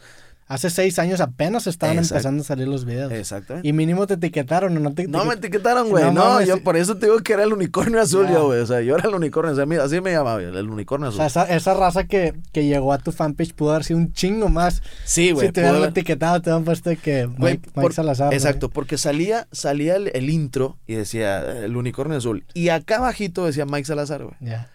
Hace 0.52 0.68
seis 0.68 0.98
años 0.98 1.20
apenas 1.20 1.66
estaban 1.66 1.96
Exacto. 1.96 2.14
empezando 2.16 2.42
a 2.42 2.44
salir 2.44 2.68
los 2.68 2.84
videos. 2.84 3.10
Exactamente. 3.10 3.66
Y 3.66 3.72
mínimo 3.72 4.06
te 4.06 4.14
etiquetaron, 4.14 4.76
¿o 4.76 4.80
¿no? 4.80 4.92
Te, 4.92 5.08
No 5.08 5.24
me 5.24 5.34
etiquetaron, 5.34 5.88
güey. 5.88 6.12
No 6.12 6.42
yo 6.42 6.62
por 6.62 6.76
eso 6.76 6.96
te 6.96 7.06
digo 7.06 7.18
que 7.20 7.32
era 7.32 7.44
el 7.44 7.52
unicornio 7.52 8.00
azul, 8.02 8.28
yo, 8.28 8.46
güey. 8.46 8.60
O 8.60 8.66
sea, 8.66 8.82
yo 8.82 8.96
era 8.96 9.08
el 9.08 9.14
unicornio, 9.14 9.52
o 9.52 9.54
sea, 9.56 9.84
así 9.84 10.00
me 10.00 10.12
llamaba, 10.12 10.42
el 10.42 10.68
unicornio 10.68 11.06
O 11.06 11.10
azul. 11.10 11.18
sea, 11.18 11.26
esa, 11.44 11.54
esa 11.54 11.74
raza 11.74 12.04
que, 12.04 12.34
que 12.52 12.66
llegó 12.66 12.92
a 12.92 12.98
tu 12.98 13.12
fanpage 13.12 13.54
pudo 13.54 13.70
haber 13.70 13.84
sido 13.84 13.98
un 13.98 14.12
chingo 14.12 14.48
más. 14.50 14.82
sí, 15.04 15.30
güey. 15.32 15.46
si 15.46 15.52
te 15.52 15.60
hubieran 15.60 15.76
haber- 15.78 15.90
etiquetado, 15.90 16.40
te 16.42 16.50
hubieran 16.50 16.64
puesto 16.64 16.90
que 17.02 17.24
Güey, 17.26 17.60
Mike, 17.74 17.92
Salazar. 17.94 18.34
Exacto, 18.34 18.68
porque 18.68 18.98
salía, 18.98 19.48
salía 19.52 19.96
el, 19.96 20.10
el 20.14 20.28
intro 20.28 20.76
y 20.86 20.94
decía 20.96 21.40
el 21.64 21.76
unicornio 21.76 22.18
azul. 22.18 22.44
Y 22.52 22.68
acá 22.68 22.96
abajito 22.98 23.46
decía 23.46 23.64
Mike 23.64 23.86
Salazar, 23.86 24.22
güey. 24.24 24.36
Ya. 24.40 24.68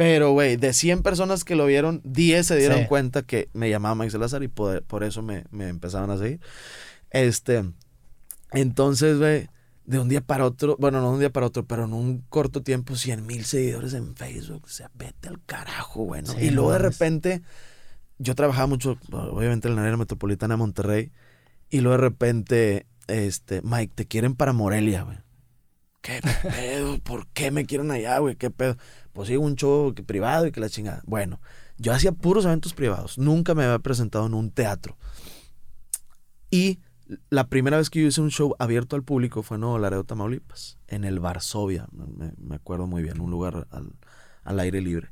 Pero, 0.00 0.30
güey, 0.32 0.56
de 0.56 0.72
100 0.72 1.02
personas 1.02 1.44
que 1.44 1.54
lo 1.54 1.66
vieron, 1.66 2.00
10 2.04 2.46
se 2.46 2.56
dieron 2.56 2.78
Sí. 2.78 2.86
cuenta 2.86 3.20
que 3.20 3.50
me 3.52 3.68
llamaba 3.68 3.94
Mike 3.94 4.12
Salazar 4.12 4.42
y 4.42 4.48
por, 4.48 4.82
por 4.84 5.04
eso 5.04 5.20
me, 5.20 5.44
me 5.50 5.68
empezaron 5.68 6.10
a 6.10 6.16
seguir. 6.16 6.40
Este, 7.10 7.70
entonces, 8.52 9.18
güey, 9.18 9.48
de 9.84 9.98
un 9.98 10.08
día 10.08 10.22
para 10.22 10.46
otro, 10.46 10.78
bueno, 10.78 11.02
no 11.02 11.08
de 11.08 11.14
un 11.16 11.20
día 11.20 11.28
para 11.28 11.44
otro, 11.44 11.66
pero 11.66 11.84
en 11.84 11.92
un 11.92 12.22
corto 12.30 12.62
tiempo, 12.62 12.96
100 12.96 13.26
mil 13.26 13.44
seguidores 13.44 13.92
en 13.92 14.16
Facebook. 14.16 14.62
O 14.64 14.68
sea, 14.68 14.90
vete 14.94 15.28
al 15.28 15.44
carajo, 15.44 16.04
güey. 16.04 16.22
¿no? 16.22 16.32
Sí, 16.32 16.46
y 16.46 16.50
luego 16.50 16.72
de 16.72 16.78
repente, 16.78 17.42
yo 18.16 18.34
trabajaba 18.34 18.68
mucho, 18.68 18.96
obviamente, 19.12 19.68
en 19.68 19.76
la 19.76 19.82
área 19.82 19.98
metropolitana 19.98 20.54
de 20.54 20.58
Monterrey. 20.58 21.12
Y 21.68 21.80
luego 21.82 21.98
de 21.98 22.02
repente, 22.08 22.86
este, 23.06 23.60
Mike, 23.60 23.92
te 23.94 24.06
quieren 24.06 24.34
para 24.34 24.54
Morelia, 24.54 25.02
güey. 25.02 25.18
¿Qué 26.00 26.20
pedo? 26.42 26.98
¿Por 27.00 27.26
qué 27.28 27.50
me 27.50 27.66
quieren 27.66 27.90
allá, 27.90 28.16
güey? 28.20 28.34
¿Qué 28.36 28.48
pedo? 28.50 28.78
Pues 29.20 29.28
sí, 29.28 29.36
un 29.36 29.54
show 29.54 29.92
privado 30.06 30.46
y 30.46 30.50
que 30.50 30.60
la 30.60 30.70
chingada. 30.70 31.02
Bueno, 31.04 31.42
yo 31.76 31.92
hacía 31.92 32.10
puros 32.10 32.46
eventos 32.46 32.72
privados. 32.72 33.18
Nunca 33.18 33.54
me 33.54 33.64
había 33.64 33.78
presentado 33.78 34.24
en 34.24 34.32
un 34.32 34.50
teatro. 34.50 34.96
Y 36.50 36.78
la 37.28 37.46
primera 37.48 37.76
vez 37.76 37.90
que 37.90 38.00
yo 38.00 38.08
hice 38.08 38.22
un 38.22 38.30
show 38.30 38.56
abierto 38.58 38.96
al 38.96 39.02
público 39.02 39.42
fue 39.42 39.56
en 39.56 39.60
Nuevo 39.60 39.78
Laredo, 39.78 40.04
Tamaulipas, 40.04 40.78
en 40.88 41.04
el 41.04 41.20
Varsovia, 41.20 41.86
me, 41.92 42.32
me 42.38 42.54
acuerdo 42.56 42.86
muy 42.86 43.02
bien, 43.02 43.20
un 43.20 43.30
lugar 43.30 43.66
al, 43.70 43.92
al 44.42 44.58
aire 44.58 44.80
libre. 44.80 45.10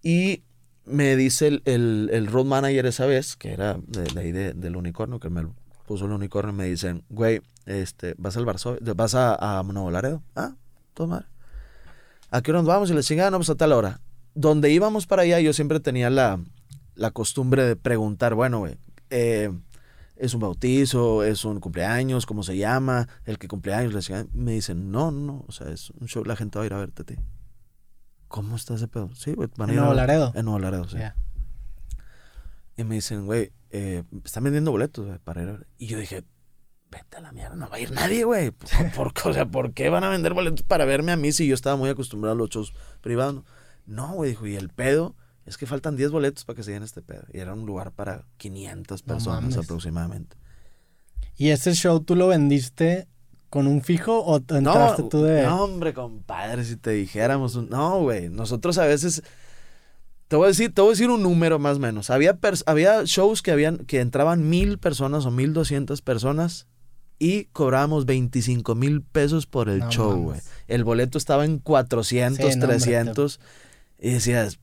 Y 0.00 0.44
me 0.84 1.16
dice 1.16 1.48
el, 1.48 1.62
el, 1.64 2.08
el 2.12 2.28
road 2.28 2.44
manager 2.44 2.86
esa 2.86 3.06
vez, 3.06 3.34
que 3.34 3.52
era 3.52 3.78
de, 3.84 4.04
de 4.04 4.20
ahí 4.20 4.30
de- 4.30 4.52
del 4.54 4.76
unicornio, 4.76 5.18
que 5.18 5.28
me 5.28 5.44
puso 5.88 6.04
el 6.04 6.12
unicornio, 6.12 6.52
me 6.52 6.66
dicen, 6.66 7.02
güey, 7.08 7.42
este, 7.66 8.14
vas 8.16 8.36
al 8.36 8.44
Varsovia, 8.44 8.78
vas 8.94 9.16
a, 9.16 9.58
a 9.58 9.64
Nuevo 9.64 9.90
Laredo. 9.90 10.22
Ah, 10.36 10.54
madre. 11.04 11.26
¿A 12.30 12.42
qué 12.42 12.50
hora 12.50 12.60
nos 12.60 12.68
vamos? 12.68 12.90
Y 12.90 12.94
le 12.94 13.02
chingada, 13.02 13.30
no, 13.30 13.38
pues 13.38 13.50
a 13.50 13.54
tal 13.56 13.72
hora. 13.72 14.00
Donde 14.34 14.70
íbamos 14.70 15.06
para 15.06 15.22
allá, 15.22 15.40
yo 15.40 15.52
siempre 15.52 15.80
tenía 15.80 16.10
la, 16.10 16.40
la 16.94 17.10
costumbre 17.10 17.64
de 17.64 17.76
preguntar, 17.76 18.34
bueno, 18.34 18.60
güey, 18.60 18.76
eh, 19.10 19.50
es 20.16 20.34
un 20.34 20.40
bautizo, 20.40 21.24
es 21.24 21.44
un 21.44 21.60
cumpleaños, 21.60 22.26
¿cómo 22.26 22.42
se 22.42 22.56
llama? 22.56 23.08
El 23.24 23.38
que 23.38 23.48
cumpleaños, 23.48 23.92
la 23.92 24.00
chingada. 24.00 24.26
Me 24.32 24.52
dicen, 24.52 24.90
no, 24.90 25.10
no, 25.10 25.44
o 25.48 25.52
sea, 25.52 25.68
es 25.70 25.90
un 25.90 26.06
show, 26.06 26.24
la 26.24 26.36
gente 26.36 26.58
va 26.58 26.64
a 26.64 26.66
ir 26.66 26.74
a 26.74 26.78
verte 26.78 27.02
a 27.02 27.04
ti. 27.06 27.16
¿Cómo 28.28 28.54
está 28.54 28.74
ese 28.74 28.86
pedo? 28.86 29.10
Sí, 29.14 29.32
güey, 29.32 29.48
van 29.56 29.70
a 29.70 29.72
En 29.72 29.76
ir 29.76 29.80
Nuevo 29.80 29.94
Laredo. 29.94 30.32
En 30.36 30.44
Nuevo 30.44 30.60
Laredo, 30.60 30.88
sí. 30.88 30.98
Y 32.76 32.84
me 32.84 32.94
dicen, 32.94 33.26
güey, 33.26 33.52
eh, 33.70 34.04
están 34.24 34.44
vendiendo 34.44 34.70
boletos 34.70 35.06
güey, 35.06 35.18
para 35.18 35.42
ir 35.42 35.48
a 35.48 35.52
ver. 35.52 35.66
Y 35.78 35.86
yo 35.86 35.98
dije, 35.98 36.24
vete 36.90 37.16
a 37.16 37.20
la 37.20 37.32
mierda, 37.32 37.54
no 37.56 37.68
va 37.68 37.76
a 37.76 37.80
ir 37.80 37.92
nadie, 37.92 38.24
güey. 38.24 38.50
¿Por, 38.50 39.12
por- 39.12 39.30
o 39.30 39.32
sea, 39.34 39.46
¿por 39.46 39.72
qué 39.72 39.88
van 39.90 40.04
a 40.04 40.08
vender 40.10 40.34
boletos 40.34 40.62
para 40.64 40.84
verme 40.84 41.12
a 41.12 41.16
mí 41.16 41.32
si 41.32 41.46
yo 41.46 41.54
estaba 41.54 41.76
muy 41.76 41.88
acostumbrado 41.90 42.34
a 42.34 42.38
los 42.38 42.50
shows 42.50 42.72
privados? 43.00 43.42
No, 43.86 44.12
güey, 44.14 44.30
dijo, 44.30 44.46
y 44.46 44.56
el 44.56 44.68
pedo 44.68 45.14
es 45.46 45.56
que 45.56 45.66
faltan 45.66 45.96
10 45.96 46.10
boletos 46.10 46.44
para 46.44 46.56
que 46.56 46.62
se 46.62 46.72
llene 46.72 46.84
este 46.84 47.02
pedo. 47.02 47.22
Y 47.32 47.38
era 47.38 47.54
un 47.54 47.66
lugar 47.66 47.92
para 47.92 48.24
500 48.36 49.02
No 49.06 49.14
personas 49.14 49.56
aproximadamente. 49.56 50.36
¿Y 51.36 51.50
ese 51.50 51.74
show 51.74 52.00
tú 52.00 52.16
lo 52.16 52.28
vendiste 52.28 53.08
con 53.48 53.66
un 53.66 53.82
fijo 53.82 54.24
o 54.24 54.40
te 54.40 54.58
entraste 54.58 55.02
No, 55.02 55.08
tú 55.08 55.22
de.? 55.22 55.42
no, 55.42 55.64
hombre, 55.64 55.92
compadre, 55.94 56.64
si 56.64 56.76
te 56.76 56.90
dijéramos. 56.90 57.56
un- 57.56 57.68
No, 57.68 58.00
güey. 58.02 58.28
Nosotros 58.28 58.78
a 58.78 58.84
veces. 58.86 59.22
Te 60.28 60.36
voy 60.36 60.44
a 60.44 60.48
decir, 60.48 60.72
te 60.72 60.80
voy 60.80 60.90
a 60.90 60.92
decir 60.92 61.10
un 61.10 61.24
número 61.24 61.58
más 61.58 61.78
o 61.78 61.80
menos. 61.80 62.10
Había, 62.10 62.38
había 62.66 63.02
shows 63.04 63.42
que 63.42 63.50
habían, 63.50 63.78
que 63.78 63.98
entraban 64.00 64.48
mil 64.48 64.78
personas 64.78 65.26
o 65.26 65.32
mil 65.32 65.52
doscientas 65.52 66.02
personas 66.02 66.68
y 67.20 67.44
cobrábamos 67.52 68.06
25 68.06 68.74
mil 68.74 69.02
pesos 69.02 69.46
por 69.46 69.68
el 69.68 69.78
No 69.80 69.90
show, 69.90 70.16
güey. 70.20 70.40
El 70.66 70.82
boleto 70.82 71.18
estaba 71.18 71.44
en 71.44 71.58
400, 71.60 72.36
Sí, 72.38 72.42
no, 72.58 72.64
hombre, 72.64 72.78
300. 72.78 73.38
Y 74.00 74.10
decías, 74.14 74.58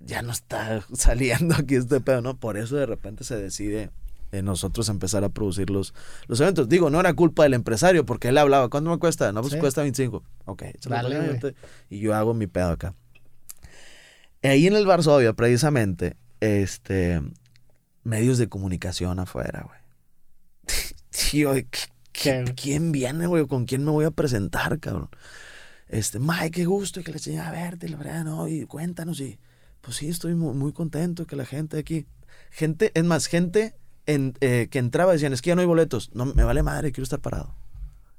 ya 0.00 0.20
no 0.20 0.32
está 0.32 0.84
saliendo 0.92 1.54
aquí 1.54 1.76
este 1.76 2.00
pedo, 2.00 2.20
¿no? 2.20 2.36
Por 2.36 2.58
eso 2.58 2.76
de 2.76 2.84
repente 2.84 3.24
se 3.24 3.36
decide 3.36 3.90
nosotros 4.42 4.88
empezar 4.88 5.24
a 5.24 5.28
producir 5.28 5.70
los, 5.70 5.92
los 6.28 6.40
eventos. 6.40 6.68
Digo, 6.68 6.88
no 6.90 7.00
era 7.00 7.14
culpa 7.14 7.42
del 7.44 7.54
empresario, 7.54 8.04
porque 8.06 8.28
él 8.28 8.38
hablaba, 8.38 8.68
¿cuánto 8.68 8.90
me 8.90 8.98
cuesta? 8.98 9.32
No, 9.32 9.40
pues 9.40 9.54
Sí. 9.54 9.58
cuesta 9.58 9.82
25. 9.82 10.22
Ok, 10.44 10.62
Dale, 10.88 11.38
yo 11.40 11.50
y 11.88 11.98
yo 12.00 12.14
hago 12.14 12.32
mi 12.34 12.46
pedo 12.46 12.70
acá. 12.70 12.94
Ahí 14.42 14.66
en 14.66 14.74
el 14.74 14.86
Varsovia, 14.86 15.32
precisamente, 15.32 16.16
este, 16.40 17.20
medios 18.04 18.38
de 18.38 18.48
comunicación 18.48 19.18
afuera, 19.18 19.66
güey. 19.66 19.78
Tío, 21.30 21.52
¿qué- 21.54 21.66
¿quién 22.12 22.92
viene, 22.92 23.26
güey? 23.26 23.46
¿Con 23.46 23.64
quién 23.64 23.84
me 23.84 23.90
voy 23.90 24.04
a 24.04 24.10
presentar, 24.10 24.78
cabrón? 24.78 25.10
Este, 25.90 26.20
Mike, 26.20 26.52
qué 26.52 26.64
gusto, 26.66 27.00
y 27.00 27.02
que 27.02 27.10
le 27.10 27.18
enseñé 27.18 27.40
a 27.40 27.50
verte, 27.50 27.88
la 27.88 27.96
verdad, 27.96 28.24
no, 28.24 28.46
y 28.46 28.64
cuéntanos, 28.64 29.20
y 29.20 29.40
pues 29.80 29.96
sí, 29.96 30.08
estoy 30.08 30.36
muy, 30.36 30.54
muy 30.54 30.72
contento 30.72 31.26
que 31.26 31.34
la 31.34 31.44
gente 31.44 31.78
aquí, 31.78 32.06
gente, 32.50 32.92
es 32.94 33.02
más, 33.02 33.26
gente 33.26 33.74
en, 34.06 34.34
eh, 34.40 34.68
que 34.70 34.78
entraba 34.78 35.12
decían, 35.12 35.32
es 35.32 35.42
que 35.42 35.48
ya 35.48 35.56
no 35.56 35.62
hay 35.62 35.66
boletos, 35.66 36.10
no, 36.14 36.26
me 36.26 36.44
vale 36.44 36.62
madre, 36.62 36.92
quiero 36.92 37.02
estar 37.02 37.18
parado. 37.18 37.56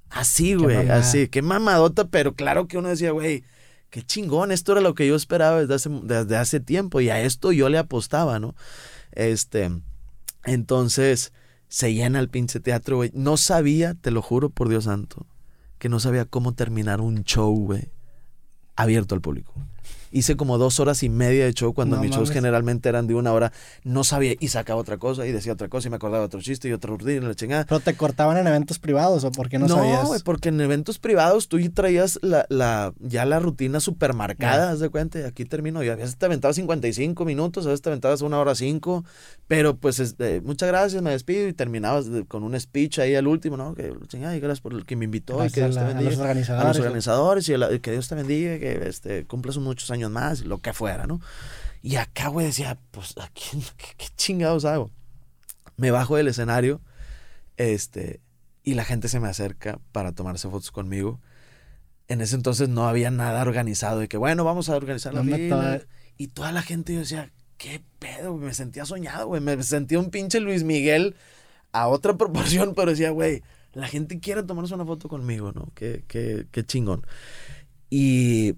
Así, 0.09 0.55
güey, 0.55 0.89
así, 0.89 1.29
qué 1.29 1.41
mamadota, 1.41 2.09
pero 2.09 2.35
claro 2.35 2.67
que 2.67 2.77
uno 2.77 2.89
decía, 2.89 3.11
güey, 3.11 3.45
qué 3.89 4.01
chingón, 4.01 4.51
esto 4.51 4.73
era 4.73 4.81
lo 4.81 4.93
que 4.93 5.07
yo 5.07 5.15
esperaba 5.15 5.61
desde 5.61 5.75
hace, 5.75 5.89
desde 6.03 6.35
hace 6.35 6.59
tiempo, 6.59 6.99
y 6.99 7.09
a 7.09 7.21
esto 7.21 7.53
yo 7.53 7.69
le 7.69 7.77
apostaba, 7.77 8.37
¿no? 8.37 8.53
Este, 9.13 9.71
entonces, 10.43 11.31
se 11.71 11.93
llena 11.93 12.19
el 12.19 12.29
pinche 12.29 12.59
teatro, 12.59 12.97
güey. 12.97 13.11
No 13.13 13.37
sabía, 13.37 13.93
te 13.93 14.11
lo 14.11 14.21
juro 14.21 14.49
por 14.49 14.67
Dios 14.67 14.83
santo, 14.83 15.25
que 15.79 15.87
no 15.87 16.01
sabía 16.01 16.25
cómo 16.25 16.53
terminar 16.53 16.99
un 16.99 17.23
show, 17.23 17.55
güey. 17.55 17.89
abierto 18.75 19.15
al 19.15 19.21
público 19.21 19.53
hice 20.11 20.35
como 20.35 20.57
dos 20.57 20.79
horas 20.79 21.03
y 21.03 21.09
media 21.09 21.45
de 21.45 21.53
show 21.53 21.73
cuando 21.73 21.95
No 21.97 22.01
mis 22.01 22.11
shows 22.11 22.31
generalmente 22.31 22.89
eran 22.89 23.07
de 23.07 23.15
una 23.15 23.31
hora. 23.33 23.51
No 23.83 24.03
sabía 24.03 24.35
y 24.39 24.47
sacaba 24.49 24.79
otra 24.79 24.97
cosa 24.97 25.25
y 25.25 25.31
decía 25.31 25.53
otra 25.53 25.67
cosa 25.69 25.87
y 25.87 25.91
me 25.91 25.95
acordaba 25.97 26.19
de 26.19 26.25
otro 26.25 26.41
chiste 26.41 26.67
y 26.69 26.73
otra 26.73 26.89
rutina 26.91 27.11
y 27.13 27.19
la 27.19 27.35
chingada. 27.35 27.65
¿Pero 27.65 27.79
te 27.79 27.95
cortaban 27.95 28.37
en 28.37 28.47
eventos 28.47 28.79
privados 28.79 29.23
o 29.23 29.31
por 29.31 29.49
qué 29.49 29.59
no, 29.59 29.67
No, 29.67 29.75
sabías? 29.75 30.05
güey, 30.07 30.21
porque 30.23 30.49
en 30.49 30.59
eventos 30.61 30.99
privados 30.99 31.47
tú 31.47 31.59
ya 31.59 31.69
traías 31.69 32.19
la, 32.21 32.45
la, 32.49 32.93
ya 32.99 33.25
la 33.25 33.39
rutina 33.39 33.79
súper 33.79 34.13
marcada, 34.13 34.71
haz 34.71 34.79
de 34.79 34.89
cuenta, 34.89 35.19
y 35.19 35.23
aquí 35.23 35.45
termino. 35.45 35.83
Y 35.83 35.89
a 35.89 35.95
veces 35.95 36.17
te 36.17 36.25
aventabas 36.25 36.55
55 36.57 37.25
minutos, 37.25 37.65
a 37.65 37.69
veces 37.69 37.81
te 37.81 37.89
aventabas 37.89 38.21
una 38.21 38.39
hora 38.39 38.55
cinco, 38.55 39.03
pero 39.47 39.75
pues 39.77 39.99
este, 39.99 40.41
muchas 40.41 40.67
gracias, 40.69 41.01
me 41.01 41.11
despido 41.11 41.47
y 41.47 41.53
terminabas 41.53 42.05
con 42.27 42.43
un 42.43 42.59
speech 42.59 42.99
ahí 42.99 43.15
al 43.15 43.27
último, 43.27 43.57
¿no? 43.57 43.73
Que 43.75 43.93
chingada, 44.07 44.35
y 44.35 44.39
gracias 44.39 44.61
por 44.61 44.73
el 44.73 44.85
que 44.85 44.95
me 44.95 45.05
invitó 45.05 45.43
y 45.45 45.49
que 45.49 45.61
Dios 45.61 45.77
a, 45.77 45.79
te 45.79 45.85
la- 45.85 45.91
a 45.91 45.93
bendiga 45.93 46.09
los 46.11 46.19
a 46.19 46.21
organizadores. 46.23 46.67
los 46.77 46.85
organizadores 46.85 47.49
y, 47.49 47.79
que 47.79 47.91
Dios 47.91 48.07
te 48.07 48.15
bendiga, 48.15 48.59
que 48.59 48.87
este, 48.87 49.25
cumplas 49.25 49.57
muchos 49.57 49.89
años 49.91 50.00
más, 50.09 50.41
lo 50.41 50.59
que 50.59 50.73
fuera, 50.73 51.05
¿no? 51.05 51.21
Y 51.81 51.95
acá, 51.95 52.27
güey, 52.27 52.47
decía, 52.47 52.77
pues, 52.91 53.15
¿a 53.17 53.29
quién, 53.29 53.63
qué, 53.77 53.87
qué 53.97 54.07
chingados 54.15 54.65
hago? 54.65 54.91
Me 55.77 55.91
bajo 55.91 56.15
del 56.15 56.27
escenario, 56.27 56.81
este, 57.57 58.21
y 58.63 58.75
la 58.75 58.83
gente 58.83 59.07
se 59.07 59.19
me 59.19 59.27
acerca 59.27 59.79
para 59.91 60.11
tomarse 60.11 60.49
fotos 60.49 60.71
conmigo. 60.71 61.19
En 62.07 62.21
ese 62.21 62.35
entonces 62.35 62.69
no 62.69 62.87
había 62.87 63.09
nada 63.09 63.41
organizado, 63.41 63.99
de 63.99 64.07
que, 64.07 64.17
bueno, 64.17 64.43
vamos 64.43 64.69
a 64.69 64.75
organizar 64.75 65.13
la 65.13 65.23
fila. 65.23 65.81
Y 66.17 66.27
toda 66.27 66.51
la 66.51 66.61
gente, 66.61 66.93
yo 66.93 66.99
decía, 66.99 67.31
¿qué 67.57 67.81
pedo? 67.99 68.35
Me 68.37 68.53
sentía 68.53 68.85
soñado, 68.85 69.27
güey. 69.27 69.41
Me 69.41 69.61
sentía 69.63 69.99
un 69.99 70.09
pinche 70.09 70.39
Luis 70.39 70.63
Miguel 70.63 71.15
a 71.71 71.87
otra 71.87 72.17
proporción, 72.17 72.73
pero 72.75 72.91
decía, 72.91 73.11
güey, 73.11 73.43
la 73.73 73.87
gente 73.87 74.19
quiere 74.19 74.43
tomarse 74.43 74.73
una 74.73 74.85
foto 74.85 75.07
conmigo, 75.07 75.51
¿no? 75.51 75.71
Qué, 75.73 76.03
qué, 76.07 76.47
qué 76.51 76.65
chingón. 76.65 77.05
Y 77.89 78.55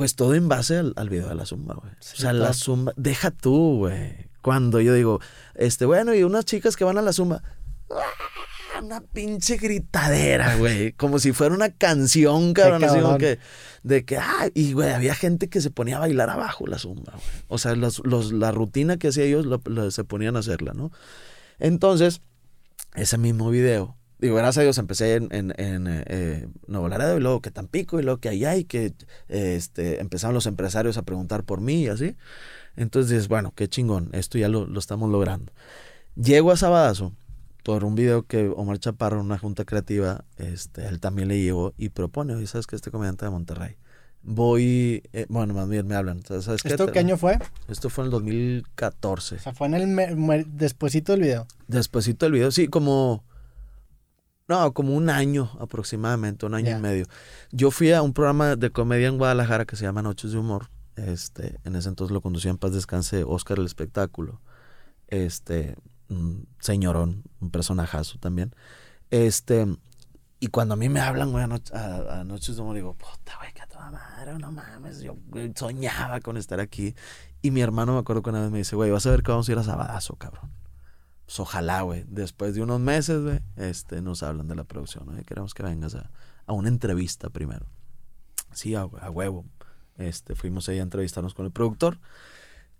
pues 0.00 0.14
todo 0.16 0.34
en 0.34 0.48
base 0.48 0.78
al, 0.78 0.94
al 0.96 1.10
video 1.10 1.28
de 1.28 1.34
la 1.34 1.44
zumba, 1.44 1.74
güey. 1.74 1.92
Sí, 2.00 2.14
o 2.16 2.20
sea, 2.22 2.32
la 2.32 2.54
zumba, 2.54 2.94
deja 2.96 3.30
tú, 3.30 3.76
güey. 3.80 4.30
Cuando 4.40 4.80
yo 4.80 4.94
digo, 4.94 5.20
este, 5.54 5.84
bueno, 5.84 6.14
y 6.14 6.22
unas 6.22 6.46
chicas 6.46 6.74
que 6.74 6.84
van 6.84 6.96
a 6.96 7.02
la 7.02 7.12
zumba. 7.12 7.42
¡ah! 7.90 8.78
Una 8.82 9.02
pinche 9.02 9.58
gritadera, 9.58 10.56
güey. 10.58 10.92
Como 10.92 11.18
si 11.18 11.32
fuera 11.32 11.54
una 11.54 11.68
canción, 11.68 12.54
cabrón. 12.54 12.82
Así 12.82 12.98
como 13.00 13.18
que, 13.18 13.38
de 13.82 14.06
que, 14.06 14.16
ah, 14.16 14.48
y 14.54 14.72
güey, 14.72 14.88
había 14.88 15.14
gente 15.14 15.50
que 15.50 15.60
se 15.60 15.70
ponía 15.70 15.98
a 15.98 16.00
bailar 16.00 16.30
abajo 16.30 16.66
la 16.66 16.78
zumba, 16.78 17.12
güey. 17.12 17.24
O 17.48 17.58
sea, 17.58 17.74
los, 17.76 18.00
los- 18.06 18.32
la 18.32 18.52
rutina 18.52 18.96
que 18.96 19.08
hacía 19.08 19.24
ellos 19.24 19.44
lo- 19.44 19.60
lo- 19.66 19.90
se 19.90 20.02
ponían 20.04 20.36
a 20.36 20.38
hacerla, 20.38 20.72
¿no? 20.72 20.90
Entonces, 21.58 22.22
ese 22.94 23.18
mismo 23.18 23.50
video. 23.50 23.98
Digo, 24.20 24.36
gracias 24.36 24.58
a 24.58 24.62
Dios 24.62 24.76
empecé 24.76 25.14
en, 25.14 25.28
en, 25.30 25.54
en 25.56 25.86
eh, 25.86 26.04
eh, 26.06 26.48
Nuevo 26.66 26.88
Laredo 26.88 27.16
y 27.16 27.20
luego 27.20 27.40
que 27.40 27.50
Tampico 27.50 27.98
y 27.98 28.02
luego 28.02 28.20
que 28.20 28.28
allá 28.28 28.54
y 28.56 28.64
que 28.64 28.92
eh, 29.28 29.54
este, 29.56 30.00
empezaron 30.00 30.34
los 30.34 30.44
empresarios 30.46 30.98
a 30.98 31.02
preguntar 31.02 31.44
por 31.44 31.62
mí 31.62 31.84
y 31.84 31.88
así. 31.88 32.16
Entonces, 32.76 33.10
dices, 33.10 33.28
bueno, 33.28 33.52
qué 33.56 33.68
chingón, 33.68 34.10
esto 34.12 34.36
ya 34.36 34.48
lo, 34.48 34.66
lo 34.66 34.78
estamos 34.78 35.10
logrando. 35.10 35.52
Llego 36.16 36.52
a 36.52 36.56
Sabadazo 36.56 37.14
por 37.64 37.84
un 37.84 37.94
video 37.94 38.24
que 38.24 38.52
Omar 38.54 38.78
Chaparro 38.78 39.20
en 39.20 39.26
una 39.26 39.38
junta 39.38 39.64
creativa, 39.64 40.24
este, 40.36 40.86
él 40.86 41.00
también 41.00 41.28
le 41.28 41.40
llegó 41.40 41.72
y 41.78 41.88
propone, 41.88 42.34
oye, 42.34 42.46
¿sabes 42.46 42.66
que 42.66 42.76
Este 42.76 42.90
comediante 42.90 43.24
de 43.24 43.30
Monterrey. 43.30 43.76
Voy, 44.22 45.02
eh, 45.14 45.24
bueno, 45.30 45.54
más 45.54 45.66
bien 45.68 45.86
me 45.86 45.94
hablan, 45.94 46.22
¿sabes 46.22 46.62
qué? 46.62 46.68
¿Esto 46.68 46.92
qué 46.92 46.98
año 46.98 47.16
fue? 47.16 47.38
Esto 47.68 47.88
fue 47.88 48.04
en 48.04 48.06
el 48.06 48.10
2014. 48.10 49.36
O 49.36 49.38
sea, 49.38 49.54
fue 49.54 49.68
en 49.68 49.74
el 49.74 50.46
despuesito 50.58 51.12
del 51.12 51.22
video. 51.22 51.46
Despuésito 51.68 52.26
del 52.26 52.34
video, 52.34 52.50
sí, 52.50 52.68
como. 52.68 53.24
No, 54.50 54.72
como 54.74 54.94
un 54.94 55.08
año 55.10 55.48
aproximadamente, 55.60 56.44
un 56.44 56.54
año 56.54 56.76
y 56.76 56.80
medio. 56.80 57.06
Yo 57.52 57.70
fui 57.70 57.92
a 57.92 58.02
un 58.02 58.12
programa 58.12 58.56
de 58.56 58.70
comedia 58.70 59.06
en 59.08 59.16
Guadalajara 59.16 59.64
que 59.64 59.76
se 59.76 59.84
llama 59.84 60.02
Noches 60.02 60.32
de 60.32 60.38
Humor. 60.38 60.68
Este, 60.96 61.60
en 61.64 61.76
ese 61.76 61.88
entonces 61.88 62.12
lo 62.12 62.20
conducía 62.20 62.50
en 62.50 62.58
paz 62.58 62.72
descanse 62.72 63.22
Oscar 63.24 63.58
el 63.60 63.64
espectáculo. 63.66 64.40
Este, 65.06 65.76
un 66.08 66.48
señorón, 66.58 67.22
un 67.40 67.50
personajazo 67.50 68.18
también. 68.18 68.52
Este, 69.10 69.66
y 70.40 70.48
cuando 70.48 70.74
a 70.74 70.76
mí 70.76 70.88
me 70.88 70.98
hablan, 71.00 71.30
güey, 71.30 71.44
a, 71.44 71.46
Noch- 71.46 71.72
a- 71.72 72.20
a 72.20 72.24
Noches 72.24 72.56
de 72.56 72.62
Humor, 72.62 72.74
digo, 72.74 72.94
puta, 72.94 73.36
güey, 73.38 73.52
que 73.52 73.62
a 73.62 73.66
toda 73.66 73.90
madre, 73.92 74.36
no 74.38 74.50
mames. 74.50 75.00
Yo 75.00 75.14
soñaba 75.54 76.18
con 76.20 76.36
estar 76.36 76.58
aquí. 76.58 76.94
Y 77.40 77.52
mi 77.52 77.60
hermano, 77.60 77.92
me 77.94 78.00
acuerdo 78.00 78.22
que 78.22 78.30
una 78.30 78.40
vez 78.42 78.50
me 78.50 78.58
dice, 78.58 78.74
güey, 78.74 78.90
vas 78.90 79.06
a 79.06 79.10
ver 79.10 79.22
que 79.22 79.30
vamos 79.30 79.48
a 79.48 79.52
ir 79.52 79.58
a 79.58 79.62
Sabadazo, 79.62 80.16
cabrón. 80.16 80.50
Pues 81.30 81.38
ojalá, 81.38 81.82
güey. 81.82 82.04
Después 82.08 82.56
de 82.56 82.60
unos 82.62 82.80
meses, 82.80 83.22
güey, 83.22 83.38
este, 83.54 84.02
nos 84.02 84.24
hablan 84.24 84.48
de 84.48 84.56
la 84.56 84.64
producción, 84.64 85.06
¿no? 85.06 85.22
Queremos 85.22 85.54
que 85.54 85.62
vengas 85.62 85.94
a, 85.94 86.10
a 86.44 86.52
una 86.52 86.66
entrevista 86.68 87.30
primero. 87.30 87.66
Sí, 88.52 88.74
a, 88.74 88.80
a 88.80 89.10
huevo. 89.10 89.44
Este, 89.96 90.34
fuimos 90.34 90.68
ahí 90.68 90.80
a 90.80 90.82
entrevistarnos 90.82 91.34
con 91.34 91.46
el 91.46 91.52
productor. 91.52 92.00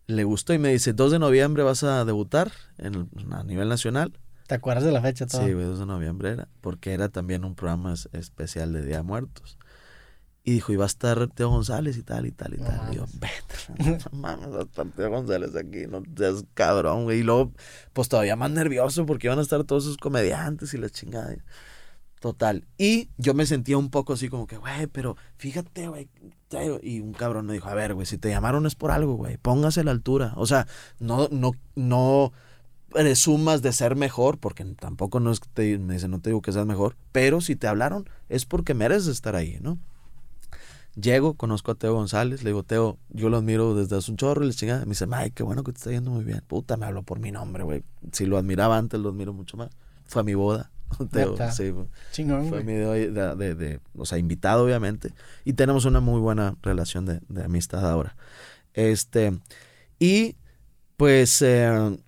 Le 0.09 0.25
gustó 0.25 0.53
y 0.53 0.59
me 0.59 0.71
dice, 0.73 0.93
2 0.95 1.13
de 1.13 1.21
noviembre 1.21 1.63
vas 1.63 1.85
a 1.85 2.05
debutar 2.05 2.51
en, 2.79 3.09
a 3.31 3.45
nivel 3.45 3.69
nacional. 3.69 4.19
¿Te 4.49 4.57
acuerdas 4.57 4.83
de 4.83 4.91
la 4.91 5.01
fecha? 5.01 5.27
Todo? 5.29 5.47
Sí, 5.47 5.53
güey, 5.53 5.67
2 5.67 5.79
de 5.79 5.87
noviembre 5.87 6.31
era, 6.31 6.49
porque 6.61 6.93
era 6.93 7.09
también 7.09 7.45
un 7.45 7.55
programa 7.55 7.93
es- 7.93 8.09
especial 8.13 8.73
de 8.73 8.85
Día 8.85 8.97
de 8.97 9.03
Muertos. 9.05 9.59
Y 10.51 10.55
dijo, 10.55 10.73
y 10.73 10.77
va 10.77 10.85
a 10.85 10.87
estar 10.87 11.29
Teo 11.29 11.49
González 11.51 11.97
y 11.97 12.03
tal, 12.03 12.27
y 12.27 12.33
tal, 12.33 12.55
y 12.55 12.59
No 12.59 12.65
tal. 12.65 12.81
Y 12.89 12.97
yo, 12.97 13.07
mames. 13.07 13.21
vete, 13.21 14.01
no 14.13 14.19
mames, 14.19 14.53
va 14.53 14.59
a 14.59 14.63
estar 14.63 14.87
Teo 14.91 15.11
González 15.11 15.55
aquí, 15.55 15.87
no 15.89 16.03
seas 16.17 16.45
cabrón, 16.55 17.05
güey. 17.05 17.21
Y 17.21 17.23
luego, 17.23 17.53
pues 17.93 18.09
todavía 18.09 18.37
más 18.37 18.51
nervioso 18.51 19.07
porque 19.07 19.29
iban 19.29 19.39
a 19.39 19.43
estar 19.43 19.63
todos 19.65 19.85
esos 19.85 19.97
comediantes 19.97 20.75
y 20.75 20.79
la 20.79 20.91
chingada. 20.91 21.37
Total. 22.21 22.67
Y 22.77 23.11
yo 23.17 23.33
me 23.33 23.47
sentía 23.47 23.79
un 23.79 23.91
poco 23.91 24.13
así 24.13 24.29
como 24.29 24.47
que, 24.47 24.57
güey, 24.59 24.87
pero 24.89 25.17
fíjate, 25.37 25.89
güey. 25.89 26.09
Teo". 26.49 26.81
Y 26.83 27.01
un 27.01 27.13
cabrón 27.13 27.47
me 27.47 27.53
dijo, 27.55 27.69
a 27.69 27.75
ver, 27.75 27.95
güey, 27.95 28.07
si 28.07 28.19
te 28.19 28.29
llamaron 28.29 28.67
es 28.67 28.75
por 28.75 28.91
algo, 28.91 29.15
güey. 29.15 29.37
Póngase 29.39 29.81
a 29.81 29.85
la 29.85 29.93
altura. 29.93 30.33
O 30.37 30.47
sea, 30.47 30.67
no, 30.99 31.29
no, 31.31 31.53
no 31.77 32.33
presumas 32.91 33.63
de 33.63 33.73
ser 33.73 33.97
mejor, 33.97 34.39
porque 34.39 34.65
tampoco 34.65 35.21
no 35.21 35.31
es 35.31 35.41
que 35.41 35.49
te, 35.55 35.79
me 35.79 35.95
dice, 35.95 36.09
no 36.09 36.21
te 36.21 36.31
digo 36.31 36.43
que 36.43 36.53
seas 36.53 36.67
mejor, 36.67 36.97
pero 37.13 37.41
si 37.41 37.55
te 37.57 37.69
hablaron 37.69 38.09
es 38.29 38.47
porque 38.47 38.75
mereces 38.75 39.07
estar 39.09 39.37
ahí, 39.37 39.59
¿no? 39.61 39.79
Llego, 40.97 41.35
conozco 41.35 41.71
a 41.71 41.75
Teo 41.77 41.95
González, 41.95 42.43
le 42.43 42.51
digo, 42.51 42.63
Teo, 42.63 42.99
yo 43.11 43.29
lo 43.29 43.37
admiro 43.37 43.75
desde 43.75 43.97
hace 43.97 44.11
un 44.11 44.17
chorro, 44.17 44.45
y 44.45 44.49
le 44.49 44.55
chingada. 44.55 44.81
Me 44.85 44.91
dice, 44.91 45.07
ay, 45.13 45.31
qué 45.31 45.43
bueno 45.43 45.63
que 45.63 45.73
te 45.73 45.79
está 45.79 45.91
yendo 45.91 46.11
muy 46.11 46.25
bien. 46.25 46.43
Puta, 46.47 46.77
me 46.77 46.87
habló 46.87 47.03
por 47.03 47.21
mi 47.21 47.31
nombre, 47.33 47.63
güey. 47.63 47.85
Si 48.13 48.27
lo 48.27 48.37
admiraba 48.39 48.77
antes, 48.77 48.99
lo 49.01 49.11
admiro 49.11 49.33
mucho 49.33 49.57
más. 49.57 49.71
Fue 50.07 50.21
a 50.21 50.25
mi 50.25 50.35
boda. 50.35 50.71
Teo, 51.13 51.37
sí, 51.53 51.73
Chingón, 52.11 52.47
fue 52.47 52.65
mi 52.65 52.73
de, 52.73 53.11
de- 53.13 53.37
de- 53.37 53.55
de- 53.55 53.81
o 53.97 54.05
sea, 54.05 54.19
invitado, 54.19 54.65
obviamente. 54.65 55.13
Y 55.45 55.53
tenemos 55.53 55.85
una 55.85 56.01
muy 56.01 56.21
buena 56.21 56.57
relación 56.63 57.07
de, 57.07 57.21
de 57.29 57.45
amistad 57.45 57.89
ahora. 57.89 58.17
Este, 58.75 59.39
y 60.01 60.37
pues 60.97 61.41
eh, 61.43 61.99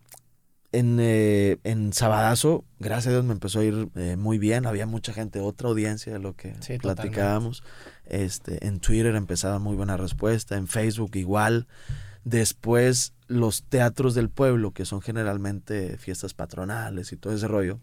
en, 0.73 0.99
eh, 1.01 1.59
en 1.65 1.93
Sabadazo, 1.93 2.65
gracias 2.79 3.09
a 3.09 3.11
Dios 3.13 3.25
me 3.25 3.33
empezó 3.33 3.61
a 3.61 3.65
ir 3.65 3.89
eh, 3.95 4.17
muy 4.17 4.39
bien. 4.39 4.67
Había 4.67 4.87
mucha 4.87 5.13
gente, 5.13 5.41
otra 5.41 5.69
audiencia 5.69 6.13
de 6.13 6.19
lo 6.19 6.35
que 6.35 6.55
Sí, 6.61 6.79
platicábamos. 6.79 7.63
Este, 8.13 8.67
en 8.67 8.79
Twitter 8.79 9.17
empezaba 9.17 9.59
muy 9.59 9.75
buena 9.75 9.97
respuesta, 9.97 10.57
en 10.57 10.69
Facebook 10.69 11.17
igual. 11.17 11.67
Después 12.25 13.15
los 13.27 13.65
teatros 13.65 14.15
del 14.15 14.29
pueblo, 14.29 14.73
que 14.73 14.85
son 14.85 15.01
generalmente 15.01 15.97
fiestas 15.97 16.35
patronales 16.35 17.11
y 17.13 17.17
todo 17.17 17.35
ese 17.35 17.49
rollo. 17.49 17.81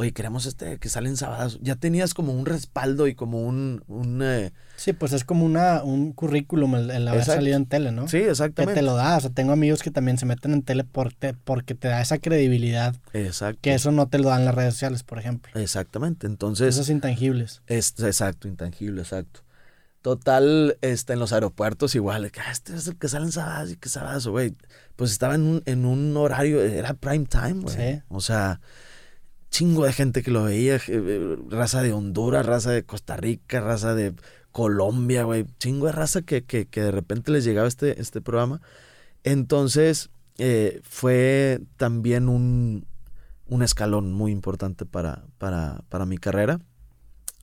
Oye, 0.00 0.12
queremos 0.12 0.46
este 0.46 0.78
que 0.78 0.88
salen 0.88 1.16
sábados. 1.16 1.58
Ya 1.60 1.74
tenías 1.74 2.14
como 2.14 2.32
un 2.32 2.46
respaldo 2.46 3.08
y 3.08 3.16
como 3.16 3.42
un, 3.42 3.82
un 3.88 4.22
eh, 4.22 4.52
Sí, 4.76 4.92
pues 4.92 5.12
es 5.12 5.24
como 5.24 5.44
una, 5.44 5.82
un 5.82 6.12
currículum 6.12 6.76
el, 6.76 6.90
el 6.92 7.08
haber 7.08 7.20
Exacto. 7.22 7.40
salido 7.40 7.56
en 7.56 7.66
tele, 7.66 7.90
¿no? 7.90 8.06
sí, 8.06 8.18
Que 8.18 8.30
exactamente. 8.30 8.74
te 8.78 8.82
lo 8.82 8.94
da. 8.94 9.16
O 9.16 9.20
sea, 9.20 9.30
tengo 9.30 9.50
amigos 9.52 9.82
que 9.82 9.90
también 9.90 10.16
se 10.16 10.24
meten 10.24 10.52
en 10.52 10.62
tele 10.62 10.84
por 10.84 11.12
te- 11.12 11.34
porque 11.34 11.74
te 11.74 11.88
da 11.88 12.00
esa 12.00 12.18
credibilidad. 12.18 12.94
Exacto. 13.12 13.58
Que 13.60 13.74
eso 13.74 13.90
no 13.90 14.06
te 14.06 14.18
lo 14.20 14.28
dan 14.28 14.44
las 14.44 14.54
redes 14.54 14.74
sociales, 14.74 15.02
por 15.02 15.18
ejemplo. 15.18 15.50
Exactamente. 15.60 16.28
Entonces, 16.28 16.68
Esos 16.76 16.90
intangibles. 16.90 17.62
Es, 17.66 17.94
exacto, 17.98 18.46
intangible, 18.46 19.02
exacto. 19.02 19.40
Total, 20.00 20.78
este, 20.80 21.14
en 21.14 21.18
los 21.18 21.32
aeropuertos 21.32 21.96
igual, 21.96 22.30
que, 22.30 22.38
"Ah, 22.40 22.52
este 22.52 22.76
es 22.76 22.86
el 22.86 22.96
que 22.96 23.08
sale 23.08 23.24
en 23.26 23.32
sábados 23.32 23.72
y 23.72 23.76
que 23.76 23.88
sábados, 23.88 24.28
güey. 24.28 24.54
Pues 24.94 25.10
estaba 25.10 25.34
en 25.34 25.42
un, 25.42 25.62
en 25.66 25.84
un 25.84 26.16
horario, 26.16 26.62
era 26.62 26.94
prime 26.94 27.26
time, 27.26 27.62
güey. 27.62 27.74
Sí. 27.76 28.02
O 28.08 28.20
sea, 28.20 28.60
chingo 29.50 29.84
de 29.84 29.92
gente 29.92 30.22
que 30.22 30.30
lo 30.30 30.44
veía, 30.44 30.78
eh, 30.88 31.36
raza 31.48 31.82
de 31.82 31.92
Honduras, 31.92 32.46
raza 32.46 32.70
de 32.70 32.84
Costa 32.84 33.16
Rica, 33.16 33.60
raza 33.60 33.94
de 33.94 34.14
Colombia, 34.52 35.24
güey. 35.24 35.46
Chingo 35.58 35.86
de 35.86 35.92
raza 35.92 36.22
que, 36.22 36.44
que, 36.44 36.66
que 36.66 36.80
de 36.82 36.90
repente 36.90 37.30
les 37.32 37.44
llegaba 37.44 37.68
este, 37.68 38.00
este 38.00 38.20
programa. 38.20 38.60
Entonces, 39.24 40.10
eh, 40.38 40.80
fue 40.84 41.60
también 41.76 42.28
un, 42.28 42.86
un 43.46 43.62
escalón 43.62 44.12
muy 44.12 44.32
importante 44.32 44.86
para, 44.86 45.24
para, 45.38 45.82
para 45.88 46.06
mi 46.06 46.18
carrera. 46.18 46.60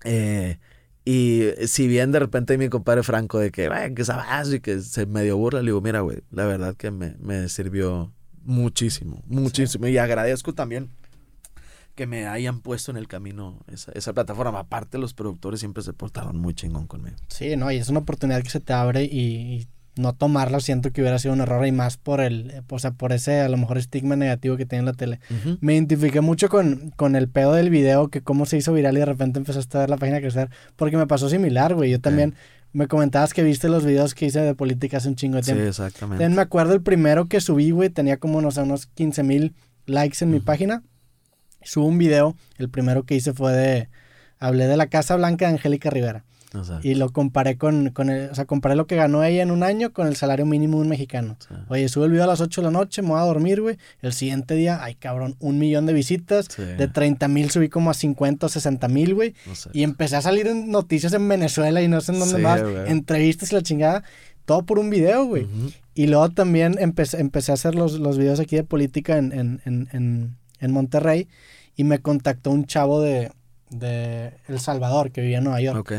Eh, 0.03 0.59
y 1.03 1.49
si 1.67 1.87
bien 1.87 2.11
de 2.11 2.19
repente 2.19 2.57
mi 2.57 2.69
compadre 2.69 3.03
Franco 3.03 3.37
de 3.39 3.51
que, 3.51 3.67
"Ay, 3.67 3.93
que 3.93 4.03
sabes 4.05 4.53
y 4.53 4.59
que 4.59 4.81
se 4.81 5.05
medio 5.05 5.37
burla, 5.37 5.61
le 5.61 5.67
digo, 5.67 5.81
mira, 5.81 5.99
güey, 6.01 6.23
la 6.31 6.45
verdad 6.45 6.75
que 6.75 6.89
me, 6.89 7.15
me 7.19 7.47
sirvió 7.49 8.11
muchísimo, 8.43 9.21
muchísimo. 9.27 9.87
Y 9.87 9.97
agradezco 9.97 10.53
también 10.53 10.89
que 11.95 12.07
me 12.07 12.27
hayan 12.27 12.59
puesto 12.59 12.91
en 12.91 12.97
el 12.97 13.07
camino 13.07 13.59
esa, 13.71 13.91
esa 13.93 14.13
plataforma. 14.13 14.59
Aparte, 14.59 14.97
los 14.97 15.13
productores 15.13 15.59
siempre 15.61 15.81
se 15.81 15.93
portaron 15.93 16.37
muy 16.37 16.53
chingón 16.53 16.87
conmigo. 16.87 17.15
Sí, 17.29 17.55
no, 17.55 17.71
y 17.71 17.77
es 17.77 17.89
una 17.89 17.99
oportunidad 17.99 18.43
que 18.43 18.49
se 18.49 18.59
te 18.59 18.73
abre 18.73 19.03
y, 19.05 19.07
y 19.17 19.67
no 19.95 20.11
tomarla 20.13 20.59
siento 20.59 20.91
que 20.91 20.99
hubiera 21.01 21.17
sido 21.19 21.33
un 21.33 21.39
error 21.39 21.65
y 21.65 21.71
más 21.71 21.95
por 21.95 22.19
el, 22.19 22.63
o 22.69 22.79
sea, 22.79 22.91
por 22.91 23.13
ese 23.13 23.39
a 23.39 23.47
lo 23.47 23.55
mejor 23.55 23.77
estigma 23.77 24.17
negativo 24.17 24.57
que 24.57 24.65
tiene 24.65 24.83
la 24.83 24.91
tele. 24.93 25.21
Ujú. 25.29 25.57
Me 25.61 25.73
identifiqué 25.73 26.19
mucho 26.19 26.49
con, 26.49 26.91
con 26.97 27.15
el 27.15 27.29
pedo 27.29 27.53
del 27.53 27.69
video, 27.69 28.09
que 28.09 28.21
cómo 28.21 28.45
se 28.45 28.57
hizo 28.57 28.73
viral 28.73 28.97
y 28.97 28.99
de 28.99 29.05
repente 29.05 29.39
empezaste 29.39 29.77
a 29.77 29.81
ver 29.81 29.89
la 29.89 29.97
página 29.97 30.19
crecer, 30.19 30.49
porque 30.75 30.97
me 30.97 31.07
pasó 31.07 31.29
similar, 31.29 31.73
güey. 31.75 31.91
Yo 31.91 32.01
también 32.01 32.35
me 32.73 32.89
comentabas 32.89 33.33
que 33.33 33.41
viste 33.41 33.69
los 33.69 33.85
videos 33.85 34.13
que 34.13 34.25
hice 34.25 34.41
de 34.41 34.53
política 34.53 34.97
hace 34.97 35.07
un 35.07 35.15
chingo 35.15 35.37
de 35.37 35.43
Sí, 35.43 35.51
tiempo. 35.53 35.69
exactamente. 35.69 36.21
También 36.21 36.35
me 36.35 36.41
acuerdo 36.41 36.73
el 36.73 36.81
primero 36.81 37.29
que 37.29 37.39
subí, 37.39 37.71
güey, 37.71 37.89
tenía 37.89 38.17
como, 38.17 38.41
no 38.41 38.51
sé, 38.51 38.63
unos 38.63 38.87
15 38.87 39.23
mil 39.23 39.55
likes 39.85 40.17
en 40.25 40.31
mi 40.31 40.37
Ujú. 40.37 40.45
página. 40.45 40.83
Subo 41.65 41.85
un 41.87 41.97
video, 41.97 42.35
el 42.57 42.69
primero 42.69 43.03
que 43.03 43.15
hice 43.15 43.33
fue 43.33 43.51
de, 43.51 43.89
hablé 44.39 44.67
de 44.67 44.77
la 44.77 44.87
Casa 44.87 45.15
Blanca 45.17 45.47
de 45.47 45.53
Angélica 45.55 45.89
Rivera. 45.89 46.23
O 46.53 46.63
sea, 46.63 46.79
Y 46.83 46.95
lo 46.95 47.09
comparé 47.11 47.57
con, 47.57 47.89
con 47.89 48.09
el, 48.09 48.29
o 48.29 48.35
sea, 48.35 48.45
comparé 48.45 48.75
lo 48.77 48.87
que 48.87 48.95
ganó 48.95 49.25
ella 49.25 49.43
en 49.43 49.51
un 49.51 49.61
año 49.61 49.91
con 49.91 50.07
el 50.07 50.15
salario 50.15 50.45
mínimo 50.45 50.77
de 50.77 50.83
un 50.83 50.87
mexicano. 50.89 51.35
Oye, 51.67 51.89
sube 51.89 52.05
el 52.05 52.11
video 52.11 52.23
a 52.23 52.27
las 52.27 52.39
8 52.39 52.61
de 52.61 52.65
la 52.65 52.71
noche, 52.71 53.01
me 53.01 53.09
voy 53.09 53.19
a 53.19 53.23
dormir, 53.23 53.59
güey. 53.59 53.77
El 54.01 54.13
siguiente 54.13 54.53
día, 54.53 54.81
ay 54.81 54.95
cabrón, 54.95 55.35
un 55.39 55.59
millón 55.59 55.85
de 55.85 55.91
visitas. 55.91 56.45
sí, 56.49 56.61
De 56.63 56.87
30 56.87 57.27
mil 57.27 57.49
subí 57.49 57.67
como 57.67 57.89
a 57.89 57.93
50 57.93 58.45
o 58.45 58.49
60 58.49 58.87
mil, 58.87 59.15
güey. 59.15 59.33
Y 59.73 59.83
empecé 59.83 60.15
a 60.15 60.21
salir 60.21 60.47
en 60.47 60.71
noticias 60.71 61.11
en 61.11 61.27
Venezuela 61.27 61.81
y 61.81 61.89
no 61.89 61.99
sé 61.99 62.13
en 62.13 62.19
dónde 62.19 62.37
Sí, 62.37 62.41
más. 62.41 62.61
güey. 62.63 62.89
Entrevistas 62.89 63.51
y 63.51 63.55
la 63.55 63.61
chingada. 63.61 64.03
Todo 64.45 64.63
por 64.65 64.79
un 64.79 64.89
video, 64.89 65.25
güey. 65.25 65.47
Y 65.93 66.07
luego 66.07 66.29
también 66.29 66.77
empecé, 66.79 67.19
empecé 67.19 67.51
a 67.51 67.55
hacer 67.55 67.75
los, 67.75 67.99
los 67.99 68.17
videos 68.17 68.39
aquí 68.39 68.55
de 68.55 68.63
política 68.63 69.17
en, 69.17 69.33
en, 69.33 69.61
en, 69.65 69.89
en, 69.91 70.35
en 70.61 70.71
Monterrey. 70.71 71.27
Y 71.75 71.83
me 71.83 71.99
contactó 71.99 72.51
un 72.51 72.65
chavo 72.65 73.01
de, 73.01 73.31
de 73.69 74.33
El 74.47 74.59
Salvador 74.59 75.11
que 75.11 75.21
vivía 75.21 75.39
en 75.39 75.43
Nueva 75.45 75.61
York. 75.61 75.79
Ok. 75.79 75.93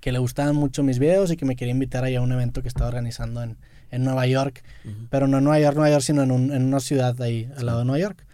Que 0.00 0.12
le 0.12 0.18
gustaban 0.18 0.54
mucho 0.54 0.82
mis 0.82 0.98
videos 0.98 1.30
y 1.30 1.36
que 1.36 1.44
me 1.46 1.56
quería 1.56 1.72
invitar 1.72 2.04
ahí 2.04 2.14
a 2.14 2.20
un 2.20 2.30
evento 2.32 2.62
que 2.62 2.68
estaba 2.68 2.88
organizando 2.88 3.42
en, 3.42 3.56
en 3.90 4.04
Nueva 4.04 4.26
York. 4.26 4.62
Pero 5.10 5.26
no 5.26 5.38
en 5.38 5.44
Nueva 5.44 5.60
York, 5.60 5.76
Nueva 5.76 5.90
York, 5.90 6.02
sino 6.02 6.22
en, 6.22 6.30
un- 6.30 6.52
en 6.52 6.62
una 6.64 6.80
ciudad 6.80 7.20
ahí 7.22 7.50
al 7.56 7.66
lado 7.66 7.78
de 7.80 7.84
Nueva 7.86 7.98
York. 8.00 8.26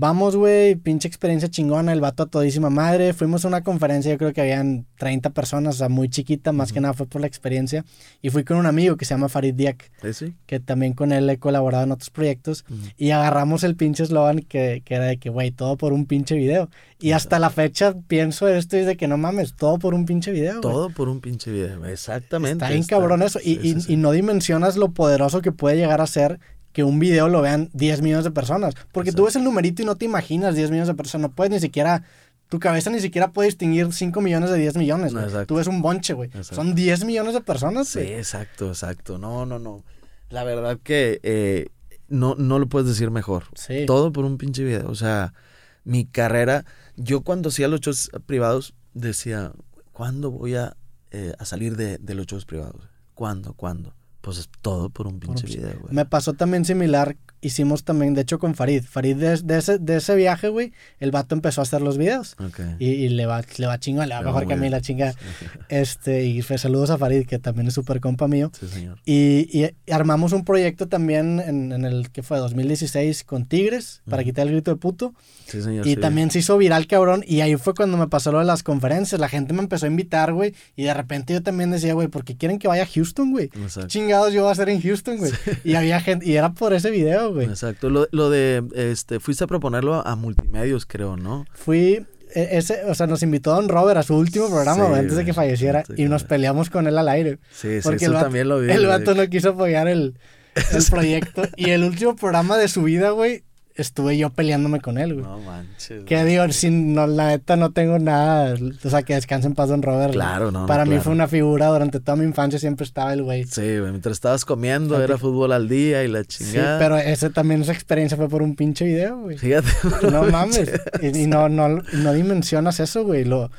Vamos, 0.00 0.36
güey, 0.36 0.76
pinche 0.76 1.08
experiencia 1.08 1.48
chingona, 1.50 1.92
el 1.92 2.00
vato 2.00 2.22
a 2.22 2.26
todísima 2.26 2.70
madre. 2.70 3.14
Fuimos 3.14 3.44
a 3.44 3.48
una 3.48 3.64
conferencia, 3.64 4.12
yo 4.12 4.18
creo 4.18 4.32
que 4.32 4.40
habían 4.40 4.86
30 4.96 5.30
personas, 5.30 5.74
o 5.74 5.78
sea, 5.78 5.88
muy 5.88 6.08
chiquita, 6.08 6.52
más 6.52 6.70
que 6.70 6.78
Ujú. 6.78 6.82
nada 6.82 6.94
fue 6.94 7.06
por 7.08 7.20
la 7.20 7.26
experiencia. 7.26 7.84
Y 8.22 8.30
fui 8.30 8.44
con 8.44 8.58
un 8.58 8.66
amigo 8.66 8.96
que 8.96 9.04
se 9.04 9.14
llama 9.14 9.28
Farid 9.28 9.54
Diak, 9.54 9.90
¿Eh, 10.04 10.12
sí? 10.12 10.34
que 10.46 10.60
también 10.60 10.92
con 10.92 11.10
él 11.10 11.28
he 11.28 11.38
colaborado 11.38 11.82
en 11.82 11.90
otros 11.90 12.10
proyectos. 12.10 12.64
Ujú. 12.70 12.78
Y 12.96 13.10
agarramos 13.10 13.64
el 13.64 13.74
pinche 13.74 14.04
eslogan 14.04 14.38
que, 14.38 14.82
que 14.84 14.94
era 14.94 15.06
de 15.06 15.16
que, 15.16 15.30
güey, 15.30 15.50
todo 15.50 15.76
por 15.76 15.92
un 15.92 16.06
pinche 16.06 16.36
video. 16.36 16.70
Y 17.00 17.10
hasta 17.10 17.40
la 17.40 17.50
fecha 17.50 17.96
pienso 18.06 18.46
esto 18.46 18.76
y 18.76 18.80
es 18.80 18.86
de 18.86 18.96
que 18.96 19.08
no 19.08 19.18
mames, 19.18 19.54
todo 19.56 19.80
por 19.80 19.94
un 19.94 20.06
pinche 20.06 20.30
video. 20.30 20.60
Todo 20.60 20.90
por 20.90 21.08
un 21.08 21.20
pinche 21.20 21.50
video. 21.50 21.84
Exactamente. 21.86 22.64
Está 22.64 22.68
bien 22.70 22.84
cabrón 22.84 23.22
eso. 23.22 23.40
Y, 23.40 23.56
sí, 23.56 23.60
y- 23.64 23.72
sí, 23.74 23.80
sí. 23.80 23.92
y 23.94 23.96
no 23.96 24.12
dimensionas 24.12 24.76
lo 24.76 24.92
poderoso 24.92 25.42
que 25.42 25.50
puede 25.50 25.74
llegar 25.76 26.00
a 26.00 26.06
ser 26.06 26.38
que 26.78 26.84
un 26.84 27.00
video 27.00 27.26
lo 27.26 27.42
vean 27.42 27.70
10 27.72 28.02
millones 28.02 28.22
de 28.22 28.30
personas. 28.30 28.72
Porque 28.92 29.10
tú 29.10 29.24
ves 29.24 29.34
el 29.34 29.42
numerito 29.42 29.82
y 29.82 29.84
no 29.84 29.96
te 29.96 30.04
imaginas 30.04 30.54
10 30.54 30.70
millones 30.70 30.86
de 30.86 30.94
personas. 30.94 31.30
No 31.30 31.34
puedes 31.34 31.50
ni 31.50 31.58
siquiera. 31.58 32.04
Tu 32.48 32.60
cabeza 32.60 32.88
ni 32.88 33.00
siquiera 33.00 33.32
puede 33.32 33.48
distinguir 33.48 33.92
5 33.92 34.20
millones 34.20 34.48
de 34.50 34.58
10 34.58 34.76
millones. 34.76 35.12
No. 35.12 35.44
Tú 35.44 35.56
ves 35.56 35.66
un 35.66 35.82
bonche, 35.82 36.14
güey. 36.14 36.30
Son 36.42 36.76
10 36.76 37.04
millones 37.04 37.34
de 37.34 37.40
personas, 37.40 37.88
Sí, 37.88 37.98
exacto, 37.98 38.68
exacto. 38.68 39.18
No, 39.18 39.44
no, 39.44 39.58
no. 39.58 39.82
La 40.30 40.44
verdad 40.44 40.78
que 40.80 41.18
eh, 41.24 41.66
no, 42.06 42.36
no 42.36 42.60
lo 42.60 42.68
puedes 42.68 42.86
decir 42.86 43.10
mejor. 43.10 43.46
Sí. 43.56 43.84
Todo 43.84 44.12
por 44.12 44.24
un 44.24 44.38
pinche 44.38 44.62
video. 44.62 44.88
O 44.88 44.94
sea, 44.94 45.34
mi 45.82 46.06
carrera, 46.06 46.64
yo 46.94 47.22
cuando 47.22 47.48
hacía 47.48 47.66
los 47.66 47.80
shows 47.80 48.08
privados 48.26 48.72
decía, 48.94 49.50
¿cuándo 49.90 50.30
voy 50.30 50.54
a, 50.54 50.76
eh, 51.10 51.34
a 51.40 51.44
salir 51.44 51.76
de, 51.76 51.98
de 51.98 52.14
los 52.14 52.26
shows 52.26 52.44
privados? 52.44 52.88
¿Cuándo? 53.14 53.54
¿Cuándo? 53.54 53.96
Pues 54.28 54.40
es 54.40 54.50
todo 54.60 54.90
por 54.90 55.06
un 55.06 55.20
pinche 55.20 55.46
video, 55.46 55.80
güey. 55.80 55.94
Me 55.94 56.04
pasó 56.04 56.34
también 56.34 56.66
similar. 56.66 57.16
Hicimos 57.40 57.84
también, 57.84 58.14
de 58.14 58.22
hecho, 58.22 58.38
con 58.38 58.54
Farid. 58.54 58.82
Farid, 58.84 59.16
de, 59.16 59.36
de 59.36 59.58
ese, 59.58 59.78
de 59.78 59.96
ese 59.96 60.14
viaje, 60.16 60.48
güey, 60.48 60.72
el 60.98 61.10
vato 61.10 61.34
empezó 61.34 61.60
a 61.60 61.62
hacer 61.62 61.80
los 61.82 61.98
videos. 61.98 62.34
Ok. 62.38 62.60
Y, 62.78 62.86
y 62.90 63.08
le 63.10 63.26
va, 63.26 63.42
le 63.58 63.66
va 63.66 63.78
chingón, 63.78 64.08
le 64.08 64.14
va 64.14 64.22
mejor 64.22 64.46
que 64.46 64.54
a 64.54 64.56
mí 64.56 64.68
la 64.68 64.80
chinga. 64.80 65.14
Este, 65.68 66.24
y 66.24 66.42
saludos 66.42 66.90
a 66.90 66.98
Farid, 66.98 67.26
que 67.26 67.38
también 67.38 67.68
es 67.68 67.74
súper 67.74 68.00
compa 68.00 68.26
mío. 68.26 68.50
Sí, 68.58 68.66
señor. 68.68 68.98
Y, 69.04 69.48
y 69.52 69.70
armamos 69.92 70.32
un 70.32 70.44
proyecto 70.44 70.88
también 70.88 71.40
en, 71.40 71.72
en 71.72 71.84
el 71.84 72.10
que 72.10 72.22
fue 72.22 72.38
2016 72.38 73.24
con 73.24 73.46
Tigres 73.46 74.02
para 74.08 74.22
Ujú. 74.22 74.28
quitar 74.30 74.46
el 74.46 74.52
grito 74.54 74.70
de 74.70 74.76
puto. 74.78 75.14
Sí, 75.46 75.62
señor. 75.62 75.86
Y 75.86 75.94
sí. 75.94 75.96
también 76.00 76.30
se 76.30 76.38
hizo 76.40 76.56
viral, 76.58 76.86
cabrón. 76.86 77.22
Y 77.26 77.40
ahí 77.40 77.56
fue 77.56 77.74
cuando 77.74 77.96
me 77.96 78.08
pasó 78.08 78.32
lo 78.32 78.38
de 78.38 78.44
las 78.44 78.62
conferencias. 78.62 79.20
La 79.20 79.28
gente 79.28 79.52
me 79.52 79.60
empezó 79.60 79.86
a 79.86 79.88
invitar, 79.88 80.32
güey. 80.32 80.54
Y 80.76 80.84
de 80.84 80.94
repente 80.94 81.32
yo 81.32 81.42
también 81.42 81.70
decía, 81.70 81.94
güey, 81.94 82.08
¿por 82.08 82.24
qué 82.24 82.36
quieren 82.36 82.58
que 82.58 82.68
vaya 82.68 82.82
a 82.84 82.86
Houston, 82.86 83.30
güey? 83.30 83.48
¿Qué 83.48 83.62
Exacto. 83.62 83.88
chingados 83.88 84.32
yo 84.32 84.42
voy 84.42 84.48
a 84.48 84.52
hacer 84.52 84.68
en 84.70 84.80
Houston, 84.80 85.18
güey? 85.18 85.32
Y 85.64 85.74
había 85.74 86.00
gente, 86.00 86.26
y 86.28 86.34
era 86.36 86.52
por 86.52 86.72
ese 86.72 86.90
video, 86.90 87.27
güey. 87.32 87.46
Exacto. 87.46 87.90
Lo, 87.90 88.06
lo 88.10 88.30
de, 88.30 88.62
este, 88.74 89.20
fuiste 89.20 89.44
a 89.44 89.46
proponerlo 89.46 89.94
a, 89.94 90.02
a 90.02 90.16
multimedios, 90.16 90.86
creo, 90.86 91.16
¿no? 91.16 91.44
Fui, 91.52 92.06
e- 92.34 92.48
ese, 92.52 92.84
o 92.84 92.94
sea, 92.94 93.06
nos 93.06 93.22
invitó 93.22 93.54
Don 93.54 93.68
Robert 93.68 93.98
a 93.98 94.02
su 94.02 94.16
último 94.16 94.48
programa, 94.48 94.86
Sí, 94.88 94.94
antes 94.94 95.16
de 95.16 95.24
que 95.24 95.32
falleciera. 95.34 95.84
Sí, 95.84 95.94
y 95.96 96.04
nos 96.06 96.24
peleamos 96.24 96.70
con 96.70 96.86
él 96.86 96.96
al 96.98 97.08
aire. 97.08 97.38
Sí, 97.52 97.76
sí, 97.76 97.80
Porque 97.82 97.96
eso 98.04 98.06
el 98.06 98.12
vato, 98.14 98.24
también 98.26 98.48
lo 98.48 98.60
vi. 98.60 98.70
el 98.70 98.86
vato 98.86 99.14
no 99.14 99.26
quiso 99.28 99.50
apoyar 99.50 99.88
el, 99.88 100.18
el 100.54 100.84
proyecto. 100.90 101.42
Y 101.56 101.70
el 101.70 101.84
último 101.84 102.16
programa 102.16 102.56
de 102.56 102.68
su 102.68 102.82
vida, 102.82 103.10
güey, 103.10 103.44
estuve 103.78 104.18
yo 104.18 104.30
peleándome 104.30 104.80
con 104.80 104.98
él, 104.98 105.14
güey. 105.14 105.24
No 105.24 105.38
manches. 105.38 106.04
Que 106.04 106.24
digo, 106.24 106.46
sin, 106.50 106.94
no, 106.94 107.06
la 107.06 107.28
neta 107.28 107.56
no 107.56 107.70
tengo 107.70 107.98
nada. 107.98 108.54
O 108.84 108.90
sea, 108.90 109.02
que 109.02 109.14
descanse 109.14 109.46
en 109.46 109.54
paz, 109.54 109.68
don 109.70 109.82
Robert. 109.82 110.12
Claro, 110.12 110.50
no, 110.50 110.60
no, 110.62 110.66
Para 110.66 110.84
mí 110.84 110.90
claro. 110.90 111.04
fue 111.04 111.12
una 111.12 111.28
figura. 111.28 111.68
Durante 111.68 112.00
toda 112.00 112.16
mi 112.16 112.24
infancia 112.24 112.58
siempre 112.58 112.84
estaba 112.84 113.12
el 113.12 113.22
güey. 113.22 113.44
Sí, 113.44 113.50
Sí, 113.62 113.78
güey, 113.78 113.90
mientras 113.90 114.12
estabas 114.14 114.44
comiendo 114.44 115.02
era 115.02 115.16
fútbol 115.18 115.52
al 115.52 115.68
día 115.68 116.04
y 116.04 116.08
la 116.08 116.24
chingada. 116.24 116.78
pero 116.78 116.96
ese 116.98 117.30
también, 117.30 117.62
esa 117.62 117.72
experiencia 117.72 118.16
fue 118.16 118.28
por 118.28 118.42
un 118.42 118.54
pinche 118.56 118.84
video, 118.84 119.18
güey. 119.18 119.38
Fíjate. 119.38 119.68
No 120.10 120.24
mames. 120.24 120.70
Y, 121.02 121.16
y 121.22 121.26
no, 121.26 121.48
no, 121.48 121.68
no 121.68 122.12
dimensionas 122.12 122.80
eso, 122.80 123.04
güey. 123.04 123.24
Lo, 123.24 123.50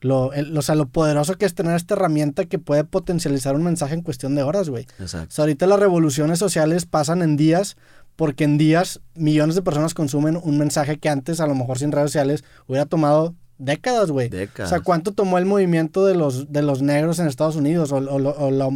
lo, 0.00 0.32
el- 0.32 0.56
o 0.56 0.62
sea, 0.62 0.74
lo 0.74 0.86
poderoso 0.88 1.38
que 1.38 1.46
es 1.46 1.54
tener 1.54 1.76
esta 1.76 1.94
herramienta 1.94 2.44
que 2.46 2.58
puede 2.58 2.84
potencializar 2.84 3.54
un 3.54 3.62
mensaje 3.62 3.94
en 3.94 4.02
cuestión 4.02 4.34
de 4.34 4.42
horas, 4.42 4.68
güey. 4.68 4.86
O 4.98 5.02
Exacto. 5.04 5.28
sea, 5.34 5.42
ahorita 5.44 5.66
las 5.66 5.78
revoluciones 5.78 6.38
sociales 6.38 6.86
pasan 6.86 7.22
en 7.22 7.36
días 7.36 7.76
porque 8.16 8.44
en 8.44 8.58
días 8.58 9.00
millones 9.14 9.54
de 9.54 9.62
personas 9.62 9.94
consumen 9.94 10.38
un 10.42 10.58
mensaje 10.58 10.98
que 10.98 11.08
antes, 11.08 11.40
a 11.40 11.46
lo 11.46 11.54
mejor 11.54 11.78
sin 11.78 11.92
redes 11.92 12.10
sociales, 12.10 12.44
hubiera 12.66 12.86
tomado 12.86 13.34
décadas, 13.58 14.10
güey. 14.10 14.28
Décadas. 14.28 14.70
O 14.70 14.74
sea, 14.74 14.80
¿cuánto 14.82 15.12
tomó 15.12 15.38
el 15.38 15.46
movimiento 15.46 16.04
de 16.06 16.14
los, 16.14 16.52
de 16.52 16.62
los 16.62 16.82
negros 16.82 17.18
en 17.18 17.26
Estados 17.28 17.56
Unidos 17.56 17.92
o, 17.92 17.96
o 17.96 18.16
o 18.46 18.50
la- 18.50 18.66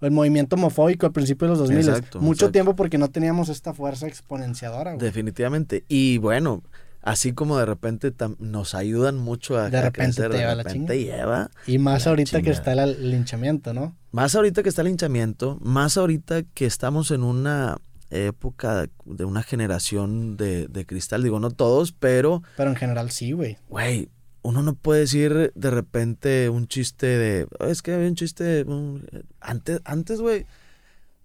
o 0.00 0.06
el 0.06 0.10
movimiento 0.10 0.56
homofóbico 0.56 1.06
al 1.06 1.12
principio 1.12 1.46
de 1.46 1.50
los 1.52 1.58
2000? 1.60 1.78
Exacto, 1.88 2.20
Mucho 2.20 2.46
exacto. 2.46 2.52
tiempo 2.52 2.76
porque 2.76 2.98
no 2.98 3.08
teníamos 3.10 3.48
esta 3.48 3.72
fuerza 3.72 4.06
exponenciadora, 4.06 4.92
güey. 4.94 5.04
Definitivamente. 5.04 5.84
Y 5.88 6.18
bueno, 6.18 6.62
así 7.00 7.32
como 7.32 7.58
de 7.58 7.64
repente 7.66 8.12
tam- 8.14 8.36
nos 8.38 8.74
ayudan 8.74 9.16
mucho 9.16 9.56
a, 9.58 9.70
De 9.70 9.78
a 9.78 9.82
repente 9.82 10.16
crecer, 10.16 10.30
te 10.30 10.36
de 10.36 10.42
lleva 10.42 10.54
la 10.56 10.62
repente 10.62 11.02
lleva. 11.02 11.50
Y 11.66 11.78
más 11.78 12.04
La 12.04 12.10
ahorita 12.10 12.42
que 12.42 12.50
está 12.50 12.72
el, 12.74 13.10
linchamiento, 13.10 13.72
¿no? 13.72 13.96
Más 14.12 14.34
ahorita 14.34 14.62
que 14.62 14.68
está 14.68 14.82
el 14.82 14.88
hinchamiento, 14.88 15.58
más 15.62 15.96
ahorita 15.96 16.42
que 16.42 16.66
estamos 16.66 17.10
en 17.10 17.22
una 17.22 17.78
época 18.14 18.86
de 19.04 19.24
una 19.24 19.42
generación 19.42 20.36
de, 20.36 20.66
de 20.68 20.86
cristal. 20.86 21.22
Digo, 21.22 21.40
no 21.40 21.50
todos, 21.50 21.92
pero, 21.92 22.42
Pero 22.56 22.70
en 22.70 22.76
general 22.76 23.10
sí, 23.10 23.32
güey. 23.32 23.58
güey, 23.68 24.08
uno 24.42 24.62
no 24.62 24.74
puede 24.74 25.00
decir 25.00 25.52
de 25.54 25.70
repente 25.70 26.48
un 26.50 26.66
chiste 26.68 27.06
de. 27.06 27.46
Es 27.60 27.82
que 27.82 27.94
había 27.94 28.08
un 28.08 28.14
chiste. 28.14 28.64
antes, 29.40 29.80
antes, 29.84 30.20
güey. 30.20 30.46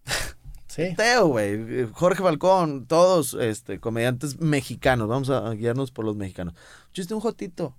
Sí. 0.68 0.94
Teo, 0.96 1.30
güey. 1.30 1.88
Jorge 1.94 2.22
Falcón, 2.22 2.86
todos 2.86 3.34
este, 3.34 3.80
comediantes 3.80 4.40
mexicanos. 4.40 5.08
Vamos 5.08 5.32
a 5.32 5.50
guiarnos 5.56 5.90
por 5.92 6.06
los 6.06 6.16
mexicanos. 6.16 6.54
Un 6.54 6.94
chiste, 6.94 7.16
un 7.16 7.22
jotito. 7.22 7.76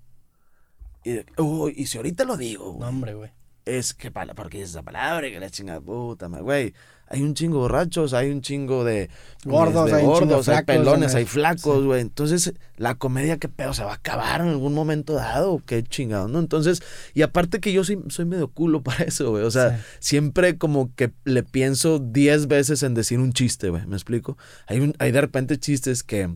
Y, 1.04 1.20
uy, 1.40 1.72
y 1.76 1.86
si 1.86 1.98
ahorita 1.98 2.24
lo 2.24 2.36
digo, 2.36 2.76
No, 2.80 2.88
hombre, 2.88 3.14
güey. 3.14 3.30
es 3.64 3.94
que 3.94 4.11
para, 4.11 4.34
porque 4.34 4.61
es 4.61 4.70
esa 4.70 4.82
palabra, 4.82 5.28
que 5.30 5.38
la 5.38 5.50
chingada 5.50 5.80
puta, 5.80 6.26
güey. 6.26 6.74
Hay 7.12 7.22
un 7.22 7.34
chingo 7.34 7.56
de 7.56 7.62
borrachos, 7.62 8.14
hay 8.14 8.30
un 8.30 8.40
chingo 8.40 8.84
de 8.84 9.11
Gordos, 9.44 9.90
de 9.90 9.96
hay 9.96 10.04
gordos, 10.04 10.48
hay 10.48 10.54
flacos, 10.54 10.64
pelones, 10.76 11.14
hay 11.16 11.24
flacos, 11.24 11.84
güey. 11.84 12.00
Entonces, 12.02 12.54
la 12.76 12.94
comedia, 12.94 13.36
qué 13.38 13.48
pedo, 13.48 13.74
se 13.74 13.82
va 13.82 13.90
a 13.90 13.94
acabar 13.96 14.40
en 14.42 14.48
algún 14.48 14.74
momento 14.74 15.14
dado, 15.14 15.61
qué 15.66 15.82
chingado, 15.82 16.28
¿no? 16.28 16.38
Entonces, 16.38 16.82
y 17.12 17.22
aparte 17.22 17.58
que 17.58 17.72
yo 17.72 17.82
soy, 17.82 17.98
soy 18.11 18.26
medio 18.26 18.46
culo 18.48 18.82
para 18.84 19.02
eso, 19.04 19.30
güey. 19.30 19.42
O 19.42 19.50
sea, 19.50 19.76
Sí. 19.78 19.84
siempre 19.98 20.56
como 20.56 20.94
que 20.94 21.12
le 21.24 21.42
pienso 21.42 21.98
10 21.98 22.46
veces 22.46 22.84
en 22.84 22.94
decir 22.94 23.18
un 23.18 23.32
chiste, 23.32 23.70
güey. 23.70 23.84
¿Me 23.86 23.96
explico? 23.96 24.38
Hay, 24.68 24.78
un, 24.78 24.94
hay 25.00 25.11
de 25.11 25.20
repente 25.20 25.58
chistes 25.58 26.02
que 26.04 26.30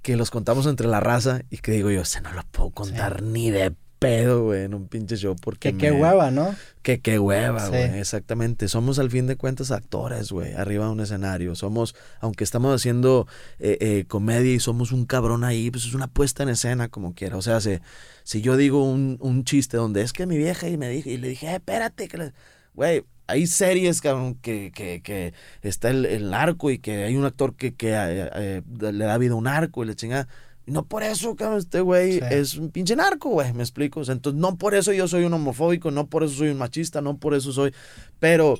que 0.00 0.16
los 0.16 0.30
contamos 0.30 0.66
entre 0.66 0.86
la 0.86 1.00
raza 1.00 1.42
y 1.50 1.58
que 1.58 1.72
digo 1.72 1.90
yo, 1.90 2.04
se 2.06 2.20
no 2.22 2.32
lo 2.32 2.42
puedo 2.44 2.70
contar 2.70 3.22
ni 3.22 3.50
de 3.50 3.74
pedo, 3.98 4.44
güey, 4.44 4.64
en 4.64 4.74
un 4.74 4.86
pinche 4.88 5.16
show 5.16 5.34
porque 5.40 5.72
Que 5.72 5.78
qué 5.78 5.92
hueva, 5.92 6.30
¿no? 6.30 6.54
Que 6.82 7.00
qué 7.00 7.18
hueva, 7.18 7.60
Sí. 7.64 7.68
güey, 7.70 7.98
exactamente. 7.98 8.68
Somos 8.68 8.98
al 8.98 9.10
fin 9.10 9.26
de 9.26 9.36
cuentas 9.36 9.70
actores, 9.70 10.30
güey, 10.32 10.54
arriba 10.54 10.86
de 10.86 10.92
un 10.92 11.00
escenario. 11.00 11.54
Somos, 11.54 11.94
aunque 12.20 12.44
estamos 12.44 12.74
haciendo 12.74 13.26
eh, 13.58 13.76
eh, 13.80 14.04
comedia 14.08 14.54
y 14.54 14.60
somos 14.60 14.92
un 14.92 15.04
cabrón 15.04 15.44
ahí, 15.44 15.70
pues 15.70 15.84
es 15.84 15.94
una 15.94 16.06
puesta 16.06 16.42
en 16.42 16.48
escena 16.50 16.88
como 16.88 17.14
quiera. 17.14 17.36
O 17.36 17.42
sea, 17.42 17.60
si, 17.60 17.78
si 18.24 18.40
yo 18.40 18.56
digo 18.56 18.84
un, 18.84 19.16
un 19.20 19.44
chiste 19.44 19.76
donde 19.76 20.02
es 20.02 20.12
que 20.12 20.26
mi 20.26 20.36
vieja 20.38 20.68
y 20.68 20.76
me 20.76 20.88
dije, 20.88 21.10
y 21.10 21.16
le 21.18 21.28
dije, 21.28 21.48
eh, 21.48 21.54
espérate, 21.56 22.08
que 22.08 22.18
le-". 22.18 22.32
güey, 22.74 23.04
hay 23.26 23.46
series, 23.46 24.00
cabrón, 24.00 24.36
que, 24.36 24.72
que, 24.74 25.02
que 25.02 25.34
está 25.60 25.90
el, 25.90 26.06
el 26.06 26.30
narco 26.30 26.70
y 26.70 26.78
que 26.78 27.04
hay 27.04 27.14
un 27.16 27.26
actor 27.26 27.54
que, 27.56 27.74
que 27.74 27.90
eh, 27.92 28.30
eh, 28.34 28.62
le 28.80 29.04
da 29.04 29.18
vida 29.18 29.32
a 29.32 29.36
un 29.36 29.44
narco 29.44 29.82
y 29.84 29.86
le 29.86 29.94
chinga. 29.94 30.28
No 30.68 30.84
por 30.84 31.02
eso, 31.02 31.34
cabrón, 31.36 31.58
este 31.58 31.80
güey 31.80 32.14
Sí. 32.14 32.20
es 32.30 32.54
un 32.56 32.70
pinche 32.70 32.94
narco, 32.96 33.30
güey, 33.30 33.52
me 33.52 33.62
explico. 33.62 34.00
O 34.00 34.04
sea, 34.04 34.14
entonces, 34.14 34.40
no 34.40 34.56
por 34.56 34.74
eso 34.74 34.92
yo 34.92 35.08
soy 35.08 35.24
un 35.24 35.34
homofóbico, 35.34 35.90
no 35.90 36.06
por 36.06 36.24
eso 36.24 36.34
soy 36.34 36.48
un 36.48 36.58
machista, 36.58 37.00
no 37.00 37.16
por 37.18 37.34
eso 37.34 37.52
soy. 37.52 37.72
Pero 38.20 38.54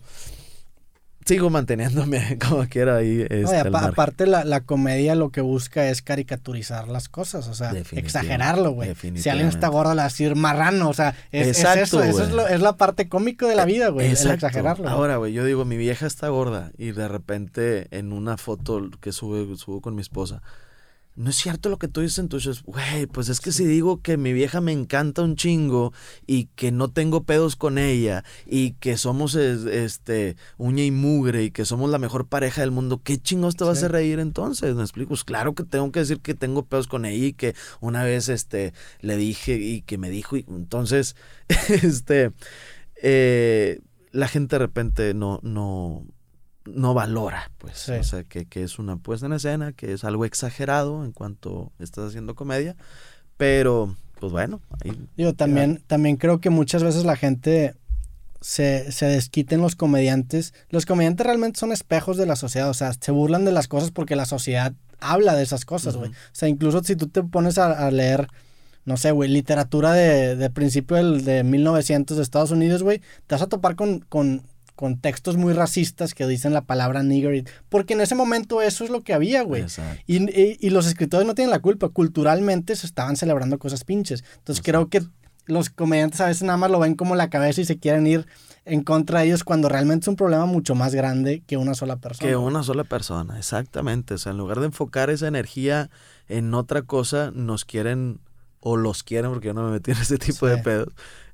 sigo 1.27 1.51
manteniéndome 1.51 2.39
como 2.49 2.67
quiera 2.69 2.97
ahí. 2.97 3.27
Este, 3.29 3.59
aparte 3.59 4.27
la, 4.27 4.45
la 4.45 4.63
comedia 4.63 5.15
lo 5.15 5.31
que 5.31 5.43
busca 5.43 5.91
es 5.91 6.01
caricaturizar 6.01 6.89
las 6.89 7.11
cosas, 7.11 7.49
o 7.49 7.55
sea, 7.55 7.73
exagerarlo, 7.93 8.71
güey. 8.71 8.95
Si 9.17 9.29
alguien 9.29 9.49
está 9.49 9.69
gordo, 9.69 9.91
le 9.93 9.99
va 9.99 10.03
a 10.05 10.09
decir 10.09 10.37
marrano, 10.37 10.89
o 10.89 10.95
sea, 10.95 11.15
es, 11.31 11.49
eso, 11.59 12.03
eso 12.03 12.23
es, 12.23 12.31
lo- 12.31 12.49
es 12.49 12.61
la 12.63 12.77
parte 12.79 13.11
cómica 13.11 13.47
de 13.47 13.57
la 13.57 13.67
vida, 13.67 13.89
güey, 13.91 14.07
el 14.07 14.13
exagerarlo. 14.31 14.89
Ahora, 14.89 15.17
güey, 15.19 15.35
yo 15.35 15.45
digo, 15.45 15.67
mi 15.67 15.77
vieja 15.77 16.07
está 16.07 16.29
gorda 16.29 16.71
y 16.79 16.93
de 16.93 17.09
repente 17.09 17.89
en 17.91 18.13
una 18.15 18.39
foto 18.39 18.89
que 19.03 19.13
sube, 19.13 19.55
subo 19.57 19.83
con 19.83 19.95
mi 19.95 20.01
esposa, 20.01 20.41
no 21.19 21.31
es 21.31 21.37
cierto 21.37 21.69
lo 21.69 21.79
que 21.79 21.89
tú 21.89 22.01
dices, 22.01 22.19
entonces, 22.21 22.63
güey, 22.63 23.07
pues 23.07 23.29
es 23.29 23.41
que 23.41 23.51
si 23.53 23.65
digo 23.65 24.01
que 24.03 24.17
mi 24.17 24.33
vieja 24.33 24.61
me 24.61 24.73
encanta 24.73 25.23
un 25.23 25.35
chingo 25.37 25.93
y 26.27 26.47
que 26.55 26.71
no 26.71 26.91
tengo 26.91 27.25
pedos 27.25 27.57
con 27.57 27.77
ella 27.77 28.23
y 28.47 28.73
que 28.75 28.97
somos 28.97 29.35
es- 29.35 29.65
este 29.65 30.37
uña 30.59 30.85
y 30.85 30.91
mugre 30.93 31.43
y 31.45 31.51
que 31.51 31.65
somos 31.65 31.91
la 31.91 31.99
mejor 31.99 32.29
pareja 32.29 32.61
del 32.61 32.71
mundo, 32.71 33.03
¿qué 33.03 33.19
chingos 33.19 33.57
te 33.57 33.65
va 33.65 33.73
a 33.73 33.89
reír 33.89 34.21
entonces? 34.21 34.75
¿Me 34.77 34.83
explico? 34.83 35.09
Pues 35.09 35.25
claro 35.25 35.55
que 35.55 35.65
tengo 35.65 35.91
que 35.93 36.01
decir 36.01 36.21
que 36.21 36.35
tengo 36.35 36.65
pedos 36.67 36.87
con 36.87 37.05
ella 37.05 37.27
y 37.27 37.33
que 37.33 37.55
una 37.81 38.05
vez 38.05 38.29
este 38.29 38.73
le 39.01 39.17
dije 39.17 39.57
y 39.57 39.83
que 39.83 39.99
me 39.99 40.11
dijo 40.11 40.37
y 40.37 40.45
entonces 40.49 41.17
este 41.69 42.31
eh, 43.03 43.81
la 44.13 44.29
gente 44.29 44.57
de 44.57 44.61
repente 44.61 45.15
no 45.15 45.41
no 45.43 46.07
no 46.75 46.95
valora, 46.95 47.51
pues, 47.59 47.79
Sí. 47.79 47.93
o 47.93 48.05
sea, 48.05 48.25
que, 48.25 48.47
que 48.47 48.63
es 48.63 48.79
una 48.79 48.97
puesta 48.97 49.27
en 49.27 49.33
escena, 49.33 49.73
que 49.73 49.93
es 49.93 50.05
algo 50.05 50.25
exagerado 50.25 51.05
en 51.05 51.13
cuanto 51.13 51.73
estás 51.79 52.09
haciendo 52.09 52.35
comedia, 52.35 52.77
pero, 53.37 53.95
pues 54.21 54.33
bueno, 54.33 54.61
Digo, 55.17 55.33
también, 55.35 55.83
también 55.87 56.17
creo 56.17 56.41
que 56.41 56.51
muchas 56.51 56.83
veces 56.83 57.05
la 57.05 57.17
gente 57.17 57.75
se, 58.41 58.91
se 58.93 59.07
desquita 59.07 59.55
en 59.55 59.61
los 59.61 59.75
comediantes. 59.77 60.55
Los 60.71 60.87
comediantes 60.87 61.27
realmente 61.27 61.59
son 61.59 61.73
espejos 61.73 62.17
de 62.17 62.27
la 62.27 62.37
sociedad, 62.37 62.69
o 62.69 62.75
sea, 62.75 62.93
se 62.93 63.11
burlan 63.13 63.45
de 63.45 63.53
las 63.53 63.69
cosas 63.69 63.91
porque 63.91 64.17
la 64.17 64.27
sociedad 64.27 64.73
habla 65.01 65.35
de 65.35 65.43
esas 65.43 65.65
cosas, 65.65 65.97
güey. 65.97 66.11
Ujú. 66.11 66.19
O 66.19 66.35
sea, 66.35 66.49
incluso 66.49 66.83
si 66.83 66.97
tú 66.97 67.09
te 67.09 67.23
pones 67.23 67.59
a, 67.59 67.87
a 67.87 67.91
leer, 67.91 68.29
no 68.85 68.97
sé, 68.97 69.11
güey, 69.13 69.29
literatura 69.31 69.93
de, 69.93 70.35
de 70.37 70.51
principio 70.51 70.97
del, 70.97 71.25
de 71.25 71.45
1900 71.45 72.17
de 72.17 72.23
Estados 72.23 72.51
Unidos, 72.51 72.83
güey, 72.83 73.01
te 73.27 73.35
vas 73.35 73.43
a 73.43 73.47
topar 73.49 73.77
con, 73.77 74.01
con, 74.01 74.43
con 74.79 74.97
textos 75.01 75.37
muy 75.37 75.55
racistas 75.55 76.15
que 76.15 76.25
dicen 76.29 76.53
la 76.55 76.61
palabra 76.63 77.03
nigger, 77.03 77.45
porque 77.69 77.95
en 77.95 78.01
ese 78.01 78.15
momento 78.15 78.63
eso 78.63 78.85
es 78.85 78.91
lo 78.91 79.03
que 79.03 79.13
había, 79.13 79.43
güey. 79.43 79.63
Y, 80.07 80.19
y- 80.23 80.57
y 80.61 80.71
los 80.71 80.87
escritores 80.87 81.27
no 81.27 81.35
tienen 81.35 81.51
la 81.51 81.59
culpa. 81.59 81.89
Culturalmente 81.89 82.77
se 82.77 82.87
estaban 82.87 83.17
celebrando 83.17 83.59
cosas 83.59 83.83
pinches. 83.83 84.23
Entonces 84.37 84.63
creo 84.65 84.89
que 84.89 85.03
los 85.47 85.69
comediantes 85.69 86.21
a 86.21 86.27
veces 86.27 86.45
nada 86.45 86.59
más 86.59 86.71
lo 86.71 86.79
ven 86.79 86.95
como 86.95 87.17
la 87.17 87.29
cabeza 87.29 87.61
y 87.61 87.65
se 87.65 87.79
quieren 87.79 88.07
ir 88.07 88.27
en 88.65 88.85
contra 88.85 89.19
de 89.21 89.27
ellos 89.27 89.43
cuando 89.43 89.69
realmente 89.69 90.05
es 90.05 90.09
un 90.09 90.15
problema 90.15 90.47
mucho 90.47 90.77
más 90.77 90.95
grande 90.95 91.43
que 91.45 91.57
una 91.57 91.75
sola 91.75 91.97
persona. 91.97 92.29
Que 92.31 92.37
una 92.37 92.63
sola 92.63 92.85
persona, 92.85 93.37
exactamente. 93.37 94.15
O 94.15 94.19
sea, 94.19 94.31
en 94.31 94.39
lugar 94.39 94.61
de 94.61 94.67
enfocar 94.67 95.11
esa 95.11 95.27
energía 95.27 95.91
en 96.29 96.55
otra 96.55 96.83
cosa, 96.83 97.33
nos 97.35 97.65
quieren, 97.65 98.21
o 98.61 98.77
los 98.77 99.03
quieren, 99.03 99.33
porque 99.33 99.49
yo 99.49 99.55
no 99.55 99.65
me 99.65 99.73
metí 99.73 99.91
en 99.91 99.97
ese 99.99 100.19
tipo 100.19 100.47
de 100.47 100.59
pedos, 100.59 100.89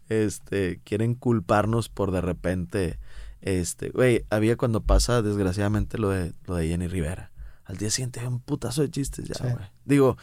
este, 0.09 0.81
quieren 0.85 1.15
culparnos 1.15 1.89
por 1.89 2.11
de 2.13 2.21
repente, 2.21 2.99
este, 3.45 3.91
güey, 3.91 4.25
había 4.31 4.57
cuando 4.57 4.81
pasa 4.81 5.21
desgraciadamente 5.23 5.99
lo 5.99 6.09
de, 6.11 6.33
lo 6.47 6.57
de 6.57 6.67
Jenny 6.69 6.89
Rivera. 6.89 7.31
Al 7.65 7.77
día 7.77 7.91
siguiente 7.91 8.21
había 8.21 8.31
un 8.31 8.41
putazo 8.41 8.83
de 8.83 8.91
chistes 8.91 9.27
ya, 9.27 9.35
Sí. 9.35 9.43
güey. 9.45 9.65
Digo, 9.85 10.17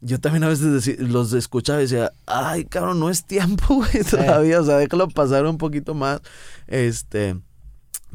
yo 0.00 0.20
también 0.20 0.44
a 0.44 0.48
veces 0.48 0.98
los 1.00 1.32
escuchaba 1.32 1.78
y 1.78 1.82
decía, 1.82 2.12
ay, 2.26 2.64
cabrón, 2.64 3.00
no 3.00 3.10
es 3.10 3.24
tiempo, 3.24 3.64
güey, 3.76 4.04
todavía, 4.08 4.60
o 4.60 4.64
sea, 4.64 4.76
déjalo 4.76 5.08
pasar 5.08 5.46
un 5.46 5.56
poquito 5.58 5.94
más, 5.94 6.20
este... 6.66 7.36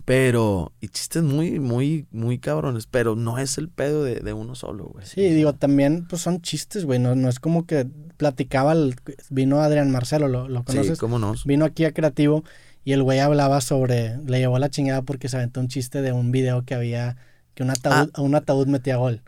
Pero, 0.05 0.71
y 0.79 0.87
chistes 0.87 1.23
muy, 1.23 1.59
muy, 1.59 2.07
muy 2.11 2.39
cabrones, 2.39 2.87
pero 2.87 3.17
no 3.17 3.37
es 3.37 3.57
el 3.57 3.67
pedo 3.67 4.03
de, 4.05 4.21
de 4.21 4.31
uno 4.31 4.55
solo, 4.55 4.85
güey. 4.85 5.05
Sí, 5.05 5.21
digo, 5.29 5.53
también 5.53 6.07
pues 6.07 6.21
son 6.21 6.41
chistes, 6.41 6.85
güey. 6.85 6.99
No, 6.99 7.15
no 7.15 7.27
es 7.27 7.41
como 7.41 7.65
que 7.65 7.85
platicaba, 8.15 8.71
el- 8.71 8.95
vino 9.29 9.59
Adrián 9.59 9.91
Marcelo, 9.91 10.29
¿lo, 10.29 10.47
lo 10.47 10.59
Sí, 10.61 10.65
conoces? 10.67 10.99
cómo 10.99 11.19
no. 11.19 11.33
Vino 11.43 11.65
aquí 11.65 11.83
a 11.83 11.93
Creativo 11.93 12.45
y 12.83 12.93
el 12.93 13.03
güey 13.03 13.19
hablaba 13.19 13.61
sobre, 13.61 14.17
le 14.25 14.39
llevó 14.39 14.57
la 14.59 14.69
chingada 14.69 15.01
porque 15.03 15.29
se 15.29 15.37
aventó 15.37 15.59
un 15.59 15.67
chiste 15.67 16.01
de 16.01 16.11
un 16.11 16.31
video 16.31 16.63
que 16.65 16.75
había, 16.75 17.17
que 17.53 17.63
un 17.63 17.69
ataúd, 17.71 18.09
un 18.17 18.35
ataúd 18.35 18.67
metía 18.67 18.97
gol. 18.97 19.21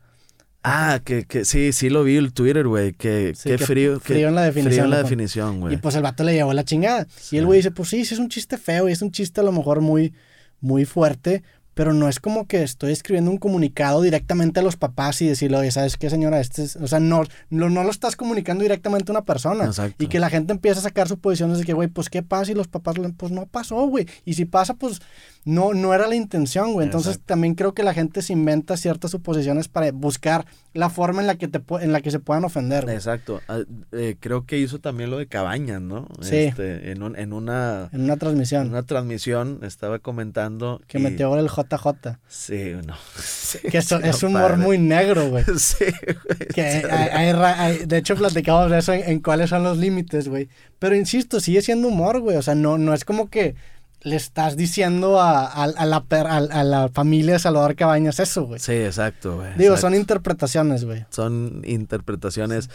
Ah, 0.63 0.99
que, 1.03 1.23
que 1.25 1.43
sí, 1.43 1.71
sí 1.73 1.89
lo 1.89 2.03
vi 2.03 2.17
el 2.17 2.33
Twitter, 2.33 2.67
güey. 2.67 2.93
Que, 2.93 3.33
Sí, 3.35 3.49
que 3.49 3.57
frío. 3.57 3.93
que- 3.99 4.13
frío 4.13 4.27
en 4.27 4.35
la 4.35 4.43
definición, 4.43 4.73
Frío 4.73 4.83
en 4.85 4.89
la 4.91 4.97
definición, 5.01 5.59
güey. 5.59 5.73
Y 5.73 5.77
pues 5.77 5.95
el 5.95 6.03
vato 6.03 6.23
le 6.23 6.33
llevó 6.33 6.53
la 6.53 6.63
chingada. 6.63 7.07
Sí. 7.17 7.35
Y 7.35 7.39
el 7.39 7.45
güey 7.47 7.57
dice, 7.57 7.71
pues 7.71 7.89
sí, 7.89 8.05
sí 8.05 8.13
es 8.13 8.19
un 8.19 8.29
chiste 8.29 8.57
feo 8.59 8.87
y 8.87 8.91
es 8.91 9.01
un 9.01 9.11
chiste 9.11 9.41
a 9.41 9.43
lo 9.43 9.51
mejor 9.51 9.81
muy, 9.81 10.13
muy 10.59 10.85
fuerte, 10.85 11.41
pero 11.81 11.93
no 11.95 12.07
es 12.07 12.19
como 12.19 12.45
que 12.45 12.61
estoy 12.61 12.91
escribiendo 12.91 13.31
un 13.31 13.37
comunicado 13.39 14.03
directamente 14.03 14.59
a 14.59 14.63
los 14.63 14.77
papás 14.77 15.19
y 15.23 15.27
decirle, 15.27 15.57
oye, 15.57 15.71
¿sabes 15.71 15.97
qué, 15.97 16.11
señora? 16.11 16.39
Este 16.39 16.61
es-". 16.61 16.75
O 16.75 16.85
sea, 16.87 16.99
no, 16.99 17.23
no, 17.49 17.71
no 17.71 17.83
lo 17.83 17.89
estás 17.89 18.15
comunicando 18.15 18.61
directamente 18.61 19.11
a 19.11 19.13
una 19.13 19.23
persona. 19.23 19.65
Exacto. 19.65 20.03
Y 20.03 20.05
que 20.05 20.19
la 20.19 20.29
gente 20.29 20.53
empieza 20.53 20.79
a 20.79 20.83
sacar 20.83 21.07
sus 21.07 21.17
posiciones 21.17 21.57
de 21.57 21.63
que, 21.65 21.73
güey, 21.73 21.87
pues 21.87 22.07
qué 22.11 22.21
pasa 22.21 22.51
y 22.51 22.53
los 22.53 22.67
papás, 22.67 22.99
le- 22.99 23.09
pues 23.09 23.31
no 23.31 23.47
pasó, 23.47 23.87
güey. 23.87 24.05
Y 24.25 24.35
si 24.35 24.45
pasa, 24.45 24.75
pues 24.75 24.99
no, 25.43 25.73
no 25.73 25.95
era 25.95 26.05
la 26.07 26.13
intención, 26.13 26.73
güey. 26.73 26.85
Entonces 26.85 27.13
Exacto. 27.13 27.25
también 27.33 27.55
creo 27.55 27.73
que 27.73 27.81
la 27.81 27.95
gente 27.95 28.21
se 28.21 28.31
inventa 28.33 28.77
ciertas 28.77 29.09
suposiciones 29.09 29.67
para 29.67 29.91
buscar 29.91 30.45
la 30.73 30.91
forma 30.91 31.21
en 31.21 31.25
la 31.27 31.35
que, 31.35 31.47
te, 31.47 31.59
en 31.81 31.91
la 31.93 32.01
que 32.01 32.11
se 32.11 32.19
puedan 32.19 32.45
ofender. 32.45 32.83
güey. 32.83 32.95
Exacto. 32.95 33.41
Ah, 33.47 33.61
eh, 33.91 34.17
creo 34.19 34.45
que 34.45 34.59
hizo 34.59 34.77
también 34.79 35.09
lo 35.09 35.17
de 35.17 35.25
Cabañas, 35.25 35.81
¿no? 35.81 36.07
Sí. 36.21 36.35
Este, 36.35 36.91
en, 36.91 37.01
un- 37.01 37.17
en 37.17 37.33
una, 37.33 37.89
En 37.91 38.01
una 38.01 38.17
transmisión. 38.17 38.67
en 38.67 38.69
una 38.69 38.83
transmisión 38.83 39.59
estaba 39.63 39.97
comentando. 39.97 40.79
Que 40.87 40.99
y- 40.99 41.01
metió 41.01 41.29
gol 41.29 41.39
el 41.39 41.49
JJ. 41.77 42.17
Sí, 42.27 42.73
no. 42.85 42.95
Sí, 43.21 43.59
Que 43.69 43.79
eso, 43.79 43.97
sí, 43.99 44.07
es 44.07 44.23
no, 44.23 44.29
humor 44.29 44.57
muy 44.57 44.77
negro, 44.77 45.29
güey. 45.29 45.43
Sí, 45.57 45.85
güey. 46.05 46.47
Que 46.53 46.61
hay- 46.89 47.29
hay- 47.33 47.85
de 47.85 47.97
hecho, 47.97 48.15
platicamos 48.15 48.71
de 48.71 48.79
eso 48.79 48.93
en, 48.93 49.03
en 49.09 49.19
cuáles 49.19 49.49
son 49.49 49.63
los 49.63 49.77
límites, 49.77 50.27
güey. 50.27 50.49
Pero 50.79 50.95
insisto, 50.95 51.39
sigue 51.39 51.61
siendo 51.61 51.87
humor, 51.89 52.19
güey. 52.21 52.37
O 52.37 52.41
sea, 52.41 52.55
no, 52.55 52.77
no 52.77 52.93
es 52.93 53.03
como 53.05 53.29
que 53.29 53.55
le 54.03 54.15
estás 54.15 54.57
diciendo 54.57 55.19
a, 55.21 55.45
a- 55.45 55.63
a 55.63 55.85
la, 55.85 56.03
a, 56.09 56.63
la 56.63 56.89
familia 56.89 57.33
de 57.33 57.39
Salvador 57.39 57.75
Cabañas 57.75 58.19
eso, 58.19 58.45
güey. 58.45 58.59
Sí, 58.59 58.71
exacto, 58.73 59.35
güey. 59.35 59.49
Digo, 59.57 59.75
exacto. 59.75 59.81
son 59.81 59.95
interpretaciones, 59.95 60.85
güey. 60.85 61.05
son 61.09 61.61
interpretaciones 61.65 62.69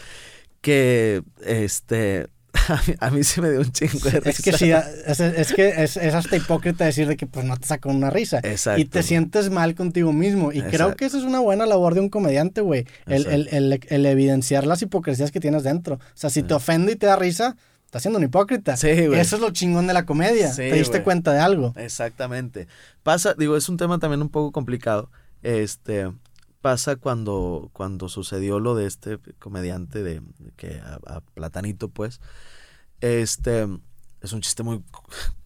que, 0.61 1.22
este, 1.44 2.28
a 2.68 2.82
mí, 2.86 2.94
a 3.00 3.10
mí 3.10 3.24
sí 3.24 3.40
me 3.40 3.50
dio 3.50 3.60
un 3.60 3.72
chingo 3.72 4.10
de 4.10 4.20
risa. 4.20 4.30
Es 4.30 4.42
que 4.42 4.52
sí, 4.52 4.70
es, 4.70 5.20
es 5.20 5.52
que 5.52 5.68
es, 5.82 5.96
es 5.96 6.14
hasta 6.14 6.36
hipócrita 6.36 6.84
decir 6.84 7.06
de 7.06 7.16
que 7.16 7.26
pues 7.26 7.44
no 7.44 7.56
te 7.56 7.66
sacó 7.66 7.90
una 7.90 8.10
risa. 8.10 8.40
Exacto. 8.42 8.80
Y 8.80 8.84
te 8.84 9.02
sientes 9.02 9.50
mal 9.50 9.74
contigo 9.74 10.12
mismo. 10.12 10.52
Y 10.52 10.62
creo 10.62 10.96
que 10.96 11.06
eso 11.06 11.18
es 11.18 11.24
una 11.24 11.40
buena 11.40 11.66
labor 11.66 11.94
de 11.94 12.00
un 12.00 12.08
comediante, 12.08 12.60
güey. 12.60 12.86
El, 13.06 13.26
el, 13.26 13.48
el, 13.48 13.80
el 13.88 14.06
evidenciar 14.06 14.66
las 14.66 14.82
hipocresías 14.82 15.30
que 15.30 15.40
tienes 15.40 15.62
dentro. 15.62 15.96
O 15.96 16.00
sea, 16.14 16.30
si 16.30 16.42
te 16.42 16.54
ofende 16.54 16.92
y 16.92 16.96
te 16.96 17.06
da 17.06 17.16
risa, 17.16 17.56
estás 17.84 18.02
siendo 18.02 18.18
un 18.18 18.24
hipócrita. 18.24 18.76
Sí, 18.76 19.06
güey. 19.06 19.20
Eso 19.20 19.36
es 19.36 19.42
lo 19.42 19.50
chingón 19.50 19.86
de 19.86 19.94
la 19.94 20.04
comedia. 20.04 20.50
Sí, 20.50 20.62
te 20.62 20.74
diste 20.74 20.98
güey. 20.98 21.04
cuenta 21.04 21.32
de 21.32 21.40
algo. 21.40 21.72
Exactamente. 21.76 22.68
Pasa, 23.02 23.34
digo, 23.34 23.56
es 23.56 23.68
un 23.68 23.76
tema 23.76 23.98
también 23.98 24.22
un 24.22 24.28
poco 24.28 24.52
complicado. 24.52 25.10
Este, 25.42 26.12
pasa 26.60 26.96
cuando, 26.96 27.70
cuando 27.72 28.08
sucedió 28.08 28.58
lo 28.58 28.74
de 28.74 28.86
este 28.86 29.18
comediante 29.38 30.02
de 30.02 30.20
que 30.56 30.80
a, 30.80 30.98
a 31.06 31.20
Platanito, 31.20 31.88
pues. 31.88 32.20
Este, 33.22 33.66
es 34.20 34.32
un 34.32 34.40
chiste 34.40 34.62
muy 34.62 34.82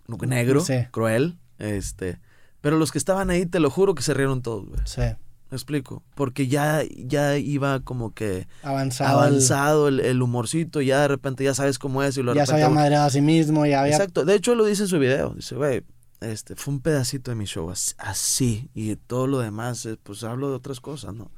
negro, 0.27 0.61
Sí. 0.61 0.75
cruel, 0.91 1.39
este, 1.59 2.21
pero 2.61 2.79
los 2.79 2.91
que 2.93 2.99
estaban 2.99 3.31
ahí, 3.31 3.47
te 3.47 3.61
lo 3.61 3.71
juro 3.71 3.95
que 3.95 4.03
se 4.03 4.15
rieron 4.15 4.43
todos, 4.43 4.67
güey. 4.69 4.81
Sí. 4.85 5.03
Me 5.51 5.57
explico, 5.57 6.05
porque 6.15 6.47
ya, 6.47 6.83
ya 6.97 7.37
iba 7.37 7.81
como 7.81 8.15
que 8.15 8.47
Avanzado. 8.63 9.19
el- 9.21 9.27
avanzado 9.27 9.89
el, 9.89 9.99
el 9.99 10.23
humorcito, 10.23 10.81
ya 10.81 11.01
de 11.01 11.09
repente 11.09 11.43
ya 11.43 11.55
sabes 11.55 11.79
cómo 11.81 12.05
es 12.05 12.17
y 12.17 12.23
lo 12.23 12.35
ya 12.37 12.47
se 12.47 12.53
había 12.53 12.69
madreado 12.69 13.07
a 13.07 13.11
sí 13.11 13.21
mismo, 13.21 13.67
ya 13.67 13.81
había... 13.81 13.95
Exacto. 13.97 14.25
De 14.25 14.37
hecho, 14.37 14.53
él 14.53 14.59
lo 14.59 14.65
dice 14.65 14.83
en 14.83 14.89
su 14.89 15.01
video. 15.01 15.31
Dice, 15.35 15.57
güey, 15.57 15.83
este, 16.21 16.55
fue 16.55 16.75
un 16.75 16.81
pedacito 16.81 17.33
de 17.33 17.35
mi 17.35 17.47
show 17.47 17.69
as- 17.69 17.97
así. 17.99 18.71
Y 18.75 18.95
todo 18.95 19.27
lo 19.27 19.41
demás, 19.41 19.85
eh, 19.87 19.99
pues 20.01 20.23
hablo 20.23 20.51
de 20.51 20.55
otras 20.57 20.79
cosas, 20.81 21.15
¿no? 21.15 21.33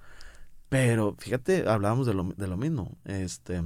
Pero, 0.68 1.16
fíjate, 1.18 1.66
hablábamos 1.66 2.06
de 2.06 2.12
lo, 2.12 2.24
de 2.36 2.46
lo 2.48 2.58
mismo. 2.58 2.98
Este, 3.06 3.62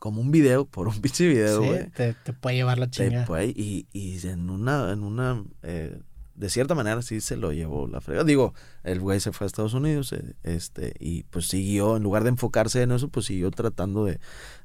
como 0.00 0.20
un 0.20 0.32
video, 0.32 0.64
por 0.64 0.88
un 0.88 1.00
pinche 1.00 1.28
video, 1.28 1.60
Sí, 1.62 1.68
güey. 1.68 1.90
te, 1.90 2.14
te 2.14 2.32
puede 2.32 2.56
llevar 2.56 2.78
la 2.78 2.86
te 2.86 3.04
chingada. 3.06 3.26
puede- 3.26 3.50
y, 3.50 3.86
y 3.92 4.18
en 4.26 4.50
una, 4.50 4.90
en 4.92 5.04
una, 5.04 5.44
eh, 5.62 6.00
de 6.34 6.48
cierta 6.48 6.74
manera 6.74 7.02
sí 7.02 7.20
se 7.20 7.36
lo 7.36 7.52
llevó 7.52 7.86
la 7.86 8.00
fregada. 8.00 8.24
Digo, 8.24 8.54
el 8.82 8.98
güey 8.98 9.20
se 9.20 9.30
fue 9.30 9.44
a 9.44 9.46
Estados 9.48 9.74
Unidos, 9.74 10.12
eh, 10.14 10.34
este, 10.42 10.94
y 10.98 11.24
pues 11.24 11.46
siguió, 11.46 11.96
en 11.98 12.02
lugar 12.02 12.22
de 12.24 12.30
enfocarse 12.30 12.80
en 12.82 12.92
eso, 12.92 13.08
pues 13.08 13.26
siguió 13.26 13.50
tratando 13.50 14.06
de, 14.06 14.18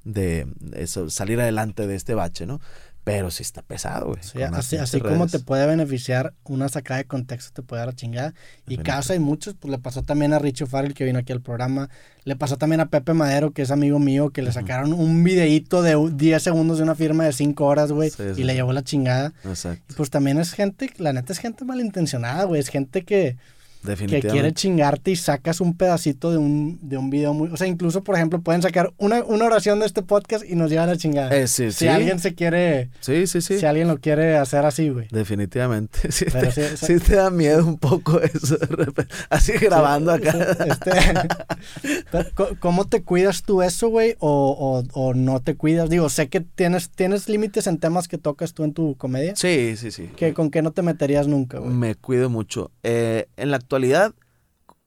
de 0.05 0.47
eso, 0.73 1.09
salir 1.09 1.39
adelante 1.41 1.85
de 1.85 1.95
este 1.95 2.13
bache, 2.15 2.45
¿no? 2.45 2.61
Pero 3.05 3.29
sí 3.31 3.43
está 3.43 3.61
pesado, 3.61 4.07
güey. 4.07 4.17
Sí, 4.23 4.39
las 4.39 4.73
así, 4.73 4.99
como 4.99 5.27
te 5.27 5.37
puede 5.39 5.65
beneficiar 5.67 6.33
una 6.43 6.67
sacada 6.69 6.97
de 6.97 7.05
contexto, 7.05 7.53
te 7.53 7.61
puede 7.61 7.79
dar 7.81 7.87
la 7.89 7.95
chingada. 7.95 8.33
Y 8.67 8.77
casos 8.77 9.11
hay 9.11 9.19
muchos, 9.19 9.53
pues 9.53 9.69
le 9.71 9.77
pasó 9.77 10.01
también 10.01 10.33
a 10.33 10.39
Richo 10.39 10.65
Farrell 10.65 10.95
que 10.95 11.03
vino 11.05 11.19
aquí 11.19 11.31
al 11.31 11.39
programa. 11.41 11.87
Le 12.23 12.35
pasó 12.35 12.57
también 12.57 12.79
a 12.81 12.87
Pepe 12.87 13.13
Madero, 13.13 13.51
que 13.51 13.61
es 13.61 13.69
amigo 13.69 13.99
mío, 13.99 14.31
que 14.31 14.41
le 14.41 14.51
sacaron 14.51 14.91
un 14.91 15.23
videíto 15.23 15.83
de 15.83 15.95
u- 15.95 16.09
10 16.09 16.41
segundos 16.41 16.77
de 16.79 16.83
una 16.83 16.95
firma 16.95 17.23
de 17.25 17.31
5 17.33 17.65
horas, 17.65 17.91
güey, 17.91 18.09
Sí, 18.09 18.23
y 18.37 18.43
le 18.43 18.55
llevó 18.55 18.73
la 18.73 18.83
chingada. 18.83 19.33
Exacto. 19.43 19.83
Y 19.87 19.93
pues 19.93 20.09
también 20.09 20.39
es 20.39 20.51
gente, 20.53 20.89
la 20.97 21.13
neta 21.13 21.31
es 21.31 21.37
gente 21.37 21.63
malintencionada, 21.63 22.45
güey. 22.45 22.59
Es 22.59 22.69
gente 22.69 23.05
que, 23.05 23.37
que 23.85 23.91
Definitivamente. 23.91 24.31
quiere 24.31 24.53
chingarte 24.53 25.11
y 25.11 25.15
sacas 25.15 25.61
un 25.61 25.75
pedacito 25.77 26.31
de 26.31 26.37
un, 26.37 26.79
de 26.81 26.97
un 26.97 27.09
video 27.09 27.33
muy... 27.33 27.49
O 27.49 27.57
sea, 27.57 27.67
incluso, 27.67 28.03
por 28.03 28.15
ejemplo, 28.15 28.41
pueden 28.41 28.61
sacar 28.61 28.93
una, 28.97 29.23
una 29.23 29.45
oración 29.45 29.79
de 29.79 29.85
este 29.85 30.01
podcast 30.01 30.43
y 30.47 30.55
nos 30.55 30.69
llevan 30.69 30.89
a 30.89 30.93
la 30.93 30.97
chingada. 30.97 31.35
Eh, 31.35 31.47
sí, 31.47 31.71
si 31.71 31.79
sí. 31.79 31.87
alguien 31.87 32.19
se 32.19 32.33
quiere... 32.35 32.89
Sí, 32.99 33.27
sí, 33.27 33.41
sí. 33.41 33.59
Si 33.59 33.65
alguien 33.65 33.87
lo 33.87 33.97
quiere 33.99 34.37
hacer 34.37 34.65
así, 34.65 34.89
güey. 34.89 35.07
Definitivamente. 35.11 35.99
Sí, 36.15 36.25
Pero 36.31 36.47
te, 36.47 36.51
sí, 36.53 36.61
o 36.73 36.77
sea- 36.77 36.87
sí 36.87 36.99
te 37.05 37.15
da 37.15 37.29
miedo 37.29 37.65
un 37.65 37.77
poco 37.77 38.21
eso 38.21 38.57
de 38.57 38.65
repente. 38.67 39.13
Así 39.29 39.51
grabando 39.53 40.11
acá. 40.11 40.31
este, 40.67 40.91
¿Cómo 42.59 42.85
te 42.85 43.03
cuidas 43.03 43.43
tú 43.43 43.61
eso, 43.61 43.89
güey? 43.89 44.15
O, 44.19 44.83
o, 44.93 44.99
o 44.99 45.13
no 45.13 45.41
te 45.41 45.55
cuidas? 45.55 45.89
Digo, 45.89 46.09
sé 46.09 46.29
que 46.29 46.39
tienes, 46.41 46.89
tienes 46.89 47.27
límites 47.29 47.67
en 47.67 47.77
temas 47.79 48.07
que 48.07 48.17
tocas 48.17 48.53
tú 48.53 48.63
en 48.63 48.73
tu 48.73 48.95
comedia. 48.95 49.35
Sí, 49.35 49.75
sí, 49.77 49.91
sí. 49.91 50.09
Que, 50.15 50.33
¿Con 50.33 50.51
qué 50.51 50.61
no 50.61 50.71
te 50.71 50.81
meterías 50.81 51.27
nunca, 51.27 51.59
güey? 51.59 51.71
Me 51.73 51.95
cuido 51.95 52.29
mucho. 52.29 52.71
Eh, 52.83 53.27
en 53.37 53.51
la 53.51 53.57
actualidad, 53.57 53.74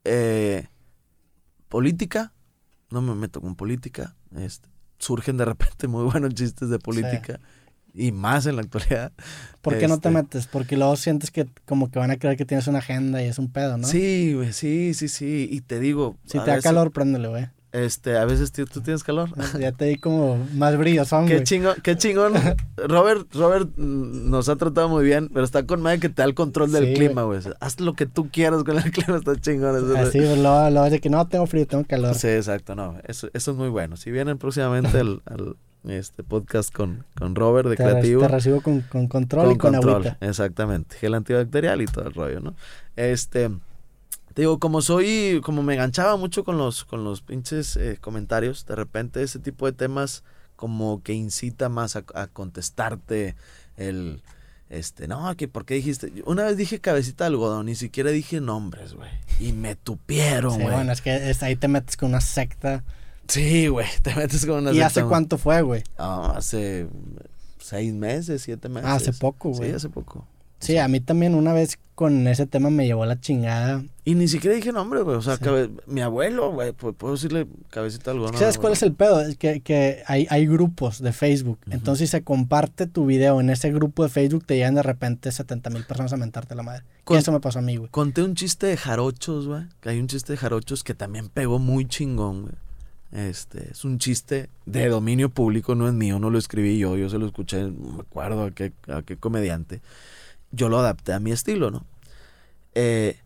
eh, 0.05 0.69
política, 1.69 2.33
no 2.91 3.03
me 3.03 3.15
meto 3.15 3.41
con 3.41 3.55
política. 3.57 4.17
Este, 4.37 4.69
surgen 4.99 5.37
de 5.37 5.45
repente 5.45 5.89
muy 5.89 6.05
buenos 6.05 6.35
chistes 6.35 6.69
de 6.71 6.79
política. 6.79 7.41
Y 7.95 8.13
más 8.13 8.47
en 8.47 8.57
la 8.57 8.63
actualidad. 8.63 9.13
¿Por 9.63 9.77
qué 9.79 9.89
no 9.89 9.99
te 9.99 10.09
este- 10.09 10.23
metes? 10.23 10.47
Porque 10.47 10.77
luego 10.77 10.95
sientes 10.97 11.31
que 11.31 11.49
como 11.65 11.91
que 11.91 11.99
van 11.99 12.11
a 12.11 12.17
creer 12.17 12.37
que 12.37 12.45
tienes 12.45 12.67
una 12.69 12.79
agenda 12.79 13.23
y 13.23 13.27
es 13.27 13.39
un 13.39 13.51
pedo, 13.51 13.77
¿no? 13.77 13.89
Sí, 13.89 14.35
güey, 14.35 14.53
sí, 14.53 14.95
sí, 14.95 15.09
sí. 15.09 15.49
Y 15.51 15.63
te 15.63 15.81
digo. 15.81 16.17
Si 16.25 16.33
te 16.33 16.39
da 16.39 16.45
veces- 16.45 16.65
calor, 16.65 16.93
préndele, 16.93 17.29
güey. 17.29 17.49
Este, 17.71 18.17
a 18.17 18.25
veces 18.25 18.51
tío, 18.51 18.65
tú 18.67 18.81
tienes 18.81 19.05
calor. 19.05 19.29
Ya 19.61 19.73
te 19.73 19.85
di 19.85 19.97
como 19.97 20.39
más 20.55 20.79
brillosón, 20.79 21.27
Qué 21.27 21.35
güey. 21.35 21.45
chingón, 21.45 21.75
qué 21.83 21.97
chingón. 21.99 22.33
Robert, 22.79 23.27
Robert 23.35 23.69
nos 23.77 24.49
ha 24.49 24.57
tratado 24.57 24.89
muy 24.89 25.05
bien, 25.05 25.29
pero 25.33 25.45
está 25.45 25.67
con 25.67 25.83
madre 25.83 26.01
que 26.01 26.09
te 26.09 26.23
da 26.23 26.25
el 26.25 26.35
control 26.35 26.73
del 26.73 26.87
Sí, 26.87 26.95
clima, 26.95 27.25
güey. 27.25 27.41
Haz 27.61 27.79
lo 27.81 27.93
que 27.93 28.07
tú 28.07 28.31
quieras 28.33 28.65
con 28.65 28.79
el 28.79 28.91
clima, 28.91 29.19
está 29.19 29.37
chingón. 29.37 29.77
eso. 29.77 29.97
Así, 29.99 30.19
luego 30.19 30.85
es 30.87 30.93
de 30.93 31.01
que 31.01 31.11
no, 31.11 31.27
tengo 31.29 31.47
frío, 31.47 31.67
tengo 31.67 31.85
calor. 31.85 32.15
Sí, 32.15 32.29
exacto, 32.29 32.75
no. 32.75 32.97
Eso, 33.05 33.29
eso 33.35 33.51
es 33.51 33.57
muy 33.57 33.69
bueno. 33.69 33.99
Si 33.99 34.11
vienen 34.11 34.39
próximamente 34.39 34.99
al, 34.99 35.21
al, 35.27 35.57
este 35.85 36.23
podcast 36.25 36.73
con, 36.75 37.05
con 37.19 37.35
Robert 37.35 37.69
de 37.69 37.77
te, 37.77 37.85
re- 37.85 37.91
Creativo. 37.93 38.23
te 38.23 38.29
recibo 38.29 38.61
con, 38.63 38.81
con 38.81 39.09
control 39.09 39.53
y 39.53 39.59
con 39.59 39.73
control, 39.75 40.07
agüita. 40.07 40.27
Exactamente. 40.27 40.97
Gel 40.97 41.13
antibacterial 41.15 41.83
y 41.83 41.87
todo 41.87 42.07
el 42.07 42.15
rollo, 42.15 42.41
¿no? 42.41 42.55
Este. 42.97 43.51
Te 44.39 44.43
digo, 44.43 44.61
como 44.61 44.83
soy, 44.83 45.41
como 45.43 45.65
me 45.65 45.75
enganchaba 45.75 46.17
mucho 46.17 46.45
con 46.45 46.59
los, 46.59 46.85
con 46.85 47.03
los 47.03 47.23
pinches 47.23 47.77
eh, 47.77 47.99
comentarios, 48.01 48.65
de 48.67 48.77
repente 48.77 49.21
ese 49.21 49.41
tipo 49.41 49.67
de 49.67 49.73
temas 49.73 50.23
como 50.55 51.03
que 51.03 51.13
incita 51.13 51.69
más 51.69 51.97
a, 51.97 52.05
a 52.15 52.29
contestarte 52.29 53.35
el, 53.77 54.23
este, 54.71 55.09
no, 55.09 55.37
que 55.37 55.49
por 55.49 55.65
qué 55.65 55.75
dijiste, 55.75 56.23
una 56.25 56.45
vez 56.45 56.57
dije 56.57 56.79
cabecita 56.81 57.25
de 57.25 57.31
algodón, 57.31 57.67
ni 57.67 57.75
siquiera 57.75 58.13
dije 58.13 58.41
nombres, 58.41 58.95
güey, 58.95 59.11
y 59.41 59.51
me 59.55 59.75
tupieron, 59.75 60.53
Sí, 60.53 60.61
güey. 60.63 60.73
bueno, 60.73 60.93
es 60.93 61.03
que 61.03 61.31
es- 61.31 61.43
ahí 61.43 61.57
te 61.57 61.67
metes 61.67 61.97
con 61.97 62.11
una 62.11 62.21
secta. 62.21 62.85
Sí, 63.27 63.67
güey, 63.67 63.89
te 64.03 64.15
metes 64.15 64.47
con 64.47 64.59
una 64.59 64.71
¿Y 64.71 64.75
secta, 64.75 64.87
hace 64.87 65.01
güey. 65.01 65.09
cuánto 65.11 65.37
fue, 65.39 65.63
güey? 65.63 65.83
Ah, 65.99 66.35
hace 66.37 66.87
seis 67.59 67.93
meses, 67.93 68.43
siete 68.43 68.69
meses. 68.69 68.89
Ah, 68.89 68.95
hace 68.95 69.13
poco, 69.15 69.49
güey. 69.51 69.71
Sí, 69.71 69.75
hace 69.75 69.89
poco. 69.89 70.29
Sí, 70.59 70.77
a 70.79 70.89
mí 70.89 71.01
también 71.01 71.35
una 71.35 71.53
vez 71.53 71.79
con 71.95 72.27
ese 72.29 72.47
tema 72.47 72.71
me 72.71 72.87
llevó 72.87 73.05
la 73.07 73.21
chingada. 73.21 73.83
Y 74.05 74.15
ni 74.15 74.29
siquiera 74.29 74.55
dije 74.57 74.73
nombre, 74.73 75.03
güey. 75.03 75.17
O 75.17 75.23
sea, 75.23 75.37
Sí. 75.37 75.43
cabe- 75.45 75.71
mi 75.87 76.01
abuelo, 76.01 76.53
güey, 76.53 76.73
puedo 76.73 77.15
decirle 77.15 77.47
cabecita 77.71 78.13
algo, 78.13 78.31
¿no? 78.31 78.39
¿Sabes 78.39 78.57
cuál 78.59 78.73
es 78.73 78.83
el 78.85 78.93
pedo? 78.93 79.21
Es 79.21 79.37
que, 79.37 79.61
que 79.61 80.03
hay, 80.07 80.27
hay 80.31 80.47
grupos 80.47 81.01
de 81.03 81.13
Facebook. 81.13 81.59
Entonces, 81.71 82.09
si 82.09 82.17
se 82.17 82.23
comparte 82.23 82.87
tu 82.87 83.07
video 83.07 83.41
en 83.41 83.51
ese 83.51 83.71
grupo 83.73 84.05
de 84.05 84.09
Facebook, 84.09 84.45
te 84.47 84.55
llegan 84.57 84.77
de 84.77 84.83
repente 84.85 85.31
70 85.33 85.71
mil 85.71 85.85
personas 85.85 86.13
a 86.13 86.17
mentarte 86.17 86.55
la 86.55 86.63
madre. 86.63 86.85
Con- 87.05 87.17
Y 87.17 87.21
eso 87.21 87.33
me 87.33 87.41
pasó 87.41 87.59
a 87.59 87.63
mí, 87.63 87.77
güey. 87.77 87.91
Conté 87.91 88.23
un 88.23 88.35
chiste 88.37 88.67
de 88.69 88.77
jarochos, 88.77 89.47
güey. 89.49 89.65
Que 89.81 89.91
hay 89.91 89.99
un 90.01 90.07
chiste 90.07 90.33
de 90.33 90.37
jarochos 90.39 90.85
que 90.85 90.95
también 90.95 91.29
pegó 91.29 91.59
muy 91.59 91.85
chingón, 91.87 92.43
güey. 92.43 92.55
Este, 93.11 93.71
es 93.73 93.85
un 93.85 93.99
chiste 93.99 94.51
de 94.67 94.89
dominio 94.89 95.31
público, 95.31 95.75
no 95.75 95.89
es 95.89 95.95
mío, 95.95 96.19
no 96.19 96.29
lo 96.31 96.39
escribí 96.39 96.79
yo, 96.79 96.95
yo 96.97 97.09
se 97.09 97.17
lo 97.19 97.27
escuché, 97.27 97.63
no 97.63 97.93
me 97.95 98.01
acuerdo 98.03 98.45
a 98.45 98.51
qué, 98.51 98.73
a 98.87 99.01
qué 99.03 99.17
comediante. 99.17 99.81
Yo 100.51 100.69
lo 100.69 100.79
adapté 100.79 101.13
a 101.13 101.21
mi 101.21 101.31
estilo, 101.33 101.71
¿no? 101.71 101.87
Eh, 102.75 103.19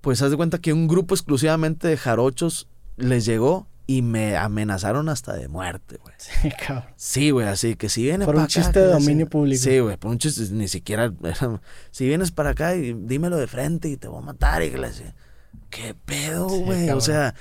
pues 0.00 0.22
haz 0.22 0.30
de 0.30 0.36
cuenta 0.36 0.58
que 0.58 0.72
un 0.72 0.88
grupo 0.88 1.14
exclusivamente 1.14 1.88
de 1.88 1.96
jarochos 1.96 2.68
les 2.96 3.24
llegó 3.24 3.66
y 3.88 4.02
me 4.02 4.36
amenazaron 4.36 5.08
hasta 5.08 5.34
de 5.34 5.48
muerte, 5.48 5.98
güey. 6.02 6.14
Sí, 6.18 6.50
cabrón. 6.66 6.90
Sí, 6.96 7.30
güey, 7.30 7.46
así 7.46 7.76
que 7.76 7.88
si 7.88 8.02
vienes 8.02 8.26
Por 8.26 8.34
para 8.34 8.38
un 8.38 8.44
acá, 8.44 8.52
chiste 8.52 8.72
que 8.72 8.80
de 8.80 8.86
la 8.86 8.92
dominio 8.94 9.28
público. 9.28 9.62
Sí, 9.62 9.78
güey, 9.78 9.96
por 9.96 10.10
un 10.10 10.18
chiste, 10.18 10.42
ni 10.52 10.68
siquiera. 10.68 11.12
si 11.90 12.06
vienes 12.06 12.32
para 12.32 12.50
acá 12.50 12.74
y 12.74 12.94
dímelo 12.94 13.36
de 13.36 13.46
frente 13.46 13.88
y 13.88 13.96
te 13.96 14.08
voy 14.08 14.18
a 14.22 14.26
matar 14.26 14.62
y 14.62 14.70
que. 14.70 14.80
¿Qué 15.70 15.94
pedo, 15.94 16.48
Sí, 16.48 16.62
güey? 16.62 16.90
o 16.90 17.00
sea, 17.00 17.34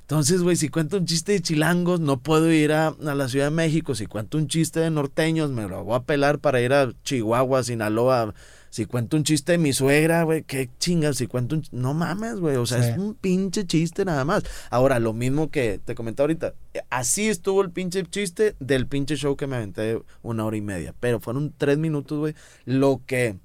entonces, 0.00 0.42
güey, 0.42 0.56
si 0.56 0.68
cuento 0.68 0.96
un 0.96 1.06
chiste 1.06 1.32
de 1.32 1.40
chilangos, 1.40 2.00
no 2.00 2.20
puedo 2.20 2.50
ir 2.52 2.72
a, 2.72 2.88
a 2.88 3.14
la 3.14 3.28
Ciudad 3.28 3.46
de 3.46 3.50
México. 3.50 3.94
Si 3.94 4.06
cuento 4.06 4.38
un 4.38 4.46
chiste 4.48 4.80
de 4.80 4.90
norteños, 4.90 5.50
me 5.50 5.68
lo 5.68 5.84
voy 5.84 5.96
a 5.96 6.00
pelar 6.00 6.38
para 6.38 6.60
ir 6.60 6.72
a 6.72 6.92
Chihuahua, 7.04 7.62
Sinaloa. 7.62 8.34
Si 8.72 8.86
cuento 8.86 9.18
un 9.18 9.22
chiste 9.24 9.52
de 9.52 9.58
mi 9.58 9.74
suegra, 9.74 10.22
güey, 10.22 10.44
qué 10.44 10.70
chingas. 10.78 11.18
Si 11.18 11.26
cuento 11.26 11.56
un... 11.56 11.62
No 11.72 11.92
mames, 11.92 12.36
güey. 12.40 12.56
O 12.56 12.64
sea, 12.64 12.82
Sí. 12.82 12.88
es 12.88 12.96
un 12.96 13.12
pinche 13.12 13.66
chiste 13.66 14.06
nada 14.06 14.24
más. 14.24 14.44
Ahora, 14.70 14.98
lo 14.98 15.12
mismo 15.12 15.50
que 15.50 15.78
te 15.84 15.94
comenté 15.94 16.22
ahorita. 16.22 16.54
Así 16.88 17.28
estuvo 17.28 17.60
el 17.60 17.70
pinche 17.70 18.02
chiste 18.06 18.56
del 18.60 18.86
pinche 18.86 19.16
show 19.16 19.36
que 19.36 19.46
me 19.46 19.56
aventé 19.56 20.00
una 20.22 20.46
hora 20.46 20.56
y 20.56 20.62
media. 20.62 20.94
Pero 21.00 21.20
fueron 21.20 21.52
tres 21.58 21.76
minutos, 21.76 22.18
güey. 22.18 22.34
Lo 22.64 23.02
que... 23.06 23.36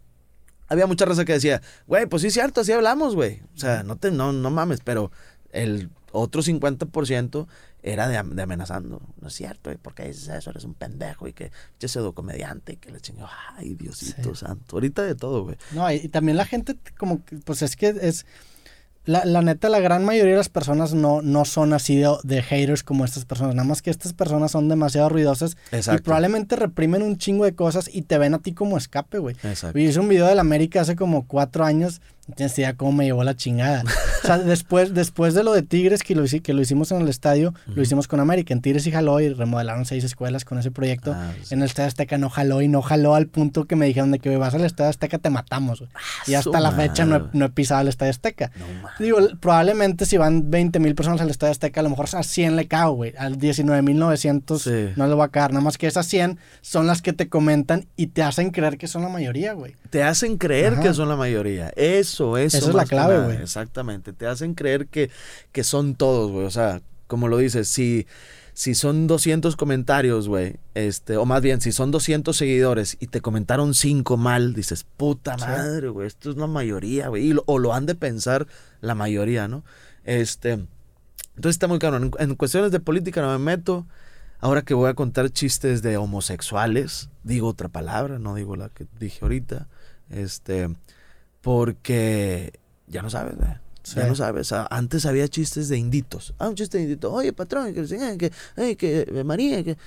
Había 0.70 0.88
mucha 0.88 1.04
raza 1.04 1.26
que 1.26 1.34
decía, 1.34 1.62
güey, 1.88 2.06
pues 2.06 2.22
sí 2.22 2.30
es 2.30 2.34
cierto, 2.34 2.62
así 2.62 2.72
hablamos, 2.72 3.14
güey. 3.14 3.42
O 3.54 3.58
sea, 3.58 3.84
no, 3.84 3.98
te, 3.98 4.12
no, 4.12 4.32
no 4.32 4.50
mames, 4.50 4.80
pero 4.82 5.12
el 5.52 5.90
otro 6.14 6.42
50% 6.42 7.48
era 7.92 8.08
de, 8.08 8.22
de 8.24 8.42
amenazando. 8.42 9.02
No 9.22 9.28
es 9.28 9.34
cierto, 9.34 9.70
güey, 9.70 9.78
porque 9.82 10.06
dices 10.08 10.28
eso, 10.30 10.50
eres 10.50 10.64
un 10.64 10.74
pendejo 10.74 11.28
y 11.28 11.34
que 11.34 11.52
che 11.80 11.88
pseudo 11.88 12.14
comediante 12.14 12.74
y 12.74 12.78
que 12.78 12.92
le 12.92 13.00
chingó. 13.02 13.28
Ay, 13.56 13.76
Diosito 13.76 14.36
Sí. 14.36 14.46
santo. 14.46 14.76
Ahorita 14.76 15.04
de 15.04 15.16
todo, 15.16 15.44
güey. 15.44 15.58
No, 15.72 15.92
y, 15.92 15.96
y 15.96 16.08
también 16.10 16.38
la 16.38 16.46
gente, 16.46 16.76
como 16.98 17.24
que, 17.26 17.38
pues 17.38 17.62
es 17.62 17.76
que 17.76 17.90
es. 18.02 18.26
La, 19.06 19.24
la 19.24 19.42
neta, 19.42 19.70
la 19.70 19.80
gran 19.80 20.04
mayoría 20.04 20.32
de 20.34 20.38
las 20.38 20.50
personas 20.50 20.94
no, 20.94 21.22
no 21.22 21.46
son 21.46 21.72
así 21.72 21.96
de, 21.96 22.14
de 22.24 22.42
haters 22.44 22.84
como 22.84 23.06
estas 23.06 23.24
personas. 23.24 23.56
Nada 23.56 23.66
más 23.66 23.82
que 23.82 23.90
estas 23.90 24.12
personas 24.12 24.52
son 24.52 24.68
demasiado 24.68 25.08
ruidosas 25.08 25.56
y 25.72 25.78
Exacto. 25.78 26.04
probablemente 26.04 26.58
reprimen 26.58 27.02
un 27.02 27.18
chingo 27.18 27.46
de 27.46 27.56
cosas 27.56 27.90
y 27.90 28.02
te 28.02 28.18
ven 28.18 28.34
a 28.34 28.40
ti 28.40 28.52
como 28.54 28.78
escape, 28.78 29.20
güey. 29.20 29.38
Exacto. 29.44 29.80
Yo 29.80 29.88
hice 29.90 30.02
un 30.02 30.10
video 30.10 30.28
del 30.28 30.40
América 30.40 30.82
hace 30.82 30.98
como 30.98 31.26
cuatro 31.26 31.64
años. 31.64 32.02
Tienes 32.36 32.58
idea 32.60 32.74
cómo 32.76 32.92
me 32.92 33.06
llevó 33.06 33.24
la 33.24 33.36
chingada. 33.36 33.84
O 34.24 34.28
sea, 34.28 34.38
después, 34.38 34.94
después 34.94 35.34
de 35.34 35.44
lo 35.44 35.54
de 35.54 35.62
Tigres, 35.62 36.04
que 36.04 36.14
lo, 36.16 36.24
que 36.26 36.54
lo 36.54 36.62
hicimos 36.62 36.92
en 36.92 37.02
el 37.02 37.08
estadio, 37.08 37.54
lo 37.68 37.82
hicimos 37.82 38.08
con 38.08 38.20
América. 38.20 38.54
En 38.54 38.62
Tigres 38.62 38.86
y 38.88 38.92
jaló 38.92 39.20
y 39.20 39.30
remodelaron 39.34 39.86
seis 39.86 40.04
escuelas 40.04 40.44
con 40.44 40.58
ese 40.58 40.70
proyecto. 40.72 41.14
Ah, 41.16 41.32
pues, 41.38 41.52
En 41.52 41.60
el 41.60 41.66
Estadio 41.66 41.88
Azteca 41.88 42.18
no 42.18 42.30
jaló 42.30 42.62
y 42.62 42.68
no 42.68 42.82
jaló 42.82 43.16
al 43.16 43.28
punto 43.28 43.66
que 43.66 43.76
me 43.76 43.86
dijeron 43.86 44.12
de 44.12 44.20
que 44.20 44.30
"Güey, 44.30 44.40
vas 44.40 44.54
al 44.56 44.66
Estadio 44.66 44.90
Azteca 44.90 45.18
te 45.20 45.30
matamos. 45.30 45.80
güey". 45.80 45.90
y 46.28 46.34
hasta 46.34 46.60
la 46.60 46.72
fecha 46.72 47.06
no 47.06 47.16
he, 47.16 47.20
madre. 47.20 47.32
no 47.34 47.46
he 47.46 47.50
pisado 47.50 47.82
el 47.82 47.88
Estadio 47.88 48.10
Azteca. 48.12 48.52
No. 48.58 48.66
Digo, 49.00 49.20
probablemente 49.40 50.06
si 50.06 50.18
van 50.18 50.50
20 50.52 50.80
mil 50.80 50.96
personas 50.96 51.22
al 51.22 51.30
Estadio 51.30 51.52
Azteca, 51.52 51.80
a 51.80 51.84
lo 51.84 51.90
mejor 51.90 52.08
a 52.12 52.24
100 52.24 52.56
le 52.56 52.68
cago, 52.68 52.94
güey. 52.94 53.14
Al 53.18 53.38
19.900 53.38 54.60
Sí. 54.60 54.94
no 54.96 55.08
le 55.08 55.16
va 55.16 55.26
a 55.26 55.30
caer. 55.30 55.52
Nada 55.52 55.64
más 55.64 55.78
que 55.78 55.88
esas 55.88 56.06
100 56.08 56.40
son 56.62 56.88
las 56.88 57.02
que 57.02 57.14
te 57.14 57.30
comentan 57.30 57.86
y 57.96 58.08
te 58.08 58.24
hacen 58.24 58.52
creer 58.52 58.78
que 58.78 58.88
son 58.88 59.02
la 59.04 59.10
mayoría, 59.10 59.54
güey. 59.54 59.76
Te 59.90 60.04
hacen 60.04 60.38
creer 60.38 60.74
Ajá. 60.74 60.82
que 60.82 60.94
son 60.94 61.08
la 61.10 61.16
mayoría. 61.16 61.72
Eso, 62.18 62.38
eso. 62.38 62.58
Esa 62.58 62.70
es 62.70 62.76
la 62.76 62.86
clave, 62.86 63.24
güey. 63.24 63.38
Exactamente. 63.38 64.14
Te 64.14 64.28
hacen 64.28 64.56
creer 64.56 64.88
que, 64.88 65.10
que 65.52 65.64
son 65.64 65.96
todos, 65.96 66.32
güey. 66.32 66.46
O 66.46 66.52
sea, 66.52 66.82
como 67.08 67.28
lo 67.28 67.38
dices, 67.38 67.68
si, 67.68 68.08
si 68.54 68.74
son 68.74 69.08
200 69.08 69.56
comentarios, 69.56 70.28
güey, 70.28 70.56
este, 70.74 71.18
o 71.18 71.26
más 71.26 71.42
bien, 71.42 71.62
si 71.62 71.72
son 71.72 71.92
200 71.92 72.36
seguidores 72.36 72.98
y 73.00 73.08
te 73.08 73.22
comentaron 73.22 73.74
5 73.74 74.18
mal, 74.18 74.54
dices, 74.54 74.86
puta 74.98 75.38
madre, 75.38 75.90
güey, 75.90 76.08
esto 76.08 76.32
es 76.32 76.38
la 76.38 76.48
mayoría, 76.48 77.10
güey. 77.10 77.36
O 77.46 77.60
lo 77.60 77.74
han 77.74 77.86
de 77.86 77.96
pensar 77.96 78.48
la 78.82 78.96
mayoría, 78.96 79.48
¿no? 79.48 79.64
Este, 80.04 80.52
entonces 80.52 81.56
está 81.56 81.68
muy 81.68 81.80
cabrón. 81.80 82.12
En, 82.18 82.30
en 82.30 82.36
cuestiones 82.36 82.72
de 82.72 82.80
política 82.80 83.22
no 83.22 83.30
me 83.32 83.40
meto. 83.40 83.86
ahora 84.40 84.64
que 84.64 84.74
voy 84.74 84.90
a 84.90 84.94
contar 84.94 85.30
chistes 85.30 85.82
de 85.82 85.98
homosexuales, 85.98 87.10
digo 87.24 87.48
otra 87.48 87.70
palabra, 87.70 88.20
no 88.20 88.36
digo 88.36 88.56
la 88.56 88.70
que 88.70 88.88
dije 89.00 89.20
ahorita, 89.22 89.68
este, 90.10 90.70
porque 91.42 92.54
ya 92.88 93.02
no 93.02 93.10
sabes, 93.10 93.36
güey. 93.36 93.50
Ya 93.96 94.08
no 94.08 94.16
sabes. 94.16 94.52
Antes 94.52 95.06
había 95.06 95.28
chistes 95.28 95.70
de 95.70 95.78
inditos. 95.78 96.34
Ah, 96.40 96.50
un 96.50 96.56
chiste 96.56 96.78
de 96.78 96.84
indito. 96.84 97.12
Oye, 97.12 97.32
patrón, 97.32 97.74
que, 97.74 97.86
que, 97.86 98.32
que, 98.76 98.76
que 98.78 99.24
María, 99.24 99.64
que... 99.64 99.78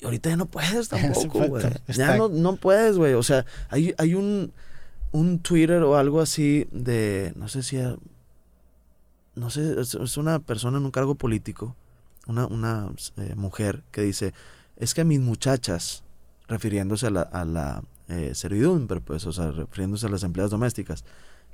Y 0.00 0.04
ahorita 0.04 0.30
ya 0.30 0.36
no 0.36 0.46
puedes 0.46 0.88
tampoco, 0.88 1.46
güey. 1.48 1.64
ya 1.88 2.16
no, 2.16 2.28
no 2.28 2.56
puedes, 2.56 2.96
güey. 2.96 3.12
O 3.14 3.22
sea, 3.22 3.44
hay, 3.68 3.94
hay 3.98 4.14
un, 4.14 4.52
un 5.12 5.38
Twitter 5.38 5.82
o 5.82 5.96
algo 5.96 6.20
así 6.20 6.66
de, 6.72 7.32
no 7.36 7.48
sé 7.48 7.62
si, 7.62 7.78
no 9.34 9.50
sé, 9.50 9.80
es, 9.80 10.16
una 10.16 10.38
persona 10.40 10.78
en 10.78 10.84
un 10.84 10.90
cargo 10.90 11.14
político, 11.14 11.76
una, 12.26 12.46
una 12.46 12.90
eh, 13.18 13.34
mujer 13.36 13.82
que 13.92 14.02
dice, 14.02 14.32
es 14.76 14.94
que 14.94 15.02
a 15.02 15.04
mis 15.04 15.20
muchachas, 15.20 16.02
refiriéndose 16.48 17.06
a 17.06 17.10
la, 17.10 17.22
a 17.22 17.44
la 17.44 17.82
eh, 18.12 18.34
servidumbre, 18.34 19.00
pues, 19.00 19.26
o 19.26 19.32
sea, 19.32 19.50
refiriéndose 19.50 20.06
a 20.06 20.10
las 20.10 20.22
empleadas 20.22 20.50
domésticas, 20.50 21.04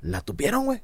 la 0.01 0.21
tupieron, 0.21 0.65
güey. 0.65 0.81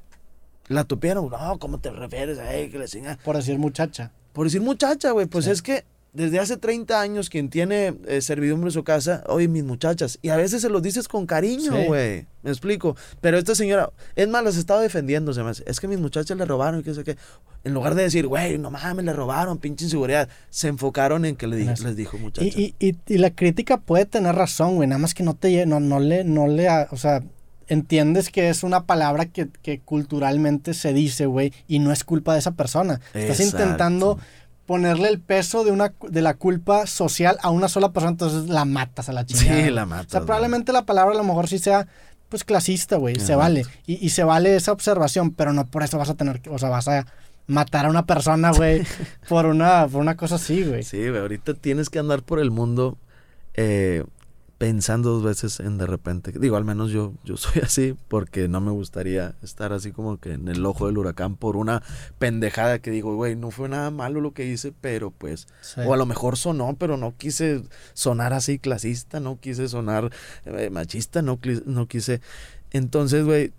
La 0.68 0.84
tupieron. 0.84 1.28
No, 1.30 1.58
¿cómo 1.58 1.78
te 1.78 1.90
refieres? 1.90 2.38
Que 2.38 2.78
le 2.78 3.16
Por 3.24 3.36
decir 3.36 3.58
muchacha. 3.58 4.12
Por 4.32 4.46
decir 4.46 4.60
muchacha, 4.60 5.12
güey. 5.12 5.26
Pues 5.26 5.46
es 5.46 5.62
que 5.62 5.84
desde 6.16 6.38
hace 6.38 6.56
30 6.56 6.98
años 6.98 7.28
quien 7.28 7.50
tiene 7.50 7.94
eh, 8.06 8.22
servidumbre 8.22 8.68
en 8.68 8.72
su 8.72 8.84
casa, 8.84 9.22
oye, 9.28 9.48
mis 9.48 9.64
muchachas, 9.64 10.18
y 10.22 10.30
a 10.30 10.36
veces 10.36 10.62
se 10.62 10.70
los 10.70 10.82
dices 10.82 11.08
con 11.08 11.26
cariño, 11.26 11.72
güey, 11.86 12.26
me 12.42 12.50
explico, 12.50 12.96
pero 13.20 13.36
esta 13.36 13.54
señora, 13.54 13.90
es 14.14 14.26
más, 14.26 14.42
las 14.42 14.56
estaba 14.56 14.80
defendiendo, 14.80 15.34
se 15.34 15.42
me 15.42 15.50
es 15.50 15.80
que 15.80 15.88
mis 15.88 16.00
muchachas 16.00 16.36
le 16.38 16.46
robaron, 16.46 16.80
y 16.80 16.82
qué 16.82 16.94
sé 16.94 17.04
qué, 17.04 17.18
en 17.64 17.74
lugar 17.74 17.94
de 17.94 18.04
decir, 18.04 18.26
güey, 18.26 18.56
no 18.56 18.70
mames, 18.70 19.04
le 19.04 19.12
robaron, 19.12 19.58
pinche 19.58 19.84
inseguridad, 19.84 20.28
se 20.48 20.68
enfocaron 20.68 21.26
en 21.26 21.36
que 21.36 21.46
le 21.46 21.58
les 21.58 21.96
dijo 21.96 22.16
muchachas. 22.16 22.56
Y, 22.56 22.74
y, 22.78 22.96
y, 23.06 23.18
la 23.18 23.30
crítica 23.30 23.76
puede 23.76 24.06
tener 24.06 24.34
razón, 24.34 24.76
güey, 24.76 24.88
nada 24.88 24.98
más 24.98 25.12
que 25.12 25.22
no 25.22 25.34
te, 25.34 25.66
no, 25.66 25.80
no 25.80 26.00
le, 26.00 26.24
no 26.24 26.48
le, 26.48 26.66
o 26.90 26.96
sea, 26.96 27.22
entiendes 27.68 28.30
que 28.30 28.48
es 28.48 28.62
una 28.62 28.86
palabra 28.86 29.26
que, 29.26 29.48
que 29.62 29.80
culturalmente 29.80 30.72
se 30.72 30.94
dice, 30.94 31.26
güey, 31.26 31.52
y 31.68 31.78
no 31.78 31.92
es 31.92 32.04
culpa 32.04 32.32
de 32.32 32.38
esa 32.38 32.52
persona. 32.52 33.00
Estás 33.12 33.40
intentando 33.40 34.18
ponerle 34.66 35.08
el 35.08 35.20
peso 35.20 35.64
de 35.64 35.70
una 35.70 35.94
de 36.08 36.22
la 36.22 36.34
culpa 36.34 36.86
social 36.86 37.38
a 37.42 37.50
una 37.50 37.68
sola 37.68 37.92
persona, 37.92 38.12
entonces 38.12 38.48
la 38.48 38.64
matas 38.64 39.08
a 39.08 39.12
la 39.12 39.24
chingada. 39.24 39.64
Sí, 39.64 39.70
la 39.70 39.86
matas. 39.86 40.06
O 40.06 40.10
sea, 40.10 40.20
probablemente 40.22 40.72
la 40.72 40.84
palabra 40.84 41.14
a 41.14 41.18
lo 41.18 41.24
mejor 41.24 41.48
sí 41.48 41.58
sea 41.58 41.86
pues 42.28 42.42
clasista, 42.42 42.96
güey, 42.96 43.20
se 43.20 43.36
vale. 43.36 43.64
Y, 43.86 44.04
y, 44.04 44.10
se 44.10 44.24
vale 44.24 44.56
esa 44.56 44.72
observación, 44.72 45.30
pero 45.30 45.52
no 45.52 45.64
por 45.64 45.84
eso 45.84 45.96
vas 45.96 46.10
a 46.10 46.14
tener 46.14 46.40
que, 46.40 46.50
o 46.50 46.58
sea, 46.58 46.68
vas 46.68 46.88
a 46.88 47.06
matar 47.46 47.86
a 47.86 47.90
una 47.90 48.04
persona, 48.04 48.50
güey, 48.50 48.82
por 49.28 49.46
una, 49.46 49.86
por 49.86 50.00
una 50.00 50.16
cosa 50.16 50.34
así, 50.34 50.64
güey. 50.64 50.82
Sí, 50.82 51.08
güey, 51.08 51.20
ahorita 51.20 51.54
tienes 51.54 51.88
que 51.88 52.00
andar 52.00 52.22
por 52.22 52.40
el 52.40 52.50
mundo 52.50 52.98
eh, 53.54 54.04
pensando 54.58 55.10
dos 55.10 55.22
veces 55.22 55.60
en 55.60 55.78
de 55.78 55.86
repente. 55.86 56.32
Digo, 56.32 56.56
al 56.56 56.64
menos 56.64 56.90
yo, 56.90 57.14
yo 57.24 57.36
soy 57.36 57.62
así 57.62 57.96
porque 58.08 58.48
no 58.48 58.60
me 58.60 58.70
gustaría 58.70 59.34
estar 59.42 59.72
así 59.72 59.92
como 59.92 60.18
que 60.18 60.32
en 60.32 60.48
el 60.48 60.64
ojo 60.64 60.86
del 60.86 60.98
huracán 60.98 61.36
por 61.36 61.56
una 61.56 61.82
pendejada 62.18 62.78
que 62.78 62.90
digo, 62.90 63.14
güey, 63.14 63.36
no 63.36 63.50
fue 63.50 63.68
nada 63.68 63.90
malo 63.90 64.20
lo 64.20 64.32
que 64.32 64.46
hice, 64.46 64.72
pero 64.80 65.10
pues, 65.10 65.46
o 65.76 65.92
a 65.92 65.96
lo 65.96 66.06
mejor 66.06 66.36
sonó, 66.36 66.76
pero 66.78 66.96
no 66.96 67.16
quise 67.16 67.62
sonar 67.92 68.32
así 68.32 68.58
clasista, 68.58 69.20
no 69.20 69.38
quise 69.40 69.68
sonar 69.68 70.10
eh, 70.44 70.70
machista, 70.70 71.22
no, 71.22 71.38
no 71.66 71.86
quise. 71.86 72.20
Entonces, 72.70 73.24
güey, 73.24 73.52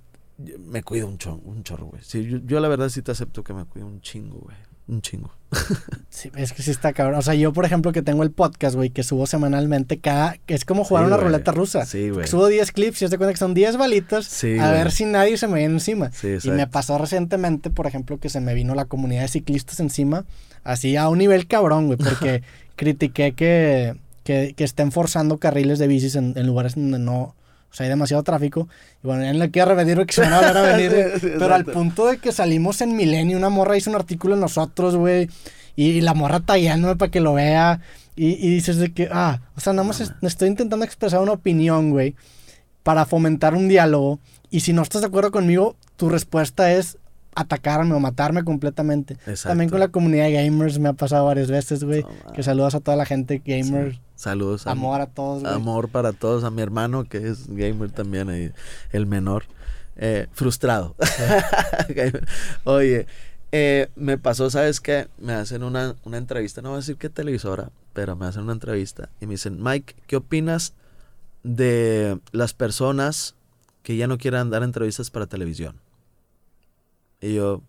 me 0.60 0.84
cuido 0.84 1.08
un, 1.08 1.18
chorro, 1.18 1.41
un 1.45 1.64
chorro, 1.64 1.88
güey. 1.88 2.02
Sí, 2.04 2.24
yo, 2.26 2.38
yo 2.39 2.60
la 2.60 2.68
verdad 2.68 2.89
sí 2.89 3.02
te 3.02 3.12
acepto 3.12 3.43
que 3.43 3.54
me 3.54 3.66
cuido 3.66 3.88
un 3.88 4.02
chingo, 4.02 4.39
güey 4.39 4.66
un 4.88 5.01
chingo. 5.01 5.31
sí, 6.09 6.29
es 6.35 6.51
que 6.51 6.61
sí 6.61 6.71
está 6.71 6.93
cabrón. 6.93 7.19
O 7.19 7.21
sea, 7.21 7.33
yo, 7.33 7.53
por 7.53 7.65
ejemplo, 7.65 7.91
que 7.91 8.01
tengo 8.01 8.23
el 8.23 8.31
podcast, 8.31 8.75
güey, 8.75 8.89
que 8.89 9.03
subo 9.03 9.27
semanalmente, 9.27 9.99
cada. 9.99 10.38
Es 10.47 10.65
como 10.65 10.83
jugar 10.83 11.05
una 11.05 11.17
ruleta 11.17 11.51
rusa. 11.51 11.85
Sí, 11.85 12.09
güey. 12.09 12.27
Subo 12.27 12.47
10 12.47 12.71
clips 12.71 13.01
y 13.01 13.07
se 13.07 13.17
cuenta 13.17 13.33
que 13.33 13.38
son 13.38 13.53
10 13.53 13.77
balitos. 13.77 14.25
Sí, 14.25 14.57
a 14.59 14.71
ver 14.71 14.91
si 14.91 15.05
nadie 15.05 15.38
se 15.38 15.47
me 15.47 15.59
viene 15.59 15.75
encima. 15.75 16.11
Sí, 16.11 16.38
y 16.43 16.51
me 16.51 16.67
pasó 16.67 16.97
recientemente, 16.97 17.69
por 17.69 17.88
ejemplo, 17.88 18.19
que 18.19 18.29
se 18.29 18.41
me 18.41 18.53
vino 18.53 18.75
la 18.75 18.85
comunidad 18.85 19.21
de 19.21 19.27
ciclistas 19.29 19.79
encima, 19.79 20.25
así 20.63 20.97
a 20.97 21.07
un 21.09 21.19
nivel 21.19 21.47
cabrón, 21.47 21.88
güey, 21.88 21.97
porque 21.97 22.43
critiqué 22.75 23.33
que, 23.33 23.95
que, 24.23 24.53
que, 24.55 24.63
estén 24.63 24.91
forzando 24.91 25.38
carriles 25.38 25.79
de 25.79 25.88
bicis 25.88 26.15
en 26.15 26.45
lugares 26.45 26.75
donde 26.75 26.99
no 26.99 27.35
o 27.72 27.74
sea, 27.74 27.86
hay 27.86 27.89
demasiado 27.89 28.24
tráfico. 28.24 28.68
Y 29.03 29.07
bueno, 29.07 29.24
ya 29.24 29.34
no 29.34 29.39
le 29.39 29.51
quiero 29.51 29.76
repetir 29.76 30.05
que 30.05 30.13
se 30.13 30.22
van 30.22 30.34
a 30.34 30.38
volver 30.41 30.57
a 30.57 30.61
venir. 30.61 30.91
pero 31.22 31.53
al 31.53 31.65
punto 31.65 32.07
de 32.07 32.18
que 32.18 32.32
salimos 32.32 32.82
en 32.82 32.95
Milenio, 32.95 33.38
una 33.38 33.49
morra 33.49 33.78
hizo 33.78 33.89
un 33.89 33.95
artículo 33.95 34.36
en 34.36 34.41
nosotros, 34.41 34.95
güey. 34.95 35.30
Y, 35.76 36.01
la 36.01 36.13
morra 36.13 36.39
tallándome 36.39 36.95
para 36.95 37.11
que 37.11 37.20
lo 37.20 37.34
vea. 37.34 37.82
Y, 38.15 38.30
y, 38.34 38.49
dices 38.49 38.78
de 38.78 38.93
que, 38.93 39.09
ah, 39.11 39.41
o 39.55 39.59
sea, 39.59 39.74
nada 39.74 39.88
más 39.88 40.01
estoy 40.22 40.47
intentando 40.47 40.86
expresar 40.86 41.20
una 41.22 41.34
opinión, 41.34 41.91
güey. 41.91 42.15
Para 42.84 43.05
fomentar 43.05 43.53
un 43.53 43.68
diálogo. 43.68 44.20
Y 44.49 44.61
si 44.61 44.74
no 44.74 44.82
estás 44.82 45.01
de 45.01 45.07
acuerdo 45.07 45.32
conmigo, 45.32 45.76
tu 45.97 46.09
respuesta 46.09 46.72
es 46.74 46.97
atacarme 47.38 47.93
o 47.93 47.99
matarme 47.99 48.43
completamente. 48.43 49.17
También 49.43 49.69
con 49.69 49.79
la 49.79 49.89
comunidad 49.89 50.25
de 50.25 50.33
gamers 50.33 50.79
me 50.79 50.89
ha 50.89 50.93
pasado 50.93 51.25
varias 51.25 51.51
veces, 51.51 51.83
güey. 51.83 52.03
que 52.33 52.41
saludas 52.41 52.73
a 52.73 52.79
toda 52.79 52.97
la 52.97 53.05
gente 53.05 53.41
gamer. 53.45 53.99
Saludos. 54.15 54.65
Amor 54.65 55.01
a 55.01 55.05
todos. 55.05 55.43
Amor 55.45 55.89
para 55.89 56.13
todos. 56.13 56.43
A 56.43 56.49
mi 56.49 56.63
hermano 56.63 57.03
que 57.03 57.27
es 57.29 57.47
gamer 57.47 57.91
también, 57.91 58.53
el 58.91 59.05
menor. 59.05 59.45
Eh, 59.99 60.27
frustrado. 60.31 60.95
Oye, 62.65 63.07
eh, 63.51 63.89
me 63.95 64.17
pasó, 64.17 64.49
¿sabes 64.49 64.79
qué? 64.79 65.07
Me 65.17 65.33
hacen 65.33 65.63
una, 65.63 65.95
una 66.05 66.17
entrevista, 66.17 66.61
no 66.61 66.69
voy 66.69 66.77
a 66.77 66.79
decir 66.81 66.97
qué 66.97 67.09
televisora, 67.09 67.71
pero 67.93 68.15
me 68.15 68.27
hacen 68.27 68.43
una 68.43 68.53
entrevista 68.53 69.09
y 69.19 69.25
me 69.25 69.33
dicen, 69.33 69.57
Mike, 69.61 69.95
¿qué 70.05 70.17
opinas 70.17 70.73
de 71.43 72.19
las 72.31 72.53
personas 72.53 73.33
que 73.81 73.97
ya 73.97 74.05
no 74.05 74.19
quieran 74.19 74.51
dar 74.51 74.61
entrevistas 74.61 75.09
para 75.09 75.25
televisión? 75.25 75.79
Y 77.22 77.36
yo, 77.36 77.63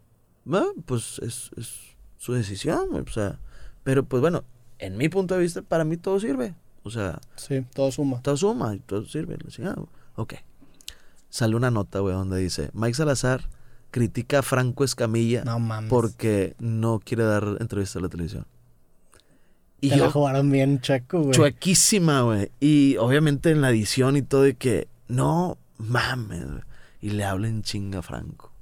pues 0.84 1.20
es, 1.20 1.51
su 2.16 2.32
decisión, 2.32 2.94
o 2.94 3.11
sea, 3.11 3.38
pero 3.82 4.05
pues 4.05 4.20
bueno, 4.20 4.44
en 4.78 4.96
mi 4.96 5.09
punto 5.09 5.34
de 5.34 5.40
vista, 5.40 5.62
para 5.62 5.84
mí 5.84 5.96
todo 5.96 6.20
sirve. 6.20 6.55
O 6.82 6.90
sea, 6.90 7.20
sí, 7.36 7.64
todo 7.74 7.90
suma. 7.90 8.22
Todo 8.22 8.36
suma 8.36 8.74
y 8.74 8.80
todo 8.80 9.05
sirve. 9.05 9.36
ok. 10.16 10.34
Sale 11.30 11.57
una 11.57 11.70
nota, 11.70 12.01
güey, 12.01 12.14
donde 12.14 12.38
dice, 12.38 12.70
Mike 12.72 12.94
Salazar 12.94 13.49
critica 13.90 14.40
a 14.40 14.42
Franco 14.42 14.84
Escamilla 14.84 15.44
porque 15.88 16.55
no 16.59 17.01
quiere 17.01 17.24
dar 17.24 17.57
entrevistas 17.61 17.96
a 17.96 18.01
la 18.01 18.09
televisión. 18.09 18.46
Y 19.80 19.90
Te 19.90 19.96
la 19.96 20.11
jugaron 20.11 20.51
bien 20.51 20.80
chueco, 20.80 21.20
güey. 21.20 21.32
Chuequísima, 21.32 22.22
güey. 22.22 22.51
Y 22.59 22.96
obviamente 22.96 23.51
en 23.51 23.61
la 23.61 23.70
edición 23.70 24.16
y 24.16 24.22
todo 24.22 24.42
de 24.42 24.55
que, 24.55 24.88
no 25.07 25.57
mames, 25.76 26.44
Y 27.01 27.11
le 27.11 27.24
hablen 27.24 27.62
chinga 27.62 28.01
a 28.01 28.03
Franco. 28.03 28.53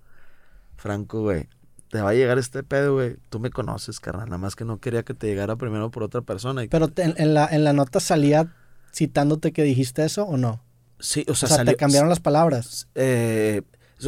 Franco, 0.77 1.23
güey, 1.23 1.49
te 1.91 2.01
va 2.01 2.11
a 2.11 2.15
llegar 2.15 2.39
este 2.39 2.63
pedo, 2.63 2.95
güey. 2.95 3.17
Tú 3.31 3.41
me 3.41 3.51
conoces, 3.51 4.01
carnal. 4.01 4.27
Nada 4.27 4.39
más 4.39 4.57
que 4.57 4.65
no 4.65 4.79
quería 4.79 5.03
que 5.03 5.15
te 5.15 5.27
llegara 5.27 5.57
primero 5.57 5.91
por 5.91 6.03
otra 6.03 6.21
persona. 6.21 6.63
Pero 6.71 6.91
en, 6.97 7.35
la, 7.35 7.47
en 7.47 7.65
la 7.65 7.73
nota 7.73 8.01
salía 8.01 8.53
citándote 8.95 9.53
que 9.53 9.63
dijiste 9.63 10.05
eso 10.05 10.25
o 10.25 10.37
no? 10.37 10.63
Sí, 10.99 11.25
o 11.29 11.35
sea, 11.35 11.49
o 11.49 11.55
sea 11.55 11.65
te 11.65 11.77
cambiaron 11.77 12.09
las 12.09 12.21
palabras. 12.21 12.89
Eh, 12.95 13.63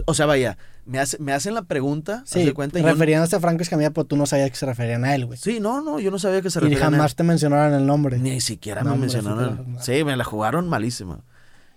o 0.06 0.14
sea, 0.14 0.26
vaya, 0.26 0.56
me, 0.86 0.98
me 1.18 1.32
hacen 1.32 1.54
la 1.54 1.62
pregunta. 1.62 2.22
Sí, 2.26 2.50
cuenta, 2.52 2.80
refiriéndose 2.80 3.36
a 3.36 3.40
Franco 3.40 3.62
Escamilla, 3.62 3.90
pero 3.90 4.06
tú 4.06 4.16
no 4.16 4.26
sabías 4.26 4.50
que 4.50 4.56
se 4.56 4.66
referían 4.66 5.04
a 5.04 5.14
él, 5.14 5.26
güey. 5.26 5.38
Sí, 5.38 5.60
no, 5.60 5.82
no, 5.82 6.00
yo 6.00 6.10
no 6.10 6.18
sabía 6.18 6.40
que 6.40 6.50
se 6.50 6.60
referían 6.60 6.82
a 6.82 6.86
él. 6.86 6.92
Y 6.92 6.96
jamás 6.96 7.14
te 7.14 7.22
mencionaron 7.22 7.74
el 7.74 7.86
nombre. 7.86 8.18
Ni 8.18 8.40
siquiera 8.40 8.82
me 8.82 8.96
mencionaron. 8.96 9.76
Sí, 9.80 10.02
me 10.04 10.16
la 10.16 10.24
jugaron 10.24 10.68
malísima. 10.68 11.20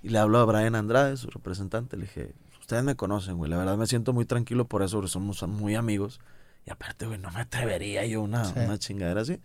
Y 0.01 0.09
le 0.09 0.17
hablo 0.17 0.39
a 0.39 0.45
Brian 0.45 0.75
Andrade, 0.75 1.17
su 1.17 1.29
representante. 1.29 1.97
Le 1.97 2.03
dije, 2.03 2.33
ustedes 2.71 2.85
me 2.85 2.95
conocen, 2.95 3.35
güey. 3.35 3.51
La 3.51 3.57
verdad 3.57 3.75
me 3.75 3.85
siento 3.85 4.13
muy 4.13 4.23
tranquilo 4.23 4.63
por 4.63 4.81
eso, 4.81 4.97
porque 4.97 5.11
somos 5.11 5.43
muy 5.45 5.75
amigos. 5.75 6.21
Y 6.65 6.71
aparte, 6.71 7.05
güey, 7.05 7.19
no 7.19 7.29
me 7.31 7.41
atrevería 7.41 8.05
yo 8.05 8.21
una, 8.21 8.47
una 8.55 8.77
chingadera 8.77 9.19
así. 9.19 9.41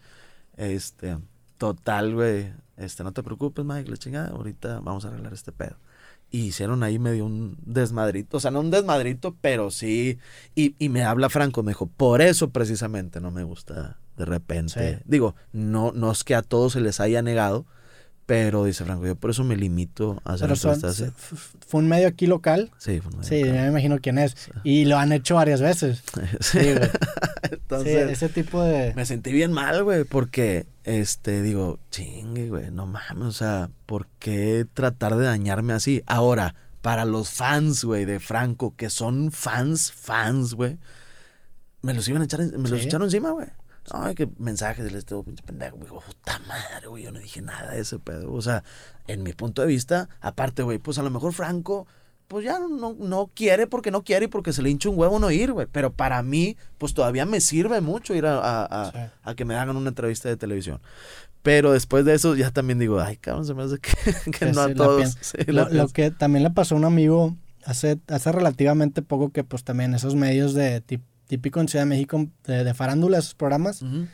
Este, 0.56 1.18
total, 1.58 2.14
güey. 2.14 2.52
Este, 2.76 3.02
no 3.02 3.10
te 3.12 3.24
preocupes, 3.24 3.64
Mike, 3.64 3.90
la 3.90 3.96
chingada. 3.96 4.28
Ahorita 4.28 4.78
vamos 4.78 5.04
a 5.04 5.08
arreglar 5.08 5.32
este 5.32 5.50
pedo. 5.50 5.74
Y 6.30 6.42
hicieron 6.46 6.84
ahí 6.84 7.00
medio 7.00 7.26
un 7.26 7.58
desmadrito. 7.64 8.36
O 8.36 8.40
sea, 8.40 8.52
no 8.52 8.60
un 8.60 8.70
desmadrito, 8.70 9.34
pero 9.40 9.72
sí. 9.72 10.20
Y, 10.54 10.76
y 10.78 10.88
me 10.88 11.02
habla 11.02 11.28
Franco, 11.28 11.64
me 11.64 11.72
dijo, 11.72 11.86
por 11.86 12.22
eso 12.22 12.50
precisamente 12.50 13.20
no 13.20 13.32
me 13.32 13.42
gusta 13.42 13.98
de 14.16 14.24
repente. 14.24 15.02
Digo, 15.04 15.34
no, 15.52 15.90
no 15.90 16.12
es 16.12 16.22
que 16.22 16.36
a 16.36 16.42
todos 16.42 16.74
se 16.74 16.80
les 16.80 17.00
haya 17.00 17.22
negado, 17.22 17.66
pero 18.26 18.64
dice 18.64 18.84
Franco, 18.84 19.06
yo 19.06 19.14
por 19.16 19.30
eso 19.30 19.44
me 19.44 19.56
limito 19.56 20.20
a 20.24 20.32
hacer 20.34 20.50
entrevistas. 20.50 21.12
¿Fue 21.66 21.80
un 21.80 21.88
medio 21.88 22.08
aquí 22.08 22.26
local? 22.26 22.72
Sí, 22.78 23.00
fue 23.00 23.12
un 23.12 23.18
medio 23.18 23.28
Sí, 23.28 23.40
local. 23.44 23.62
me 23.62 23.68
imagino 23.68 23.98
quién 24.00 24.18
es. 24.18 24.36
Y 24.64 24.84
lo 24.84 24.98
han 24.98 25.12
hecho 25.12 25.36
varias 25.36 25.60
veces. 25.60 26.02
sí, 26.40 26.58
güey. 26.58 26.90
Entonces, 27.50 28.10
ese 28.10 28.28
tipo 28.28 28.62
de... 28.62 28.92
Me 28.94 29.06
sentí 29.06 29.32
bien 29.32 29.52
mal, 29.52 29.84
güey, 29.84 30.04
porque, 30.04 30.66
este, 30.84 31.42
digo, 31.42 31.78
chingue, 31.90 32.48
güey, 32.48 32.70
no 32.72 32.86
mames, 32.86 33.26
o 33.26 33.32
sea, 33.32 33.70
¿por 33.86 34.08
qué 34.18 34.66
tratar 34.74 35.16
de 35.16 35.26
dañarme 35.26 35.72
así? 35.72 36.02
Ahora, 36.06 36.54
para 36.82 37.04
los 37.04 37.30
fans, 37.30 37.84
güey, 37.84 38.04
de 38.04 38.18
Franco, 38.20 38.74
que 38.76 38.90
son 38.90 39.30
fans, 39.32 39.92
fans, 39.92 40.54
güey, 40.54 40.78
me 41.82 41.94
los 41.94 42.08
iban 42.08 42.22
a 42.22 42.24
echar, 42.24 42.40
me 42.40 42.68
los 42.68 42.80
echaron 42.84 43.06
encima, 43.06 43.30
güey. 43.30 43.46
Ay, 43.90 44.14
que 44.14 44.28
mensajes 44.38 44.90
de 44.90 44.98
este 44.98 45.14
pinche 45.22 45.42
pendejo, 45.44 45.76
güey. 45.76 45.88
Puta 45.88 46.40
madre, 46.46 46.86
güey. 46.88 47.04
Yo 47.04 47.12
no 47.12 47.18
dije 47.18 47.42
nada 47.42 47.72
de 47.72 47.80
ese 47.80 47.98
pedo. 47.98 48.32
O 48.32 48.42
sea, 48.42 48.64
en 49.06 49.22
mi 49.22 49.32
punto 49.32 49.62
de 49.62 49.68
vista, 49.68 50.08
aparte, 50.20 50.62
güey, 50.62 50.78
pues 50.78 50.98
a 50.98 51.02
lo 51.02 51.10
mejor 51.10 51.32
Franco, 51.32 51.86
pues 52.28 52.44
ya 52.44 52.58
no, 52.58 52.94
no 52.98 53.30
quiere 53.34 53.66
porque 53.66 53.90
no 53.90 54.02
quiere 54.02 54.24
y 54.24 54.28
porque 54.28 54.52
se 54.52 54.62
le 54.62 54.70
hincha 54.70 54.88
un 54.88 54.98
huevo 54.98 55.18
no 55.18 55.30
ir, 55.30 55.52
güey. 55.52 55.66
Pero 55.70 55.92
para 55.92 56.22
mí, 56.22 56.56
pues 56.78 56.94
todavía 56.94 57.26
me 57.26 57.40
sirve 57.40 57.80
mucho 57.80 58.14
ir 58.14 58.26
a, 58.26 58.38
a, 58.38 58.64
a, 58.64 59.12
a 59.22 59.34
que 59.34 59.44
me 59.44 59.54
hagan 59.54 59.76
una 59.76 59.88
entrevista 59.88 60.28
de 60.28 60.36
televisión. 60.36 60.80
Pero 61.42 61.70
después 61.70 62.04
de 62.04 62.14
eso 62.14 62.34
ya 62.34 62.50
también 62.50 62.80
digo, 62.80 63.00
ay, 63.00 63.18
cabrón, 63.18 63.46
se 63.46 63.54
me 63.54 63.62
hace 63.62 63.78
que, 63.78 64.30
que 64.32 64.46
no 64.46 64.62
a 64.62 64.74
todos. 64.74 65.16
Sí, 65.20 65.38
lo, 65.46 65.68
lo, 65.68 65.88
que 65.88 66.10
también 66.10 66.42
le 66.42 66.50
pasó 66.50 66.74
a 66.74 66.78
un 66.78 66.84
amigo 66.84 67.36
hace, 67.64 68.00
hace 68.08 68.32
relativamente 68.32 69.02
poco 69.02 69.30
que 69.30 69.44
pues 69.44 69.62
también 69.62 69.94
esos 69.94 70.16
medios 70.16 70.54
de 70.54 70.80
típico 71.26 71.60
en 71.60 71.68
Ciudad 71.68 71.84
de 71.84 71.88
México 71.90 72.26
de, 72.44 72.64
de 72.64 72.74
farándula, 72.74 73.18
esos 73.18 73.34
programas, 73.34 73.82
uh 73.82 73.86
-huh. 73.86 74.08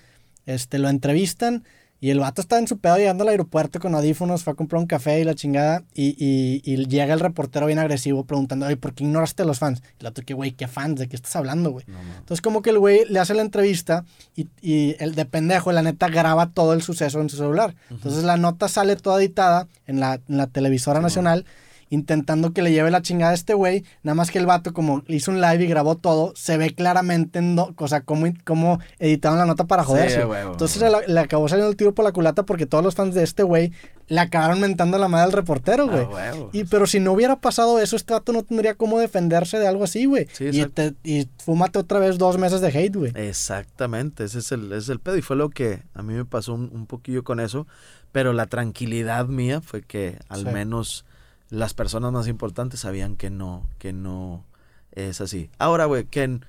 este, 0.46 0.78
lo 0.78 0.88
entrevistan 0.88 1.64
y 2.00 2.10
el 2.10 2.18
vato 2.18 2.40
está 2.40 2.58
en 2.58 2.66
su 2.66 2.78
pedo 2.78 2.96
llegando 2.96 3.22
al 3.22 3.28
aeropuerto 3.28 3.78
con 3.78 3.94
audífonos, 3.94 4.42
fue 4.42 4.54
a 4.54 4.56
comprar 4.56 4.80
un 4.80 4.88
café 4.88 5.20
y 5.20 5.24
la 5.24 5.36
chingada. 5.36 5.84
Y, 5.94 6.16
y, 6.18 6.60
y 6.64 6.84
llega 6.86 7.14
el 7.14 7.20
reportero 7.20 7.64
bien 7.66 7.78
agresivo 7.78 8.24
preguntando, 8.24 8.66
oye, 8.66 8.76
¿por 8.76 8.92
qué 8.92 9.04
ignoraste 9.04 9.44
a 9.44 9.46
los 9.46 9.60
fans? 9.60 9.82
Y 10.00 10.00
el 10.00 10.06
otro, 10.08 10.24
que 10.24 10.34
güey, 10.34 10.50
¿qué 10.50 10.66
fans? 10.66 10.98
¿De 10.98 11.08
qué 11.08 11.14
estás 11.14 11.36
hablando, 11.36 11.70
güey? 11.70 11.84
No, 11.86 12.02
no. 12.02 12.14
Entonces, 12.18 12.40
como 12.40 12.60
que 12.60 12.70
el 12.70 12.80
güey 12.80 13.04
le 13.08 13.20
hace 13.20 13.34
la 13.34 13.42
entrevista 13.42 14.04
y, 14.34 14.48
y, 14.60 14.96
el 14.98 15.14
de 15.14 15.26
pendejo, 15.26 15.70
la 15.70 15.82
neta, 15.82 16.08
graba 16.08 16.50
todo 16.50 16.72
el 16.72 16.82
suceso 16.82 17.20
en 17.20 17.30
su 17.30 17.36
celular. 17.36 17.70
Uh 17.70 17.72
-huh. 17.72 17.96
Entonces, 17.98 18.24
la 18.24 18.36
nota 18.36 18.66
sale 18.66 18.96
toda 18.96 19.20
editada 19.20 19.68
en 19.86 20.00
la, 20.00 20.14
en 20.28 20.36
la 20.38 20.48
televisora 20.48 20.98
sí, 20.98 21.04
nacional. 21.04 21.42
Bueno 21.44 21.71
intentando 21.92 22.54
que 22.54 22.62
le 22.62 22.72
lleve 22.72 22.90
la 22.90 23.02
chingada 23.02 23.32
a 23.32 23.34
este 23.34 23.52
güey. 23.52 23.84
Nada 24.02 24.14
más 24.14 24.30
que 24.30 24.38
el 24.38 24.46
vato, 24.46 24.72
como 24.72 25.02
hizo 25.08 25.30
un 25.30 25.42
live 25.42 25.64
y 25.64 25.66
grabó 25.66 25.94
todo, 25.96 26.32
se 26.34 26.56
ve 26.56 26.74
claramente 26.74 27.38
en 27.38 27.54
do, 27.54 27.74
o 27.76 27.86
sea, 27.88 28.00
cómo, 28.00 28.26
cómo 28.44 28.80
editaron 28.98 29.38
la 29.38 29.44
nota 29.44 29.66
para 29.66 29.84
joderse. 29.84 30.22
Sí, 30.22 30.28
Entonces. 30.50 30.82
Le, 30.82 31.12
le, 31.12 31.20
acabó 31.20 31.48
saliendo 31.48 31.70
el 31.70 31.76
tiro 31.76 31.94
por 31.94 32.06
la 32.06 32.12
culata 32.12 32.44
porque 32.44 32.64
todos 32.64 32.82
los 32.82 32.94
fans 32.94 33.14
de 33.14 33.22
este 33.22 33.42
güey 33.42 33.72
le 34.08 34.20
acabaron 34.20 34.58
mentando 34.58 34.96
la 34.96 35.08
madre 35.08 35.24
al 35.26 35.32
reportero, 35.32 35.86
güey. 35.86 36.06
Ah, 36.16 36.32
y 36.52 36.64
pero 36.64 36.86
si 36.86 36.98
no 36.98 37.12
hubiera 37.12 37.40
pasado 37.40 37.78
eso, 37.78 37.94
este 37.94 38.14
vato 38.14 38.32
no 38.32 38.42
tendría 38.42 38.74
cómo 38.74 38.98
defenderse 38.98 39.58
de 39.58 39.68
algo 39.68 39.84
así, 39.84 40.06
güey. 40.06 40.28
Sí, 40.32 40.48
y, 40.50 40.64
te, 40.64 40.94
y 41.04 41.28
fúmate 41.44 41.78
otra 41.78 41.98
vez 41.98 42.16
dos 42.16 42.38
meses 42.38 42.62
de 42.62 42.68
hate, 42.68 42.96
güey. 42.96 43.12
Exactamente, 43.14 44.24
ese 44.24 44.38
es, 44.38 44.50
el, 44.50 44.64
ese 44.72 44.78
es 44.78 44.88
el 44.88 44.98
pedo. 44.98 45.18
Y 45.18 45.22
fue 45.22 45.36
lo 45.36 45.50
que 45.50 45.82
a 45.92 46.02
mí 46.02 46.14
me 46.14 46.24
pasó 46.24 46.54
un, 46.54 46.70
un 46.72 46.86
poquillo 46.86 47.22
con 47.22 47.38
eso. 47.38 47.66
Pero 48.12 48.32
la 48.32 48.46
tranquilidad 48.46 49.26
mía 49.26 49.60
fue 49.60 49.82
que 49.82 50.18
al 50.28 50.40
sí. 50.40 50.46
menos 50.46 51.04
las 51.52 51.74
personas 51.74 52.12
más 52.12 52.28
importantes 52.28 52.80
sabían 52.80 53.14
que 53.14 53.28
no, 53.28 53.68
que 53.78 53.92
no 53.92 54.46
es 54.90 55.20
así. 55.20 55.50
Ahora, 55.58 55.84
güey, 55.84 56.06
que 56.06 56.40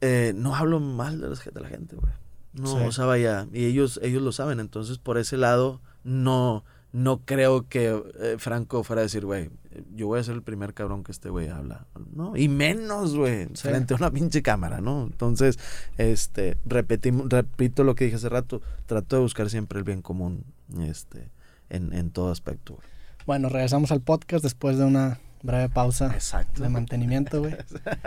eh, 0.00 0.32
no 0.36 0.54
hablo 0.54 0.78
mal 0.78 1.20
de, 1.20 1.28
de 1.28 1.60
la 1.60 1.68
gente, 1.68 1.96
güey. 1.96 2.12
No, 2.52 2.68
sí. 2.68 2.76
o 2.86 2.92
sea, 2.92 3.06
vaya, 3.06 3.48
y 3.52 3.64
ellos, 3.64 3.98
ellos 4.02 4.22
lo 4.22 4.30
saben, 4.30 4.60
entonces 4.60 4.98
por 4.98 5.18
ese 5.18 5.36
lado 5.36 5.80
no, 6.04 6.64
no 6.92 7.24
creo 7.24 7.68
que 7.68 8.00
eh, 8.20 8.36
Franco 8.38 8.84
fuera 8.84 9.00
a 9.00 9.04
decir, 9.04 9.26
güey, 9.26 9.50
yo 9.94 10.06
voy 10.06 10.20
a 10.20 10.24
ser 10.24 10.36
el 10.36 10.42
primer 10.42 10.72
cabrón 10.72 11.02
que 11.02 11.10
este 11.10 11.28
güey 11.28 11.48
habla, 11.48 11.86
¿no? 12.14 12.36
Y 12.36 12.48
menos, 12.48 13.16
güey, 13.16 13.48
sí. 13.54 13.68
frente 13.68 13.94
a 13.94 13.96
una 13.96 14.12
pinche 14.12 14.40
cámara, 14.40 14.80
¿no? 14.80 15.02
Entonces, 15.02 15.58
este, 15.98 16.58
repetimos, 16.64 17.28
repito 17.28 17.82
lo 17.82 17.96
que 17.96 18.04
dije 18.04 18.16
hace 18.16 18.28
rato, 18.28 18.62
trato 18.86 19.16
de 19.16 19.22
buscar 19.22 19.50
siempre 19.50 19.78
el 19.78 19.84
bien 19.84 20.00
común, 20.00 20.44
este, 20.78 21.32
en, 21.70 21.92
en 21.92 22.10
todo 22.10 22.30
aspecto, 22.30 22.74
güey. 22.74 22.99
Bueno, 23.30 23.48
regresamos 23.48 23.92
al 23.92 24.00
podcast 24.00 24.42
después 24.42 24.76
de 24.76 24.84
una 24.84 25.20
breve 25.44 25.68
pausa 25.68 26.10
Exacto. 26.12 26.64
de 26.64 26.68
mantenimiento, 26.68 27.38
güey. 27.38 27.54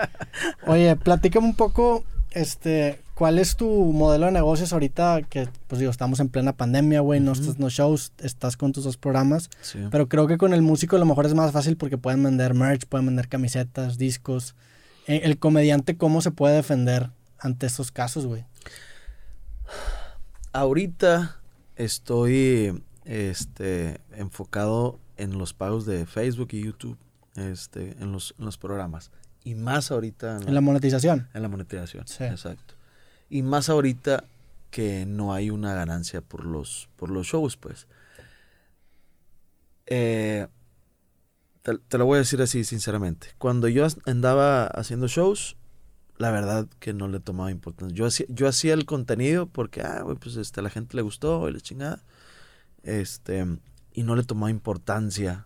Oye, 0.68 0.98
platícame 0.98 1.48
un 1.48 1.56
poco, 1.56 2.04
este, 2.32 3.00
¿cuál 3.16 3.40
es 3.40 3.56
tu 3.56 3.66
modelo 3.94 4.26
de 4.26 4.34
negocios 4.34 4.74
ahorita? 4.74 5.22
Que, 5.22 5.48
pues 5.68 5.80
digo, 5.80 5.92
estamos 5.92 6.20
en 6.20 6.28
plena 6.28 6.52
pandemia, 6.52 7.00
güey, 7.00 7.22
uh 7.22 7.24
-huh. 7.24 7.26
no 7.28 7.32
estás 7.32 7.58
no 7.58 7.70
shows, 7.70 8.12
estás 8.18 8.58
con 8.58 8.74
tus 8.74 8.84
dos 8.84 8.98
programas, 8.98 9.50
sí. 9.62 9.80
pero 9.92 10.10
creo 10.10 10.28
que 10.28 10.38
con 10.38 10.54
el 10.54 10.62
músico 10.62 10.98
a 10.98 11.00
lo 11.00 11.06
mejor 11.06 11.26
es 11.26 11.34
más 11.34 11.54
fácil 11.54 11.78
porque 11.78 11.98
pueden 11.98 12.22
vender 12.22 12.54
merch, 12.54 12.86
pueden 12.88 13.06
vender 13.06 13.30
camisetas, 13.30 13.98
discos. 13.98 14.56
Eh, 15.08 15.22
El 15.24 15.40
comediante, 15.40 15.96
¿cómo 15.96 16.20
se 16.20 16.32
puede 16.32 16.56
defender 16.56 17.12
ante 17.40 17.66
estos 17.66 17.94
casos, 17.94 18.26
güey? 18.26 18.44
Ahorita 20.52 21.40
estoy 21.78 22.84
este, 23.06 24.02
enfocado 24.18 25.00
en 25.18 25.38
los 25.38 25.54
pagos 25.54 25.86
de 25.86 26.06
Facebook 26.06 26.50
y 26.52 26.64
YouTube, 26.64 26.98
este, 27.36 27.96
en 28.00 28.12
los, 28.12 28.36
en 28.38 28.46
los 28.46 28.58
programas. 28.58 29.12
Y 29.44 29.56
más 29.56 29.92
ahorita... 29.92 30.38
En 30.38 30.42
la, 30.42 30.48
en 30.50 30.54
la 30.56 30.62
monetización. 30.62 31.28
En 31.34 31.42
la 31.42 31.50
monetización, 31.50 32.08
sí. 32.08 32.24
exacto. 32.24 32.76
Y 33.30 33.42
más 33.42 33.70
ahorita 33.70 34.26
que 34.72 35.06
no 35.06 35.34
hay 35.34 35.50
una 35.50 35.74
ganancia 35.74 36.22
por 36.22 36.46
los, 36.46 36.90
por 36.96 37.10
los 37.10 37.28
shows, 37.28 37.58
pues. 37.58 37.88
Eh, 39.86 40.48
te, 41.62 41.78
te, 41.78 41.98
lo 41.98 42.06
voy 42.06 42.16
a 42.16 42.20
decir 42.20 42.42
así 42.42 42.64
sinceramente. 42.64 43.28
Cuando 43.38 43.68
yo 43.68 43.86
andaba 44.06 44.66
haciendo 44.68 45.08
shows, 45.08 45.58
la 46.18 46.32
verdad 46.32 46.68
que 46.80 46.94
no 46.94 47.08
le 47.08 47.20
tomaba 47.20 47.52
importancia. 47.52 47.96
Yo 47.96 48.06
hacía, 48.06 48.26
yo 48.30 48.48
hacía 48.48 48.74
el 48.74 48.86
contenido 48.86 49.48
porque, 49.48 49.82
ah, 49.82 50.06
pues 50.20 50.36
este, 50.38 50.60
a 50.60 50.64
la 50.64 50.70
gente 50.70 50.96
le 50.96 51.02
gustó 51.02 51.50
y 51.50 51.54
la 51.54 51.60
chingada. 51.60 52.02
Este, 52.84 53.46
y 53.94 54.04
no 54.04 54.16
le 54.16 54.24
tomaba 54.24 54.50
importancia 54.50 55.46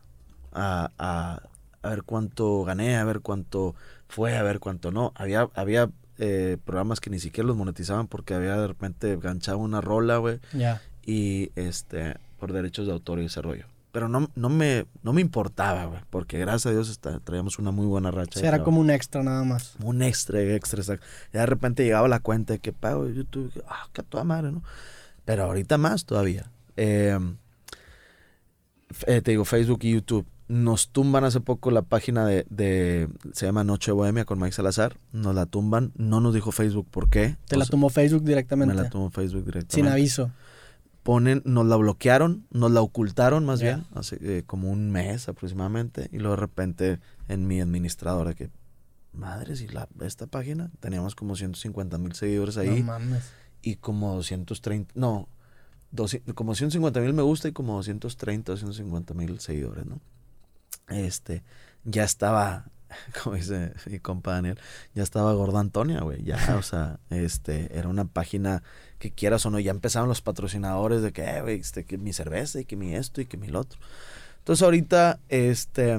a, 0.54 0.92
a, 0.98 1.42
a, 1.82 1.90
ver 1.90 2.04
cuánto 2.04 2.64
gané, 2.64 2.98
a 2.98 3.04
ver 3.04 3.20
cuánto 3.20 3.76
fue, 4.08 4.38
a 4.38 4.44
ver 4.44 4.60
cuánto 4.60 4.92
no. 4.92 5.12
Había, 5.16 5.50
había 5.54 5.90
eh, 6.18 6.58
programas 6.66 7.00
que 7.00 7.10
ni 7.10 7.20
siquiera 7.20 7.48
los 7.48 7.58
monetizaban 7.58 8.08
porque 8.08 8.34
había 8.34 8.56
de 8.58 8.68
repente 8.68 9.18
ganchado 9.18 9.58
una 9.58 9.82
rola, 9.82 10.18
güey. 10.18 10.40
Yeah. 10.54 10.82
Y 11.06 11.52
este, 11.56 12.16
por 12.40 12.54
derechos 12.54 12.88
de 12.88 12.94
autor 12.94 13.20
y 13.20 13.26
ese 13.26 13.42
rollo. 13.42 13.66
Pero 13.92 14.10
no, 14.10 14.30
no, 14.36 14.50
me, 14.50 14.86
no 15.04 15.14
me 15.14 15.22
importaba, 15.22 15.86
güey, 15.86 16.02
porque 16.10 16.38
gracias 16.38 16.68
a 16.68 16.72
Dios 16.72 16.90
está, 16.90 17.20
traíamos 17.20 17.58
una 17.58 17.72
muy 17.72 17.88
buena 17.88 18.12
racha. 18.12 18.40
O 18.40 18.42
sea, 18.42 18.50
era 18.50 18.64
como 18.64 18.80
un 18.80 18.90
extra 18.90 19.24
nada 19.24 19.44
más. 19.44 19.76
Un 19.82 20.02
extra, 20.02 20.42
extra, 20.42 20.80
exacto. 20.80 21.06
Y 21.34 21.38
de 21.38 21.46
repente 21.46 21.84
llegaba 21.84 22.08
la 22.08 22.20
cuenta 22.20 22.54
de 22.54 22.60
que 22.60 22.74
pago 22.74 23.08
YouTube, 23.08 23.52
ah, 23.68 23.88
que 23.94 24.04
toda 24.04 24.24
madre, 24.24 24.52
¿no? 24.52 24.62
Pero 25.26 25.46
ahorita 25.46 25.78
más 25.78 26.06
todavía. 26.06 26.52
Eh, 26.76 27.18
eh, 29.06 29.22
te 29.22 29.32
digo, 29.32 29.46
Facebook 29.46 29.80
y 29.84 29.92
YouTube. 29.92 30.26
Nos 30.48 30.90
tumban 30.90 31.26
hace 31.26 31.42
poco 31.42 31.72
la 31.72 31.82
página 31.82 32.26
de, 32.26 32.46
de, 32.50 33.10
se 33.34 33.46
llama 33.46 33.66
Noche 33.66 33.92
Bohemia 33.92 34.24
con 34.24 34.40
Mike 34.40 34.54
Salazar. 34.54 34.98
Nos 35.12 35.36
la 35.36 35.46
tumban. 35.46 35.92
No 35.96 36.22
nos 36.22 36.34
dijo 36.34 36.52
Facebook 36.52 36.88
por 36.90 37.10
qué. 37.10 37.36
Te 37.48 37.58
la 37.58 37.66
tumbó 37.66 37.90
Facebook 37.90 38.24
directamente. 38.24 38.74
Me 38.74 38.82
la 38.82 38.90
tumbó 38.90 39.10
Facebook 39.10 39.44
directamente. 39.44 39.76
Sin 39.76 39.88
aviso. 39.88 40.32
Ponen, 41.04 41.42
nos 41.46 41.66
la 41.66 41.76
bloquearon, 41.78 42.46
nos 42.52 42.72
la 42.72 42.82
ocultaron 42.82 43.46
más 43.46 43.60
yeah. 43.60 43.76
bien, 43.76 43.88
hace 43.94 44.18
eh, 44.22 44.44
como 44.46 44.70
un 44.70 44.92
mes 44.92 45.30
aproximadamente. 45.30 46.10
Y 46.12 46.18
luego 46.18 46.36
de 46.36 46.42
repente 46.42 47.00
en 47.30 47.48
mi 47.48 47.62
administrador 47.62 48.28
de 48.28 48.36
que, 48.36 48.50
madre, 49.14 49.56
si 49.56 49.68
la, 49.68 49.88
esta 50.02 50.28
página, 50.28 50.70
teníamos 50.82 51.16
como 51.16 51.36
150 51.36 51.98
mil 51.98 52.14
seguidores 52.14 52.58
ahí. 52.58 52.82
No 52.82 52.88
mames. 52.88 53.32
Y 53.62 53.78
como 53.78 54.14
230, 54.16 54.94
no, 54.96 55.30
como 56.36 56.56
150 56.56 57.00
mil 57.00 57.14
me 57.14 57.22
gusta 57.22 57.48
y 57.48 57.52
como 57.52 57.76
230, 57.76 58.52
250 58.52 59.14
mil 59.14 59.40
seguidores, 59.40 59.86
¿no? 59.86 60.00
Este, 60.90 61.44
ya 61.84 62.04
estaba, 62.04 62.66
como 63.24 63.36
dice 63.36 63.74
mi 63.88 64.00
compa 64.00 64.34
Daniel, 64.34 64.60
ya 64.96 65.04
estaba 65.04 65.34
gorda 65.34 65.60
Antonia, 65.60 66.02
güey, 66.02 66.24
ya, 66.24 66.56
o 66.58 66.62
sea, 66.62 67.00
este, 67.10 67.78
era 67.78 67.88
una 67.88 68.06
página 68.06 68.64
que 69.00 69.12
quieras 69.12 69.46
o 69.46 69.50
no, 69.50 69.60
ya 69.60 69.72
empezaron 69.72 70.10
los 70.10 70.22
patrocinadores 70.22 71.02
de 71.02 71.12
que, 71.12 71.24
eh, 71.24 71.42
güey, 71.42 71.60
este, 71.60 71.86
que 71.86 71.98
mi 71.98 72.14
cerveza 72.14 72.60
y 72.60 72.66
que 72.66 72.76
mi 72.76 72.96
esto 72.96 73.22
y 73.22 73.26
que 73.26 73.38
mi 73.38 73.48
lo 73.48 73.62
otro. 73.62 73.80
Entonces 74.40 74.64
ahorita, 74.64 75.20
este, 75.30 75.94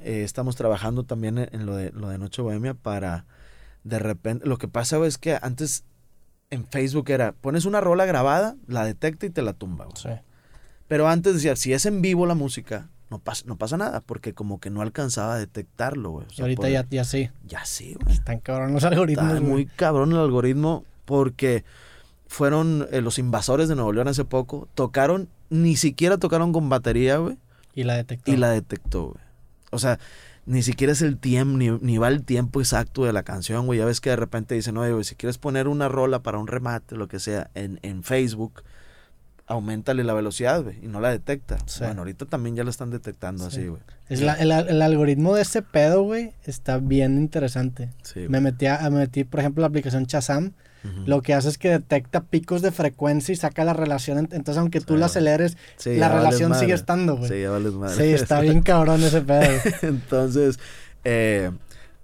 eh, 0.00 0.22
estamos 0.24 0.56
trabajando 0.56 1.04
también 1.04 1.38
en 1.38 1.66
lo 1.66 1.76
de, 1.76 1.90
lo 1.92 2.08
de 2.08 2.18
Noche 2.18 2.42
Bohemia 2.42 2.74
para, 2.74 3.26
de 3.84 3.98
repente, 3.98 4.46
lo 4.46 4.58
que 4.58 4.68
pasa, 4.68 4.96
güey, 4.96 5.08
es 5.08 5.18
que 5.18 5.38
antes 5.40 5.84
en 6.52 6.66
Facebook 6.66 7.10
era, 7.10 7.32
pones 7.32 7.64
una 7.64 7.80
rola 7.80 8.04
grabada, 8.04 8.56
la 8.68 8.84
detecta 8.84 9.24
y 9.24 9.30
te 9.30 9.40
la 9.40 9.54
tumba. 9.54 9.86
Güey. 9.86 9.96
Sí. 9.96 10.22
Pero 10.86 11.08
antes 11.08 11.32
decía, 11.34 11.56
si 11.56 11.72
es 11.72 11.86
en 11.86 12.02
vivo 12.02 12.26
la 12.26 12.34
música, 12.34 12.90
no 13.10 13.18
pasa, 13.18 13.44
no 13.46 13.56
pasa 13.56 13.78
nada, 13.78 14.02
porque 14.02 14.34
como 14.34 14.60
que 14.60 14.68
no 14.68 14.82
alcanzaba 14.82 15.34
a 15.34 15.38
detectarlo, 15.38 16.10
güey. 16.10 16.26
O 16.26 16.30
sea, 16.30 16.36
y 16.36 16.42
ahorita 16.42 16.60
poder, 16.60 16.72
ya, 16.72 16.86
ya 16.90 17.04
sí. 17.04 17.30
Ya 17.46 17.64
sí, 17.64 17.96
güey. 17.98 18.14
Están 18.14 18.40
cabrón 18.40 18.74
los 18.74 18.84
algoritmos. 18.84 19.32
Está 19.32 19.40
muy 19.40 19.64
cabrón 19.64 20.12
el 20.12 20.18
algoritmo 20.18 20.84
porque 21.06 21.64
fueron 22.26 22.86
eh, 22.92 23.00
los 23.00 23.18
invasores 23.18 23.70
de 23.70 23.74
Nuevo 23.74 23.94
León 23.94 24.08
hace 24.08 24.26
poco, 24.26 24.68
tocaron, 24.74 25.30
ni 25.48 25.76
siquiera 25.76 26.18
tocaron 26.18 26.52
con 26.52 26.68
batería, 26.68 27.16
güey. 27.16 27.38
Y 27.74 27.84
la 27.84 27.96
detectó. 27.96 28.30
Y 28.30 28.36
la 28.36 28.50
detectó, 28.50 29.04
güey. 29.08 29.24
O 29.70 29.78
sea, 29.78 29.98
ni 30.44 30.62
siquiera 30.62 30.92
es 30.92 31.02
el 31.02 31.18
tiempo, 31.18 31.56
ni, 31.56 31.70
ni, 31.70 31.98
va 31.98 32.08
el 32.08 32.24
tiempo 32.24 32.60
exacto 32.60 33.04
de 33.04 33.12
la 33.12 33.22
canción, 33.22 33.66
güey. 33.66 33.78
Ya 33.78 33.84
ves 33.84 34.00
que 34.00 34.10
de 34.10 34.16
repente 34.16 34.54
dicen, 34.54 34.76
oye, 34.76 34.92
güey, 34.92 35.04
si 35.04 35.14
quieres 35.14 35.38
poner 35.38 35.68
una 35.68 35.88
rola 35.88 36.22
para 36.22 36.38
un 36.38 36.46
remate, 36.46 36.96
lo 36.96 37.08
que 37.08 37.20
sea, 37.20 37.50
en, 37.54 37.78
en 37.82 38.02
Facebook, 38.02 38.62
aumentale 39.46 40.02
la 40.02 40.14
velocidad, 40.14 40.62
güey, 40.62 40.78
y 40.82 40.88
no 40.88 41.00
la 41.00 41.10
detecta. 41.10 41.58
Sí. 41.66 41.84
Bueno, 41.84 42.00
ahorita 42.00 42.26
también 42.26 42.56
ya 42.56 42.64
la 42.64 42.70
están 42.70 42.90
detectando 42.90 43.48
sí. 43.50 43.58
así, 43.58 43.68
güey. 43.68 43.82
Es 44.08 44.20
la, 44.20 44.34
el, 44.34 44.50
el, 44.50 44.82
algoritmo 44.82 45.34
de 45.34 45.42
ese 45.42 45.62
pedo, 45.62 46.02
güey, 46.02 46.32
está 46.44 46.78
bien 46.78 47.18
interesante. 47.18 47.90
Sí, 48.02 48.26
me, 48.28 48.40
metí 48.40 48.66
a, 48.66 48.78
me 48.90 48.98
metí, 48.98 49.24
por 49.24 49.40
ejemplo, 49.40 49.60
la 49.62 49.68
aplicación 49.68 50.06
Chazam, 50.06 50.52
lo 51.06 51.22
que 51.22 51.34
hace 51.34 51.48
es 51.48 51.58
que 51.58 51.70
detecta 51.70 52.24
picos 52.24 52.62
de 52.62 52.72
frecuencia 52.72 53.32
y 53.32 53.36
saca 53.36 53.64
la 53.64 53.72
relación. 53.72 54.18
Entonces, 54.18 54.56
aunque 54.58 54.80
tú 54.80 54.96
la 54.96 55.06
aceleres, 55.06 55.56
la 55.84 56.08
relación 56.08 56.54
sigue 56.54 56.74
estando, 56.74 57.16
güey. 57.16 57.28
Sí, 57.28 57.72
madre. 57.72 57.96
Sí, 57.96 58.12
está 58.12 58.40
bien 58.40 58.62
cabrón 58.62 59.02
ese 59.02 59.20
pedo. 59.20 59.60
Entonces, 59.82 60.58
eh, 61.04 61.50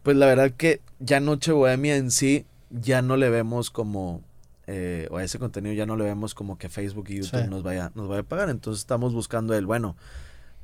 pues 0.03 0.17
la 0.17 0.27
verdad 0.27 0.51
que 0.51 0.81
ya 1.01 1.21
Noche 1.21 1.53
Bohemia 1.53 1.97
en 1.97 2.11
sí 2.11 2.47
ya 2.71 3.03
no 3.03 3.17
le 3.17 3.31
vemos 3.31 3.71
como 3.71 4.23
eh, 4.67 5.09
o 5.11 5.17
a 5.17 5.25
ese 5.25 5.39
contenido 5.39 5.75
ya 5.75 5.87
no 5.87 5.97
le 5.97 6.05
vemos 6.05 6.35
como 6.35 6.59
que 6.59 6.69
Facebook 6.69 7.07
y 7.09 7.17
YouTube 7.17 7.49
nos 7.49 7.63
vaya 7.63 7.91
nos 7.95 8.09
vaya 8.09 8.21
a 8.21 8.25
pagar 8.25 8.51
entonces 8.51 8.81
estamos 8.81 9.15
buscando 9.15 9.55
el 9.55 9.65
bueno 9.65 9.97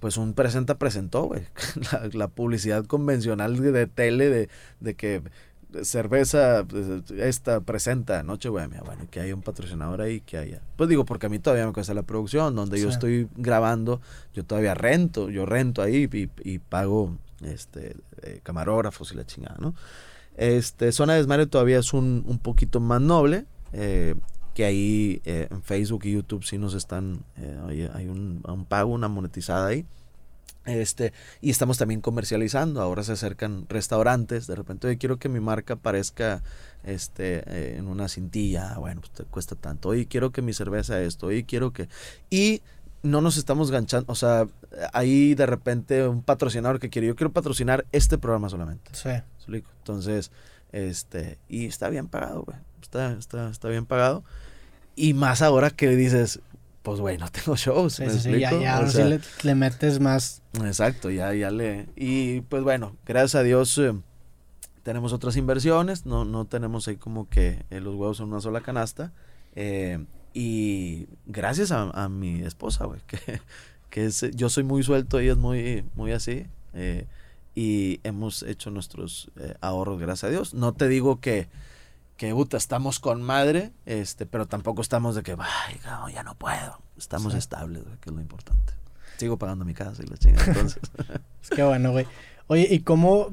pues 0.01 0.19
un 0.19 0.35
presenta 0.35 0.77
presentó 0.77 1.25
güey 1.25 1.43
la, 2.13 2.29
publicidad 2.29 2.85
convencional 2.85 3.57
de, 3.57 3.87
tele 3.87 4.29
de, 4.29 4.49
de 4.81 4.95
que 4.95 5.23
cerveza 5.83 6.65
pues, 6.69 7.11
esta 7.13 7.61
presenta 7.61 8.23
Noche 8.23 8.49
Bohemia 8.49 8.83
bueno 8.85 9.07
que 9.11 9.21
haya 9.21 9.35
un 9.35 9.43
patrocinador 9.43 10.01
ahí 10.01 10.21
que 10.21 10.39
haya 10.39 10.61
pues 10.77 10.89
digo 10.89 11.05
porque 11.05 11.27
a 11.27 11.29
mí 11.29 11.39
todavía 11.39 11.67
me 11.67 11.73
cuesta 11.73 11.95
la 11.95 12.03
producción 12.03 12.55
donde 12.55 12.81
yo 12.81 12.89
estoy 12.89 13.29
grabando 13.37 14.01
yo 14.33 14.45
todavía 14.45 14.75
rento 14.75 15.31
yo 15.31 15.47
rento 15.47 15.83
ahí 15.83 16.09
y, 16.43 16.59
pago 16.59 17.17
este 17.43 17.97
eh, 18.23 18.41
camarógrafos 18.43 19.13
y 19.13 19.17
la 19.17 19.27
chingada 19.27 19.57
no 19.59 19.75
este 20.37 20.93
zona 20.93 21.15
de 21.15 21.21
desmadre 21.21 21.47
todavía 21.47 21.79
es 21.79 21.93
un, 21.93 22.25
un 22.27 22.39
poquito 22.39 22.81
más 22.81 23.01
noble 23.01 23.47
eh, 23.73 24.15
que 24.55 24.65
ahí 24.65 25.21
eh, 25.25 25.49
en 25.51 25.63
Facebook 25.63 26.03
y 26.05 26.13
YouTube 26.13 26.45
sí 26.45 26.59
nos 26.59 26.75
están, 26.75 27.25
eh, 27.37 27.91
hay, 27.93 28.07
un, 28.07 28.43
pago, 28.69 28.93
una 28.93 29.09
monetizada 29.09 29.67
ahí. 29.67 29.85
Este, 30.65 31.13
y 31.41 31.51
estamos 31.51 31.79
también 31.79 32.01
comercializando. 32.01 32.81
Ahora 32.81 33.03
se 33.03 33.13
acercan 33.13 33.67
restaurantes. 33.69 34.47
De 34.47 34.55
repente, 34.55 34.87
hoy 34.87 34.97
quiero 34.97 35.19
que 35.19 35.29
mi 35.29 35.41
marca 35.41 35.75
aparezca 35.75 36.43
este, 36.85 37.77
en 37.77 37.89
una 37.89 38.09
cintilla. 38.09 38.79
Bueno, 38.79 39.01
pues 39.01 39.13
te 39.13 39.25
cuesta 39.25 39.55
tanto. 39.55 39.91
Hoy 39.91 40.07
quiero 40.07 40.31
que 40.31 40.43
mi 40.43 40.53
cerveza 40.53 41.01
esto. 41.01 41.27
Hoy 41.27 41.45
quiero 41.45 41.73
que. 41.73 41.89
Y 42.31 42.63
no 43.03 43.21
nos 43.21 43.37
estamos 43.37 43.71
ganchando. 43.71 44.11
O 44.11 44.15
sea, 44.15 44.47
ahí 44.93 45.35
de 45.35 45.47
repente 45.47 46.09
un 46.09 46.23
patrocinador 46.23 46.81
que 46.81 46.91
quiere. 46.91 47.09
Yo 47.09 47.17
quiero 47.17 47.33
patrocinar 47.33 47.85
este 47.93 48.19
programa 48.19 48.49
solamente. 48.49 48.91
Sí. 48.93 49.11
Entonces, 49.47 50.31
este, 50.73 51.39
y 51.49 51.67
está 51.67 51.91
bien 51.91 52.09
pagado, 52.09 52.43
güey 52.45 52.57
está, 52.95 53.13
está, 53.19 53.51
está 53.51 53.69
bien 53.69 53.87
pagado. 53.87 54.25
Y 54.97 55.15
más 55.15 55.43
ahora 55.43 55.71
que 55.71 55.89
dices, 55.97 56.41
pues 56.85 57.01
güey, 57.01 57.17
no 57.17 57.29
tengo 57.33 57.57
shows. 57.57 57.95
Sí, 57.95 58.09
sí, 58.11 58.39
ya, 58.39 58.53
ya 58.53 58.87
sí 58.87 59.01
le, 59.43 59.55
metes 59.57 59.99
más. 59.99 60.43
Exacto, 60.63 61.11
ya, 61.11 61.35
ya 61.35 61.51
le. 61.51 61.89
Y 61.97 62.43
pues 62.43 62.63
bueno, 62.63 62.97
gracias 63.07 63.35
a 63.37 63.43
Dios 63.43 63.77
eh, 63.79 63.95
tenemos 64.85 65.13
otras 65.15 65.37
inversiones, 65.37 66.05
no, 66.05 66.27
no 66.27 66.45
tenemos 66.45 66.87
ahí 66.87 66.97
como 66.97 67.29
que 67.29 67.65
eh, 67.71 67.81
los 67.81 67.95
huevos 67.95 68.21
en 68.21 68.27
una 68.27 68.41
sola 68.41 68.61
canasta. 68.61 69.13
Eh, 69.57 70.05
y 70.35 71.07
gracias 71.27 71.73
a, 71.73 72.09
mi 72.11 72.43
esposa, 72.43 72.85
güey, 72.85 73.01
que, 73.07 73.41
que 73.89 74.05
es, 74.05 74.31
yo 74.35 74.51
soy 74.51 74.65
muy 74.65 74.83
suelto, 74.83 75.19
ella 75.19 75.33
es 75.33 75.39
muy, 75.39 75.85
muy 75.95 76.13
así. 76.13 76.47
y 77.55 78.01
hemos 78.03 78.43
hecho 78.43 78.71
nuestros 78.71 79.31
ahorros, 79.63 79.99
gracias 79.99 80.25
a 80.25 80.31
Dios. 80.31 80.53
No 80.53 80.75
te 80.75 80.89
digo 80.89 81.21
que 81.21 81.49
que 82.17 82.33
puta, 82.33 82.57
estamos 82.57 83.01
con 83.01 83.23
madre, 83.23 83.73
este, 83.87 84.27
pero 84.27 84.47
tampoco 84.47 84.83
estamos 84.83 85.15
de 85.15 85.23
que, 85.23 85.37
ay, 85.39 85.81
ya 86.13 86.23
no 86.23 86.35
puedo. 86.37 86.79
Estamos 86.97 87.35
estables, 87.35 87.83
que 88.01 88.11
es 88.11 88.15
lo 88.15 88.21
importante. 88.21 88.73
Sigo 89.17 89.37
pagando 89.39 89.65
mi 89.65 89.75
casa 89.75 90.03
y 90.03 90.07
la 90.07 90.17
chingada, 90.17 90.47
entonces. 90.47 90.83
es 91.43 91.51
que 91.51 91.63
bueno, 91.63 91.93
güey. 91.93 92.07
Oye, 92.47 92.69
¿y 92.71 92.81
cómo? 92.81 93.31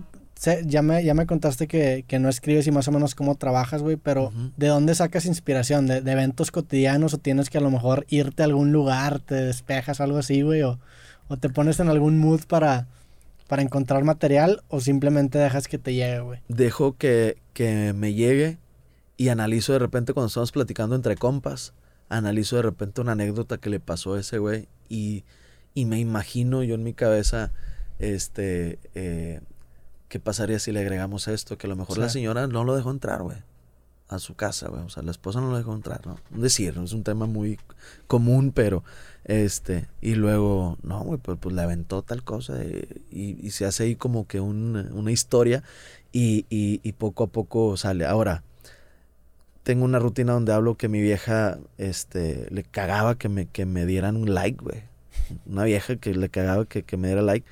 ya, 0.65 0.81
me, 0.81 1.03
ya 1.03 1.13
me 1.13 1.27
contaste 1.27 1.67
que, 1.67 2.19
no 2.19 2.29
escribes 2.29 2.65
y 2.65 2.71
más 2.71 2.87
o 2.87 2.91
menos 2.91 3.13
cómo 3.13 3.35
trabajas, 3.35 3.81
güey, 3.81 3.95
pero 3.95 4.31
¿de 4.57 4.67
dónde 4.67 4.95
sacas 4.95 5.25
inspiración? 5.25 5.85
¿De, 5.85 5.97
eventos 5.97 6.51
cotidianos 6.51 7.13
o 7.13 7.17
tienes 7.19 7.49
que 7.49 7.59
a 7.59 7.61
lo 7.61 7.69
mejor 7.69 8.05
irte 8.09 8.41
a 8.41 8.45
algún 8.45 8.71
lugar, 8.71 9.19
te 9.19 9.35
despejas, 9.35 10.01
algo 10.01 10.17
así, 10.17 10.41
güey? 10.41 10.63
O, 10.63 10.79
o 11.27 11.37
te 11.37 11.49
pones 11.49 11.79
en 11.79 11.89
algún 11.89 12.17
mood 12.17 12.41
para, 12.47 12.87
para 13.47 13.61
encontrar 13.61 14.03
material 14.03 14.63
o 14.67 14.79
simplemente 14.79 15.37
dejas 15.37 15.67
que 15.67 15.77
te 15.77 15.93
llegue, 15.93 16.19
güey? 16.21 16.39
Dejo 16.47 16.97
que, 16.97 17.37
que 17.53 17.93
me 17.93 18.13
llegue 18.13 18.57
y 19.21 19.29
analizo 19.29 19.73
de 19.73 19.77
repente 19.77 20.13
cuando 20.13 20.29
estamos 20.29 20.51
platicando 20.51 20.95
entre 20.95 21.15
compas, 21.15 21.73
analizo 22.09 22.55
de 22.55 22.63
repente 22.63 23.01
una 23.01 23.11
anécdota 23.11 23.59
que 23.59 23.69
le 23.69 23.79
pasó 23.79 24.15
a 24.15 24.19
ese 24.19 24.39
güey 24.39 24.67
y, 24.89 25.25
y 25.75 25.85
me 25.85 25.99
imagino 25.99 26.63
yo 26.63 26.73
en 26.73 26.81
mi 26.81 26.95
cabeza, 26.95 27.51
este, 27.99 28.79
eh, 28.95 29.41
¿qué 30.09 30.19
pasaría 30.19 30.57
si 30.57 30.71
le 30.71 30.79
agregamos 30.79 31.27
esto? 31.27 31.55
Que 31.55 31.67
a 31.67 31.69
lo 31.69 31.75
mejor 31.75 31.99
la 31.99 32.09
señora 32.09 32.47
no 32.47 32.63
lo 32.63 32.75
dejó 32.75 32.89
entrar, 32.89 33.21
güey, 33.21 33.37
a 34.07 34.17
su 34.17 34.33
casa, 34.33 34.69
güey, 34.69 34.81
o 34.81 34.89
sea, 34.89 35.03
la 35.03 35.11
esposa 35.11 35.39
no 35.39 35.51
lo 35.51 35.57
dejó 35.57 35.75
entrar, 35.75 36.01
¿no? 36.07 36.17
Decir, 36.31 36.75
¿no? 36.75 36.83
es 36.83 36.93
un 36.93 37.03
tema 37.03 37.27
muy 37.27 37.59
común, 38.07 38.51
pero, 38.51 38.83
este, 39.25 39.87
y 40.01 40.15
luego, 40.15 40.79
no, 40.81 41.03
güey, 41.03 41.19
pues, 41.19 41.37
pues 41.39 41.53
le 41.53 41.61
aventó 41.61 42.01
tal 42.01 42.23
cosa 42.23 42.63
y, 42.63 43.37
y, 43.39 43.51
se 43.51 43.67
hace 43.67 43.83
ahí 43.83 43.95
como 43.95 44.25
que 44.25 44.39
un, 44.39 44.77
una 44.93 45.11
historia 45.11 45.61
y, 46.11 46.47
y, 46.49 46.79
y 46.81 46.93
poco 46.93 47.25
a 47.25 47.27
poco 47.27 47.77
sale. 47.77 48.07
Ahora, 48.07 48.43
tengo 49.63 49.85
una 49.85 49.99
rutina 49.99 50.33
donde 50.33 50.53
hablo 50.53 50.75
que 50.75 50.87
mi 50.87 51.01
vieja 51.01 51.59
este, 51.77 52.47
le 52.51 52.63
cagaba 52.63 53.15
que 53.15 53.29
me, 53.29 53.45
que 53.47 53.65
me 53.65 53.85
dieran 53.85 54.15
un 54.15 54.33
like, 54.33 54.61
güey. 54.61 54.83
Una 55.45 55.63
vieja 55.63 55.95
que 55.97 56.13
le 56.13 56.29
cagaba 56.29 56.65
que, 56.65 56.83
que 56.83 56.97
me 56.97 57.07
diera 57.07 57.21
like. 57.21 57.47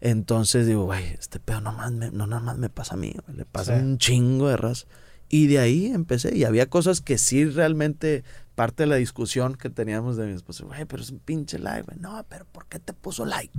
Entonces 0.00 0.66
digo, 0.66 0.84
güey, 0.84 1.04
este 1.18 1.40
pedo 1.40 1.60
no, 1.60 1.72
más 1.72 1.90
me, 1.90 2.10
no 2.10 2.26
nada 2.26 2.40
más 2.40 2.58
me 2.58 2.68
pasa 2.68 2.94
a 2.94 2.96
mí, 2.96 3.12
le 3.34 3.44
pasa 3.44 3.74
un 3.74 3.98
chingo 3.98 4.48
de 4.48 4.56
ras. 4.56 4.86
Y 5.28 5.46
de 5.48 5.58
ahí 5.58 5.86
empecé. 5.86 6.34
Y 6.36 6.44
había 6.44 6.70
cosas 6.70 7.00
que 7.00 7.18
sí 7.18 7.44
realmente, 7.44 8.24
parte 8.54 8.84
de 8.84 8.86
la 8.86 8.96
discusión 8.96 9.56
que 9.56 9.68
teníamos 9.68 10.16
de 10.16 10.26
mi 10.26 10.32
esposa, 10.32 10.64
güey, 10.64 10.84
pero 10.84 11.02
es 11.02 11.10
un 11.10 11.18
pinche 11.18 11.58
like, 11.58 11.82
güey. 11.82 11.98
No, 11.98 12.24
pero 12.28 12.46
¿por 12.46 12.66
qué 12.66 12.78
te 12.78 12.92
puso 12.92 13.26
like? 13.26 13.52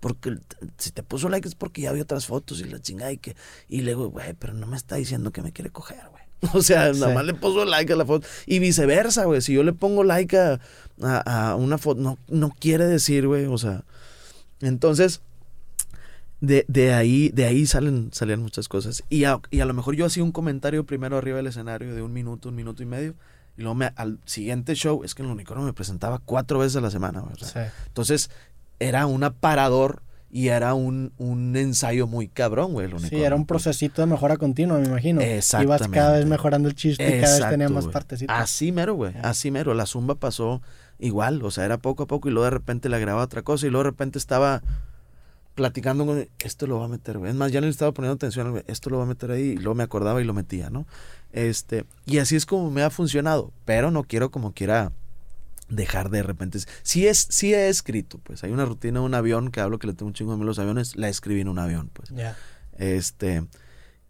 Porque 0.00 0.38
si 0.78 0.92
te 0.92 1.02
puso 1.02 1.28
like 1.28 1.48
es 1.48 1.54
porque 1.54 1.82
ya 1.82 1.92
vi 1.92 2.00
otras 2.00 2.26
fotos 2.26 2.60
y 2.60 2.64
la 2.64 2.78
chingada 2.80 3.12
y 3.12 3.18
que... 3.18 3.36
Y 3.68 3.82
le 3.82 3.92
digo, 3.92 4.08
güey, 4.08 4.34
pero 4.34 4.54
no 4.54 4.66
me 4.66 4.76
está 4.76 4.96
diciendo 4.96 5.32
que 5.32 5.42
me 5.42 5.52
quiere 5.52 5.70
coger, 5.70 6.08
güey. 6.10 6.23
O 6.52 6.62
sea, 6.62 6.92
nada 6.92 7.14
más 7.14 7.24
le 7.24 7.34
puso 7.34 7.64
like 7.64 7.92
a 7.92 7.96
la 7.96 8.04
foto. 8.04 8.26
Y 8.46 8.58
viceversa, 8.58 9.24
güey. 9.24 9.40
Si 9.40 9.52
yo 9.52 9.62
le 9.62 9.72
pongo 9.72 10.04
like 10.04 10.36
a, 10.36 10.60
una 11.56 11.78
foto, 11.78 12.00
no, 12.00 12.18
no 12.28 12.50
quiere 12.50 12.86
decir, 12.86 13.26
güey. 13.26 13.46
O 13.46 13.58
sea, 13.58 13.84
entonces, 14.60 15.20
de, 16.40 16.64
de, 16.68 16.92
ahí, 16.92 17.30
de 17.30 17.46
ahí 17.46 17.66
salen, 17.66 18.10
salen 18.12 18.40
muchas 18.40 18.68
cosas. 18.68 19.02
Y 19.08 19.24
a, 19.24 19.40
y 19.50 19.60
a 19.60 19.66
lo 19.66 19.74
mejor 19.74 19.96
yo 19.96 20.06
hacía 20.06 20.22
un 20.22 20.32
comentario 20.32 20.84
primero 20.84 21.16
arriba 21.16 21.38
del 21.38 21.46
escenario 21.46 21.94
de 21.94 22.02
un 22.02 22.12
minuto, 22.12 22.48
un 22.48 22.54
minuto 22.54 22.82
y 22.82 22.86
medio. 22.86 23.14
Y 23.56 23.62
luego 23.62 23.74
me, 23.74 23.92
al 23.96 24.18
siguiente 24.24 24.74
show, 24.74 25.04
es 25.04 25.14
que 25.14 25.22
el 25.22 25.28
unicornio 25.28 25.64
me 25.64 25.72
presentaba 25.72 26.18
cuatro 26.18 26.58
veces 26.58 26.76
a 26.76 26.80
la 26.80 26.90
semana, 26.90 27.20
güey. 27.20 27.34
Entonces, 27.86 28.30
era 28.80 29.06
un 29.06 29.22
aparador 29.22 30.02
y 30.34 30.48
era 30.48 30.74
un, 30.74 31.12
un 31.16 31.54
ensayo 31.54 32.08
muy 32.08 32.26
cabrón, 32.26 32.72
güey. 32.72 32.90
sí, 33.08 33.22
era 33.22 33.36
un 33.36 33.46
procesito 33.46 34.02
de 34.02 34.06
mejora 34.06 34.36
continua, 34.36 34.80
me 34.80 34.86
imagino. 34.88 35.20
Exactamente. 35.20 35.84
Ibas 35.84 35.88
cada 35.92 36.18
vez 36.18 36.26
mejorando 36.26 36.68
el 36.68 36.74
chiste 36.74 37.04
y 37.04 37.20
cada 37.20 37.38
vez 37.38 37.50
tenía 37.50 37.68
más 37.68 37.86
partecitas. 37.86 38.36
Así 38.36 38.72
mero, 38.72 38.94
güey. 38.94 39.14
Así 39.22 39.52
mero. 39.52 39.74
La 39.74 39.86
zumba 39.86 40.16
pasó 40.16 40.60
igual. 40.98 41.40
O 41.44 41.52
sea, 41.52 41.64
era 41.64 41.78
poco 41.78 42.02
a 42.02 42.06
poco 42.08 42.28
y 42.28 42.32
luego 42.32 42.46
de 42.46 42.50
repente 42.50 42.88
le 42.88 42.98
grababa 42.98 43.22
otra 43.22 43.42
cosa 43.42 43.68
y 43.68 43.70
luego 43.70 43.84
de 43.84 43.90
repente 43.90 44.18
estaba 44.18 44.64
platicando 45.54 46.04
con 46.04 46.26
esto 46.40 46.66
lo 46.66 46.80
va 46.80 46.86
a 46.86 46.88
meter, 46.88 47.18
güey. 47.18 47.30
Es 47.30 47.36
más, 47.36 47.52
ya 47.52 47.60
no 47.60 47.66
le 47.66 47.70
estaba 47.70 47.92
poniendo 47.92 48.16
atención, 48.16 48.50
güey. 48.50 48.64
Esto 48.66 48.90
lo 48.90 48.98
va 48.98 49.04
a 49.04 49.06
meter 49.06 49.30
ahí 49.30 49.50
y 49.50 49.56
luego 49.56 49.76
me 49.76 49.84
acordaba 49.84 50.20
y 50.20 50.24
lo 50.24 50.34
metía, 50.34 50.68
¿no? 50.68 50.84
Este, 51.30 51.84
y 52.06 52.18
así 52.18 52.34
es 52.34 52.44
como 52.44 52.72
me 52.72 52.82
ha 52.82 52.90
funcionado. 52.90 53.52
Pero 53.64 53.92
no 53.92 54.02
quiero 54.02 54.32
como 54.32 54.52
quiera 54.52 54.90
dejar 55.68 56.10
de 56.10 56.22
repente. 56.22 56.58
Si 56.82 57.06
es, 57.06 57.26
si 57.30 57.54
he 57.54 57.68
escrito, 57.68 58.18
pues 58.18 58.44
hay 58.44 58.52
una 58.52 58.64
rutina 58.64 59.00
de 59.00 59.06
un 59.06 59.14
avión 59.14 59.50
que 59.50 59.60
hablo 59.60 59.78
que 59.78 59.86
le 59.86 59.94
tengo 59.94 60.08
un 60.08 60.14
chingo 60.14 60.36
de 60.36 60.44
los 60.44 60.58
aviones, 60.58 60.96
la 60.96 61.08
escribí 61.08 61.40
en 61.40 61.48
un 61.48 61.58
avión, 61.58 61.90
pues. 61.92 62.12
Este, 62.76 63.46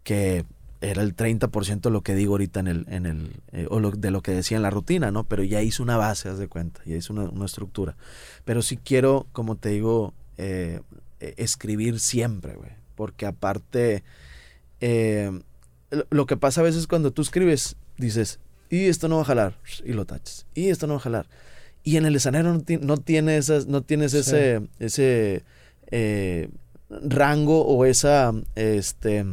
que 0.03 0.45
era 0.81 1.01
el 1.01 1.15
30% 1.15 1.81
de 1.81 1.89
lo 1.89 2.01
que 2.01 2.15
digo 2.15 2.33
ahorita 2.33 2.59
en 2.59 2.67
el, 2.67 2.85
en 2.89 3.05
el, 3.05 3.31
eh, 3.51 3.67
o 3.69 3.79
de 3.79 4.11
lo 4.11 4.21
que 4.21 4.31
decía 4.31 4.57
en 4.57 4.63
la 4.63 4.69
rutina, 4.69 5.11
¿no? 5.11 5.23
Pero 5.23 5.43
ya 5.43 5.61
hice 5.61 5.81
una 5.81 5.97
base, 5.97 6.29
haz 6.29 6.37
de 6.37 6.47
cuenta, 6.47 6.81
ya 6.85 6.95
hice 6.95 7.13
una, 7.13 7.45
estructura. 7.45 7.95
Pero 8.43 8.61
si 8.61 8.77
quiero, 8.77 9.27
como 9.31 9.55
te 9.55 9.69
digo, 9.69 10.13
eh, 10.37 10.81
e, 11.19 11.33
escribir 11.37 11.99
siempre, 11.99 12.55
güey. 12.55 12.71
Porque 12.95 13.25
aparte, 13.25 14.03
eh, 14.81 15.31
lo 16.09 16.25
que 16.25 16.37
pasa 16.37 16.61
a 16.61 16.63
veces 16.63 16.87
cuando 16.87 17.11
tú 17.11 17.21
escribes, 17.21 17.77
dices, 17.97 18.39
y 18.69 18.85
esto 18.85 19.07
no 19.07 19.17
va 19.17 19.21
a 19.21 19.25
jalar, 19.25 19.53
y 19.83 19.93
lo 19.93 20.05
tachas, 20.05 20.45
y 20.53 20.69
esto 20.69 20.87
no 20.87 20.93
va 20.93 20.99
a 20.99 21.03
jalar. 21.03 21.27
Y 21.83 21.97
en 21.97 22.05
el 22.05 22.15
escenario 22.15 22.51
no, 22.51 22.63
no, 22.81 22.97
tiene 22.97 23.37
esas, 23.37 23.67
no 23.67 23.83
tienes 23.83 24.13
ese, 24.15 24.61
ese 24.79 25.43
eh, 25.91 26.49
rango 26.89 27.65
o 27.65 27.85
esa, 27.85 28.33
este, 28.55 29.23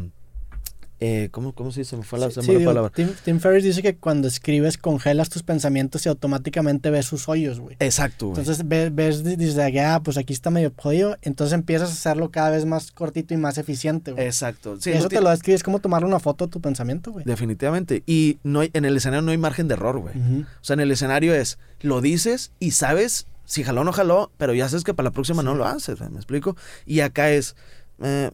eh, 1.04 1.30
¿cómo, 1.32 1.52
¿cómo 1.52 1.72
se 1.72 1.80
dice? 1.80 1.96
Me 1.96 2.04
fue 2.04 2.20
la, 2.20 2.28
Sí, 2.28 2.34
se 2.34 2.40
me 2.40 2.42
sí, 2.42 2.46
fue 2.46 2.54
la 2.54 2.58
digo, 2.60 2.70
palabra. 2.70 2.92
Tim, 2.94 3.08
Tim 3.24 3.40
Ferriss 3.40 3.64
dice 3.64 3.82
que 3.82 3.96
cuando 3.96 4.28
escribes 4.28 4.78
congelas 4.78 5.30
tus 5.30 5.42
pensamientos 5.42 6.06
y 6.06 6.08
automáticamente 6.08 6.90
ves 6.90 7.06
sus 7.06 7.28
hoyos, 7.28 7.58
güey. 7.58 7.76
Exacto, 7.80 8.28
güey. 8.28 8.38
Entonces 8.38 8.68
ves, 8.68 8.94
ves 8.94 9.24
dices, 9.24 9.58
ah, 9.84 10.00
pues 10.04 10.16
aquí 10.16 10.32
está 10.32 10.50
medio 10.50 10.72
jodido. 10.76 11.18
Entonces 11.22 11.54
empiezas 11.54 11.90
a 11.90 11.92
hacerlo 11.92 12.30
cada 12.30 12.50
vez 12.50 12.66
más 12.66 12.92
cortito 12.92 13.34
y 13.34 13.36
más 13.36 13.58
eficiente, 13.58 14.12
güey. 14.12 14.24
Exacto. 14.24 14.80
Sí, 14.80 14.90
y 14.90 14.92
eso 14.92 15.08
te 15.08 15.20
lo 15.20 15.30
describes 15.30 15.52
es 15.52 15.62
como 15.64 15.80
tomarle 15.80 16.06
una 16.06 16.20
foto 16.20 16.44
a 16.44 16.48
tu 16.48 16.60
pensamiento, 16.60 17.10
güey. 17.10 17.24
Definitivamente. 17.24 18.04
Y 18.06 18.38
no 18.44 18.60
hay, 18.60 18.70
en 18.72 18.84
el 18.84 18.96
escenario 18.96 19.22
no 19.22 19.32
hay 19.32 19.38
margen 19.38 19.66
de 19.66 19.74
error, 19.74 19.98
güey. 19.98 20.14
O 20.14 20.64
sea, 20.64 20.74
en 20.74 20.80
el 20.80 20.90
escenario 20.92 21.34
es, 21.34 21.58
lo 21.80 22.00
dices 22.00 22.52
y 22.60 22.70
sabes 22.70 23.26
si 23.44 23.64
jaló 23.64 23.80
o 23.80 23.84
no 23.84 23.92
jaló, 23.92 24.30
pero 24.38 24.54
ya 24.54 24.68
sabes 24.68 24.84
que 24.84 24.94
para 24.94 25.08
la 25.08 25.10
próxima 25.10 25.42
no 25.42 25.56
lo 25.56 25.66
haces, 25.66 26.00
¿me 26.00 26.16
explico? 26.16 26.56
Y 26.86 27.00
acá 27.00 27.30
es, 27.30 27.56
eh, 28.02 28.30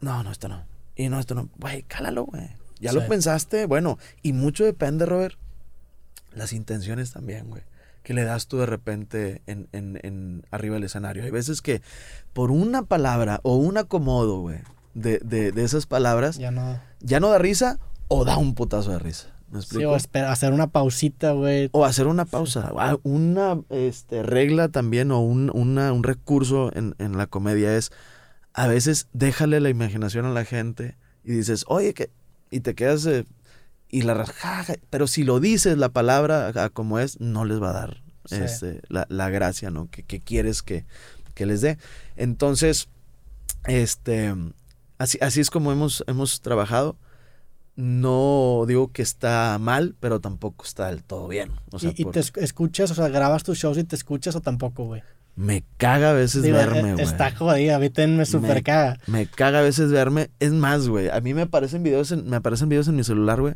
no, 0.00 0.22
no, 0.24 0.32
esto 0.32 0.48
no. 0.48 0.64
Y 0.98 1.08
no, 1.08 1.18
esto 1.18 1.34
no. 1.34 1.48
Güey, 1.58 1.84
cálalo, 1.84 2.24
güey. 2.26 2.48
Ya 2.80 2.92
lo 2.92 3.06
pensaste, 3.08 3.64
bueno, 3.66 3.98
y 4.22 4.32
mucho 4.34 4.64
depende, 4.64 5.06
Robert, 5.06 5.36
las 6.32 6.52
intenciones 6.52 7.12
también, 7.12 7.48
güey. 7.48 7.62
Que 8.02 8.14
le 8.14 8.24
das 8.24 8.46
tú 8.46 8.58
de 8.58 8.66
repente 8.66 9.42
en, 9.46 9.68
en, 9.72 9.98
en 10.02 10.44
arriba 10.50 10.74
del 10.74 10.84
escenario. 10.84 11.24
Hay 11.24 11.30
veces 11.30 11.60
que 11.60 11.82
por 12.32 12.50
una 12.50 12.82
palabra 12.84 13.40
o 13.42 13.56
un 13.56 13.78
acomodo, 13.78 14.40
güey, 14.40 14.58
de, 14.94 15.18
de, 15.24 15.50
de 15.52 15.64
esas 15.64 15.86
palabras, 15.86 16.38
Ya 16.38 16.50
no. 16.50 16.80
ya 17.00 17.18
no 17.20 17.30
da 17.30 17.38
risa 17.38 17.78
o 18.08 18.24
da 18.24 18.36
un 18.36 18.54
putazo 18.54 18.92
de 18.92 18.98
risa. 18.98 19.28
¿Me 19.50 19.62
Sí, 19.62 19.84
o 19.84 19.96
espera, 19.96 20.30
hacer 20.30 20.52
una 20.52 20.66
pausita, 20.68 21.32
güey. 21.32 21.70
O 21.72 21.84
hacer 21.86 22.06
una 22.06 22.26
pausa. 22.26 22.70
Ah, 22.76 22.96
Una 23.02 23.58
este, 23.70 24.22
regla 24.22 24.68
también 24.68 25.10
o 25.10 25.20
un, 25.20 25.50
una- 25.54 25.92
un 25.92 26.04
recurso 26.04 26.70
en, 26.76 26.94
en 26.98 27.16
la 27.16 27.26
comedia 27.26 27.74
es 27.76 27.90
a 28.54 28.66
veces 28.66 29.08
déjale 29.12 29.60
la 29.60 29.68
imaginación 29.70 30.24
a 30.26 30.30
la 30.32 30.44
gente 30.44 30.96
y 31.24 31.32
dices, 31.32 31.64
oye, 31.68 31.94
que 31.94 32.10
y 32.50 32.60
te 32.60 32.74
quedas 32.74 33.04
eh, 33.06 33.24
y 33.90 34.02
la 34.02 34.14
rajaja. 34.14 34.74
Pero 34.90 35.06
si 35.06 35.22
lo 35.24 35.38
dices 35.40 35.76
la 35.78 35.90
palabra 35.90 36.48
a- 36.64 36.68
como 36.70 36.98
es, 36.98 37.20
no 37.20 37.44
les 37.44 37.60
va 37.62 37.70
a 37.70 37.74
dar 37.74 38.02
Sí. 38.24 38.36
este, 38.36 38.82
la, 38.88 39.06
la 39.08 39.30
gracia 39.30 39.70
¿no? 39.70 39.88
que, 39.90 40.02
que 40.02 40.20
quieres 40.20 40.62
que, 40.62 40.84
que 41.34 41.46
les 41.46 41.60
dé. 41.62 41.78
Entonces, 42.16 42.88
este, 43.64 44.34
así, 44.98 45.18
así 45.22 45.40
es 45.40 45.50
como 45.50 45.72
hemos, 45.72 46.04
hemos 46.06 46.40
trabajado. 46.42 46.96
No 47.76 48.64
digo 48.66 48.90
que 48.92 49.02
está 49.02 49.56
mal, 49.60 49.94
pero 50.00 50.20
tampoco 50.20 50.64
está 50.64 50.88
del 50.88 51.04
todo 51.04 51.28
bien. 51.28 51.52
O 51.70 51.78
sea, 51.78 51.92
y 51.94 52.02
por- 52.04 52.12
te 52.12 52.20
es- 52.20 52.32
escuchas, 52.36 52.90
o 52.90 52.94
sea, 52.94 53.08
grabas 53.08 53.44
tus 53.44 53.56
shows 53.58 53.78
y 53.78 53.84
te 53.84 53.94
escuchas 53.94 54.34
o 54.34 54.40
tampoco, 54.40 54.84
güey. 54.86 55.02
Me 55.38 55.62
caga 55.76 56.10
a 56.10 56.12
veces 56.14 56.42
Digo, 56.42 56.56
verme, 56.56 56.80
eh, 56.90 56.92
güey. 56.94 57.04
Está 57.04 57.30
jodido, 57.30 57.76
a 57.76 57.78
mí 57.78 57.90
también 57.90 58.18
me 58.18 58.26
super 58.26 58.56
Me- 58.56 58.62
caga. 58.64 58.98
Me 59.06 59.26
caga 59.26 59.60
a 59.60 59.62
veces 59.62 59.92
verme. 59.92 60.30
Es 60.40 60.50
más, 60.50 60.88
güey. 60.88 61.08
A 61.10 61.20
mí 61.20 61.32
me 61.32 61.42
aparecen 61.42 61.84
videos 61.84 62.10
en, 62.10 62.28
me 62.28 62.36
aparecen 62.36 62.68
videos 62.68 62.88
en 62.88 62.96
mi 62.96 63.04
celular, 63.04 63.40
güey. 63.40 63.54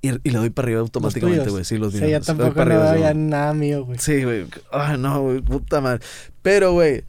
Y, 0.00 0.10
y 0.22 0.30
le 0.30 0.38
doy 0.38 0.50
para 0.50 0.66
arriba 0.66 0.80
automáticamente, 0.80 1.50
güey. 1.50 1.64
Sí, 1.64 1.76
los 1.76 1.92
Sí, 1.92 1.98
míos. 1.98 2.08
yo 2.10 2.12
Le 2.12 2.18
doy 2.18 2.26
tampoco 2.26 2.54
para 2.54 2.74
no 2.76 2.82
arriba, 2.82 3.08
sí, 3.12 3.18
nada 3.18 3.52
mío, 3.52 3.84
güey. 3.84 3.98
Sí, 3.98 4.22
güey. 4.22 4.46
Ay, 4.70 4.96
no, 4.98 5.22
güey. 5.22 5.40
Puta 5.40 5.80
madre. 5.80 6.00
Pero, 6.42 6.72
güey. 6.72 7.02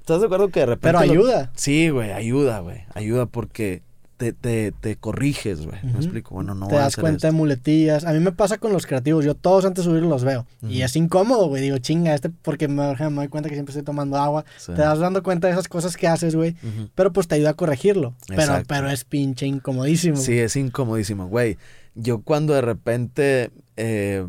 ¿Estás 0.00 0.20
de 0.20 0.26
acuerdo 0.26 0.48
que 0.48 0.60
de 0.60 0.66
repente. 0.66 0.98
Pero 0.98 1.06
lo- 1.06 1.12
ayuda. 1.12 1.52
Sí, 1.54 1.88
güey. 1.88 2.12
Ayuda, 2.12 2.58
güey. 2.60 2.82
Ayuda 2.94 3.26
porque 3.26 3.82
te, 4.16 4.32
te, 4.32 4.72
te 4.72 4.96
corriges, 4.96 5.66
güey. 5.66 5.78
¿Me 5.82 5.92
explico? 5.92 6.34
Bueno, 6.34 6.54
no 6.54 6.68
te 6.68 6.74
das 6.74 6.96
cuenta 6.96 7.28
de 7.28 7.32
muletillas. 7.32 8.04
A 8.04 8.12
mí 8.12 8.20
me 8.20 8.32
pasa 8.32 8.58
con 8.58 8.72
los 8.72 8.86
creativos. 8.86 9.24
Yo 9.24 9.34
todos 9.34 9.64
antes 9.64 9.84
de 9.84 9.90
subir 9.90 10.02
los 10.02 10.24
veo. 10.24 10.46
Y 10.68 10.82
es 10.82 10.96
incómodo, 10.96 11.48
güey. 11.48 11.62
Digo, 11.62 11.78
chinga, 11.78 12.14
este, 12.14 12.30
porque 12.30 12.68
me, 12.68 12.94
me 12.94 13.10
doy 13.10 13.28
cuenta 13.28 13.48
que 13.48 13.54
siempre 13.54 13.72
estoy 13.72 13.84
tomando 13.84 14.16
agua. 14.16 14.44
Sí. 14.56 14.72
Te 14.72 14.80
das 14.82 14.98
dando 14.98 15.22
cuenta 15.22 15.48
de 15.48 15.52
esas 15.52 15.68
cosas 15.68 15.96
que 15.96 16.08
haces, 16.08 16.34
güey. 16.34 16.56
Pero 16.94 17.12
pues 17.12 17.28
te 17.28 17.34
ayuda 17.34 17.50
a 17.50 17.54
corregirlo. 17.54 18.14
Pero, 18.26 18.40
Exacto. 18.40 18.66
pero 18.68 18.90
es 18.90 19.04
pinche 19.04 19.46
incomodísimo. 19.46 20.16
Sí, 20.16 20.38
es 20.38 20.56
incomodísimo, 20.56 21.28
güey. 21.28 21.58
Yo 21.94 22.22
cuando 22.22 22.54
de 22.54 22.60
repente 22.62 23.50
eh, 23.76 24.26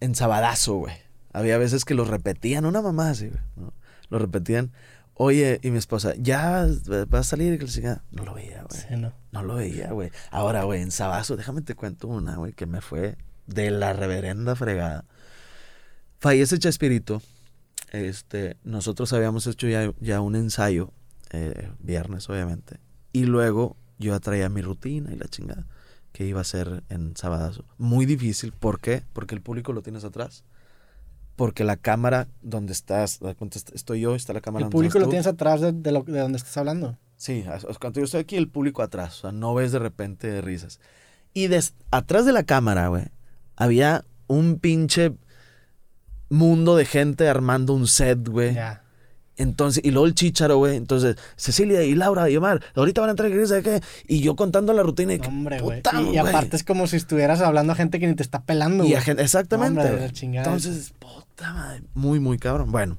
en 0.00 0.14
Sabadazo, 0.14 0.76
güey, 0.76 0.94
había 1.32 1.58
veces 1.58 1.84
que 1.84 1.94
lo 1.94 2.04
repetían, 2.04 2.64
una 2.66 2.82
mamá 2.82 3.10
así, 3.10 3.28
güey, 3.28 3.40
¿no? 3.56 3.72
Lo 4.10 4.18
repetían. 4.18 4.72
Oye, 5.14 5.60
y 5.62 5.70
mi 5.70 5.78
esposa, 5.78 6.14
ya 6.16 6.66
va 6.90 7.18
a 7.18 7.22
salir. 7.22 7.58
No 8.10 8.24
lo 8.24 8.34
veía, 8.34 8.62
güey. 8.62 8.80
Sí, 8.80 8.96
no. 8.96 9.12
No 9.30 9.42
lo 9.42 9.54
veía, 9.56 9.92
güey. 9.92 10.10
Ahora, 10.30 10.64
güey, 10.64 10.82
en 10.82 10.90
Sabazo, 10.90 11.36
déjame 11.36 11.62
te 11.62 11.74
cuento 11.74 12.08
una, 12.08 12.36
güey, 12.36 12.52
que 12.52 12.66
me 12.66 12.80
fue 12.80 13.16
de 13.46 13.70
la 13.70 13.92
reverenda 13.92 14.56
fregada. 14.56 15.04
Fallece 16.18 16.58
Chespirito. 16.58 17.22
Este, 17.92 18.56
nosotros 18.64 19.12
habíamos 19.12 19.46
hecho 19.46 19.68
ya, 19.68 19.92
ya 20.00 20.20
un 20.20 20.34
ensayo, 20.34 20.92
eh, 21.30 21.70
viernes, 21.78 22.28
obviamente. 22.30 22.80
Y 23.12 23.24
luego 23.24 23.76
yo 23.98 24.18
traía 24.20 24.48
mi 24.48 24.62
rutina 24.62 25.12
y 25.12 25.16
la 25.16 25.28
chingada 25.28 25.66
que 26.12 26.26
iba 26.26 26.40
a 26.40 26.44
ser 26.44 26.84
en 26.88 27.16
Sabadazo. 27.16 27.64
Muy 27.78 28.06
difícil, 28.06 28.52
¿por 28.52 28.80
qué? 28.80 29.02
Porque 29.12 29.34
el 29.34 29.40
público 29.40 29.72
lo 29.72 29.82
tienes 29.82 30.04
atrás. 30.04 30.44
Porque 31.36 31.64
la 31.64 31.76
cámara 31.76 32.28
donde 32.42 32.72
estás, 32.72 33.20
estoy 33.72 34.00
yo, 34.00 34.14
está 34.14 34.32
la 34.32 34.40
cámara 34.40 34.66
El 34.66 34.70
público 34.70 34.98
lo 34.98 35.08
tienes 35.10 35.26
atrás 35.26 35.60
de, 35.60 35.72
de, 35.72 35.92
lo, 35.92 36.02
de 36.02 36.18
donde 36.20 36.36
estás 36.38 36.56
hablando. 36.56 36.98
Sí, 37.16 37.44
cuando 37.80 38.00
yo 38.00 38.04
estoy 38.04 38.20
aquí, 38.20 38.36
el 38.36 38.48
público 38.48 38.82
atrás. 38.82 39.18
O 39.18 39.20
sea, 39.22 39.32
no 39.32 39.54
ves 39.54 39.72
de 39.72 39.78
repente 39.78 40.40
risas. 40.40 40.80
Y 41.32 41.46
des- 41.46 41.74
atrás 41.90 42.26
de 42.26 42.32
la 42.32 42.42
cámara, 42.42 42.88
güey, 42.88 43.04
había 43.56 44.04
un 44.26 44.58
pinche 44.58 45.14
mundo 46.28 46.76
de 46.76 46.84
gente 46.84 47.28
armando 47.28 47.74
un 47.74 47.86
set, 47.86 48.26
güey. 48.28 48.54
Entonces, 49.36 49.82
y 49.84 49.90
luego 49.90 50.06
el 50.06 50.14
chicharo, 50.14 50.58
güey. 50.58 50.76
Entonces, 50.76 51.16
Cecilia 51.36 51.82
y 51.84 51.94
Laura 51.94 52.28
y 52.28 52.36
Omar, 52.36 52.62
ahorita 52.74 53.00
van 53.00 53.08
a 53.08 53.12
entrar, 53.12 53.30
¿qué 53.30 53.46
sabe 53.46 53.62
qué? 53.62 53.80
Y 54.06 54.20
yo 54.20 54.36
contando 54.36 54.72
la 54.72 54.82
rutina 54.82 55.14
y. 55.14 55.20
Hombre, 55.26 55.60
güey. 55.60 55.82
Y, 56.06 56.10
y 56.14 56.18
aparte 56.18 56.56
es 56.56 56.64
como 56.64 56.86
si 56.86 56.96
estuvieras 56.96 57.40
hablando 57.40 57.72
a 57.72 57.76
gente 57.76 57.98
que 57.98 58.06
ni 58.06 58.14
te 58.14 58.22
está 58.22 58.42
pelando, 58.42 58.84
Y 58.84 58.92
güey. 58.92 59.02
exactamente. 59.18 59.82
No, 59.82 59.88
hombre, 59.90 60.10
Entonces, 60.38 60.92
puta 60.98 61.52
madre, 61.52 61.82
muy, 61.94 62.20
muy 62.20 62.38
cabrón. 62.38 62.70
Bueno, 62.70 62.98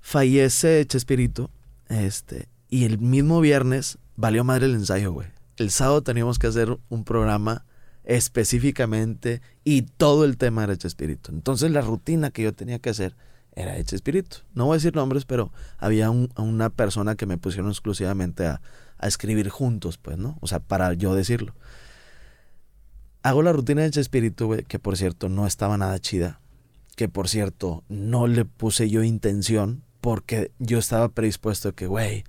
fallece 0.00 0.84
Chespirito, 0.86 1.50
este, 1.88 2.48
y 2.68 2.84
el 2.84 2.98
mismo 2.98 3.40
viernes 3.40 3.98
valió 4.16 4.44
madre 4.44 4.66
el 4.66 4.74
ensayo, 4.74 5.12
güey. 5.12 5.28
El 5.58 5.70
sábado 5.70 6.02
teníamos 6.02 6.38
que 6.38 6.46
hacer 6.46 6.78
un 6.88 7.04
programa 7.04 7.64
específicamente 8.04 9.42
y 9.64 9.82
todo 9.82 10.24
el 10.24 10.36
tema 10.36 10.64
era 10.64 10.76
Chespirito. 10.76 11.30
Entonces 11.30 11.70
la 11.70 11.82
rutina 11.82 12.30
que 12.30 12.42
yo 12.42 12.52
tenía 12.52 12.78
que 12.78 12.90
hacer 12.90 13.14
era 13.54 13.72
de 13.74 13.84
Chespirito. 13.84 14.38
No 14.54 14.66
voy 14.66 14.74
a 14.74 14.78
decir 14.78 14.94
nombres, 14.96 15.24
pero 15.24 15.52
había 15.78 16.10
un- 16.10 16.30
una 16.36 16.70
persona 16.70 17.14
que 17.16 17.26
me 17.26 17.38
pusieron 17.38 17.70
exclusivamente 17.70 18.46
a, 18.46 18.60
a 18.98 19.06
escribir 19.08 19.48
juntos, 19.50 19.98
pues, 19.98 20.16
¿no? 20.18 20.38
O 20.40 20.46
sea, 20.46 20.58
para 20.60 20.92
yo 20.94 21.14
decirlo. 21.14 21.54
Hago 23.22 23.42
la 23.42 23.52
rutina 23.52 23.82
de 23.82 23.90
Chespirito, 23.90 24.46
güey, 24.46 24.64
que 24.64 24.78
por 24.78 24.96
cierto 24.96 25.28
no 25.28 25.46
estaba 25.46 25.78
nada 25.78 25.98
chida. 25.98 26.40
Que 26.96 27.08
por 27.08 27.28
cierto 27.28 27.84
no 27.88 28.26
le 28.26 28.44
puse 28.44 28.90
yo 28.90 29.02
intención 29.02 29.82
porque 30.00 30.50
yo 30.58 30.78
estaba 30.78 31.08
predispuesto 31.08 31.68
a 31.68 31.72
que, 31.72 31.86
güey, 31.86 32.24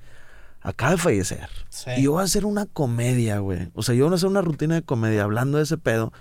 acaba 0.61 0.91
de 0.91 0.97
fallecer. 0.97 1.49
Sí. 1.69 1.89
Y 1.97 2.03
yo 2.03 2.11
voy 2.13 2.21
a 2.21 2.25
hacer 2.25 2.45
una 2.45 2.67
comedia, 2.67 3.39
güey. 3.39 3.69
O 3.73 3.81
sea, 3.81 3.95
yo 3.95 4.05
voy 4.05 4.13
a 4.13 4.15
hacer 4.15 4.29
una 4.29 4.41
rutina 4.41 4.75
de 4.75 4.83
comedia 4.83 5.23
hablando 5.23 5.57
de 5.57 5.63
ese 5.63 5.77
pedo. 5.77 6.13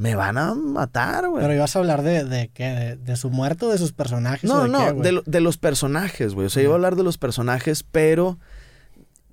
Me 0.00 0.14
van 0.14 0.38
a 0.38 0.54
matar, 0.54 1.28
güey. 1.28 1.42
Pero 1.42 1.54
ibas 1.54 1.76
a 1.76 1.78
hablar 1.80 2.02
de, 2.02 2.24
de 2.24 2.48
qué, 2.54 2.64
de, 2.64 2.96
de 2.96 3.16
su 3.16 3.28
muerto, 3.28 3.68
de 3.70 3.76
sus 3.76 3.92
personajes. 3.92 4.48
o 4.50 4.54
No, 4.54 4.62
de 4.62 4.68
no, 4.70 4.96
qué, 4.96 5.02
de, 5.02 5.12
lo- 5.12 5.22
de 5.26 5.40
los 5.40 5.58
personajes, 5.58 6.32
güey. 6.34 6.46
O 6.46 6.50
sea, 6.50 6.62
iba 6.62 6.72
a 6.72 6.76
hablar 6.76 6.96
de 6.96 7.02
los 7.02 7.18
personajes, 7.18 7.82
pero 7.82 8.38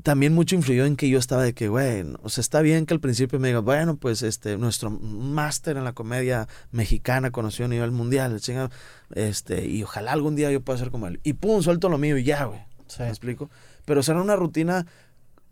también 0.04 0.34
mucho 0.34 0.56
influyó 0.56 0.86
en 0.86 0.96
que 0.96 1.10
yo 1.10 1.20
estaba 1.20 1.44
de 1.44 1.54
que, 1.54 1.68
güey, 1.70 2.04
o 2.22 2.30
sea, 2.30 2.42
está 2.42 2.62
bien 2.62 2.86
que 2.86 2.94
al 2.94 3.00
principio 3.00 3.40
me 3.40 3.48
digas, 3.50 3.64
bueno, 3.64 3.96
pues 3.98 4.22
este, 4.24 4.58
nuestro 4.58 4.90
máster 4.90 5.78
en 5.78 5.84
la 5.84 5.94
comedia 5.94 6.48
mexicana 6.72 7.32
conoció 7.32 7.66
a 7.66 7.68
nivel 7.70 7.92
mundial, 7.92 8.34
la 8.34 8.40
chingada, 8.40 8.70
este, 9.16 9.66
y 9.68 9.84
ojalá 9.84 10.12
algún 10.14 10.36
día 10.36 10.52
yo 10.52 10.62
pueda 10.62 10.80
ser 10.80 10.92
como 10.92 11.08
él. 11.08 11.20
Y 11.24 11.34
pum, 11.34 11.62
suelto 11.62 11.90
lo 11.90 11.98
mío 11.98 12.18
y 12.18 12.24
ya, 12.24 12.44
güey. 12.46 12.60
Sí. 12.88 13.04
¿Me 13.04 13.10
explico? 13.10 13.50
Pero 13.86 14.02
será 14.04 14.22
una 14.22 14.36
rutina 14.36 14.86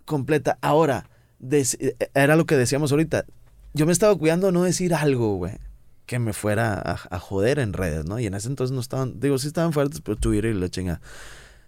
completa. 0.06 0.58
Ahora, 0.62 1.10
eh, 1.52 1.96
era 2.14 2.36
lo 2.36 2.46
que 2.46 2.56
decíamos 2.56 2.92
ahorita. 2.92 3.26
Yo 3.76 3.86
me 3.86 3.92
estaba 3.92 4.16
cuidando 4.16 4.48
de 4.48 4.54
no 4.54 4.64
decir 4.64 4.94
algo, 4.94 5.36
güey, 5.36 5.58
que 6.06 6.18
me 6.18 6.34
fuera 6.34 6.74
a, 6.74 6.98
a 7.10 7.20
joder 7.20 7.60
en 7.60 7.74
redes, 7.74 8.06
¿no? 8.06 8.20
Y 8.20 8.26
en 8.26 8.34
ese 8.34 8.48
entonces 8.48 8.74
no 8.74 8.80
estaban, 8.80 9.20
digo, 9.20 9.38
sí 9.38 9.48
estaban 9.48 9.74
fuertes, 9.74 10.02
pero 10.02 10.16
Twitter 10.16 10.52
y 10.52 10.60
la 10.60 10.70
chinga. 10.70 11.02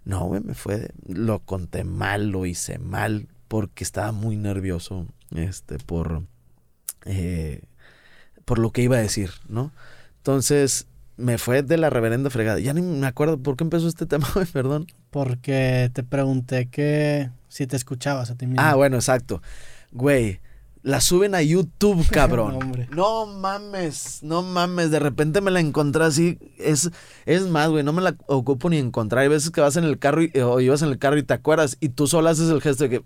No, 0.06 0.26
güey, 0.26 0.42
me 0.42 0.54
fue, 0.54 0.90
lo 1.06 1.40
conté 1.40 1.84
mal, 1.84 2.30
lo 2.30 2.46
hice 2.46 2.80
mal, 2.80 3.28
porque 3.50 3.84
estaba 3.84 4.14
muy 4.14 4.38
nervioso, 4.38 5.06
este, 5.36 5.80
por, 5.80 6.24
eh, 7.04 7.62
por 8.46 8.60
lo 8.60 8.72
que 8.72 8.84
iba 8.84 8.96
a 8.96 9.02
decir, 9.02 9.32
¿no? 9.50 9.74
Entonces, 10.20 10.88
me 11.18 11.38
fue 11.38 11.64
de 11.64 11.78
la 11.78 11.90
reverenda 11.90 12.30
fregada. 12.30 12.60
Ya 12.60 12.74
ni 12.74 12.82
me 12.82 13.08
acuerdo 13.08 13.38
por 13.38 13.58
qué 13.58 13.66
empezó 13.66 13.88
este 13.88 14.06
tema, 14.08 14.30
güey, 14.34 14.46
perdón. 14.46 14.88
Porque 15.10 15.92
te 15.94 16.04
pregunté 16.04 16.68
que 16.68 17.30
si 17.50 17.68
te 17.68 17.76
escuchabas 17.76 18.32
a 18.32 18.36
ti 18.36 18.48
mismo. 18.48 18.62
Ah, 18.62 18.76
bueno, 18.76 18.96
exacto. 18.96 19.42
Güey, 19.92 20.40
La 20.88 21.02
suben 21.02 21.36
a 21.36 21.42
YouTube, 21.42 22.08
cabrón. 22.12 22.88
No, 22.92 23.26
mames, 23.26 24.20
no 24.24 24.42
mames. 24.42 24.90
De 24.90 25.00
repente 25.00 25.42
me 25.42 25.52
la 25.52 25.60
encontré 25.60 26.06
así. 26.06 26.40
Es, 26.58 26.90
es 27.26 27.42
más, 27.42 27.68
güey, 27.68 27.84
no 27.84 27.92
me 27.92 28.02
la 28.02 28.16
ocupo 28.28 28.70
ni 28.70 28.78
encontrar. 28.78 29.24
Hay 29.24 29.28
veces 29.28 29.52
que 29.52 29.60
vas 29.60 29.76
en 29.76 29.84
el 29.84 30.00
carro 30.00 30.24
y, 30.24 30.32
o 30.40 30.62
ibas 30.62 30.84
en 30.84 30.88
el 30.88 30.98
carro 30.98 31.18
y 31.18 31.24
te 31.24 31.34
acuerdas 31.34 31.76
y 31.82 31.90
tú 31.90 32.08
solo 32.08 32.30
haces 32.30 32.50
el 32.50 32.62
gesto 32.62 32.86
de 32.86 32.90
que. 32.90 33.04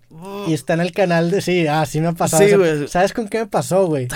Y 0.47 0.53
está 0.53 0.75
en 0.75 0.81
el 0.81 0.91
canal 0.91 1.31
de 1.31 1.41
sí, 1.41 1.65
ah, 1.65 1.83
sí 1.87 2.01
me 2.01 2.09
ha 2.09 2.11
pasado. 2.11 2.47
Sí, 2.47 2.53
güey. 2.53 2.87
¿Sabes 2.87 3.13
con 3.13 3.27
qué 3.27 3.39
me 3.39 3.47
pasó, 3.47 3.87
güey? 3.87 4.07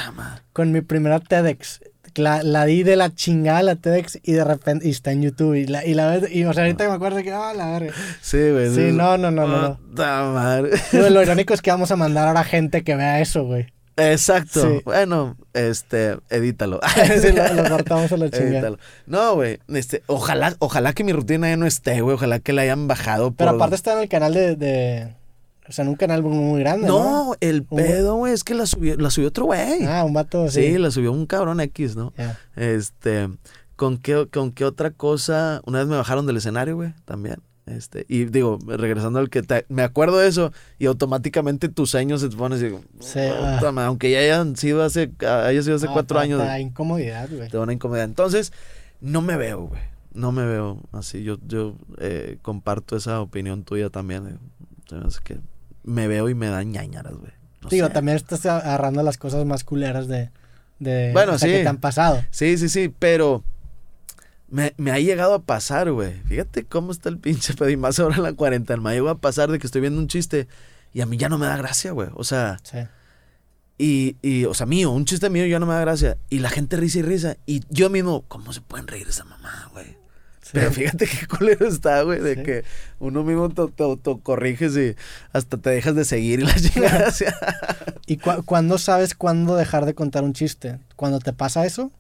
Con 0.54 0.72
mi 0.72 0.82
primera 0.82 1.20
TEDx. 1.20 1.82
La, 2.16 2.44
la 2.44 2.66
di 2.66 2.84
de 2.84 2.96
la 2.96 3.14
chingada 3.14 3.62
la 3.64 3.76
TEDx 3.76 4.20
y 4.24 4.34
de 4.34 4.44
repente 4.44 4.88
y 4.88 4.92
está 4.92 5.12
en 5.12 5.22
YouTube. 5.22 5.56
Y 5.56 5.68
la, 5.68 5.86
y 5.86 5.94
la 5.94 6.08
ves, 6.08 6.32
y 6.34 6.46
o 6.46 6.54
sea, 6.54 6.64
ahorita 6.64 6.88
me 6.88 6.94
acuerdo 6.96 7.22
que, 7.22 7.32
ah, 7.32 7.54
la 7.54 7.72
verga. 7.72 7.94
Sí, 8.22 8.52
güey. 8.52 8.74
Sí, 8.74 8.92
no, 8.92 9.18
no, 9.18 9.32
no, 9.32 9.48
no, 9.48 9.80
no. 9.94 10.34
Madre. 10.34 10.72
Lo 10.94 11.22
irónico 11.22 11.54
es 11.54 11.62
que 11.62 11.72
vamos 11.72 11.92
a 11.92 11.96
mandar 11.96 12.28
ahora 12.28 12.44
gente 12.44 12.84
que 12.84 12.96
vea 12.96 13.20
eso, 13.20 13.44
güey. 13.44 13.68
Exacto. 13.98 14.62
Sí. 14.62 14.82
Bueno, 14.84 15.38
este, 15.54 16.18
edítalo. 16.30 16.80
Sí, 17.22 17.32
lo, 17.32 17.54
lo 17.54 17.70
cortamos 17.70 18.12
a 18.12 18.18
la 18.18 18.30
chingada. 18.30 18.52
Edítalo. 18.54 18.78
No, 19.06 19.36
güey. 19.36 19.60
Este, 19.74 20.04
ojalá, 20.08 20.56
ojalá 20.60 20.94
que 20.94 21.04
mi 21.04 21.14
rutina 21.14 21.50
ya 21.50 21.58
no 21.58 21.66
esté, 21.66 22.02
güey. 22.02 22.16
Ojalá 22.16 22.40
que 22.40 22.54
la 22.54 22.64
hayan 22.64 22.88
bajado. 22.88 23.32
Pero 23.32 23.52
aparte 23.52 23.76
está 23.76 23.94
en 23.94 24.00
el 24.00 24.10
canal 24.10 24.34
de, 24.34 24.56
de- 24.56 25.14
O 25.68 25.72
sea, 25.72 25.84
en 25.84 25.90
un 25.90 25.96
canal 25.96 26.22
muy, 26.22 26.60
grande, 26.60 26.88
¿no? 26.88 27.00
No, 27.30 27.36
el 27.42 27.64
pedo, 27.64 28.16
güey, 28.18 28.34
es 28.34 28.44
que 28.44 28.54
la 28.54 28.66
subió, 28.68 28.96
la 28.98 29.10
subió 29.10 29.30
otro 29.30 29.46
güey. 29.46 29.84
Ah, 29.86 30.04
un 30.04 30.14
vato 30.14 30.48
sí. 30.50 30.60
así. 30.60 30.78
la 30.78 30.92
subió 30.92 31.12
un 31.12 31.26
cabrón 31.26 31.60
X, 31.60 31.96
¿no? 31.96 32.14
Este, 32.56 33.30
¿con 33.76 33.98
qué, 33.98 34.28
con 34.32 34.52
qué 34.52 34.64
otra 34.66 34.92
cosa? 34.92 35.62
Una 35.66 35.80
vez 35.80 35.88
me 35.88 35.96
bajaron 35.98 36.26
del 36.28 36.38
escenario, 36.38 36.76
güey, 36.76 36.94
también. 37.06 37.38
Este, 37.66 38.06
y 38.08 38.26
digo, 38.26 38.60
regresando 38.68 39.18
al 39.18 39.32
que 39.32 39.42
te- 39.42 39.66
me 39.70 39.82
acuerdo 39.82 40.20
de 40.20 40.28
eso 40.28 40.52
y 40.78 40.86
automáticamente 40.86 41.68
tus 41.68 41.90
sueños 41.90 42.22
se 42.22 42.30
te 42.30 42.36
ponen 42.38 42.60
así, 42.60 42.76
Sí, 43.00 43.20
ah. 43.22 43.60
aunque 43.88 44.12
ya 44.12 44.20
hayan 44.20 44.56
sido 44.56 44.84
hace, 44.84 45.12
haya 45.28 45.64
sido 45.64 45.78
hace 45.78 45.88
No, 45.88 45.94
cuatro 45.94 46.20
años, 46.20 46.40
ta 46.44 46.60
incomodidad, 46.60 47.28
güey. 47.36 47.50
te 47.50 47.58
van 47.58 47.70
a 47.70 47.74
incomodar. 47.74 48.06
Entonces, 48.06 48.54
no 49.02 49.22
me 49.24 49.36
veo, 49.36 49.62
güey. 49.70 49.82
No 50.14 50.32
me 50.32 50.46
veo 50.46 50.80
así. 50.92 51.24
Yo, 51.24 51.38
yo 51.48 51.76
eh, 51.98 52.38
comparto 52.44 52.96
esa 52.96 53.20
opinión 53.20 53.64
tuya 53.64 53.90
también. 53.90 54.28
eh. 54.28 54.38
Que 55.24 55.40
me 55.86 56.08
veo 56.08 56.28
y 56.30 56.36
me 56.36 56.48
dan 56.50 56.72
ñañaras, 56.72 57.14
güey. 57.14 57.32
No 57.62 57.70
Digo, 57.70 57.88
sé. 57.88 57.94
también 57.94 58.18
estás 58.18 58.46
agarrando 58.46 59.02
las 59.04 59.18
cosas 59.18 59.46
más 59.46 59.64
culeras 59.64 60.08
de, 60.08 60.30
de 60.80 61.12
Bueno, 61.14 61.34
o 61.34 61.38
sea, 61.40 61.48
sí. 61.50 61.56
que 61.56 61.64
te 61.64 61.68
han 61.70 61.78
pasado. 61.78 62.24
Sí, 62.32 62.58
sí, 62.58 62.70
sí, 62.70 62.94
pero 63.00 63.44
me, 64.50 64.74
me 64.78 64.92
ha 64.92 65.00
llegado 65.00 65.34
a 65.34 65.42
pasar, 65.42 65.92
güey. 65.92 66.14
Fíjate 66.28 66.66
cómo 66.66 66.92
está 66.92 67.10
el 67.10 67.18
pinche 67.18 67.54
pedo 67.54 67.70
y 67.70 67.78
más 67.78 68.00
ahora 68.00 68.18
en 68.18 68.24
la 68.24 68.34
cuarentena. 68.34 68.82
Me 68.82 68.92
llegado 68.92 69.10
a 69.10 69.18
pasar 69.18 69.50
de 69.52 69.58
que 69.60 69.66
estoy 69.68 69.82
viendo 69.82 70.00
un 70.00 70.08
chiste 70.08 70.48
y 70.94 71.02
a 71.02 71.06
mí 71.06 71.18
ya 71.18 71.30
no 71.30 71.38
me 71.38 71.48
da 71.48 71.58
gracia, 71.58 71.92
güey. 71.92 72.10
O 72.14 72.24
sea, 72.24 72.60
Sí. 72.64 72.78
y, 73.78 74.18
y, 74.22 74.46
o 74.46 74.54
sea, 74.54 74.66
mío, 74.66 74.92
un 74.92 75.06
chiste 75.06 75.30
mío 75.30 75.46
ya 75.48 75.60
no 75.60 75.66
me 75.66 75.74
da 75.74 75.82
gracia. 75.82 76.18
Y 76.30 76.40
la 76.40 76.50
gente 76.50 76.78
risa 76.78 77.00
y 77.00 77.02
risa. 77.02 77.38
Y 77.46 77.64
yo 77.70 77.90
mismo, 77.90 78.24
¿cómo 78.28 78.54
se 78.54 78.62
pueden 78.62 78.88
reír 78.88 79.08
esa 79.08 79.24
mamá, 79.24 79.70
güey? 79.74 79.98
Sí. 80.46 80.52
Pero 80.54 80.72
fíjate 80.72 81.08
qué 81.08 81.26
culero 81.28 81.68
está, 81.68 82.04
güey, 82.04 82.20
de 82.22 82.36
Sí. 82.36 82.44
que 82.44 82.64
uno 83.00 83.24
mismo 83.24 83.50
te, 83.50 83.84
autocorriges 83.84 84.78
y 84.78 84.96
hasta 85.34 85.58
te 85.58 85.72
dejas 85.72 85.96
de 85.96 86.06
seguir 86.06 86.42
y 86.42 86.44
la 86.44 86.54
chingada. 86.56 87.12
¿Y 88.06 88.18
cu- 88.18 88.44
cuándo 88.46 88.78
sabes 88.78 89.16
cuándo 89.16 89.56
dejar 89.56 89.86
de 89.86 89.96
contar 89.96 90.24
un 90.24 90.34
chiste? 90.34 90.78
¿Cuando 90.96 91.20
te 91.20 91.34
pasa 91.34 91.66
eso? 91.66 91.92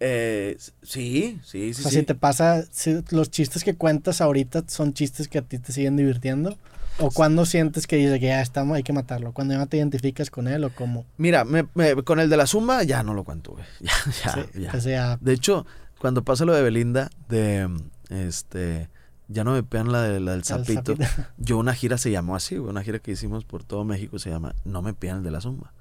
Eh, 0.00 0.56
sí, 0.82 1.38
sí, 1.44 1.72
sí. 1.72 1.80
o 1.80 1.82
sea, 1.82 1.90
sí. 1.90 1.96
si 1.98 2.02
te 2.02 2.14
pasa, 2.14 2.64
si 2.70 3.02
los 3.10 3.30
chistes 3.30 3.64
que 3.64 3.74
cuentas 3.74 4.20
ahorita 4.20 4.64
son 4.66 4.92
chistes 4.92 5.28
que 5.28 5.38
a 5.38 5.42
ti 5.42 5.58
te 5.58 5.72
siguen 5.72 5.96
divirtiendo. 5.96 6.58
¿O 7.00 7.10
cuando 7.10 7.44
sientes 7.44 7.88
que 7.88 7.96
dices 7.96 8.20
que 8.20 8.26
ya 8.26 8.40
estamos, 8.40 8.76
hay 8.76 8.84
que 8.84 8.92
matarlo? 8.92 9.32
¿Cuando 9.32 9.54
ya 9.54 9.66
te 9.66 9.78
identificas 9.78 10.30
con 10.30 10.46
él 10.46 10.62
o 10.62 10.70
cómo? 10.72 11.04
Mira, 11.16 11.44
me- 11.44 11.66
me- 11.74 11.94
con 12.04 12.20
el 12.20 12.30
de 12.30 12.36
la 12.36 12.46
zumba 12.46 12.84
ya 12.84 13.02
no 13.02 13.14
lo 13.14 13.24
cuento, 13.24 13.52
güey. 13.52 13.64
Ya, 13.80 14.46
ya, 14.54 14.60
ya. 14.60 14.72
O 14.76 14.80
sea, 14.80 15.18
De 15.20 15.32
hecho, 15.32 15.66
cuando 16.04 16.22
pasa 16.22 16.44
lo 16.44 16.52
de 16.52 16.60
Belinda, 16.60 17.08
de 17.30 17.66
este, 18.10 18.90
ya 19.28 19.42
no 19.42 19.54
me 19.54 19.62
pegan 19.62 19.90
la, 19.90 20.02
de, 20.02 20.20
la 20.20 20.32
del 20.32 20.40
el 20.40 20.44
sapito. 20.44 20.92
Yo 21.38 21.56
una 21.56 21.72
gira 21.72 21.96
se 21.96 22.10
llamó 22.10 22.36
así, 22.36 22.58
una 22.58 22.82
gira 22.82 22.98
que 22.98 23.12
hicimos 23.12 23.46
por 23.46 23.64
todo 23.64 23.86
México 23.86 24.18
se 24.18 24.28
llama 24.28 24.54
No 24.66 24.82
me 24.82 24.92
pidan 24.92 25.16
el 25.16 25.22
de 25.22 25.30
la 25.30 25.40
zumba. 25.40 25.72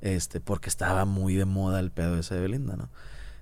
Este, 0.00 0.38
porque 0.38 0.68
estaba 0.68 1.06
muy 1.06 1.34
de 1.34 1.44
moda 1.44 1.80
el 1.80 1.90
pedo 1.90 2.16
ese 2.16 2.36
de 2.36 2.42
Belinda, 2.42 2.76
¿no? 2.76 2.88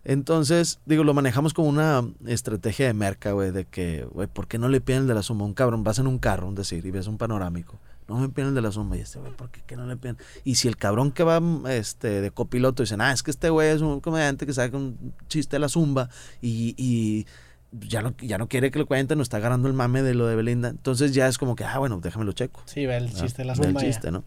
Entonces, 0.05 0.81
digo, 0.87 1.05
lo 1.05 1.13
manejamos 1.13 1.53
como 1.53 1.69
una 1.69 2.03
estrategia 2.25 2.87
de 2.87 2.95
merca, 2.95 3.33
güey, 3.33 3.51
de 3.51 3.67
que, 3.67 4.09
güey, 4.11 4.27
¿por 4.27 4.49
qué 4.49 4.59
no 4.59 4.71
le 4.71 4.81
piden 4.81 5.03
el 5.03 5.09
de 5.09 5.15
la 5.17 5.23
zumba? 5.23 5.45
Un 5.45 5.53
cabrón, 5.53 5.85
vas 5.85 5.99
en 5.99 6.07
un 6.07 6.19
carro, 6.19 6.49
un 6.49 6.55
decir, 6.55 6.87
y 6.87 6.91
ves 6.93 7.09
un 7.09 7.19
panorámico. 7.19 7.79
No 8.09 8.17
me 8.19 8.29
piden 8.29 8.51
el 8.51 8.55
de 8.55 8.63
la 8.63 8.71
zumba. 8.71 8.97
Y 8.97 9.01
este, 9.01 9.19
güey, 9.19 9.33
¿por 9.33 9.51
qué, 9.51 9.63
qué 9.67 9.77
no 9.77 9.87
le 9.87 9.97
piden? 9.97 10.17
Y 10.45 10.55
si 10.57 10.69
el 10.69 10.77
cabrón 10.77 11.11
que 11.11 11.25
va 11.25 11.41
este, 11.73 12.21
de 12.21 12.31
copiloto 12.31 12.83
dicen, 12.83 13.01
ah, 13.01 13.13
es 13.13 13.23
que 13.23 13.31
este 13.33 13.51
güey 13.51 13.71
es 13.71 13.81
un 13.81 14.01
comediante 14.01 14.47
que 14.47 14.53
saca 14.53 14.77
un 14.77 15.13
chiste 15.29 15.57
de 15.57 15.61
la 15.61 15.69
zumba 15.69 16.09
y, 16.41 16.75
y 16.79 17.27
ya, 17.73 18.03
no, 18.03 18.15
ya 18.19 18.39
no 18.39 18.49
quiere 18.49 18.71
que 18.71 18.79
lo 18.79 18.87
cuenten, 18.87 19.19
no 19.19 19.23
está 19.23 19.39
agarrando 19.39 19.67
el 19.69 19.75
mame 19.75 20.03
de 20.03 20.15
lo 20.15 20.27
de 20.27 20.37
Belinda. 20.37 20.69
Entonces 20.69 21.13
ya 21.15 21.27
es 21.27 21.37
como 21.37 21.57
que, 21.57 21.65
ah, 21.65 21.79
bueno, 21.79 21.99
déjamelo 22.01 22.33
checo. 22.33 22.63
Sí, 22.67 22.87
ve 22.87 22.97
el 22.97 23.07
¿verdad? 23.07 23.21
chiste 23.23 23.43
de 23.43 23.47
la 23.47 23.55
Ve 23.55 23.61
el 23.61 23.67
zumba. 23.67 23.81
ya. 23.83 23.87
chiste, 23.89 24.11
¿no? 24.13 24.25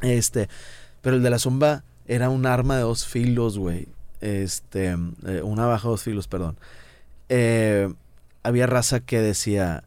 Este, 0.00 0.48
pero 1.02 1.16
el 1.16 1.22
de 1.22 1.30
la 1.30 1.38
zumba 1.38 1.84
era 2.06 2.30
un 2.30 2.46
arma 2.46 2.76
de 2.76 2.82
dos 2.82 3.04
filos, 3.06 3.58
güey. 3.58 3.88
Este, 4.20 4.96
eh, 5.26 5.42
una 5.42 5.66
baja 5.66 5.88
de 5.88 5.90
dos 5.90 6.02
filos, 6.02 6.28
perdón. 6.28 6.56
Eh, 7.28 7.92
había 8.42 8.66
raza 8.66 9.00
que 9.00 9.20
decía, 9.20 9.84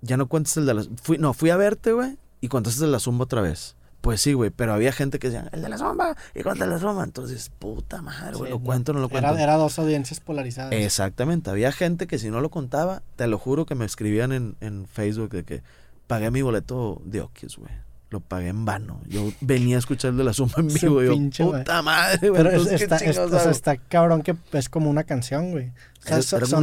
ya 0.00 0.16
no 0.16 0.26
cuentes 0.26 0.56
el 0.56 0.66
de 0.66 0.74
la 0.74 0.84
fui 1.02 1.18
No, 1.18 1.32
fui 1.32 1.50
a 1.50 1.56
verte, 1.56 1.92
güey, 1.92 2.16
y 2.42 2.48
el 2.80 2.86
de 2.86 2.92
la 2.92 2.98
zumba 2.98 3.24
otra 3.24 3.40
vez. 3.40 3.76
Pues 4.02 4.20
sí, 4.20 4.32
güey, 4.32 4.50
pero 4.50 4.74
había 4.74 4.92
gente 4.92 5.20
que 5.20 5.30
decía, 5.30 5.48
el 5.52 5.62
de 5.62 5.68
la 5.68 5.78
zumba, 5.78 6.16
y 6.34 6.42
de 6.58 6.66
la 6.66 6.78
zumba. 6.80 7.04
Entonces, 7.04 7.50
puta 7.58 8.02
madre, 8.02 8.36
güey, 8.36 8.48
Sí, 8.50 8.52
lo 8.54 8.58
no. 8.58 8.64
cuento 8.64 8.90
o 8.90 8.94
no 8.96 9.00
lo 9.00 9.08
cuento. 9.08 9.28
Era, 9.30 9.40
era 9.42 9.54
dos 9.56 9.78
audiencias 9.78 10.18
polarizadas. 10.18 10.72
Exactamente, 10.72 11.50
había 11.50 11.70
gente 11.70 12.06
que 12.08 12.18
si 12.18 12.28
no 12.28 12.40
lo 12.40 12.50
contaba, 12.50 13.02
te 13.16 13.28
lo 13.28 13.38
juro 13.38 13.64
que 13.64 13.76
me 13.76 13.84
escribían 13.84 14.32
en, 14.32 14.56
en 14.60 14.86
Facebook 14.86 15.30
de 15.30 15.44
que 15.44 15.62
pagué 16.08 16.32
mi 16.32 16.42
boleto 16.42 17.00
de 17.04 17.20
Oquis, 17.20 17.56
güey. 17.56 17.70
Lo 18.10 18.20
pagué 18.20 18.48
en 18.48 18.64
vano. 18.66 19.00
Yo 19.06 19.32
venía 19.40 19.76
a 19.76 19.78
escuchar 19.78 20.10
el 20.10 20.16
de 20.18 20.24
la 20.24 20.32
suma 20.34 20.52
en 20.58 20.66
vivo. 20.74 21.00
y 21.02 21.06
yo, 21.06 21.12
pinche, 21.12 21.44
güey. 21.44 21.60
puta 21.60 21.80
madre, 21.82 22.28
güey. 22.28 22.42
Pero 22.42 22.48
es- 22.50 22.54
entonces, 22.56 22.78
¿qué 22.78 22.84
está, 22.84 22.96
es- 22.96 23.02
chingados 23.04 23.30
o 23.30 23.34
sea, 23.34 23.40
hago? 23.42 23.50
está 23.52 23.76
cabrón 23.76 24.22
que 24.22 24.34
es 24.52 24.68
como 24.68 24.90
una 24.90 25.04
canción, 25.04 25.52
güey. 25.52 25.68
O 25.68 26.02
sea, 26.02 26.16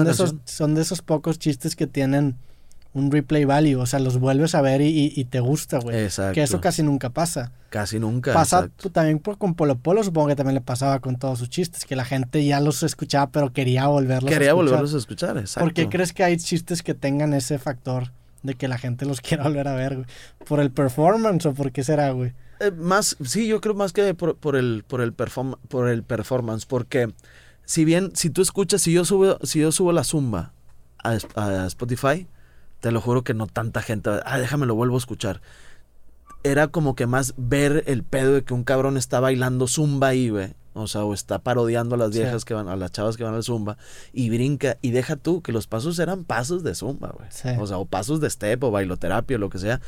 de 0.03 0.11
esos, 0.11 0.35
son 0.45 0.76
de 0.76 0.81
esos 0.81 1.01
pocos 1.01 1.39
chistes 1.39 1.76
que 1.77 1.88
tienen 1.88 2.35
un 2.94 3.11
replay 3.11 3.45
value. 3.45 3.80
O 3.80 3.86
sea, 3.86 3.99
los 3.99 4.18
vuelves 4.20 4.56
a 4.56 4.61
ver 4.61 4.82
y, 4.82 4.88
y- 4.88 5.14
y 5.16 5.26
te 5.26 5.40
gusta, 5.40 5.80
güey. 5.80 5.98
Exacto. 6.03 6.34
Que 6.34 6.44
eso 6.44 6.60
casi 6.61 6.84
nunca 6.84 7.10
pasa. 7.10 7.52
Casi 7.70 7.99
nunca. 7.99 8.34
Pasa 8.34 8.57
exacto. 8.60 8.76
pues, 8.84 8.94
también 8.94 9.20
por, 9.20 9.38
con 9.38 9.53
Polo 9.53 9.78
Polo, 9.78 10.03
supongo 10.03 10.28
que 10.30 10.36
también 10.36 10.56
le 10.56 10.61
pasaba 10.61 10.99
con 10.99 11.18
todos 11.18 11.38
sus 11.40 11.49
chistes, 11.49 11.86
que 11.86 11.95
la 11.95 12.03
gente 12.06 12.44
ya 12.44 12.60
los 12.60 12.82
escuchaba, 12.84 13.30
pero 13.32 13.53
quería 13.53 13.86
volverlos 13.88 14.30
Quería 14.32 14.48
a 14.49 14.52
escuchar. 14.53 14.66
volverlos 14.72 14.94
a 14.94 14.98
escuchar, 14.98 15.38
exacto. 15.38 15.66
¿Por 15.66 15.74
qué 15.74 15.88
crees 15.88 16.14
que 16.14 16.24
hay 16.24 16.38
chistes 16.38 16.82
que 16.82 16.95
tengan 16.95 17.34
ese 17.34 17.60
factor 17.60 18.11
de 18.41 18.56
que 18.56 18.68
la 18.68 18.78
gente 18.80 19.06
los 19.06 19.22
quiera 19.22 19.44
volver 19.44 19.68
a 19.68 19.76
ver, 19.76 19.95
güey? 19.95 20.07
¿Por 20.48 20.60
el 20.60 20.72
performance 20.72 21.45
o 21.45 21.53
por 21.53 21.72
qué 21.72 21.84
será, 21.84 22.10
güey? 22.11 22.34
Eh, 22.60 22.72
más, 22.72 23.16
sí, 23.24 23.48
yo 23.48 23.61
creo 23.61 23.76
más 23.76 23.94
que 23.94 24.14
por, 24.16 24.36
por 24.36 24.56
el, 24.56 24.84
por 24.88 25.02
el 25.02 25.16
perform- 25.16 25.57
por 25.68 25.90
el 25.90 26.02
performance, 26.03 26.66
porque 26.66 27.14
si 27.66 27.86
bien, 27.86 28.11
si 28.16 28.32
tú 28.32 28.41
escuchas, 28.41 28.82
si 28.82 28.91
yo 28.91 29.06
subo, 29.06 29.38
si 29.44 29.60
yo 29.60 29.72
subo 29.72 29.91
la 29.91 30.03
zumba 30.03 30.53
a 31.03 31.66
Spotify, 31.68 32.28
te 32.80 32.91
lo 32.91 33.01
juro 33.01 33.23
que 33.23 33.34
no 33.34 33.47
tanta 33.47 33.81
gente, 33.81 34.10
ah, 34.26 34.39
déjame 34.39 34.65
lo 34.65 34.76
vuelvo 34.76 34.95
a 34.95 34.99
escuchar. 34.99 35.41
Era 36.43 36.68
como 36.69 36.95
que 36.95 37.06
más 37.06 37.34
ver 37.38 37.84
el 37.88 38.03
pedo 38.03 38.34
de 38.34 38.43
que 38.43 38.53
un 38.53 38.64
cabrón 38.64 38.95
está 38.97 39.19
bailando 39.19 39.68
zumba 39.68 40.07
ahí, 40.10 40.30
güey. 40.30 40.53
O 40.73 40.88
sea, 40.88 41.03
o 41.03 41.14
está 41.14 41.39
parodiando 41.39 41.95
a 41.95 41.97
las 41.97 42.14
Sí. 42.14 42.19
viejas 42.19 42.45
que 42.45 42.53
van, 42.53 42.69
a 42.69 42.77
las 42.77 42.91
chavas 42.93 43.18
que 43.18 43.23
van 43.26 43.34
al 43.34 43.43
zumba 43.43 43.77
y 44.14 44.30
brinca. 44.30 44.77
Y 44.81 44.91
deja 44.91 45.18
tú 45.18 45.41
que 45.41 45.51
los 45.51 45.68
pasos 45.68 45.99
eran 45.99 46.23
pasos 46.23 46.64
de 46.64 46.76
zumba, 46.76 47.10
güey. 47.10 47.27
Sí. 47.31 47.49
O 47.60 47.68
sea, 47.68 47.77
o 47.77 47.85
pasos 47.85 48.22
de 48.22 48.30
step 48.30 48.64
o 48.64 48.72
bailoterapia 48.72 49.35
o 49.35 49.39
lo 49.39 49.49
que 49.49 49.57
sea. 49.60 49.81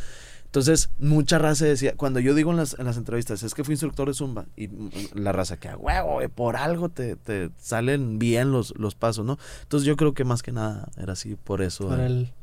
Entonces, 0.46 0.90
mucha 1.00 1.38
raza 1.40 1.64
decía, 1.64 1.94
cuando 1.96 2.20
yo 2.20 2.36
digo 2.36 2.52
en 2.52 2.58
las, 2.58 2.78
en 2.78 2.84
las 2.86 2.98
entrevistas, 2.98 3.42
es 3.44 3.54
que 3.54 3.64
fui 3.64 3.72
instructor 3.76 4.10
de 4.10 4.14
Zumba, 4.14 4.48
y 4.58 4.68
la 5.14 5.32
raza 5.32 5.56
que, 5.56 5.74
huevo, 5.74 6.16
güey, 6.16 6.28
por 6.28 6.58
algo 6.58 6.90
te, 6.90 7.16
te 7.16 7.52
salen 7.58 8.20
bien 8.20 8.52
los, 8.52 8.78
los 8.78 8.94
pasos, 8.94 9.26
¿no? 9.26 9.38
Entonces, 9.62 9.88
yo 9.88 9.96
creo 9.96 10.14
que 10.14 10.26
más 10.26 10.44
que 10.44 10.52
nada 10.52 10.90
era 10.98 11.14
así, 11.14 11.38
por 11.38 11.62
eso, 11.62 11.88
Por 11.88 12.02
eh, 12.02 12.06
el... 12.06 12.34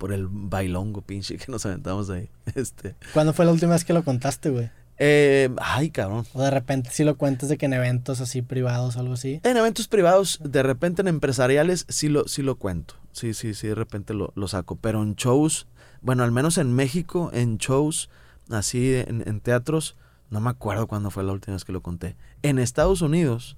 por 0.00 0.14
el 0.14 0.28
bailongo 0.30 1.02
pinche 1.02 1.36
que 1.36 1.52
nos 1.52 1.66
aventamos 1.66 2.08
ahí. 2.08 2.30
Este, 2.54 2.96
¿Cuándo 3.12 3.34
fue 3.34 3.44
la 3.44 3.52
última 3.52 3.72
vez 3.74 3.84
que 3.84 3.92
lo 3.92 4.02
contaste, 4.02 4.48
güey? 4.48 4.70
eh, 5.02 5.50
ay, 5.58 5.90
cabrón. 5.90 6.26
O 6.32 6.42
de 6.42 6.50
repente 6.50 6.90
si 6.90 7.04
lo 7.04 7.16
cuentas 7.18 7.50
de 7.50 7.58
que 7.58 7.66
en 7.66 7.74
eventos 7.74 8.20
así 8.20 8.40
privados 8.42 8.96
o 8.96 9.00
algo 9.00 9.12
así. 9.12 9.40
En 9.44 9.56
eventos 9.58 9.88
privados, 9.88 10.40
de 10.42 10.62
repente 10.62 11.02
en 11.02 11.08
empresariales, 11.08 11.84
sí 11.88 12.08
lo, 12.08 12.26
sí 12.26 12.42
lo 12.42 12.56
cuento. 12.56 12.94
Sí, 13.12 13.34
sí, 13.34 13.52
sí, 13.52 13.68
de 13.68 13.74
repente 13.74 14.14
lo, 14.14 14.32
lo 14.34 14.48
saco. 14.48 14.76
Pero 14.76 15.02
en 15.02 15.16
shows, 15.16 15.66
bueno, 16.00 16.24
al 16.24 16.32
menos 16.32 16.56
en 16.56 16.74
México, 16.74 17.30
en 17.34 17.58
shows, 17.58 18.08
así 18.50 18.94
en, 18.94 19.22
en 19.26 19.40
teatros, 19.40 19.96
no 20.30 20.40
me 20.40 20.48
acuerdo 20.50 20.86
cuándo 20.86 21.10
fue 21.10 21.24
la 21.24 21.32
última 21.32 21.54
vez 21.56 21.64
que 21.64 21.72
lo 21.72 21.82
conté. 21.82 22.16
En 22.42 22.58
Estados 22.58 23.02
Unidos, 23.02 23.56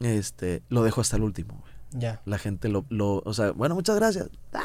este, 0.00 0.62
lo 0.68 0.82
dejo 0.82 1.00
hasta 1.00 1.16
el 1.16 1.22
último, 1.22 1.58
güey. 1.60 1.72
Ya. 1.92 2.20
La 2.24 2.38
gente 2.38 2.68
lo, 2.68 2.84
lo, 2.88 3.22
o 3.24 3.34
sea, 3.34 3.50
bueno, 3.52 3.74
muchas 3.74 3.96
gracias. 3.96 4.28
Ah, 4.52 4.60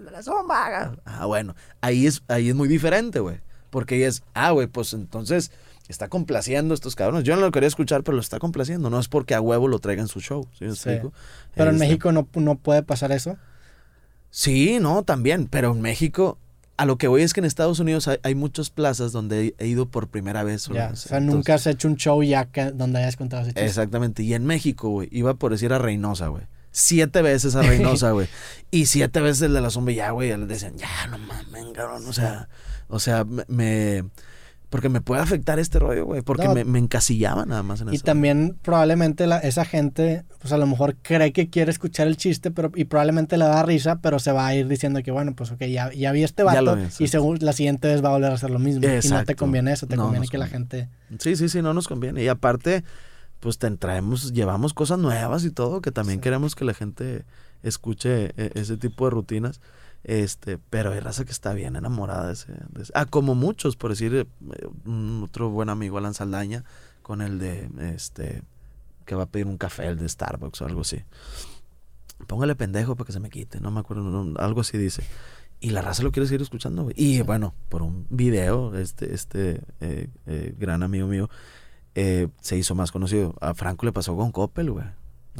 de 0.00 0.10
la 0.10 0.22
zumba. 0.22 0.94
Ah, 1.04 1.26
bueno, 1.26 1.54
ahí 1.80 2.06
es, 2.06 2.22
ahí 2.28 2.48
es 2.48 2.54
muy 2.54 2.68
diferente, 2.68 3.20
güey. 3.20 3.40
Porque 3.70 3.94
ahí 3.96 4.02
es, 4.02 4.22
ah, 4.34 4.50
güey, 4.50 4.66
pues 4.66 4.92
entonces 4.92 5.50
está 5.88 6.08
complaciendo 6.08 6.74
a 6.74 6.76
estos 6.76 6.94
cabrones. 6.94 7.24
Yo 7.24 7.34
no 7.36 7.42
lo 7.42 7.50
quería 7.52 7.68
escuchar, 7.68 8.02
pero 8.02 8.14
lo 8.16 8.20
está 8.20 8.38
complaciendo. 8.38 8.90
No 8.90 8.98
es 8.98 9.08
porque 9.08 9.34
a 9.34 9.40
huevo 9.40 9.68
lo 9.68 9.78
traigan 9.78 10.08
su 10.08 10.20
show. 10.20 10.46
Pero 10.58 10.70
en 10.70 10.72
Este, 10.72 11.72
México 11.72 12.12
no, 12.12 12.28
no 12.34 12.56
puede 12.56 12.82
pasar 12.82 13.12
eso. 13.12 13.36
Sí, 14.30 14.78
no, 14.80 15.02
también. 15.02 15.46
Pero 15.46 15.72
en 15.72 15.80
México, 15.80 16.38
a 16.76 16.86
lo 16.86 16.96
que 16.96 17.08
voy 17.08 17.22
es 17.22 17.32
que 17.34 17.40
en 17.40 17.44
Estados 17.46 17.78
Unidos 17.80 18.08
hay, 18.08 18.18
hay 18.22 18.34
muchas 18.34 18.70
plazas 18.70 19.12
donde 19.12 19.54
he, 19.58 19.64
he 19.64 19.66
ido 19.68 19.86
por 19.86 20.08
primera 20.08 20.42
vez. 20.42 20.68
O 20.68 20.74
sea, 20.96 21.20
nunca 21.20 21.54
has 21.54 21.66
hecho 21.66 21.88
un 21.88 21.96
show 21.96 22.22
ya 22.22 22.46
que, 22.46 22.72
donde 22.72 23.00
hayas 23.00 23.16
contado 23.16 23.42
ese 23.42 23.50
chiste. 23.50 23.66
Exactamente. 23.66 24.22
Y 24.22 24.34
en 24.34 24.46
México, 24.46 24.88
güey, 24.88 25.08
iba 25.12 25.34
por 25.34 25.52
decir 25.52 25.72
a 25.72 25.78
Reynosa, 25.78 26.28
güey. 26.28 26.44
Siete 26.72 27.22
veces 27.22 27.54
a 27.54 27.62
Reynosa, 27.62 28.10
güey. 28.12 28.26
y 28.70 28.86
siete 28.86 29.20
veces 29.20 29.42
el 29.42 29.52
de 29.52 29.60
la 29.60 29.70
sombra, 29.70 29.94
ya, 29.94 30.10
güey, 30.10 30.30
ya 30.30 30.38
les 30.38 30.48
decían, 30.48 30.74
ya, 30.76 30.88
no 31.10 31.18
mames, 31.18 31.66
cabrón. 31.74 32.04
O 32.08 32.12
sea, 32.12 32.48
o 32.88 32.98
sea, 32.98 33.24
me-. 33.48 34.04
Porque 34.70 34.88
me 34.88 35.02
puede 35.02 35.20
afectar 35.20 35.58
este 35.58 35.78
rollo, 35.78 36.06
güey. 36.06 36.22
Porque 36.22 36.48
No. 36.48 36.54
me, 36.54 36.64
me 36.64 36.78
encasillaba 36.78 37.44
nada 37.44 37.62
más 37.62 37.82
en 37.82 37.92
Y 37.92 37.96
eso. 37.96 38.04
también 38.06 38.56
probablemente 38.62 39.26
la- 39.26 39.36
esa 39.40 39.66
gente, 39.66 40.24
pues 40.40 40.50
a 40.54 40.56
lo 40.56 40.66
mejor 40.66 40.96
cree 41.02 41.30
que 41.34 41.50
quiere 41.50 41.70
escuchar 41.70 42.06
el 42.06 42.16
chiste, 42.16 42.50
pero 42.50 42.72
y 42.74 42.86
probablemente 42.86 43.36
le 43.36 43.44
da 43.44 43.62
risa, 43.64 43.96
pero 44.00 44.18
se 44.18 44.32
va 44.32 44.46
a 44.46 44.54
ir 44.54 44.66
diciendo 44.68 45.02
que 45.02 45.10
bueno, 45.10 45.34
pues 45.36 45.50
ok, 45.50 45.60
ya, 45.64 45.92
ya 45.92 46.10
vi 46.12 46.24
este 46.24 46.42
vato 46.42 46.74
vi, 46.76 46.80
y 46.80 46.84
exacto. 46.86 47.06
según 47.06 47.36
la 47.42 47.52
siguiente 47.52 47.86
vez 47.88 48.02
va 48.02 48.08
a 48.08 48.12
volver 48.12 48.30
a 48.30 48.34
hacer 48.36 48.48
lo 48.48 48.58
mismo. 48.58 48.78
Y 48.82 48.86
no 48.86 48.92
te 48.92 48.96
Exacto. 48.96 49.36
conviene 49.36 49.72
eso, 49.74 49.86
te 49.86 49.96
No 49.96 50.04
conviene 50.04 50.26
que 50.26 50.38
la 50.38 50.46
gente... 50.46 50.88
Sí, 51.18 51.36
sí, 51.36 51.50
sí, 51.50 51.60
no 51.60 51.74
nos 51.74 51.86
conviene. 51.86 52.22
Y 52.22 52.28
aparte, 52.28 52.82
pues 53.42 53.58
te 53.58 53.68
traemos, 53.72 54.32
llevamos 54.32 54.72
cosas 54.72 55.00
nuevas 55.00 55.44
y 55.44 55.50
todo, 55.50 55.82
que 55.82 55.90
también 55.90 56.20
Sí. 56.20 56.22
queremos 56.22 56.54
que 56.54 56.64
la 56.64 56.74
gente 56.74 57.24
escuche 57.64 58.26
eh, 58.36 58.52
ese 58.54 58.76
tipo 58.76 59.04
de 59.04 59.10
rutinas. 59.10 59.60
Este, 60.04 60.58
pero 60.58 60.92
hay 60.92 61.00
raza 61.00 61.24
que 61.24 61.32
está 61.32 61.52
bien 61.52 61.74
enamorada 61.76 62.28
de 62.28 62.32
ese, 62.34 62.52
de 62.70 62.82
ese- 62.82 62.92
Ah, 62.94 63.06
como 63.06 63.34
muchos, 63.34 63.74
por 63.76 63.90
decir, 63.90 64.14
eh, 64.14 64.26
otro 65.24 65.50
buen 65.50 65.68
amigo, 65.70 65.98
Alan 65.98 66.14
Saldaña, 66.14 66.62
con 67.02 67.20
el 67.20 67.40
de, 67.40 67.68
este, 67.94 68.42
que 69.06 69.16
va 69.16 69.24
a 69.24 69.26
pedir 69.26 69.46
un 69.48 69.58
café, 69.58 69.86
el 69.88 69.98
de 69.98 70.08
Starbucks 70.08 70.62
o 70.62 70.66
algo 70.66 70.82
así. 70.82 71.02
Póngale 72.28 72.54
pendejo 72.54 72.94
para 72.94 73.06
que 73.06 73.12
se 73.12 73.18
me 73.20 73.28
quite, 73.30 73.60
no 73.60 73.70
me 73.72 73.80
acuerdo, 73.80 74.04
no, 74.04 74.38
algo 74.38 74.60
así 74.60 74.78
dice. 74.78 75.02
Y 75.60 75.70
la 75.70 75.82
raza 75.82 76.02
lo 76.04 76.10
quiere 76.12 76.26
seguir 76.28 76.42
escuchando, 76.42 76.84
güey. 76.84 76.94
Y 76.98 77.22
bueno, 77.22 77.54
por 77.68 77.82
un 77.82 78.06
video, 78.10 78.76
este, 78.76 79.14
este 79.14 79.60
eh, 79.80 80.08
eh, 80.26 80.54
gran 80.58 80.82
amigo 80.84 81.06
mío 81.08 81.28
eh, 81.94 82.28
se 82.40 82.56
hizo 82.56 82.74
más 82.74 82.90
conocido. 82.92 83.34
A 83.40 83.54
Franco 83.54 83.86
le 83.86 83.92
pasó 83.92 84.16
con 84.16 84.32
Coppel, 84.32 84.70
güey. 84.70 84.84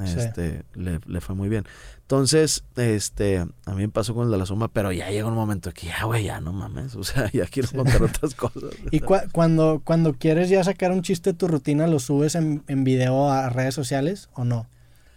Sí. 0.07 0.19
Este, 0.19 0.63
le, 0.73 1.01
le 1.07 1.21
fue 1.21 1.35
muy 1.35 1.51
bien. 1.51 1.65
Entonces, 2.01 2.65
este, 2.77 3.39
a 3.39 3.75
mí 3.75 3.83
me 3.83 3.89
pasó 3.91 4.15
con 4.15 4.25
el 4.27 4.31
de 4.33 4.39
la 4.39 4.47
suma, 4.47 4.69
pero 4.69 4.91
ya 4.91 5.11
llega 5.11 5.27
un 5.29 5.35
momento 5.35 5.71
que 5.73 5.89
ya, 5.89 6.05
güey, 6.05 6.25
ya 6.25 6.41
no 6.41 6.53
mames. 6.53 6.95
O 6.97 7.05
sea, 7.05 7.31
ya 7.31 7.45
quiero 7.47 7.69
Sí. 7.69 7.77
contar 7.77 8.03
otras 8.03 8.35
cosas. 8.35 8.71
Y 8.91 9.01
cua- 9.01 9.31
cuando, 9.33 9.83
cuando 9.85 10.15
quieres 10.15 10.49
ya 10.49 10.65
sacar 10.65 10.93
un 10.93 11.03
chiste 11.03 11.33
de 11.33 11.39
tu 11.39 11.47
rutina, 11.47 11.87
¿lo 11.87 11.99
subes 12.01 12.35
en, 12.35 12.63
en 12.69 12.85
video 12.85 13.31
a 13.31 13.51
redes 13.51 13.75
sociales 13.75 14.31
o 14.35 14.45
no? 14.45 14.67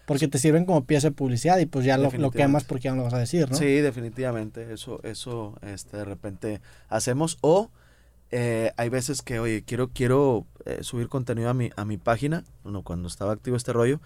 Porque 0.05 0.27
te 0.27 0.37
sirven 0.37 0.65
como 0.65 0.83
pieza 0.85 1.07
de 1.07 1.15
publicidad 1.15 1.57
y 1.57 1.65
pues 1.65 1.83
ya 1.85 1.97
lo, 1.97 2.11
lo 2.11 2.29
quemas 2.31 2.63
porque 2.65 2.83
ya 2.83 2.91
no 2.91 2.97
lo 2.97 3.03
vas 3.05 3.13
a 3.15 3.19
decir, 3.19 3.49
¿no? 3.49 3.55
Sí, 3.57 3.65
definitivamente. 3.65 4.71
Eso, 4.73 4.99
eso, 5.03 5.55
este, 5.63 5.97
de 5.97 6.05
repente 6.05 6.61
hacemos. 6.89 7.37
O 7.41 7.71
eh, 8.31 8.71
hay 8.77 8.89
veces 8.89 9.21
que, 9.21 9.39
oye, 9.39 9.63
quiero, 9.63 9.89
quiero 9.89 10.45
eh, 10.65 10.79
subir 10.81 11.07
contenido 11.07 11.49
a 11.49 11.53
mi, 11.53 11.71
a 11.75 11.85
mi 11.85 11.97
página. 11.97 12.43
Bueno, 12.63 12.81
cuando 12.81 13.07
estaba 13.07 13.33
activo 13.33 13.57
este 13.57 13.73
rollo, 13.73 13.99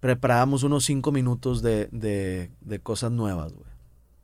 preparábamos 0.00 0.62
unos 0.62 0.84
cinco 0.84 1.12
minutos 1.12 1.60
de, 1.62 1.88
de, 1.92 2.50
de 2.60 2.78
cosas 2.80 3.10
nuevas, 3.10 3.52
güey. 3.52 3.68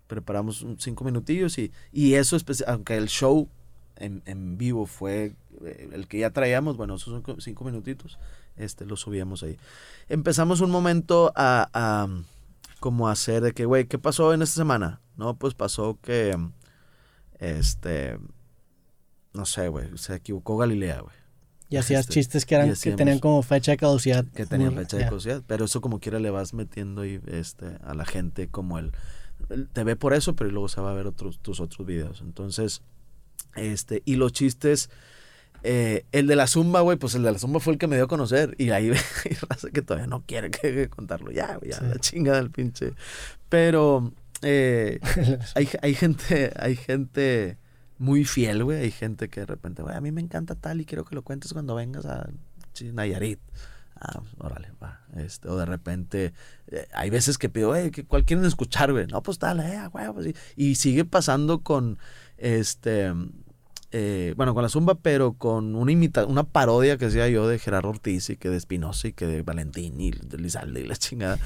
Preparamos 0.06 0.64
cinco 0.78 1.02
minutillos 1.04 1.58
y, 1.58 1.72
y 1.90 2.14
eso, 2.14 2.36
aunque 2.66 2.96
el 2.96 3.08
show 3.08 3.48
en, 3.96 4.22
en 4.26 4.58
vivo 4.58 4.86
fue 4.86 5.34
eh, 5.64 5.88
el 5.92 6.06
que 6.06 6.18
ya 6.18 6.30
traíamos, 6.30 6.76
bueno, 6.76 6.94
esos 6.94 7.12
son 7.12 7.22
co- 7.22 7.40
cinco 7.40 7.64
minutitos, 7.64 8.18
este, 8.56 8.84
lo 8.84 8.96
subíamos 8.96 9.42
ahí. 9.42 9.58
Empezamos 10.08 10.60
un 10.60 10.70
momento 10.70 11.32
a, 11.34 11.70
a 11.72 12.08
como 12.80 13.08
hacer 13.08 13.42
de 13.42 13.52
que, 13.52 13.64
güey, 13.64 13.86
¿qué 13.86 13.98
pasó 13.98 14.34
en 14.34 14.42
esta 14.42 14.56
semana? 14.56 15.00
No, 15.16 15.36
pues 15.36 15.54
pasó 15.54 15.98
que, 16.02 16.36
este, 17.38 18.18
no 19.34 19.44
sé, 19.46 19.68
güey, 19.68 19.88
se 19.96 20.14
equivocó 20.14 20.56
Galilea, 20.56 21.00
güey. 21.00 21.14
Y 21.70 21.76
hacías 21.76 22.02
Este, 22.02 22.14
chistes 22.14 22.46
que 22.46 22.54
eran 22.54 22.70
y 22.70 22.74
que 22.74 22.92
tenían 22.92 23.18
como 23.18 23.42
fecha 23.42 23.72
de 23.72 23.76
caducidad. 23.78 24.24
que 24.34 24.46
tenían 24.46 24.74
fecha 24.74 24.96
de 24.96 25.04
caducidad, 25.04 25.42
pero 25.46 25.64
eso 25.64 25.80
como 25.80 25.98
quiera 26.00 26.18
le 26.20 26.30
vas 26.30 26.54
metiendo 26.54 27.02
ahí, 27.02 27.20
este, 27.26 27.66
a 27.82 27.94
la 27.94 28.04
gente 28.04 28.48
como 28.48 28.78
el, 28.78 28.92
el- 29.50 29.68
te 29.68 29.82
ve 29.82 29.96
por 29.96 30.14
eso, 30.14 30.36
pero 30.36 30.50
luego 30.50 30.68
se 30.68 30.80
va 30.80 30.90
a 30.92 30.94
ver 30.94 31.06
otros, 31.06 31.38
tus 31.40 31.60
otros 31.60 31.86
videos. 31.86 32.20
Entonces, 32.20 32.82
este, 33.56 34.02
y 34.04 34.16
los 34.16 34.32
chistes, 34.32 34.88
eh, 35.62 36.04
el 36.12 36.26
de 36.26 36.36
la 36.36 36.46
zumba, 36.46 36.82
güey, 36.82 36.98
pues 36.98 37.14
el 37.14 37.22
de 37.22 37.32
la 37.32 37.38
zumba 37.38 37.58
fue 37.60 37.72
el 37.72 37.78
que 37.78 37.86
me 37.86 37.96
dio 37.96 38.04
a 38.04 38.08
conocer 38.08 38.54
y 38.58 38.70
ahí 38.70 38.90
hay 39.24 39.34
raza 39.48 39.70
que 39.70 39.82
todavía 39.82 40.06
no 40.06 40.22
quiere 40.26 40.50
que, 40.50 40.60
que 40.72 40.88
contarlo, 40.88 41.32
ya, 41.32 41.56
güey, 41.56 41.70
ya, 41.72 41.78
Sí. 41.78 41.84
la 41.88 41.96
chingada 41.98 42.36
del 42.36 42.50
pinche. 42.50 42.92
Pero 43.48 44.12
eh, 44.42 45.00
hay, 45.54 45.68
hay 45.82 45.94
gente, 45.94 46.52
hay 46.56 46.76
gente 46.76 47.56
muy 47.98 48.24
fiel, 48.24 48.64
güey. 48.64 48.78
Hay 48.82 48.90
gente 48.90 49.28
que 49.28 49.40
de 49.40 49.46
repente, 49.46 49.82
güey, 49.82 49.94
a 49.96 50.00
mí 50.00 50.10
me 50.12 50.20
encanta 50.20 50.54
tal 50.54 50.80
y 50.80 50.84
quiero 50.84 51.04
que 51.04 51.14
lo 51.14 51.22
cuentes 51.22 51.52
cuando 51.52 51.74
vengas 51.74 52.06
a 52.06 52.28
Nayarit. 52.92 53.38
Ah, 54.00 54.18
pues, 54.20 54.32
órale, 54.38 54.72
va. 54.82 55.00
Este, 55.16 55.48
o 55.48 55.56
de 55.56 55.64
repente, 55.66 56.34
eh, 56.66 56.88
hay 56.94 57.10
veces 57.10 57.38
que 57.38 57.48
pido, 57.48 57.72
¿qué- 57.92 58.04
¿cuál 58.04 58.24
quieren 58.24 58.44
escuchar, 58.44 58.90
güey? 58.92 59.06
No, 59.06 59.22
pues 59.22 59.38
dale, 59.38 59.72
eh, 59.74 59.86
güey, 59.88 60.12
pues. 60.12 60.34
Y 60.56 60.74
sigue 60.74 61.04
pasando 61.04 61.62
con, 61.62 61.98
este, 62.36 63.12
eh, 63.96 64.34
bueno, 64.36 64.54
con 64.54 64.64
la 64.64 64.68
zumba, 64.68 64.96
pero 64.96 65.34
con 65.34 65.76
una 65.76 65.92
imita 65.92 66.26
una 66.26 66.42
parodia 66.42 66.98
que 66.98 67.04
hacía 67.04 67.28
yo 67.28 67.46
de 67.46 67.60
Gerardo 67.60 67.90
Ortiz 67.90 68.28
y 68.28 68.36
que 68.36 68.50
de 68.50 68.56
Espinosa 68.56 69.06
y 69.06 69.12
que 69.12 69.24
de 69.24 69.42
Valentín 69.42 70.00
y 70.00 70.10
de 70.10 70.36
Lizalde 70.36 70.80
y 70.80 70.84
la 70.84 70.96
chingada. 70.96 71.38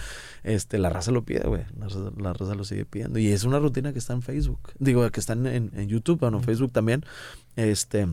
Este, 0.45 0.79
la 0.79 0.89
raza 0.89 1.11
lo 1.11 1.25
pide, 1.27 1.47
güey. 1.47 1.65
La, 1.79 1.89
raza- 1.89 2.13
la 2.19 2.33
raza 2.33 2.55
lo 2.55 2.65
sigue 2.65 2.87
pidiendo. 2.87 3.19
Y 3.19 3.29
es 3.29 3.45
una 3.45 3.59
rutina 3.59 3.93
que 3.93 3.99
está 3.99 4.15
en 4.15 4.23
Facebook. 4.23 4.61
Digo, 4.79 5.09
que 5.11 5.21
está 5.21 5.35
en, 5.35 5.47
en, 5.47 5.89
YouTube, 5.89 6.21
bueno, 6.21 6.39
en 6.39 6.45
Facebook 6.45 6.73
también. 6.73 7.05
Este, 7.57 8.09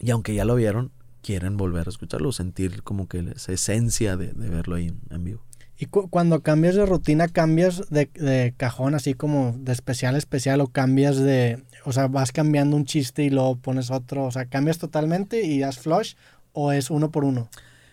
y 0.00 0.10
aunque 0.12 0.34
ya 0.34 0.46
lo 0.46 0.54
vieron, 0.54 0.90
quieren 1.20 1.58
volver 1.58 1.88
a 1.88 1.90
escucharlo, 1.90 2.32
sentir 2.32 2.82
como 2.82 3.06
que 3.06 3.18
esa 3.36 3.52
esencia 3.52 4.16
de, 4.16 4.32
de 4.32 4.48
verlo 4.48 4.76
ahí 4.76 4.94
en 5.10 5.24
vivo. 5.24 5.42
Y 5.78 5.86
cu- 5.86 6.08
cuando 6.10 6.42
cambias 6.42 6.74
de 6.74 6.84
rutina, 6.86 7.28
cambias 7.28 7.88
de, 7.88 8.06
de 8.14 8.52
cajón, 8.56 8.94
así 8.96 9.14
como 9.14 9.54
de 9.58 9.72
especial 9.72 10.16
a 10.16 10.18
especial, 10.18 10.60
o 10.60 10.66
cambias 10.66 11.16
de. 11.18 11.62
O 11.84 11.92
sea, 11.92 12.08
vas 12.08 12.32
cambiando 12.32 12.76
un 12.76 12.84
chiste 12.84 13.22
y 13.22 13.30
luego 13.30 13.56
pones 13.56 13.90
otro. 13.90 14.24
O 14.24 14.30
sea, 14.32 14.46
cambias 14.46 14.78
totalmente 14.78 15.42
y 15.44 15.60
das 15.60 15.78
flush, 15.78 16.14
o 16.52 16.72
es 16.72 16.90
uno 16.90 17.10
por 17.12 17.24
uno. 17.24 17.48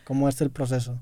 ¿Cómo 0.06 0.28
es 0.30 0.41
el 0.41 0.49
proceso? 0.49 0.99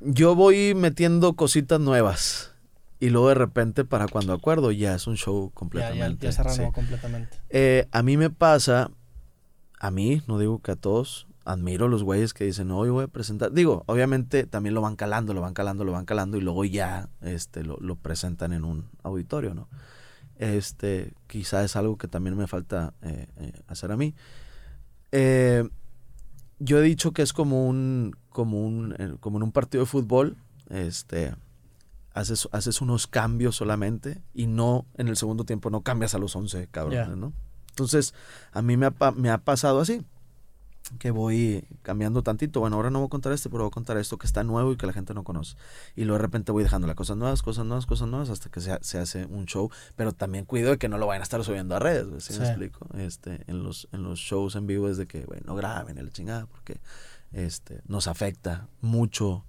Yo 0.00 0.34
voy 0.34 0.74
metiendo 0.74 1.34
cositas 1.34 1.80
nuevas. 1.80 2.52
Y 3.00 3.10
luego 3.10 3.28
de 3.28 3.34
repente, 3.36 3.84
para 3.84 4.08
cuando 4.08 4.32
acuerdo, 4.32 4.72
ya 4.72 4.94
es 4.94 5.06
un 5.06 5.16
show 5.16 5.48
Ya, 5.48 5.54
completamente. 5.54 6.26
ya, 6.26 6.32
ya 6.32 6.44
se 6.44 6.66
sí. 6.66 6.72
completamente. 6.72 7.36
Eh, 7.48 7.86
a 7.92 8.02
mí 8.02 8.16
me 8.16 8.28
pasa, 8.28 8.90
a 9.78 9.90
mí, 9.92 10.20
no 10.26 10.38
digo 10.40 10.58
que 10.60 10.72
a 10.72 10.76
todos, 10.76 11.27
admiro 11.48 11.88
los 11.88 12.02
güeyes 12.04 12.34
que 12.34 12.44
dicen, 12.44 12.70
hoy 12.70 12.90
voy 12.90 13.04
a 13.04 13.08
presentar. 13.08 13.52
Digo, 13.52 13.82
obviamente 13.86 14.44
también 14.46 14.74
lo 14.74 14.82
van 14.82 14.96
calando, 14.96 15.32
lo 15.32 15.40
van 15.40 15.54
calando, 15.54 15.84
lo 15.84 15.92
van 15.92 16.04
calando 16.04 16.36
y 16.36 16.40
luego 16.42 16.64
ya 16.64 17.08
este, 17.22 17.64
lo, 17.64 17.78
lo 17.80 17.96
presentan 17.96 18.52
en 18.52 18.64
un 18.64 18.84
auditorio, 19.02 19.54
¿no? 19.54 19.68
Este, 20.36 21.14
quizá 21.26 21.64
es 21.64 21.74
algo 21.74 21.96
que 21.96 22.06
también 22.06 22.36
me 22.36 22.46
falta 22.46 22.92
eh, 23.02 23.26
eh, 23.38 23.52
hacer 23.66 23.90
a 23.92 23.96
mí. 23.96 24.14
Eh, 25.12 25.68
yo 26.58 26.78
he 26.78 26.82
dicho 26.82 27.12
que 27.12 27.22
es 27.22 27.32
como 27.32 27.66
un, 27.66 28.14
como 28.30 28.64
un, 28.64 28.94
eh, 28.98 29.14
como 29.20 29.38
en 29.38 29.42
un 29.44 29.52
partido 29.52 29.82
de 29.84 29.86
fútbol, 29.90 30.36
este, 30.70 31.34
haces, 32.12 32.48
haces 32.52 32.80
unos 32.80 33.06
cambios 33.06 33.56
solamente 33.56 34.22
y 34.34 34.46
no, 34.48 34.86
en 34.96 35.08
el 35.08 35.16
segundo 35.16 35.44
tiempo 35.44 35.70
no 35.70 35.80
cambias 35.82 36.14
a 36.14 36.18
los 36.18 36.36
11 36.36 36.68
cabrones, 36.70 37.08
Ya. 37.08 37.16
¿no? 37.16 37.32
Entonces, 37.70 38.12
a 38.52 38.60
mí 38.60 38.76
me 38.76 38.86
ha, 38.86 38.90
pa- 38.90 39.12
me 39.12 39.30
ha 39.30 39.38
pasado 39.38 39.80
así, 39.80 40.02
que 40.98 41.10
voy 41.10 41.64
cambiando 41.82 42.22
tantito. 42.22 42.60
Bueno, 42.60 42.76
ahora 42.76 42.90
no 42.90 42.98
voy 43.00 43.06
a 43.06 43.10
contar 43.10 43.32
este, 43.32 43.48
pero 43.50 43.64
voy 43.64 43.68
a 43.68 43.70
contar 43.72 43.96
esto 43.98 44.16
que 44.18 44.26
está 44.26 44.44
nuevo 44.44 44.72
y 44.72 44.76
que 44.76 44.86
la 44.86 44.92
gente 44.92 45.14
no 45.14 45.24
conoce. 45.24 45.56
Y 45.96 46.04
luego 46.04 46.18
de 46.18 46.22
repente 46.22 46.52
voy 46.52 46.62
dejando 46.62 46.86
las 46.86 46.96
cosas 46.96 47.16
nuevas, 47.16 47.42
cosas 47.42 47.66
nuevas, 47.66 47.86
cosas 47.86 48.08
nuevas, 48.08 48.30
hasta 48.30 48.50
que 48.50 48.60
se, 48.60 48.78
se 48.82 48.98
hace 48.98 49.26
un 49.26 49.46
show. 49.46 49.70
Pero 49.96 50.12
también 50.12 50.44
cuido 50.44 50.70
de 50.70 50.78
que 50.78 50.88
no 50.88 50.98
lo 50.98 51.06
vayan 51.06 51.22
a 51.22 51.24
estar 51.24 51.42
subiendo 51.44 51.76
a 51.76 51.78
redes, 51.78 52.06
güey, 52.08 52.20
¿sí 52.20 52.32
me 52.34 52.38
Sí. 52.40 52.44
explico? 52.46 52.86
Este, 52.96 53.44
en, 53.46 53.62
los, 53.62 53.88
en 53.92 54.02
los 54.02 54.18
shows 54.18 54.54
en 54.56 54.66
vivo 54.66 54.88
es 54.88 54.96
de 54.96 55.06
que, 55.06 55.24
bueno, 55.26 55.42
no 55.46 55.54
graben 55.54 56.02
la 56.04 56.10
chingada, 56.10 56.46
porque 56.46 56.80
este, 57.32 57.82
nos 57.86 58.06
afecta 58.08 58.68
mucho. 58.80 59.44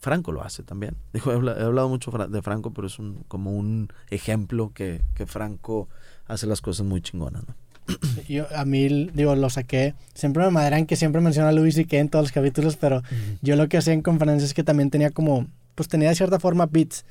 Franco 0.00 0.32
lo 0.32 0.42
hace 0.42 0.62
también. 0.62 0.96
Dijo, 1.14 1.30
he, 1.32 1.34
habla- 1.34 1.56
he 1.58 1.62
hablado 1.62 1.88
mucho 1.88 2.10
de 2.10 2.42
Franco, 2.42 2.72
pero 2.72 2.86
es 2.88 2.98
un, 2.98 3.24
como 3.26 3.52
un 3.52 3.88
ejemplo 4.10 4.70
que, 4.74 5.02
que 5.14 5.26
Franco 5.26 5.88
hace 6.26 6.46
las 6.46 6.60
cosas 6.60 6.84
muy 6.86 7.00
chingonas, 7.00 7.46
¿no? 7.48 7.54
Yo, 8.28 8.46
a 8.56 8.64
mí, 8.64 9.10
digo, 9.14 9.34
lo 9.36 9.50
saqué. 9.50 9.94
Siempre 10.14 10.44
me 10.44 10.50
madran 10.50 10.86
que 10.86 10.96
siempre 10.96 11.20
menciona 11.20 11.50
a 11.50 11.52
Luis 11.52 11.76
y 11.78 11.84
que 11.84 11.98
en 11.98 12.08
todos 12.08 12.24
los 12.24 12.32
capítulos, 12.32 12.76
pero 12.76 13.02
yo 13.42 13.56
lo 13.56 13.68
que 13.68 13.76
hacía 13.76 13.92
en 13.92 14.00
conferencias 14.02 14.50
es 14.50 14.54
que 14.54 14.64
también 14.64 14.90
tenía 14.90 15.10
como, 15.10 15.46
pues 15.74 15.88
tenía 15.88 16.08
de 16.08 16.14
cierta 16.14 16.38
forma 16.40 16.66
beats. 16.66 17.04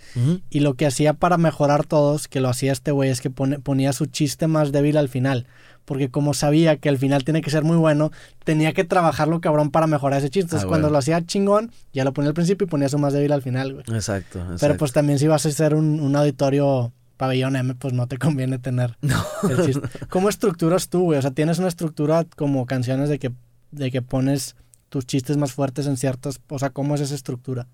Y 0.50 0.62
lo 0.62 0.74
que 0.74 0.86
hacía 0.88 1.14
para 1.14 1.38
mejorar 1.38 1.86
todos, 1.86 2.28
que 2.28 2.40
lo 2.42 2.50
hacía 2.50 2.72
este 2.72 2.92
güey, 2.92 3.10
es 3.12 3.22
que 3.22 3.30
pone- 3.30 3.60
ponía 3.60 3.94
su 3.94 4.06
chiste 4.08 4.48
más 4.48 4.72
débil 4.72 4.98
al 4.98 5.10
final. 5.10 5.46
porque 5.86 6.10
como 6.10 6.34
sabía 6.34 6.78
que 6.78 6.88
al 6.88 6.98
final 6.98 7.26
tiene 7.26 7.42
que 7.42 7.50
ser 7.52 7.66
muy 7.66 7.76
bueno, 7.76 8.10
tenía 8.46 8.72
que 8.72 8.86
trabajarlo 8.86 9.42
cabrón 9.42 9.70
para 9.70 9.86
mejorar 9.86 10.20
ese 10.20 10.30
chiste. 10.30 10.46
Entonces, 10.46 10.64
Ah, 10.64 10.70
cuando 10.70 10.86
bueno. 10.88 10.94
lo 10.94 11.00
hacía 11.00 11.26
chingón, 11.26 11.72
ya 11.92 12.06
lo 12.06 12.14
ponía 12.14 12.30
al 12.30 12.34
principio 12.34 12.66
y 12.66 12.70
ponía 12.70 12.88
su 12.88 12.98
más 12.98 13.12
débil 13.12 13.34
al 13.34 13.42
final, 13.42 13.74
güey. 13.74 13.84
Exacto, 13.94 14.40
exacto. 14.40 14.58
Pero 14.62 14.78
pues 14.78 14.94
también 14.94 15.20
si 15.20 15.28
vas 15.28 15.46
a 15.46 15.50
hacer 15.50 15.76
un, 15.76 16.00
un 16.00 16.16
auditorio 16.16 16.94
pabellón 17.18 17.56
M, 17.56 17.76
pues 17.76 17.94
no 17.94 18.08
te 18.08 18.18
conviene 18.18 18.60
tener 18.60 18.98
el 19.50 19.66
chiste. 19.66 19.88
¿Cómo 20.10 20.30
estructuras 20.30 20.90
tú, 20.90 21.02
güey? 21.04 21.20
O 21.20 21.22
sea, 21.22 21.32
tienes 21.32 21.60
una 21.60 21.68
estructura 21.68 22.26
como 22.36 22.66
canciones 22.66 23.10
de 23.10 23.20
que, 23.20 23.32
de 23.72 23.92
que 23.92 24.02
pones 24.02 24.56
tus 24.90 25.06
chistes 25.06 25.38
más 25.38 25.54
fuertes 25.54 25.88
en 25.88 25.98
ciertas... 25.98 26.40
O 26.50 26.60
sea, 26.60 26.70
¿cómo 26.70 26.96
es 26.96 27.02
esa 27.02 27.16
estructura? 27.16 27.68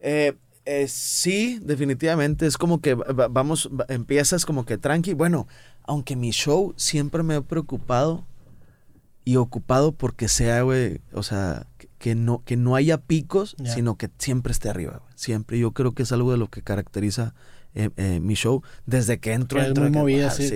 Eh, 0.00 0.34
eh, 0.64 0.86
sí, 0.88 1.58
definitivamente. 1.62 2.46
Es 2.46 2.56
como 2.56 2.80
que 2.80 2.94
va- 2.94 3.28
vamos, 3.28 3.68
va- 3.72 3.86
empiezas 3.88 4.44
como 4.44 4.64
que 4.64 4.78
tranqui. 4.78 5.14
Bueno, 5.14 5.46
aunque 5.84 6.14
mi 6.16 6.30
show 6.30 6.74
siempre 6.76 7.22
me 7.22 7.34
ha 7.34 7.40
preocupado 7.40 8.24
y 9.24 9.36
ocupado 9.36 9.92
porque 9.92 10.28
sea, 10.28 10.62
güey, 10.62 11.00
o 11.12 11.22
sea, 11.22 11.66
que, 11.98 12.14
no, 12.14 12.42
que 12.44 12.56
no 12.56 12.76
haya 12.76 12.98
picos, 12.98 13.56
sino 13.64 13.96
que 13.96 14.08
siempre 14.18 14.52
esté 14.52 14.68
arriba, 14.70 14.98
güey. 15.02 15.12
Siempre. 15.16 15.58
Yo 15.58 15.72
creo 15.72 15.92
que 15.94 16.02
es 16.04 16.12
algo 16.12 16.30
de 16.32 16.38
lo 16.38 16.48
que 16.48 16.62
caracteriza 16.62 17.34
eh, 17.78 17.90
eh, 17.96 18.20
mi 18.20 18.34
show 18.34 18.62
desde 18.86 19.18
que 19.18 19.32
entro. 19.32 19.62
Entro 19.62 19.84
muy 19.84 19.92
que, 19.92 19.98
movida, 19.98 20.26
ah, 20.28 20.30
sí. 20.30 20.52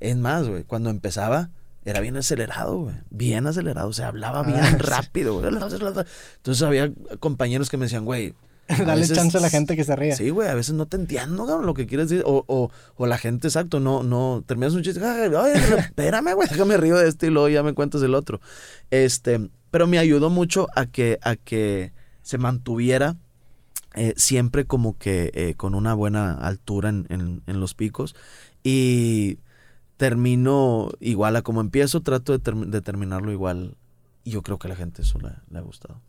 Es 0.00 0.16
más, 0.16 0.48
güey, 0.48 0.64
cuando 0.64 0.90
empezaba 0.90 1.50
era 1.84 2.00
bien 2.00 2.16
acelerado, 2.16 2.78
güey. 2.78 2.94
Bien 3.10 3.46
acelerado. 3.46 3.88
O 3.88 3.92
sea, 3.92 4.08
hablaba 4.08 4.42
bien 4.42 4.58
Ah, 4.58 4.70
sí. 4.70 4.76
rápido, 4.78 5.40
güey. 5.40 5.48
Entonces 5.48 6.62
había 6.62 6.90
compañeros 7.20 7.68
que 7.70 7.76
me 7.76 7.84
decían, 7.86 8.04
güey. 8.04 8.34
Dale 8.68 9.02
veces- 9.02 9.14
chance 9.16 9.36
a 9.36 9.40
la 9.40 9.50
gente 9.50 9.76
que 9.76 9.84
se 9.84 9.94
ría. 9.94 10.16
Sí, 10.16 10.30
güey, 10.30 10.48
a 10.48 10.54
veces 10.54 10.74
no 10.74 10.86
te 10.86 10.96
entiendo, 10.96 11.44
cabrón, 11.46 11.66
lo 11.66 11.74
que 11.74 11.86
quieres 11.86 12.08
decir. 12.08 12.24
O, 12.26 12.44
o, 12.46 12.70
o 12.96 13.06
la 13.06 13.18
gente, 13.18 13.48
exacto, 13.48 13.78
no, 13.80 14.02
no, 14.02 14.42
terminas 14.46 14.72
un 14.72 14.82
chiste, 14.82 15.04
"Ay, 15.04 15.30
ay, 15.36 15.52
espérame, 15.78 16.32
güey, 16.34 16.48
déjame 16.48 16.78
río 16.78 16.96
de 16.96 17.06
este 17.08 17.26
y 17.26 17.30
luego 17.30 17.50
ya 17.50 17.62
me 17.62 17.74
cuentas 17.74 18.00
el 18.02 18.14
otro. 18.14 18.40
Este, 18.90 19.50
pero 19.70 19.86
me 19.86 19.98
ayudó 19.98 20.30
mucho 20.30 20.68
a 20.74 20.86
que, 20.86 21.18
a 21.20 21.36
que 21.36 21.92
se 22.22 22.38
mantuviera 22.38 23.16
eh, 23.94 24.14
siempre 24.16 24.64
como 24.66 24.98
que 24.98 25.30
eh, 25.34 25.54
con 25.54 25.74
una 25.74 25.94
buena 25.94 26.34
altura 26.34 26.88
en, 26.88 27.06
en- 27.10 27.42
en 27.46 27.60
los 27.60 27.74
picos. 27.74 28.14
Y 28.62 29.38
termino 29.96 30.90
igual 31.00 31.36
a 31.36 31.42
como 31.42 31.60
empiezo, 31.60 32.00
trato 32.00 32.32
de, 32.32 32.40
term- 32.42 32.66
de 32.66 32.80
terminarlo 32.80 33.32
igual. 33.32 33.76
Y 34.24 34.30
yo 34.32 34.42
creo 34.42 34.58
que 34.58 34.66
a 34.66 34.70
la 34.70 34.76
gente 34.76 35.02
eso 35.02 35.18
le, 35.18 35.30
le 35.50 35.58
ha 35.58 35.62
gustado. 35.62 36.00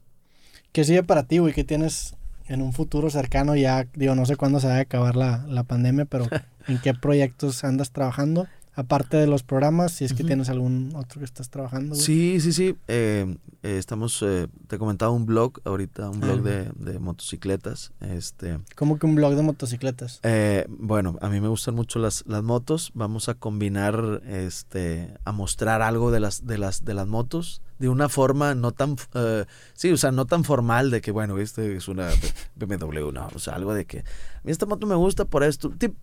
¿Qué 0.72 0.84
sigue 0.84 1.03
para 1.03 1.24
ti, 1.24 1.38
güey? 1.38 1.53
¿Qué 1.53 1.64
tienes 1.64 2.16
en 2.48 2.62
un 2.62 2.74
futuro 2.74 3.10
cercano? 3.10 3.56
Ya, 3.56 3.88
digo, 3.94 4.16
no 4.16 4.26
sé 4.26 4.36
cuándo 4.36 4.60
se 4.60 4.68
va 4.68 4.76
a 4.78 4.80
acabar 4.80 5.16
la, 5.16 5.45
la 5.48 5.64
pandemia, 5.64 6.06
pero 6.06 6.28
¿en 6.68 6.80
qué 6.80 6.94
proyectos 6.94 7.64
andas 7.64 7.91
trabajando? 7.91 8.48
Aparte 8.77 9.15
de 9.18 9.26
los 9.27 9.41
programas, 9.43 9.93
si 9.93 10.03
es 10.06 10.14
que 10.14 10.23
tienes 10.26 10.49
algún 10.49 10.91
otro 10.95 11.19
que 11.19 11.26
estás 11.26 11.49
trabajando. 11.49 11.95
güey. 11.95 12.02
Sí, 12.06 12.39
sí, 12.41 12.52
sí. 12.52 12.76
eh, 12.89 13.38
eh, 13.64 13.77
estamos, 13.77 14.22
eh, 14.22 14.47
te 14.68 14.77
comentaba 14.77 15.11
un 15.11 15.26
blog 15.26 15.61
ahorita, 15.64 16.10
un 16.10 16.19
blog 16.19 16.41
de, 16.43 16.72
de 16.76 16.99
motocicletas. 16.99 17.93
Este, 18.02 18.60
Como 18.76 18.99
que 18.99 19.06
un 19.06 19.15
blog 19.15 19.35
de 19.35 19.43
motocicletas. 19.43 20.19
eh, 20.23 20.65
bueno, 20.68 21.18
a 21.22 21.30
mí 21.30 21.39
me 21.39 21.47
gustan 21.47 21.73
mucho 21.76 21.99
las, 21.99 22.26
las 22.27 22.43
motos. 22.43 22.91
Vamos 22.95 23.30
a 23.30 23.35
combinar, 23.35 24.22
este, 24.27 25.15
a 25.23 25.31
mostrar 25.31 25.81
algo 25.81 26.11
de 26.11 26.19
las, 26.19 26.45
de 26.45 26.57
las, 26.57 26.84
de 26.84 26.93
las 26.93 27.07
motos 27.07 27.61
de 27.80 27.89
una 27.89 28.07
forma 28.07 28.56
no 28.56 28.72
tan, 28.72 28.95
eh, 29.15 29.45
sí, 29.73 29.91
o 29.91 29.97
sea, 29.97 30.11
no 30.11 30.26
tan 30.26 30.43
formal 30.45 30.91
de 30.91 31.02
que, 31.02 31.11
bueno, 31.11 31.38
este 31.39 31.76
es 31.76 31.88
una 31.89 32.10
BMW, 32.56 33.11
no, 33.11 33.27
o 33.35 33.39
sea, 33.39 33.56
algo 33.56 33.73
de 33.73 33.84
que, 33.85 33.99
a 33.99 34.03
mí 34.43 34.52
esta 34.52 34.65
moto 34.65 34.88
me 34.88 34.95
gusta 34.95 35.26
por 35.26 35.43
esto, 35.43 35.69
tip- 35.72 35.95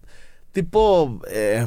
tipo, 0.53 1.21
eh, 1.31 1.67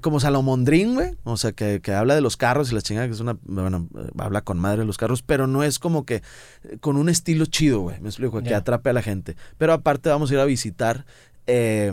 como 0.00 0.20
Salomondrín, 0.20 0.94
güey. 0.94 1.16
O 1.24 1.36
sea, 1.36 1.52
que, 1.52 1.80
que 1.82 1.92
habla 1.92 2.14
de 2.14 2.20
los 2.22 2.36
carros 2.36 2.72
y 2.72 2.74
la 2.74 2.80
chingada, 2.82 3.06
que 3.06 3.12
es 3.12 3.20
una. 3.20 3.36
Bueno, 3.42 3.88
habla 4.18 4.40
con 4.40 4.58
madre 4.58 4.78
de 4.80 4.84
los 4.86 4.96
carros, 4.96 5.22
pero 5.22 5.46
no 5.46 5.62
es 5.62 5.78
como 5.78 6.06
que 6.06 6.22
eh, 6.64 6.78
con 6.80 6.96
un 6.96 7.08
estilo 7.08 7.46
chido, 7.46 7.80
güey. 7.80 8.00
Me 8.00 8.08
explico, 8.08 8.42
que 8.42 8.54
atrape 8.54 8.90
a 8.90 8.92
la 8.94 9.02
gente. 9.02 9.36
Pero 9.58 9.72
aparte, 9.72 10.08
vamos 10.08 10.30
a 10.30 10.34
ir 10.34 10.40
a 10.40 10.44
visitar. 10.44 11.04
eh, 11.46 11.92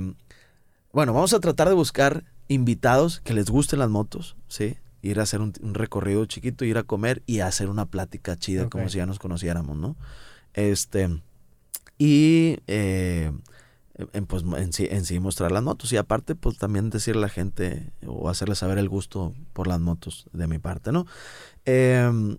bueno, 0.91 1.13
vamos 1.13 1.33
a 1.33 1.39
tratar 1.39 1.67
de 1.67 1.75
buscar 1.75 2.23
invitados 2.47 3.19
que 3.19 3.33
les 3.33 3.49
gusten 3.51 3.77
las 3.79 3.89
motos, 3.89 4.35
¿sí? 4.47 4.77
Ir 5.03 5.19
a 5.19 5.23
hacer 5.23 5.39
un, 5.39 5.53
un 5.61 5.75
recorrido 5.75 6.25
chiquito, 6.25 6.65
ir 6.65 6.77
a 6.77 6.83
comer 6.83 7.21
y 7.27 7.41
hacer 7.41 7.69
una 7.69 7.85
plática 7.85 8.37
chida, 8.37 8.69
como 8.69 8.89
si 8.89 8.97
ya 8.97 9.05
nos 9.05 9.19
conociéramos, 9.19 9.77
¿no? 9.77 9.95
Este. 10.53 11.21
Y. 11.97 12.57
eh, 12.67 13.31
en, 14.13 14.25
pues, 14.25 14.43
en, 14.43 14.73
sí, 14.73 14.87
en 14.89 15.05
sí 15.05 15.19
mostrar 15.19 15.51
las 15.51 15.63
motos 15.63 15.91
y 15.91 15.97
aparte 15.97 16.35
pues 16.35 16.57
también 16.57 16.89
decirle 16.89 17.19
a 17.19 17.23
la 17.23 17.29
gente 17.29 17.91
o 18.05 18.29
hacerle 18.29 18.55
saber 18.55 18.77
el 18.77 18.87
gusto 18.87 19.33
por 19.53 19.67
las 19.67 19.79
motos 19.79 20.27
de 20.31 20.47
mi 20.47 20.57
parte, 20.57 20.91
¿no? 20.91 21.05
Em, 21.65 22.37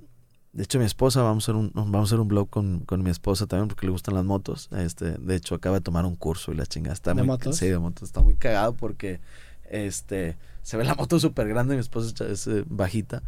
de 0.53 0.63
hecho 0.65 0.79
mi 0.79 0.85
esposa, 0.85 1.23
vamos 1.23 1.45
a 1.45 1.53
hacer 1.53 1.55
un, 1.55 1.71
vamos 1.75 2.01
a 2.01 2.15
hacer 2.15 2.21
un 2.21 2.29
blog 2.29 2.49
con, 2.49 2.81
con 2.81 3.03
mi 3.03 3.11
esposa 3.11 3.47
también 3.47 3.69
porque 3.69 3.87
le 3.87 3.93
gustan 3.93 4.15
las 4.15 4.25
motos. 4.25 4.69
Este, 4.73 5.13
de 5.13 5.37
hecho 5.37 5.55
acaba 5.55 5.77
de 5.77 5.83
tomar 5.83 6.07
un 6.07 6.17
curso 6.17 6.51
y 6.53 6.57
la 6.57 6.67
chingada 6.67 6.95
está 6.95 7.11
¿De 7.15 7.23
muy 7.23 7.29
motos? 7.29 7.57
Sí, 7.57 7.69
de 7.69 7.79
motos, 7.79 8.09
está 8.09 8.23
muy 8.23 8.35
cagado 8.35 8.75
porque 8.75 9.21
este 9.69 10.37
se 10.63 10.77
ve 10.77 10.85
la 10.85 10.95
moto 10.95 11.21
súper 11.21 11.49
grande, 11.49 11.75
mi 11.75 11.81
esposa 11.81 12.27
es 12.27 12.47
eh, 12.47 12.65
bajita. 12.67 13.23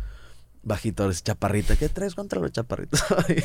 Bajita, 0.64 1.02
ahora 1.02 1.12
es 1.12 1.24
chaparrita. 1.24 1.76
¿Qué 1.76 1.88
traes 1.88 2.14
contra 2.14 2.40
los 2.40 2.52
chaparritos? 2.52 3.02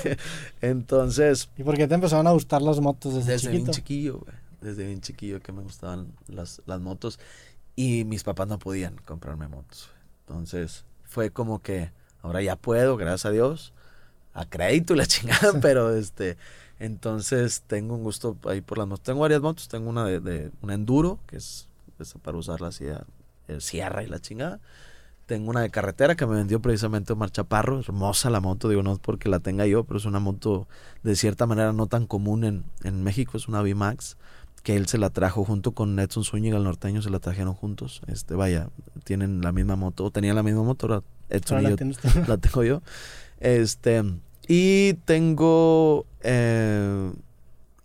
Entonces, 0.61 1.49
¿Y 1.57 1.64
por 1.64 1.76
qué 1.76 1.88
te 1.88 1.95
empezaron 1.95 2.27
a 2.27 2.31
gustar 2.31 2.61
las 2.61 2.80
motos 2.80 3.15
desde, 3.15 3.31
desde 3.31 3.51
chiquito? 3.51 3.72
chiquillo, 3.72 4.19
güey. 4.19 4.47
Desde 4.61 4.85
bien 4.85 5.01
chiquillo 5.01 5.39
que 5.39 5.51
me 5.51 5.61
gustaban 5.61 6.13
las, 6.27 6.61
las 6.65 6.79
motos. 6.79 7.19
Y 7.75 8.05
mis 8.05 8.23
papás 8.23 8.47
no 8.47 8.59
podían 8.59 8.97
comprarme 9.05 9.47
motos. 9.47 9.89
Entonces 10.21 10.85
fue 11.03 11.31
como 11.31 11.61
que 11.61 11.91
ahora 12.21 12.41
ya 12.41 12.55
puedo, 12.55 12.97
gracias 12.97 13.25
a 13.25 13.31
Dios. 13.31 13.73
A 14.34 14.45
crédito 14.45 14.93
y 14.93 14.97
la 14.97 15.05
chingada, 15.07 15.59
pero 15.61 15.95
este. 15.95 16.38
Entonces 16.79 17.63
tengo 17.65 17.95
un 17.95 18.03
gusto 18.03 18.38
ahí 18.45 18.61
por 18.61 18.77
las 18.77 18.88
motos. 18.88 19.03
Tengo 19.03 19.21
varias 19.21 19.41
motos. 19.41 19.67
Tengo 19.67 19.89
una 19.89 20.05
de, 20.05 20.19
de 20.19 20.51
una 20.61 20.73
enduro, 20.73 21.19
que 21.27 21.38
es, 21.38 21.67
es 21.99 22.13
para 22.21 22.38
usarla 22.38 22.67
así 22.67 22.88
a 22.88 23.05
el 23.47 23.61
sierra 23.61 24.03
y 24.03 24.07
la 24.07 24.19
chingada. 24.19 24.59
Tengo 25.25 25.49
una 25.49 25.61
de 25.61 25.69
carretera 25.69 26.15
que 26.15 26.25
me 26.25 26.35
vendió 26.35 26.61
precisamente 26.61 27.13
Omar 27.13 27.31
Chaparro. 27.31 27.79
Hermosa 27.79 28.29
la 28.29 28.39
moto, 28.39 28.69
digo, 28.69 28.84
no 28.84 28.93
es 28.93 28.99
porque 28.99 29.27
la 29.27 29.39
tenga 29.39 29.65
yo, 29.65 29.84
pero 29.84 29.97
es 29.97 30.05
una 30.05 30.19
moto 30.19 30.67
de 31.03 31.15
cierta 31.15 31.45
manera 31.45 31.73
no 31.73 31.88
tan 31.88 32.07
común 32.07 32.43
en, 32.45 32.63
en 32.84 33.03
México. 33.03 33.35
Es 33.35 33.47
una 33.47 33.61
VMAX 33.61 34.17
que 34.68 34.76
él 34.76 34.85
se 34.85 34.98
la 34.98 35.10
trajo 35.11 35.45
junto 35.45 35.72
con 35.72 35.98
Edson 35.98 36.26
Zúñiga, 36.26 36.57
el 36.57 36.65
norteño, 36.65 37.02
se 37.02 37.10
la 37.10 37.19
trajeron 37.19 37.53
juntos. 37.53 38.02
Este, 38.07 38.35
vaya, 38.35 38.68
tienen 39.06 39.39
la 39.39 39.53
misma 39.53 39.77
moto, 39.77 40.03
o 40.03 40.11
tenían 40.11 40.35
la 40.35 40.44
misma 40.44 40.61
moto, 40.61 40.88
ahora 40.88 41.03
Edson 41.30 41.60
Ahora 41.60 41.69
y 41.69 41.73
la 41.73 42.27
yo 42.27 42.38
tengo 42.38 42.64
yo. 42.65 42.81
Este, 43.39 44.03
y 44.45 44.95
tengo 45.06 46.06
eh, 46.19 47.14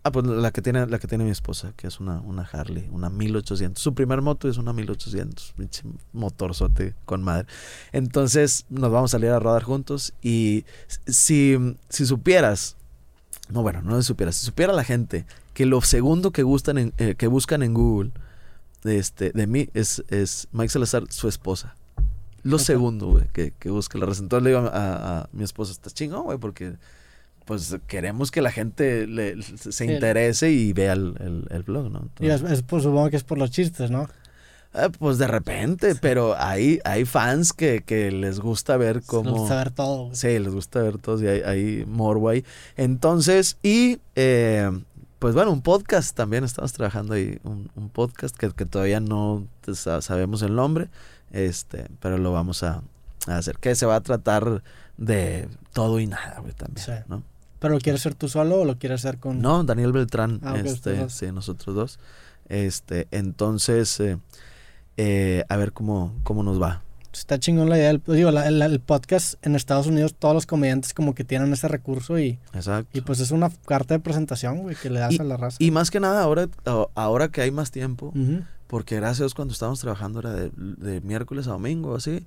ah, 0.03 0.11
pues 0.11 0.27
la 0.27 0.51
que 0.51 0.61
tiene 0.61 0.85
la 0.89 0.99
que 0.99 1.07
tiene 1.07 1.23
mi 1.23 1.31
esposa, 1.31 1.73
que 1.77 1.87
es 1.87 2.01
una, 2.01 2.19
una 2.19 2.43
Harley, 2.43 2.89
una 2.91 3.11
1800. 3.11 3.81
Su 3.81 3.95
primer 3.95 4.21
moto 4.21 4.49
es 4.49 4.57
una 4.57 4.73
1800, 4.73 5.55
pinche 5.57 5.85
motorzote 6.13 6.97
con 7.05 7.23
madre. 7.23 7.47
Entonces, 7.93 8.67
nos 8.71 8.91
vamos 8.91 9.13
a 9.13 9.19
salir 9.19 9.31
a 9.31 9.39
rodar 9.39 9.63
juntos 9.63 10.15
y 10.21 10.65
si 11.07 11.77
si 11.89 12.07
supieras 12.07 12.77
no, 13.53 13.63
bueno, 13.63 13.83
no 13.83 14.01
si 14.01 14.07
supieras, 14.07 14.37
si 14.37 14.47
supiera 14.47 14.73
la 14.73 14.83
gente 14.83 15.27
que 15.55 15.67
lo 15.67 15.81
segundo 15.83 16.31
que 16.33 16.43
gustan 16.43 16.79
en- 16.79 16.93
eh, 16.99 17.15
que 17.17 17.27
buscan 17.27 17.63
en 17.63 17.75
Google 17.75 18.11
de 18.85 18.99
este 18.99 19.31
de 19.33 19.47
mí 19.47 19.69
es 19.75 20.03
es 20.09 20.49
Mike 20.53 20.71
Salazar, 20.71 21.05
su 21.11 21.29
esposa. 21.29 21.75
Lo 22.45 22.59
segundo, 22.59 23.07
güey, 23.11 23.25
que, 23.33 23.53
que 23.59 23.71
busque 23.71 23.99
la 23.99 24.07
raza. 24.07 24.23
Entonces 24.23 24.43
le 24.43 24.51
digo 24.51 24.63
a, 24.63 24.69
a- 24.69 25.21
a 25.21 25.29
mi 25.33 25.45
esposa, 25.45 25.71
está 25.71 25.91
chingón, 25.91 26.25
güey, 26.25 26.39
porque 26.39 26.73
pues 27.45 27.77
queremos 27.87 28.31
que 28.33 28.41
la 28.43 28.51
gente 28.51 29.07
le- 29.07 29.41
se 29.43 29.85
interese 29.85 30.51
y 30.51 30.73
vea 30.73 30.93
el, 30.95 31.15
el- 31.21 31.47
el 31.51 31.63
blog, 31.63 31.91
¿no? 31.91 32.09
Y 32.21 32.29
es, 32.29 32.63
por- 32.63 32.83
supongo 32.83 33.11
que 33.11 33.17
es 33.17 33.25
por 33.25 33.39
los 33.39 33.51
chistes, 33.51 33.91
¿no? 33.91 34.09
eh, 34.75 34.89
pues 34.99 35.19
de 35.19 35.27
repente, 35.29 35.95
pero 35.97 36.35
hay, 36.39 36.81
hay 36.85 37.05
fans 37.05 37.53
que, 37.53 37.83
que 37.85 38.11
les 38.11 38.41
gusta 38.41 38.77
ver 38.79 39.03
cómo... 39.05 39.37
Les 39.41 39.49
saber 39.49 39.71
todo. 39.71 40.05
güey. 40.07 40.17
Sí, 40.17 40.39
les 40.39 40.49
gusta 40.55 40.81
ver 40.83 40.97
todos 40.99 41.21
y 41.23 41.27
hay, 41.27 41.41
hay 41.43 41.85
morbo 41.87 42.31
ahí. 42.31 42.43
Entonces, 42.77 43.59
y 43.63 43.99
eh, 44.17 44.71
pues 45.23 45.37
bueno, 45.37 45.53
un 45.53 45.63
podcast 45.63 46.17
también 46.17 46.43
estamos 46.43 46.73
trabajando 46.73 47.15
ahí, 47.15 47.39
un, 47.45 47.71
un 47.77 47.91
podcast 47.91 48.37
que, 48.37 48.51
que 48.51 48.67
todavía 48.67 48.99
no 48.99 49.47
sabemos 50.01 50.43
el 50.43 50.57
nombre, 50.57 50.89
este, 51.31 51.87
pero 52.01 52.19
lo 52.19 52.33
vamos 52.33 52.65
a, 52.65 52.83
a 53.29 53.37
hacer, 53.37 53.57
que 53.59 53.77
se 53.77 53.87
va 53.87 53.95
a 53.95 54.01
tratar 54.01 54.65
de 54.97 55.49
todo 55.73 56.01
y 56.01 56.09
nada, 56.09 56.41
güey, 56.41 56.53
también, 56.55 56.85
Sí. 56.85 56.91
¿no? 57.07 57.23
¿Pero 57.61 57.75
lo 57.75 57.81
quieres 57.81 58.01
hacer 58.03 58.17
tú 58.17 58.29
solo 58.29 58.63
o 58.63 58.65
lo 58.65 58.79
quieres 58.81 59.05
hacer 59.05 59.21
con...? 59.21 59.41
No, 59.41 59.63
Daniel 59.63 59.93
Beltrán, 59.93 60.41
Ah, 60.43 60.57
este, 60.59 61.09
sí, 61.09 61.31
nosotros 61.31 61.77
dos. 61.77 61.99
Este, 62.49 63.07
entonces, 63.13 64.01
eh, 64.01 64.19
eh, 64.97 65.45
a 65.49 65.57
ver 65.57 65.73
cómo, 65.73 66.13
cómo 66.25 66.43
nos 66.43 66.61
va. 66.61 66.83
Está 67.13 67.39
chingón 67.39 67.69
la 67.69 67.77
idea. 67.77 67.89
del- 67.89 68.03
digo, 68.07 68.31
la- 68.31 68.47
el, 68.49 68.61
el 68.63 68.81
podcast 68.81 69.35
en 69.45 69.55
Estados 69.55 69.87
Unidos, 69.87 70.15
todos 70.19 70.35
los 70.35 70.47
comediantes 70.47 70.95
como 70.95 71.15
que 71.15 71.25
tienen 71.25 71.53
ese 71.53 71.69
recurso 71.69 72.19
y, 72.19 72.39
Exacto. 72.55 72.97
y 72.97 73.03
pues 73.03 73.21
es 73.21 73.31
una 73.31 73.51
carta 73.67 73.95
de 73.95 74.01
presentación, 74.01 74.59
güey, 74.59 74.77
que 74.77 74.89
le 74.91 75.01
das 75.01 75.21
a 75.21 75.25
la 75.25 75.37
raza. 75.37 75.57
Y 75.61 75.71
más 75.71 75.91
que 75.91 76.01
nada, 76.01 76.23
ahora, 76.23 76.49
ahora 76.95 77.29
que 77.29 77.43
hay 77.43 77.51
más 77.51 77.71
tiempo, 77.71 78.13
porque 78.67 78.97
gracias 78.97 79.21
a 79.21 79.23
Dios 79.25 79.35
cuando 79.35 79.53
estábamos 79.53 79.81
trabajando 79.81 80.21
era 80.21 80.33
de, 80.33 80.51
de 80.57 81.01
miércoles 81.03 81.47
a 81.49 81.51
domingo, 81.51 81.95
así, 81.95 82.25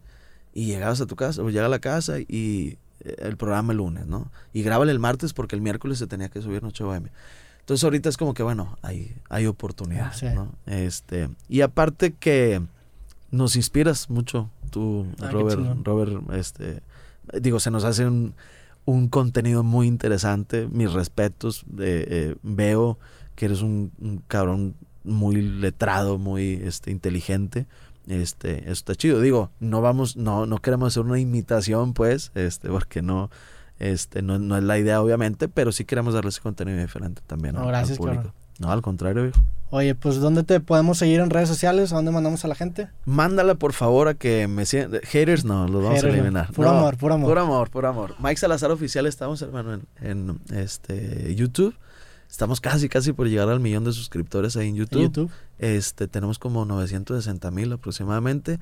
y 0.54 0.66
llegabas 0.68 1.02
a 1.02 1.06
tu 1.08 1.16
casa, 1.16 1.42
o 1.42 1.50
llega 1.50 1.66
a 1.66 1.70
la 1.70 1.80
casa 1.80 2.20
y 2.20 2.78
eh, 3.02 3.16
el 3.20 3.38
programa 3.38 3.74
el 3.74 3.78
lunes, 3.78 4.06
¿no? 4.06 4.32
Y 4.54 4.62
grábale 4.62 4.92
el 4.92 5.00
martes 5.00 5.34
porque 5.34 5.56
el 5.56 5.62
miércoles 5.62 5.98
se 5.98 6.06
tenía 6.08 6.30
que 6.30 6.42
subir 6.42 6.62
Noche 6.62 6.84
Bohemia. 6.84 7.12
Entonces 7.62 7.84
ahorita 7.84 8.08
es 8.10 8.18
como 8.18 8.36
que, 8.36 8.44
bueno, 8.44 8.78
hay, 8.84 9.16
hay 9.30 9.48
oportunidad, 9.48 10.14
Sí. 10.14 10.28
¿no? 10.36 10.54
Este, 10.68 11.30
y 11.50 11.62
aparte 11.62 12.14
que 12.14 12.62
nos 13.32 13.56
inspiras 13.56 14.10
mucho, 14.12 14.50
tú, 14.76 15.08
Ah, 15.22 15.32
Robert. 15.32 15.62
Robert, 15.86 16.12
este, 16.34 16.82
digo, 17.42 17.60
se 17.62 17.72
nos 17.72 17.84
hace 17.86 18.06
un, 18.06 18.34
un 18.84 19.08
contenido 19.08 19.64
muy 19.64 19.88
interesante, 19.88 20.68
mis 20.70 20.92
respetos, 20.92 21.64
eh, 21.80 22.06
eh, 22.10 22.36
veo 22.44 23.00
que 23.36 23.46
eres 23.46 23.62
un, 23.62 23.92
un 24.00 24.22
cabrón 24.28 24.76
muy 25.06 25.42
letrado, 25.42 26.18
muy 26.18 26.60
este, 26.64 26.92
inteligente, 26.92 27.68
este, 28.08 28.64
eso 28.64 28.72
está 28.74 28.96
chido, 28.96 29.22
digo, 29.22 29.50
no 29.60 29.82
vamos, 29.82 30.18
no, 30.18 30.46
no 30.46 30.58
queremos 30.60 30.88
hacer 30.94 31.04
una 31.04 31.20
imitación, 31.20 31.94
pues, 31.94 32.32
este, 32.36 32.68
porque 32.70 33.02
no, 33.02 33.30
este, 33.80 34.22
no, 34.22 34.38
no 34.40 34.58
es 34.58 34.64
la 34.64 34.78
idea, 34.78 35.02
obviamente, 35.02 35.48
pero 35.48 35.72
sí 35.72 35.86
queremos 35.86 36.14
darle 36.14 36.30
ese 36.30 36.42
contenido 36.42 36.78
diferente 36.80 37.22
también 37.26 37.56
No, 37.56 37.62
al- 37.62 37.66
al 37.68 37.72
gracias, 37.72 37.98
público. 37.98 38.24
cabrón. 38.24 38.45
No, 38.60 38.72
al 38.72 38.82
contrario, 38.82 39.24
viejo. 39.24 39.40
Oye, 39.72 39.96
pues 39.96 40.18
¿dónde 40.18 40.44
te 40.44 40.60
podemos 40.60 40.98
seguir 41.00 41.20
en 41.20 41.30
redes 41.30 41.50
sociales? 41.50 41.92
¿A 41.92 41.96
dónde 41.96 42.12
mandamos 42.12 42.46
a 42.46 42.48
la 42.48 42.56
gente? 42.56 42.88
Mándala 43.06 43.56
por 43.56 43.74
favor 43.74 44.08
a 44.08 44.14
que 44.14 44.48
me 44.48 44.66
sigan. 44.66 44.92
Haters 45.04 45.44
no, 45.44 45.68
los 45.68 45.84
vamos 45.84 45.98
Haters 46.00 46.14
a 46.14 46.18
eliminar. 46.18 46.52
Puro 46.54 46.72
No, 46.72 46.78
amor, 46.78 46.98
puro 46.98 47.14
amor. 47.16 47.30
Puro 47.30 47.42
amor, 47.42 47.70
puro 47.70 47.88
amor. 47.90 48.16
Mike 48.20 48.38
Salazar 48.38 48.72
Oficial 48.72 49.06
estamos, 49.06 49.42
hermano, 49.42 49.74
en, 49.74 49.88
en, 50.02 50.40
este 50.56 51.34
YouTube. 51.36 51.76
Estamos 52.30 52.62
casi, 52.62 52.90
casi 52.90 53.12
por 53.12 53.28
llegar 53.28 53.50
al 53.50 53.60
millón 53.60 53.84
de 53.84 53.92
suscriptores 53.92 54.56
ahí 54.56 54.70
en 54.70 54.76
YouTube. 54.76 55.00
En 55.00 55.06
YouTube. 55.08 55.32
Este, 55.58 56.08
tenemos 56.08 56.40
como 56.40 56.64
960 56.66 57.52
mil 57.52 57.74
aproximadamente. 57.74 58.60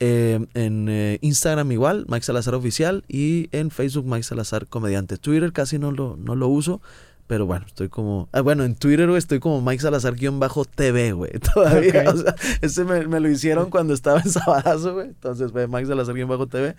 Eh, 0.00 0.46
en 0.54 0.88
eh, 0.88 1.18
Instagram 1.22 1.72
igual, 1.72 2.06
Mike 2.08 2.24
Salazar 2.24 2.54
Oficial. 2.54 3.04
Y 3.06 3.48
en 3.52 3.70
Facebook, 3.70 4.06
Mike 4.06 4.24
Salazar 4.24 4.66
Comediante. 4.66 5.18
Twitter 5.18 5.52
casi 5.52 5.78
no 5.78 5.92
lo, 5.92 6.16
no 6.16 6.34
lo 6.34 6.48
uso. 6.48 6.80
Pero 7.28 7.46
bueno, 7.46 7.66
estoy 7.66 7.88
como... 7.90 8.28
ah, 8.32 8.40
bueno, 8.40 8.64
en 8.64 8.74
Twitter, 8.74 9.06
güey, 9.06 9.18
estoy 9.18 9.38
como 9.38 9.60
Mike 9.60 9.82
Salazar-TV, 9.82 11.12
güey. 11.12 11.30
Todavía. 11.54 12.04
O 12.08 12.16
sea, 12.16 12.34
ese 12.62 12.84
me, 12.84 13.06
me 13.06 13.20
lo 13.20 13.28
hicieron 13.28 13.70
cuando 13.70 13.94
estaba 13.94 14.20
en 14.20 14.30
Sabadazo, 14.30 14.94
güey. 14.94 15.08
Entonces 15.08 15.52
fue 15.52 15.68
Mike 15.68 15.86
Salazar-TV. 15.86 16.74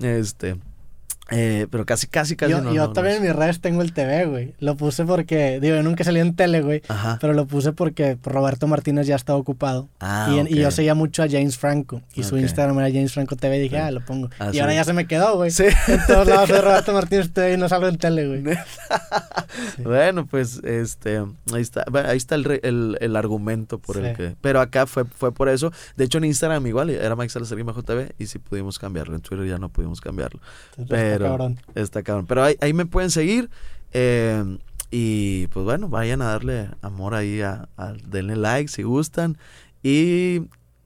Este... 0.00 0.56
eh, 1.30 1.66
pero 1.70 1.86
casi, 1.86 2.08
casi, 2.08 2.36
casi 2.36 2.50
yo 2.52 2.60
no. 2.60 2.74
yo 2.74 2.88
no, 2.88 2.92
también 2.92 3.16
no 3.16 3.22
en 3.22 3.28
mis 3.28 3.36
redes 3.36 3.60
tengo 3.60 3.80
el 3.80 3.92
TV, 3.92 4.26
güey. 4.26 4.54
Lo 4.58 4.76
puse 4.76 5.04
porque, 5.04 5.60
digo, 5.60 5.76
yo 5.76 5.82
nunca 5.82 6.04
salí 6.04 6.20
en 6.20 6.34
tele, 6.36 6.60
güey. 6.60 6.82
Ajá. 6.88 7.16
Pero 7.20 7.32
lo 7.32 7.46
puse 7.46 7.72
porque 7.72 8.18
Roberto 8.22 8.66
Martínez 8.66 9.06
ya 9.06 9.16
estaba 9.16 9.38
ocupado. 9.38 9.88
Ah, 10.00 10.28
y, 10.30 10.54
y 10.54 10.60
yo 10.60 10.70
seguía 10.70 10.94
mucho 10.94 11.22
a 11.22 11.28
James 11.28 11.56
Franco. 11.56 12.02
Y 12.14 12.22
su. 12.24 12.36
Instagram 12.36 12.78
era 12.80 12.88
James 12.88 13.12
Franco 13.12 13.36
TV. 13.36 13.56
Y 13.56 13.60
dije, 13.60 13.76
Sí. 13.76 13.82
ah, 13.82 13.90
lo 13.90 14.04
pongo. 14.04 14.28
Ah, 14.38 14.50
y 14.52 14.58
ahora 14.58 14.74
ya 14.74 14.84
se 14.84 14.92
me 14.92 15.06
quedó, 15.06 15.36
güey. 15.36 15.50
Sí. 15.50 15.64
En 15.88 16.00
todos 16.06 16.26
lados 16.26 16.48
de 16.50 16.60
Roberto 16.62 16.92
Martínez 16.92 17.32
TV 17.32 17.54
y 17.54 17.56
no 17.56 17.68
salgo 17.68 17.88
en 17.88 17.96
tele, 17.98 18.26
güey. 18.26 18.54
Sí. 19.76 19.82
Bueno, 19.82 20.26
pues 20.26 20.60
este, 20.64 21.18
ahí 21.52 21.62
está, 21.62 21.84
bueno, 21.90 22.08
ahí 22.08 22.16
está 22.16 22.34
el, 22.34 22.60
el, 22.62 22.98
el 23.00 23.16
argumento 23.16 23.78
por 23.78 23.96
el 23.96 24.16
que. 24.16 24.34
Pero 24.40 24.60
acá 24.60 24.86
fue, 24.86 25.04
fue 25.04 25.32
por 25.32 25.48
eso. 25.48 25.72
De 25.96 26.04
hecho, 26.04 26.18
en 26.18 26.24
Instagram 26.24 26.66
igual 26.66 26.90
era 26.90 27.14
Mike 27.16 27.30
Salazar 27.30 27.62
bajo 27.62 27.82
TV 27.82 28.12
y 28.18 28.26
sí 28.26 28.38
pudimos 28.38 28.78
cambiarlo. 28.78 29.14
En 29.14 29.20
Twitter 29.20 29.46
ya 29.46 29.58
no 29.58 29.68
pudimos 29.68 30.00
cambiarlo. 30.00 30.40
Entonces, 30.76 31.11
Pero 31.18 31.24
cabrón. 31.30 31.58
está 31.74 32.02
cabrón. 32.02 32.26
Pero 32.26 32.44
ahí, 32.44 32.56
ahí 32.60 32.72
me 32.72 32.86
pueden 32.86 33.10
seguir. 33.10 33.50
eh, 33.92 34.58
y 34.94 35.46
pues 35.48 35.64
bueno, 35.64 35.88
vayan 35.88 36.20
a 36.20 36.26
darle 36.26 36.68
amor 36.82 37.14
ahí 37.14 37.40
a, 37.40 37.66
a- 37.78 37.94
denle 38.08 38.36
like 38.36 38.68
si 38.68 38.82
gustan. 38.82 39.38
Y 39.82 40.42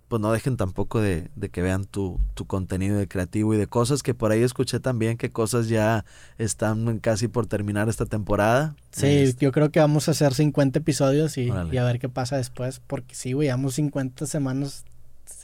pues 0.09 0.23
no 0.23 0.31
dejen 0.31 0.57
tampoco 0.57 1.01
de, 1.01 1.29
de 1.35 1.49
que 1.49 1.61
vean 1.63 1.85
tu, 1.85 2.21
tu 2.35 2.47
contenido 2.47 2.97
de 2.97 3.09
creativo 3.09 3.53
y 3.55 3.57
de 3.57 3.67
cosas 3.67 4.05
que 4.05 4.15
por 4.15 4.31
ahí 4.31 4.43
escuché 4.43 4.79
también 4.79 5.17
que 5.17 5.33
cosas 5.33 5.67
ya 5.69 6.05
están 6.39 7.01
casi 7.01 7.27
por 7.27 7.49
terminar 7.49 7.89
esta 7.89 8.07
temporada. 8.07 8.77
Sí, 8.93 9.07
Este, 9.09 9.45
yo 9.45 9.51
creo 9.51 9.73
que 9.73 9.81
vamos 9.81 10.07
a 10.07 10.13
hacer 10.13 10.33
50 10.33 10.79
episodios 10.79 11.37
y 11.37 11.51
a 11.51 11.65
ver 11.85 11.99
qué 11.99 12.09
pasa 12.09 12.37
después. 12.37 12.81
Porque 12.87 13.17
sí, 13.17 13.33
güey, 13.33 13.49
llevamos 13.49 13.75
50 13.75 14.27
semanas. 14.27 14.85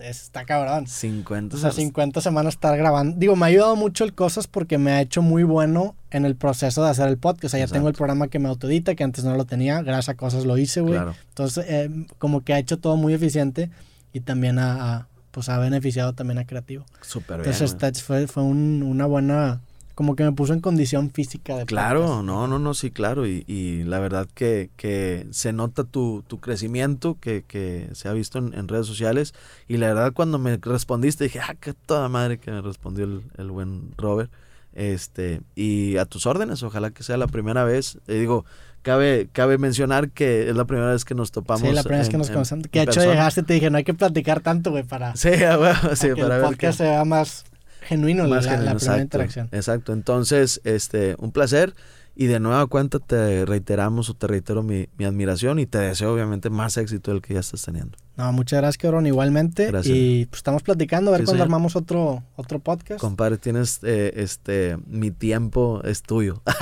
Está 0.01 0.45
cabrón. 0.45 0.87
50. 0.87 1.57
O 1.57 1.59
sea, 1.59 1.71
50 1.73 2.21
semanas 2.21 2.55
estar 2.55 2.77
grabando. 2.77 3.17
Digo, 3.19 3.37
me 3.37 3.47
ha 3.47 3.49
ayudado 3.49 3.77
mucho 3.77 4.05
el 4.05 4.15
Cosas 4.15 4.47
porque 4.47 4.79
me 4.79 4.93
ha 4.93 5.01
hecho 5.01 5.23
muy 5.23 5.43
bueno 5.43 5.95
en 6.11 6.25
el 6.25 6.37
proceso 6.37 6.83
de 6.85 6.91
hacer 6.91 7.09
el 7.09 7.19
podcast. 7.19 7.45
O 7.47 7.49
sea, 7.51 7.61
ya 7.61 7.67
tengo 7.67 7.87
el 7.89 7.91
Exacto. 7.93 7.99
programa 7.99 8.29
que 8.29 8.39
me 8.39 8.49
autodita, 8.49 8.95
que 8.95 9.05
antes 9.05 9.25
no 9.25 9.37
lo 9.37 9.45
tenía. 9.45 9.83
Gracias 9.83 10.09
a 10.11 10.15
Cosas 10.17 10.45
lo 10.45 10.57
hice, 10.59 10.81
güey. 10.81 10.95
Claro. 10.95 11.15
Entonces, 11.29 11.65
eh, 11.69 11.91
como 12.19 12.43
que 12.43 12.53
ha 12.55 12.59
hecho 12.59 12.79
todo 12.79 12.97
muy 12.97 13.15
eficiente 13.15 13.71
y 14.13 14.21
también 14.21 14.59
ha, 14.59 14.95
ha, 14.97 15.09
pues 15.31 15.49
ha 15.49 15.59
beneficiado 15.59 16.13
también 16.15 16.39
a 16.39 16.47
Creativo. 16.47 16.85
Súper 17.01 17.43
bien. 17.43 17.53
Entonces, 17.55 18.03
fue, 18.03 18.27
fue 18.27 18.43
un- 18.43 18.83
una 18.83 19.07
buena... 19.07 19.61
Como 19.94 20.16
que 20.16 20.24
me 20.24 20.32
puso 20.32 20.52
en 20.55 20.60
condición 20.60 21.10
física 21.10 21.56
de 21.56 21.66
Claro, 21.66 22.01
podcast. 22.01 22.24
no, 22.24 22.47
no, 22.47 22.59
no, 22.59 22.74
sí, 22.74 22.90
claro. 22.90 23.27
Y, 23.27 23.44
y 23.47 23.85
la 23.85 23.98
verdad 23.98 24.27
que, 24.35 24.70
que 24.77 25.27
se 25.32 25.52
nota 25.52 25.85
tu, 25.85 26.24
tu 26.27 26.40
crecimiento 26.40 27.19
que, 27.20 27.44
que 27.47 27.89
se 27.93 28.09
ha 28.09 28.12
visto 28.12 28.39
en, 28.39 28.55
en 28.55 28.69
redes 28.69 28.86
sociales. 28.86 29.35
Y 29.69 29.77
la 29.77 29.89
verdad 29.89 30.12
cuando 30.14 30.39
me 30.39 30.56
respondiste 30.56 31.24
dije, 31.24 31.40
ah, 31.40 31.55
qué 31.60 31.74
toda 31.74 32.09
madre 32.09 32.39
que 32.39 32.51
me 32.51 32.62
respondió 32.62 33.05
el, 33.05 33.23
el 33.36 33.51
buen 33.51 33.93
Robert. 33.98 34.31
Este, 34.74 35.43
y 35.55 35.98
a 35.98 36.06
tus 36.06 36.24
órdenes, 36.27 36.62
ojalá 36.62 36.90
que 36.90 37.02
sea 37.02 37.16
la 37.19 37.27
primera 37.27 37.62
vez. 37.64 37.98
Eh, 38.09 38.14
digo, 38.14 38.47
cabe, 38.81 39.28
cabe 39.32 39.59
mencionar 39.59 40.09
que 40.10 40.48
es 40.48 40.56
la 40.56 40.64
primera 40.64 40.90
vez 40.93 41.05
que 41.05 41.14
nos 41.14 41.31
topamos. 41.31 41.69
Sí, 41.69 41.74
la 41.74 41.82
primera 41.82 42.01
vez 42.01 42.09
que 42.09 42.16
nos 42.16 42.31
conocemos. 42.31 42.66
Que 42.69 42.82
hecho 42.82 43.01
llegaste 43.05 43.43
y 43.43 43.44
te 43.44 43.52
dije, 43.55 43.69
no 43.70 43.77
hay 43.77 43.85
que 43.85 43.93
platicar 43.94 44.40
tanto, 44.40 44.70
güey, 44.70 44.85
para, 44.85 45.14
Sí, 45.16 45.28
a 45.44 45.59
huevo, 45.59 45.78
sí, 45.97 46.09
para 46.16 46.36
que 46.40 46.47
ver 46.47 46.56
qué- 46.56 46.73
se 46.73 46.85
vea 46.85 47.05
más 47.05 47.44
genuino, 47.93 48.28
Más 48.28 48.44
la, 48.44 48.52
la 48.52 48.59
genuino, 48.59 48.59
primera 48.59 48.73
exacto, 48.74 49.02
interacción. 49.02 49.48
Exacto. 49.52 49.93
Entonces, 49.93 50.60
este, 50.64 51.16
un 51.19 51.32
placer. 51.32 51.74
Y 52.14 52.27
de 52.27 52.40
nueva 52.40 52.66
cuenta 52.66 52.98
te 52.98 53.47
reiteramos 53.47 54.10
o 54.10 54.14
te 54.14 54.27
reitero 54.27 54.62
mi, 54.62 54.86
mi 54.98 55.06
admiración 55.06 55.59
y 55.59 55.64
te 55.64 55.78
deseo 55.78 56.12
obviamente 56.12 56.51
más 56.51 56.77
éxito 56.77 57.10
del 57.10 57.23
que 57.23 57.32
ya 57.32 57.40
estás 57.40 57.64
teniendo. 57.64 57.97
No, 58.15 58.31
muchas 58.33 58.61
gracias, 58.61 58.77
cabrón, 58.79 59.07
igualmente. 59.07 59.67
Gracias. 59.69 59.97
Y 59.97 60.27
pues 60.27 60.41
estamos 60.41 60.63
platicando, 60.63 61.11
a 61.11 61.13
ver 61.13 61.21
Sí, 61.21 61.25
cuándo 61.25 61.45
señor. 61.45 61.47
armamos 61.47 61.77
otro, 61.77 62.23
otro 62.37 62.59
podcast. 62.59 63.01
Compadre, 63.01 63.39
tienes 63.39 63.81
eh, 63.83 64.13
este 64.17 64.77
mi 64.87 65.11
tiempo 65.11 65.81
es 65.83 66.03
tuyo. 66.03 66.43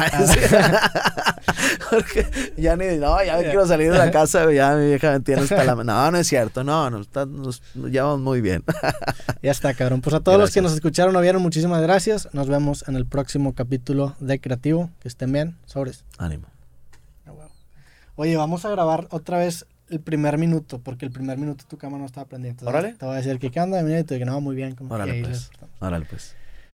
Porque 1.91 2.53
ya 2.57 2.77
ni 2.77 2.97
no, 2.99 3.23
ya 3.25 3.37
me 3.37 3.43
quiero 3.45 3.67
salir 3.67 3.91
de 3.91 3.99
la 3.99 4.11
casa, 4.13 4.51
ya 4.53 4.77
mi 4.77 4.87
vieja 4.87 5.11
me 5.13 5.21
tiene 5.21 5.43
hasta 5.43 5.65
la 5.65 5.75
No, 5.83 6.11
no 6.11 6.19
es 6.19 6.29
cierto. 6.29 6.63
No, 6.63 6.89
no, 6.89 7.01
está- 7.01 7.27
nos, 7.27 7.63
llevamos 7.75 8.21
muy 8.21 8.41
bien. 8.41 8.63
Ya 9.43 9.53
está, 9.53 9.73
cabrón. 9.73 10.03
Pues 10.03 10.15
a 10.15 10.21
todos 10.21 10.39
los 10.39 10.53
que 10.53 10.61
nos 10.61 10.75
escucharon 10.75 11.17
o 11.17 11.21
vieron, 11.21 11.41
muchísimas 11.41 11.81
gracias. 11.81 12.29
Nos 12.33 12.49
vemos 12.49 12.85
en 12.89 12.97
el 12.97 13.07
próximo 13.07 13.55
capítulo 13.55 14.15
de 14.21 14.39
Creativo. 14.39 14.91
Que 15.01 15.09
estén 15.09 15.33
bien. 15.33 15.57
Sobres. 15.65 16.05
Ánimo. 16.19 16.47
Oye, 18.17 18.37
vamos 18.37 18.67
a 18.67 18.69
grabar 18.69 19.07
otra 19.11 19.39
vez 19.39 19.65
el 19.91 20.01
primer 20.01 20.39
minuto, 20.39 20.81
porque 20.81 21.05
el 21.05 21.13
primer 21.13 21.37
minuto 21.39 21.65
tu 21.69 21.77
cámara 21.77 22.01
no 22.01 22.07
estaba 22.07 22.27
prendiendo. 22.27 22.61
Entonces, 22.63 22.81
Órale. 22.81 22.99
Te 22.99 23.05
voy 23.07 23.15
a 23.15 23.19
decir 23.19 23.39
que 23.39 23.51
qué 23.51 23.61
onda, 23.61 23.81
y 23.81 24.05
tú 24.05 24.17
que 24.17 24.25
no, 24.25 24.41
muy 24.41 24.57
bien. 24.57 24.75
Como 24.75 24.95
Órale, 24.95 25.15
que 25.15 25.29
pues. 25.29 25.51
Órale 25.81 26.07
pues. 26.09 26.37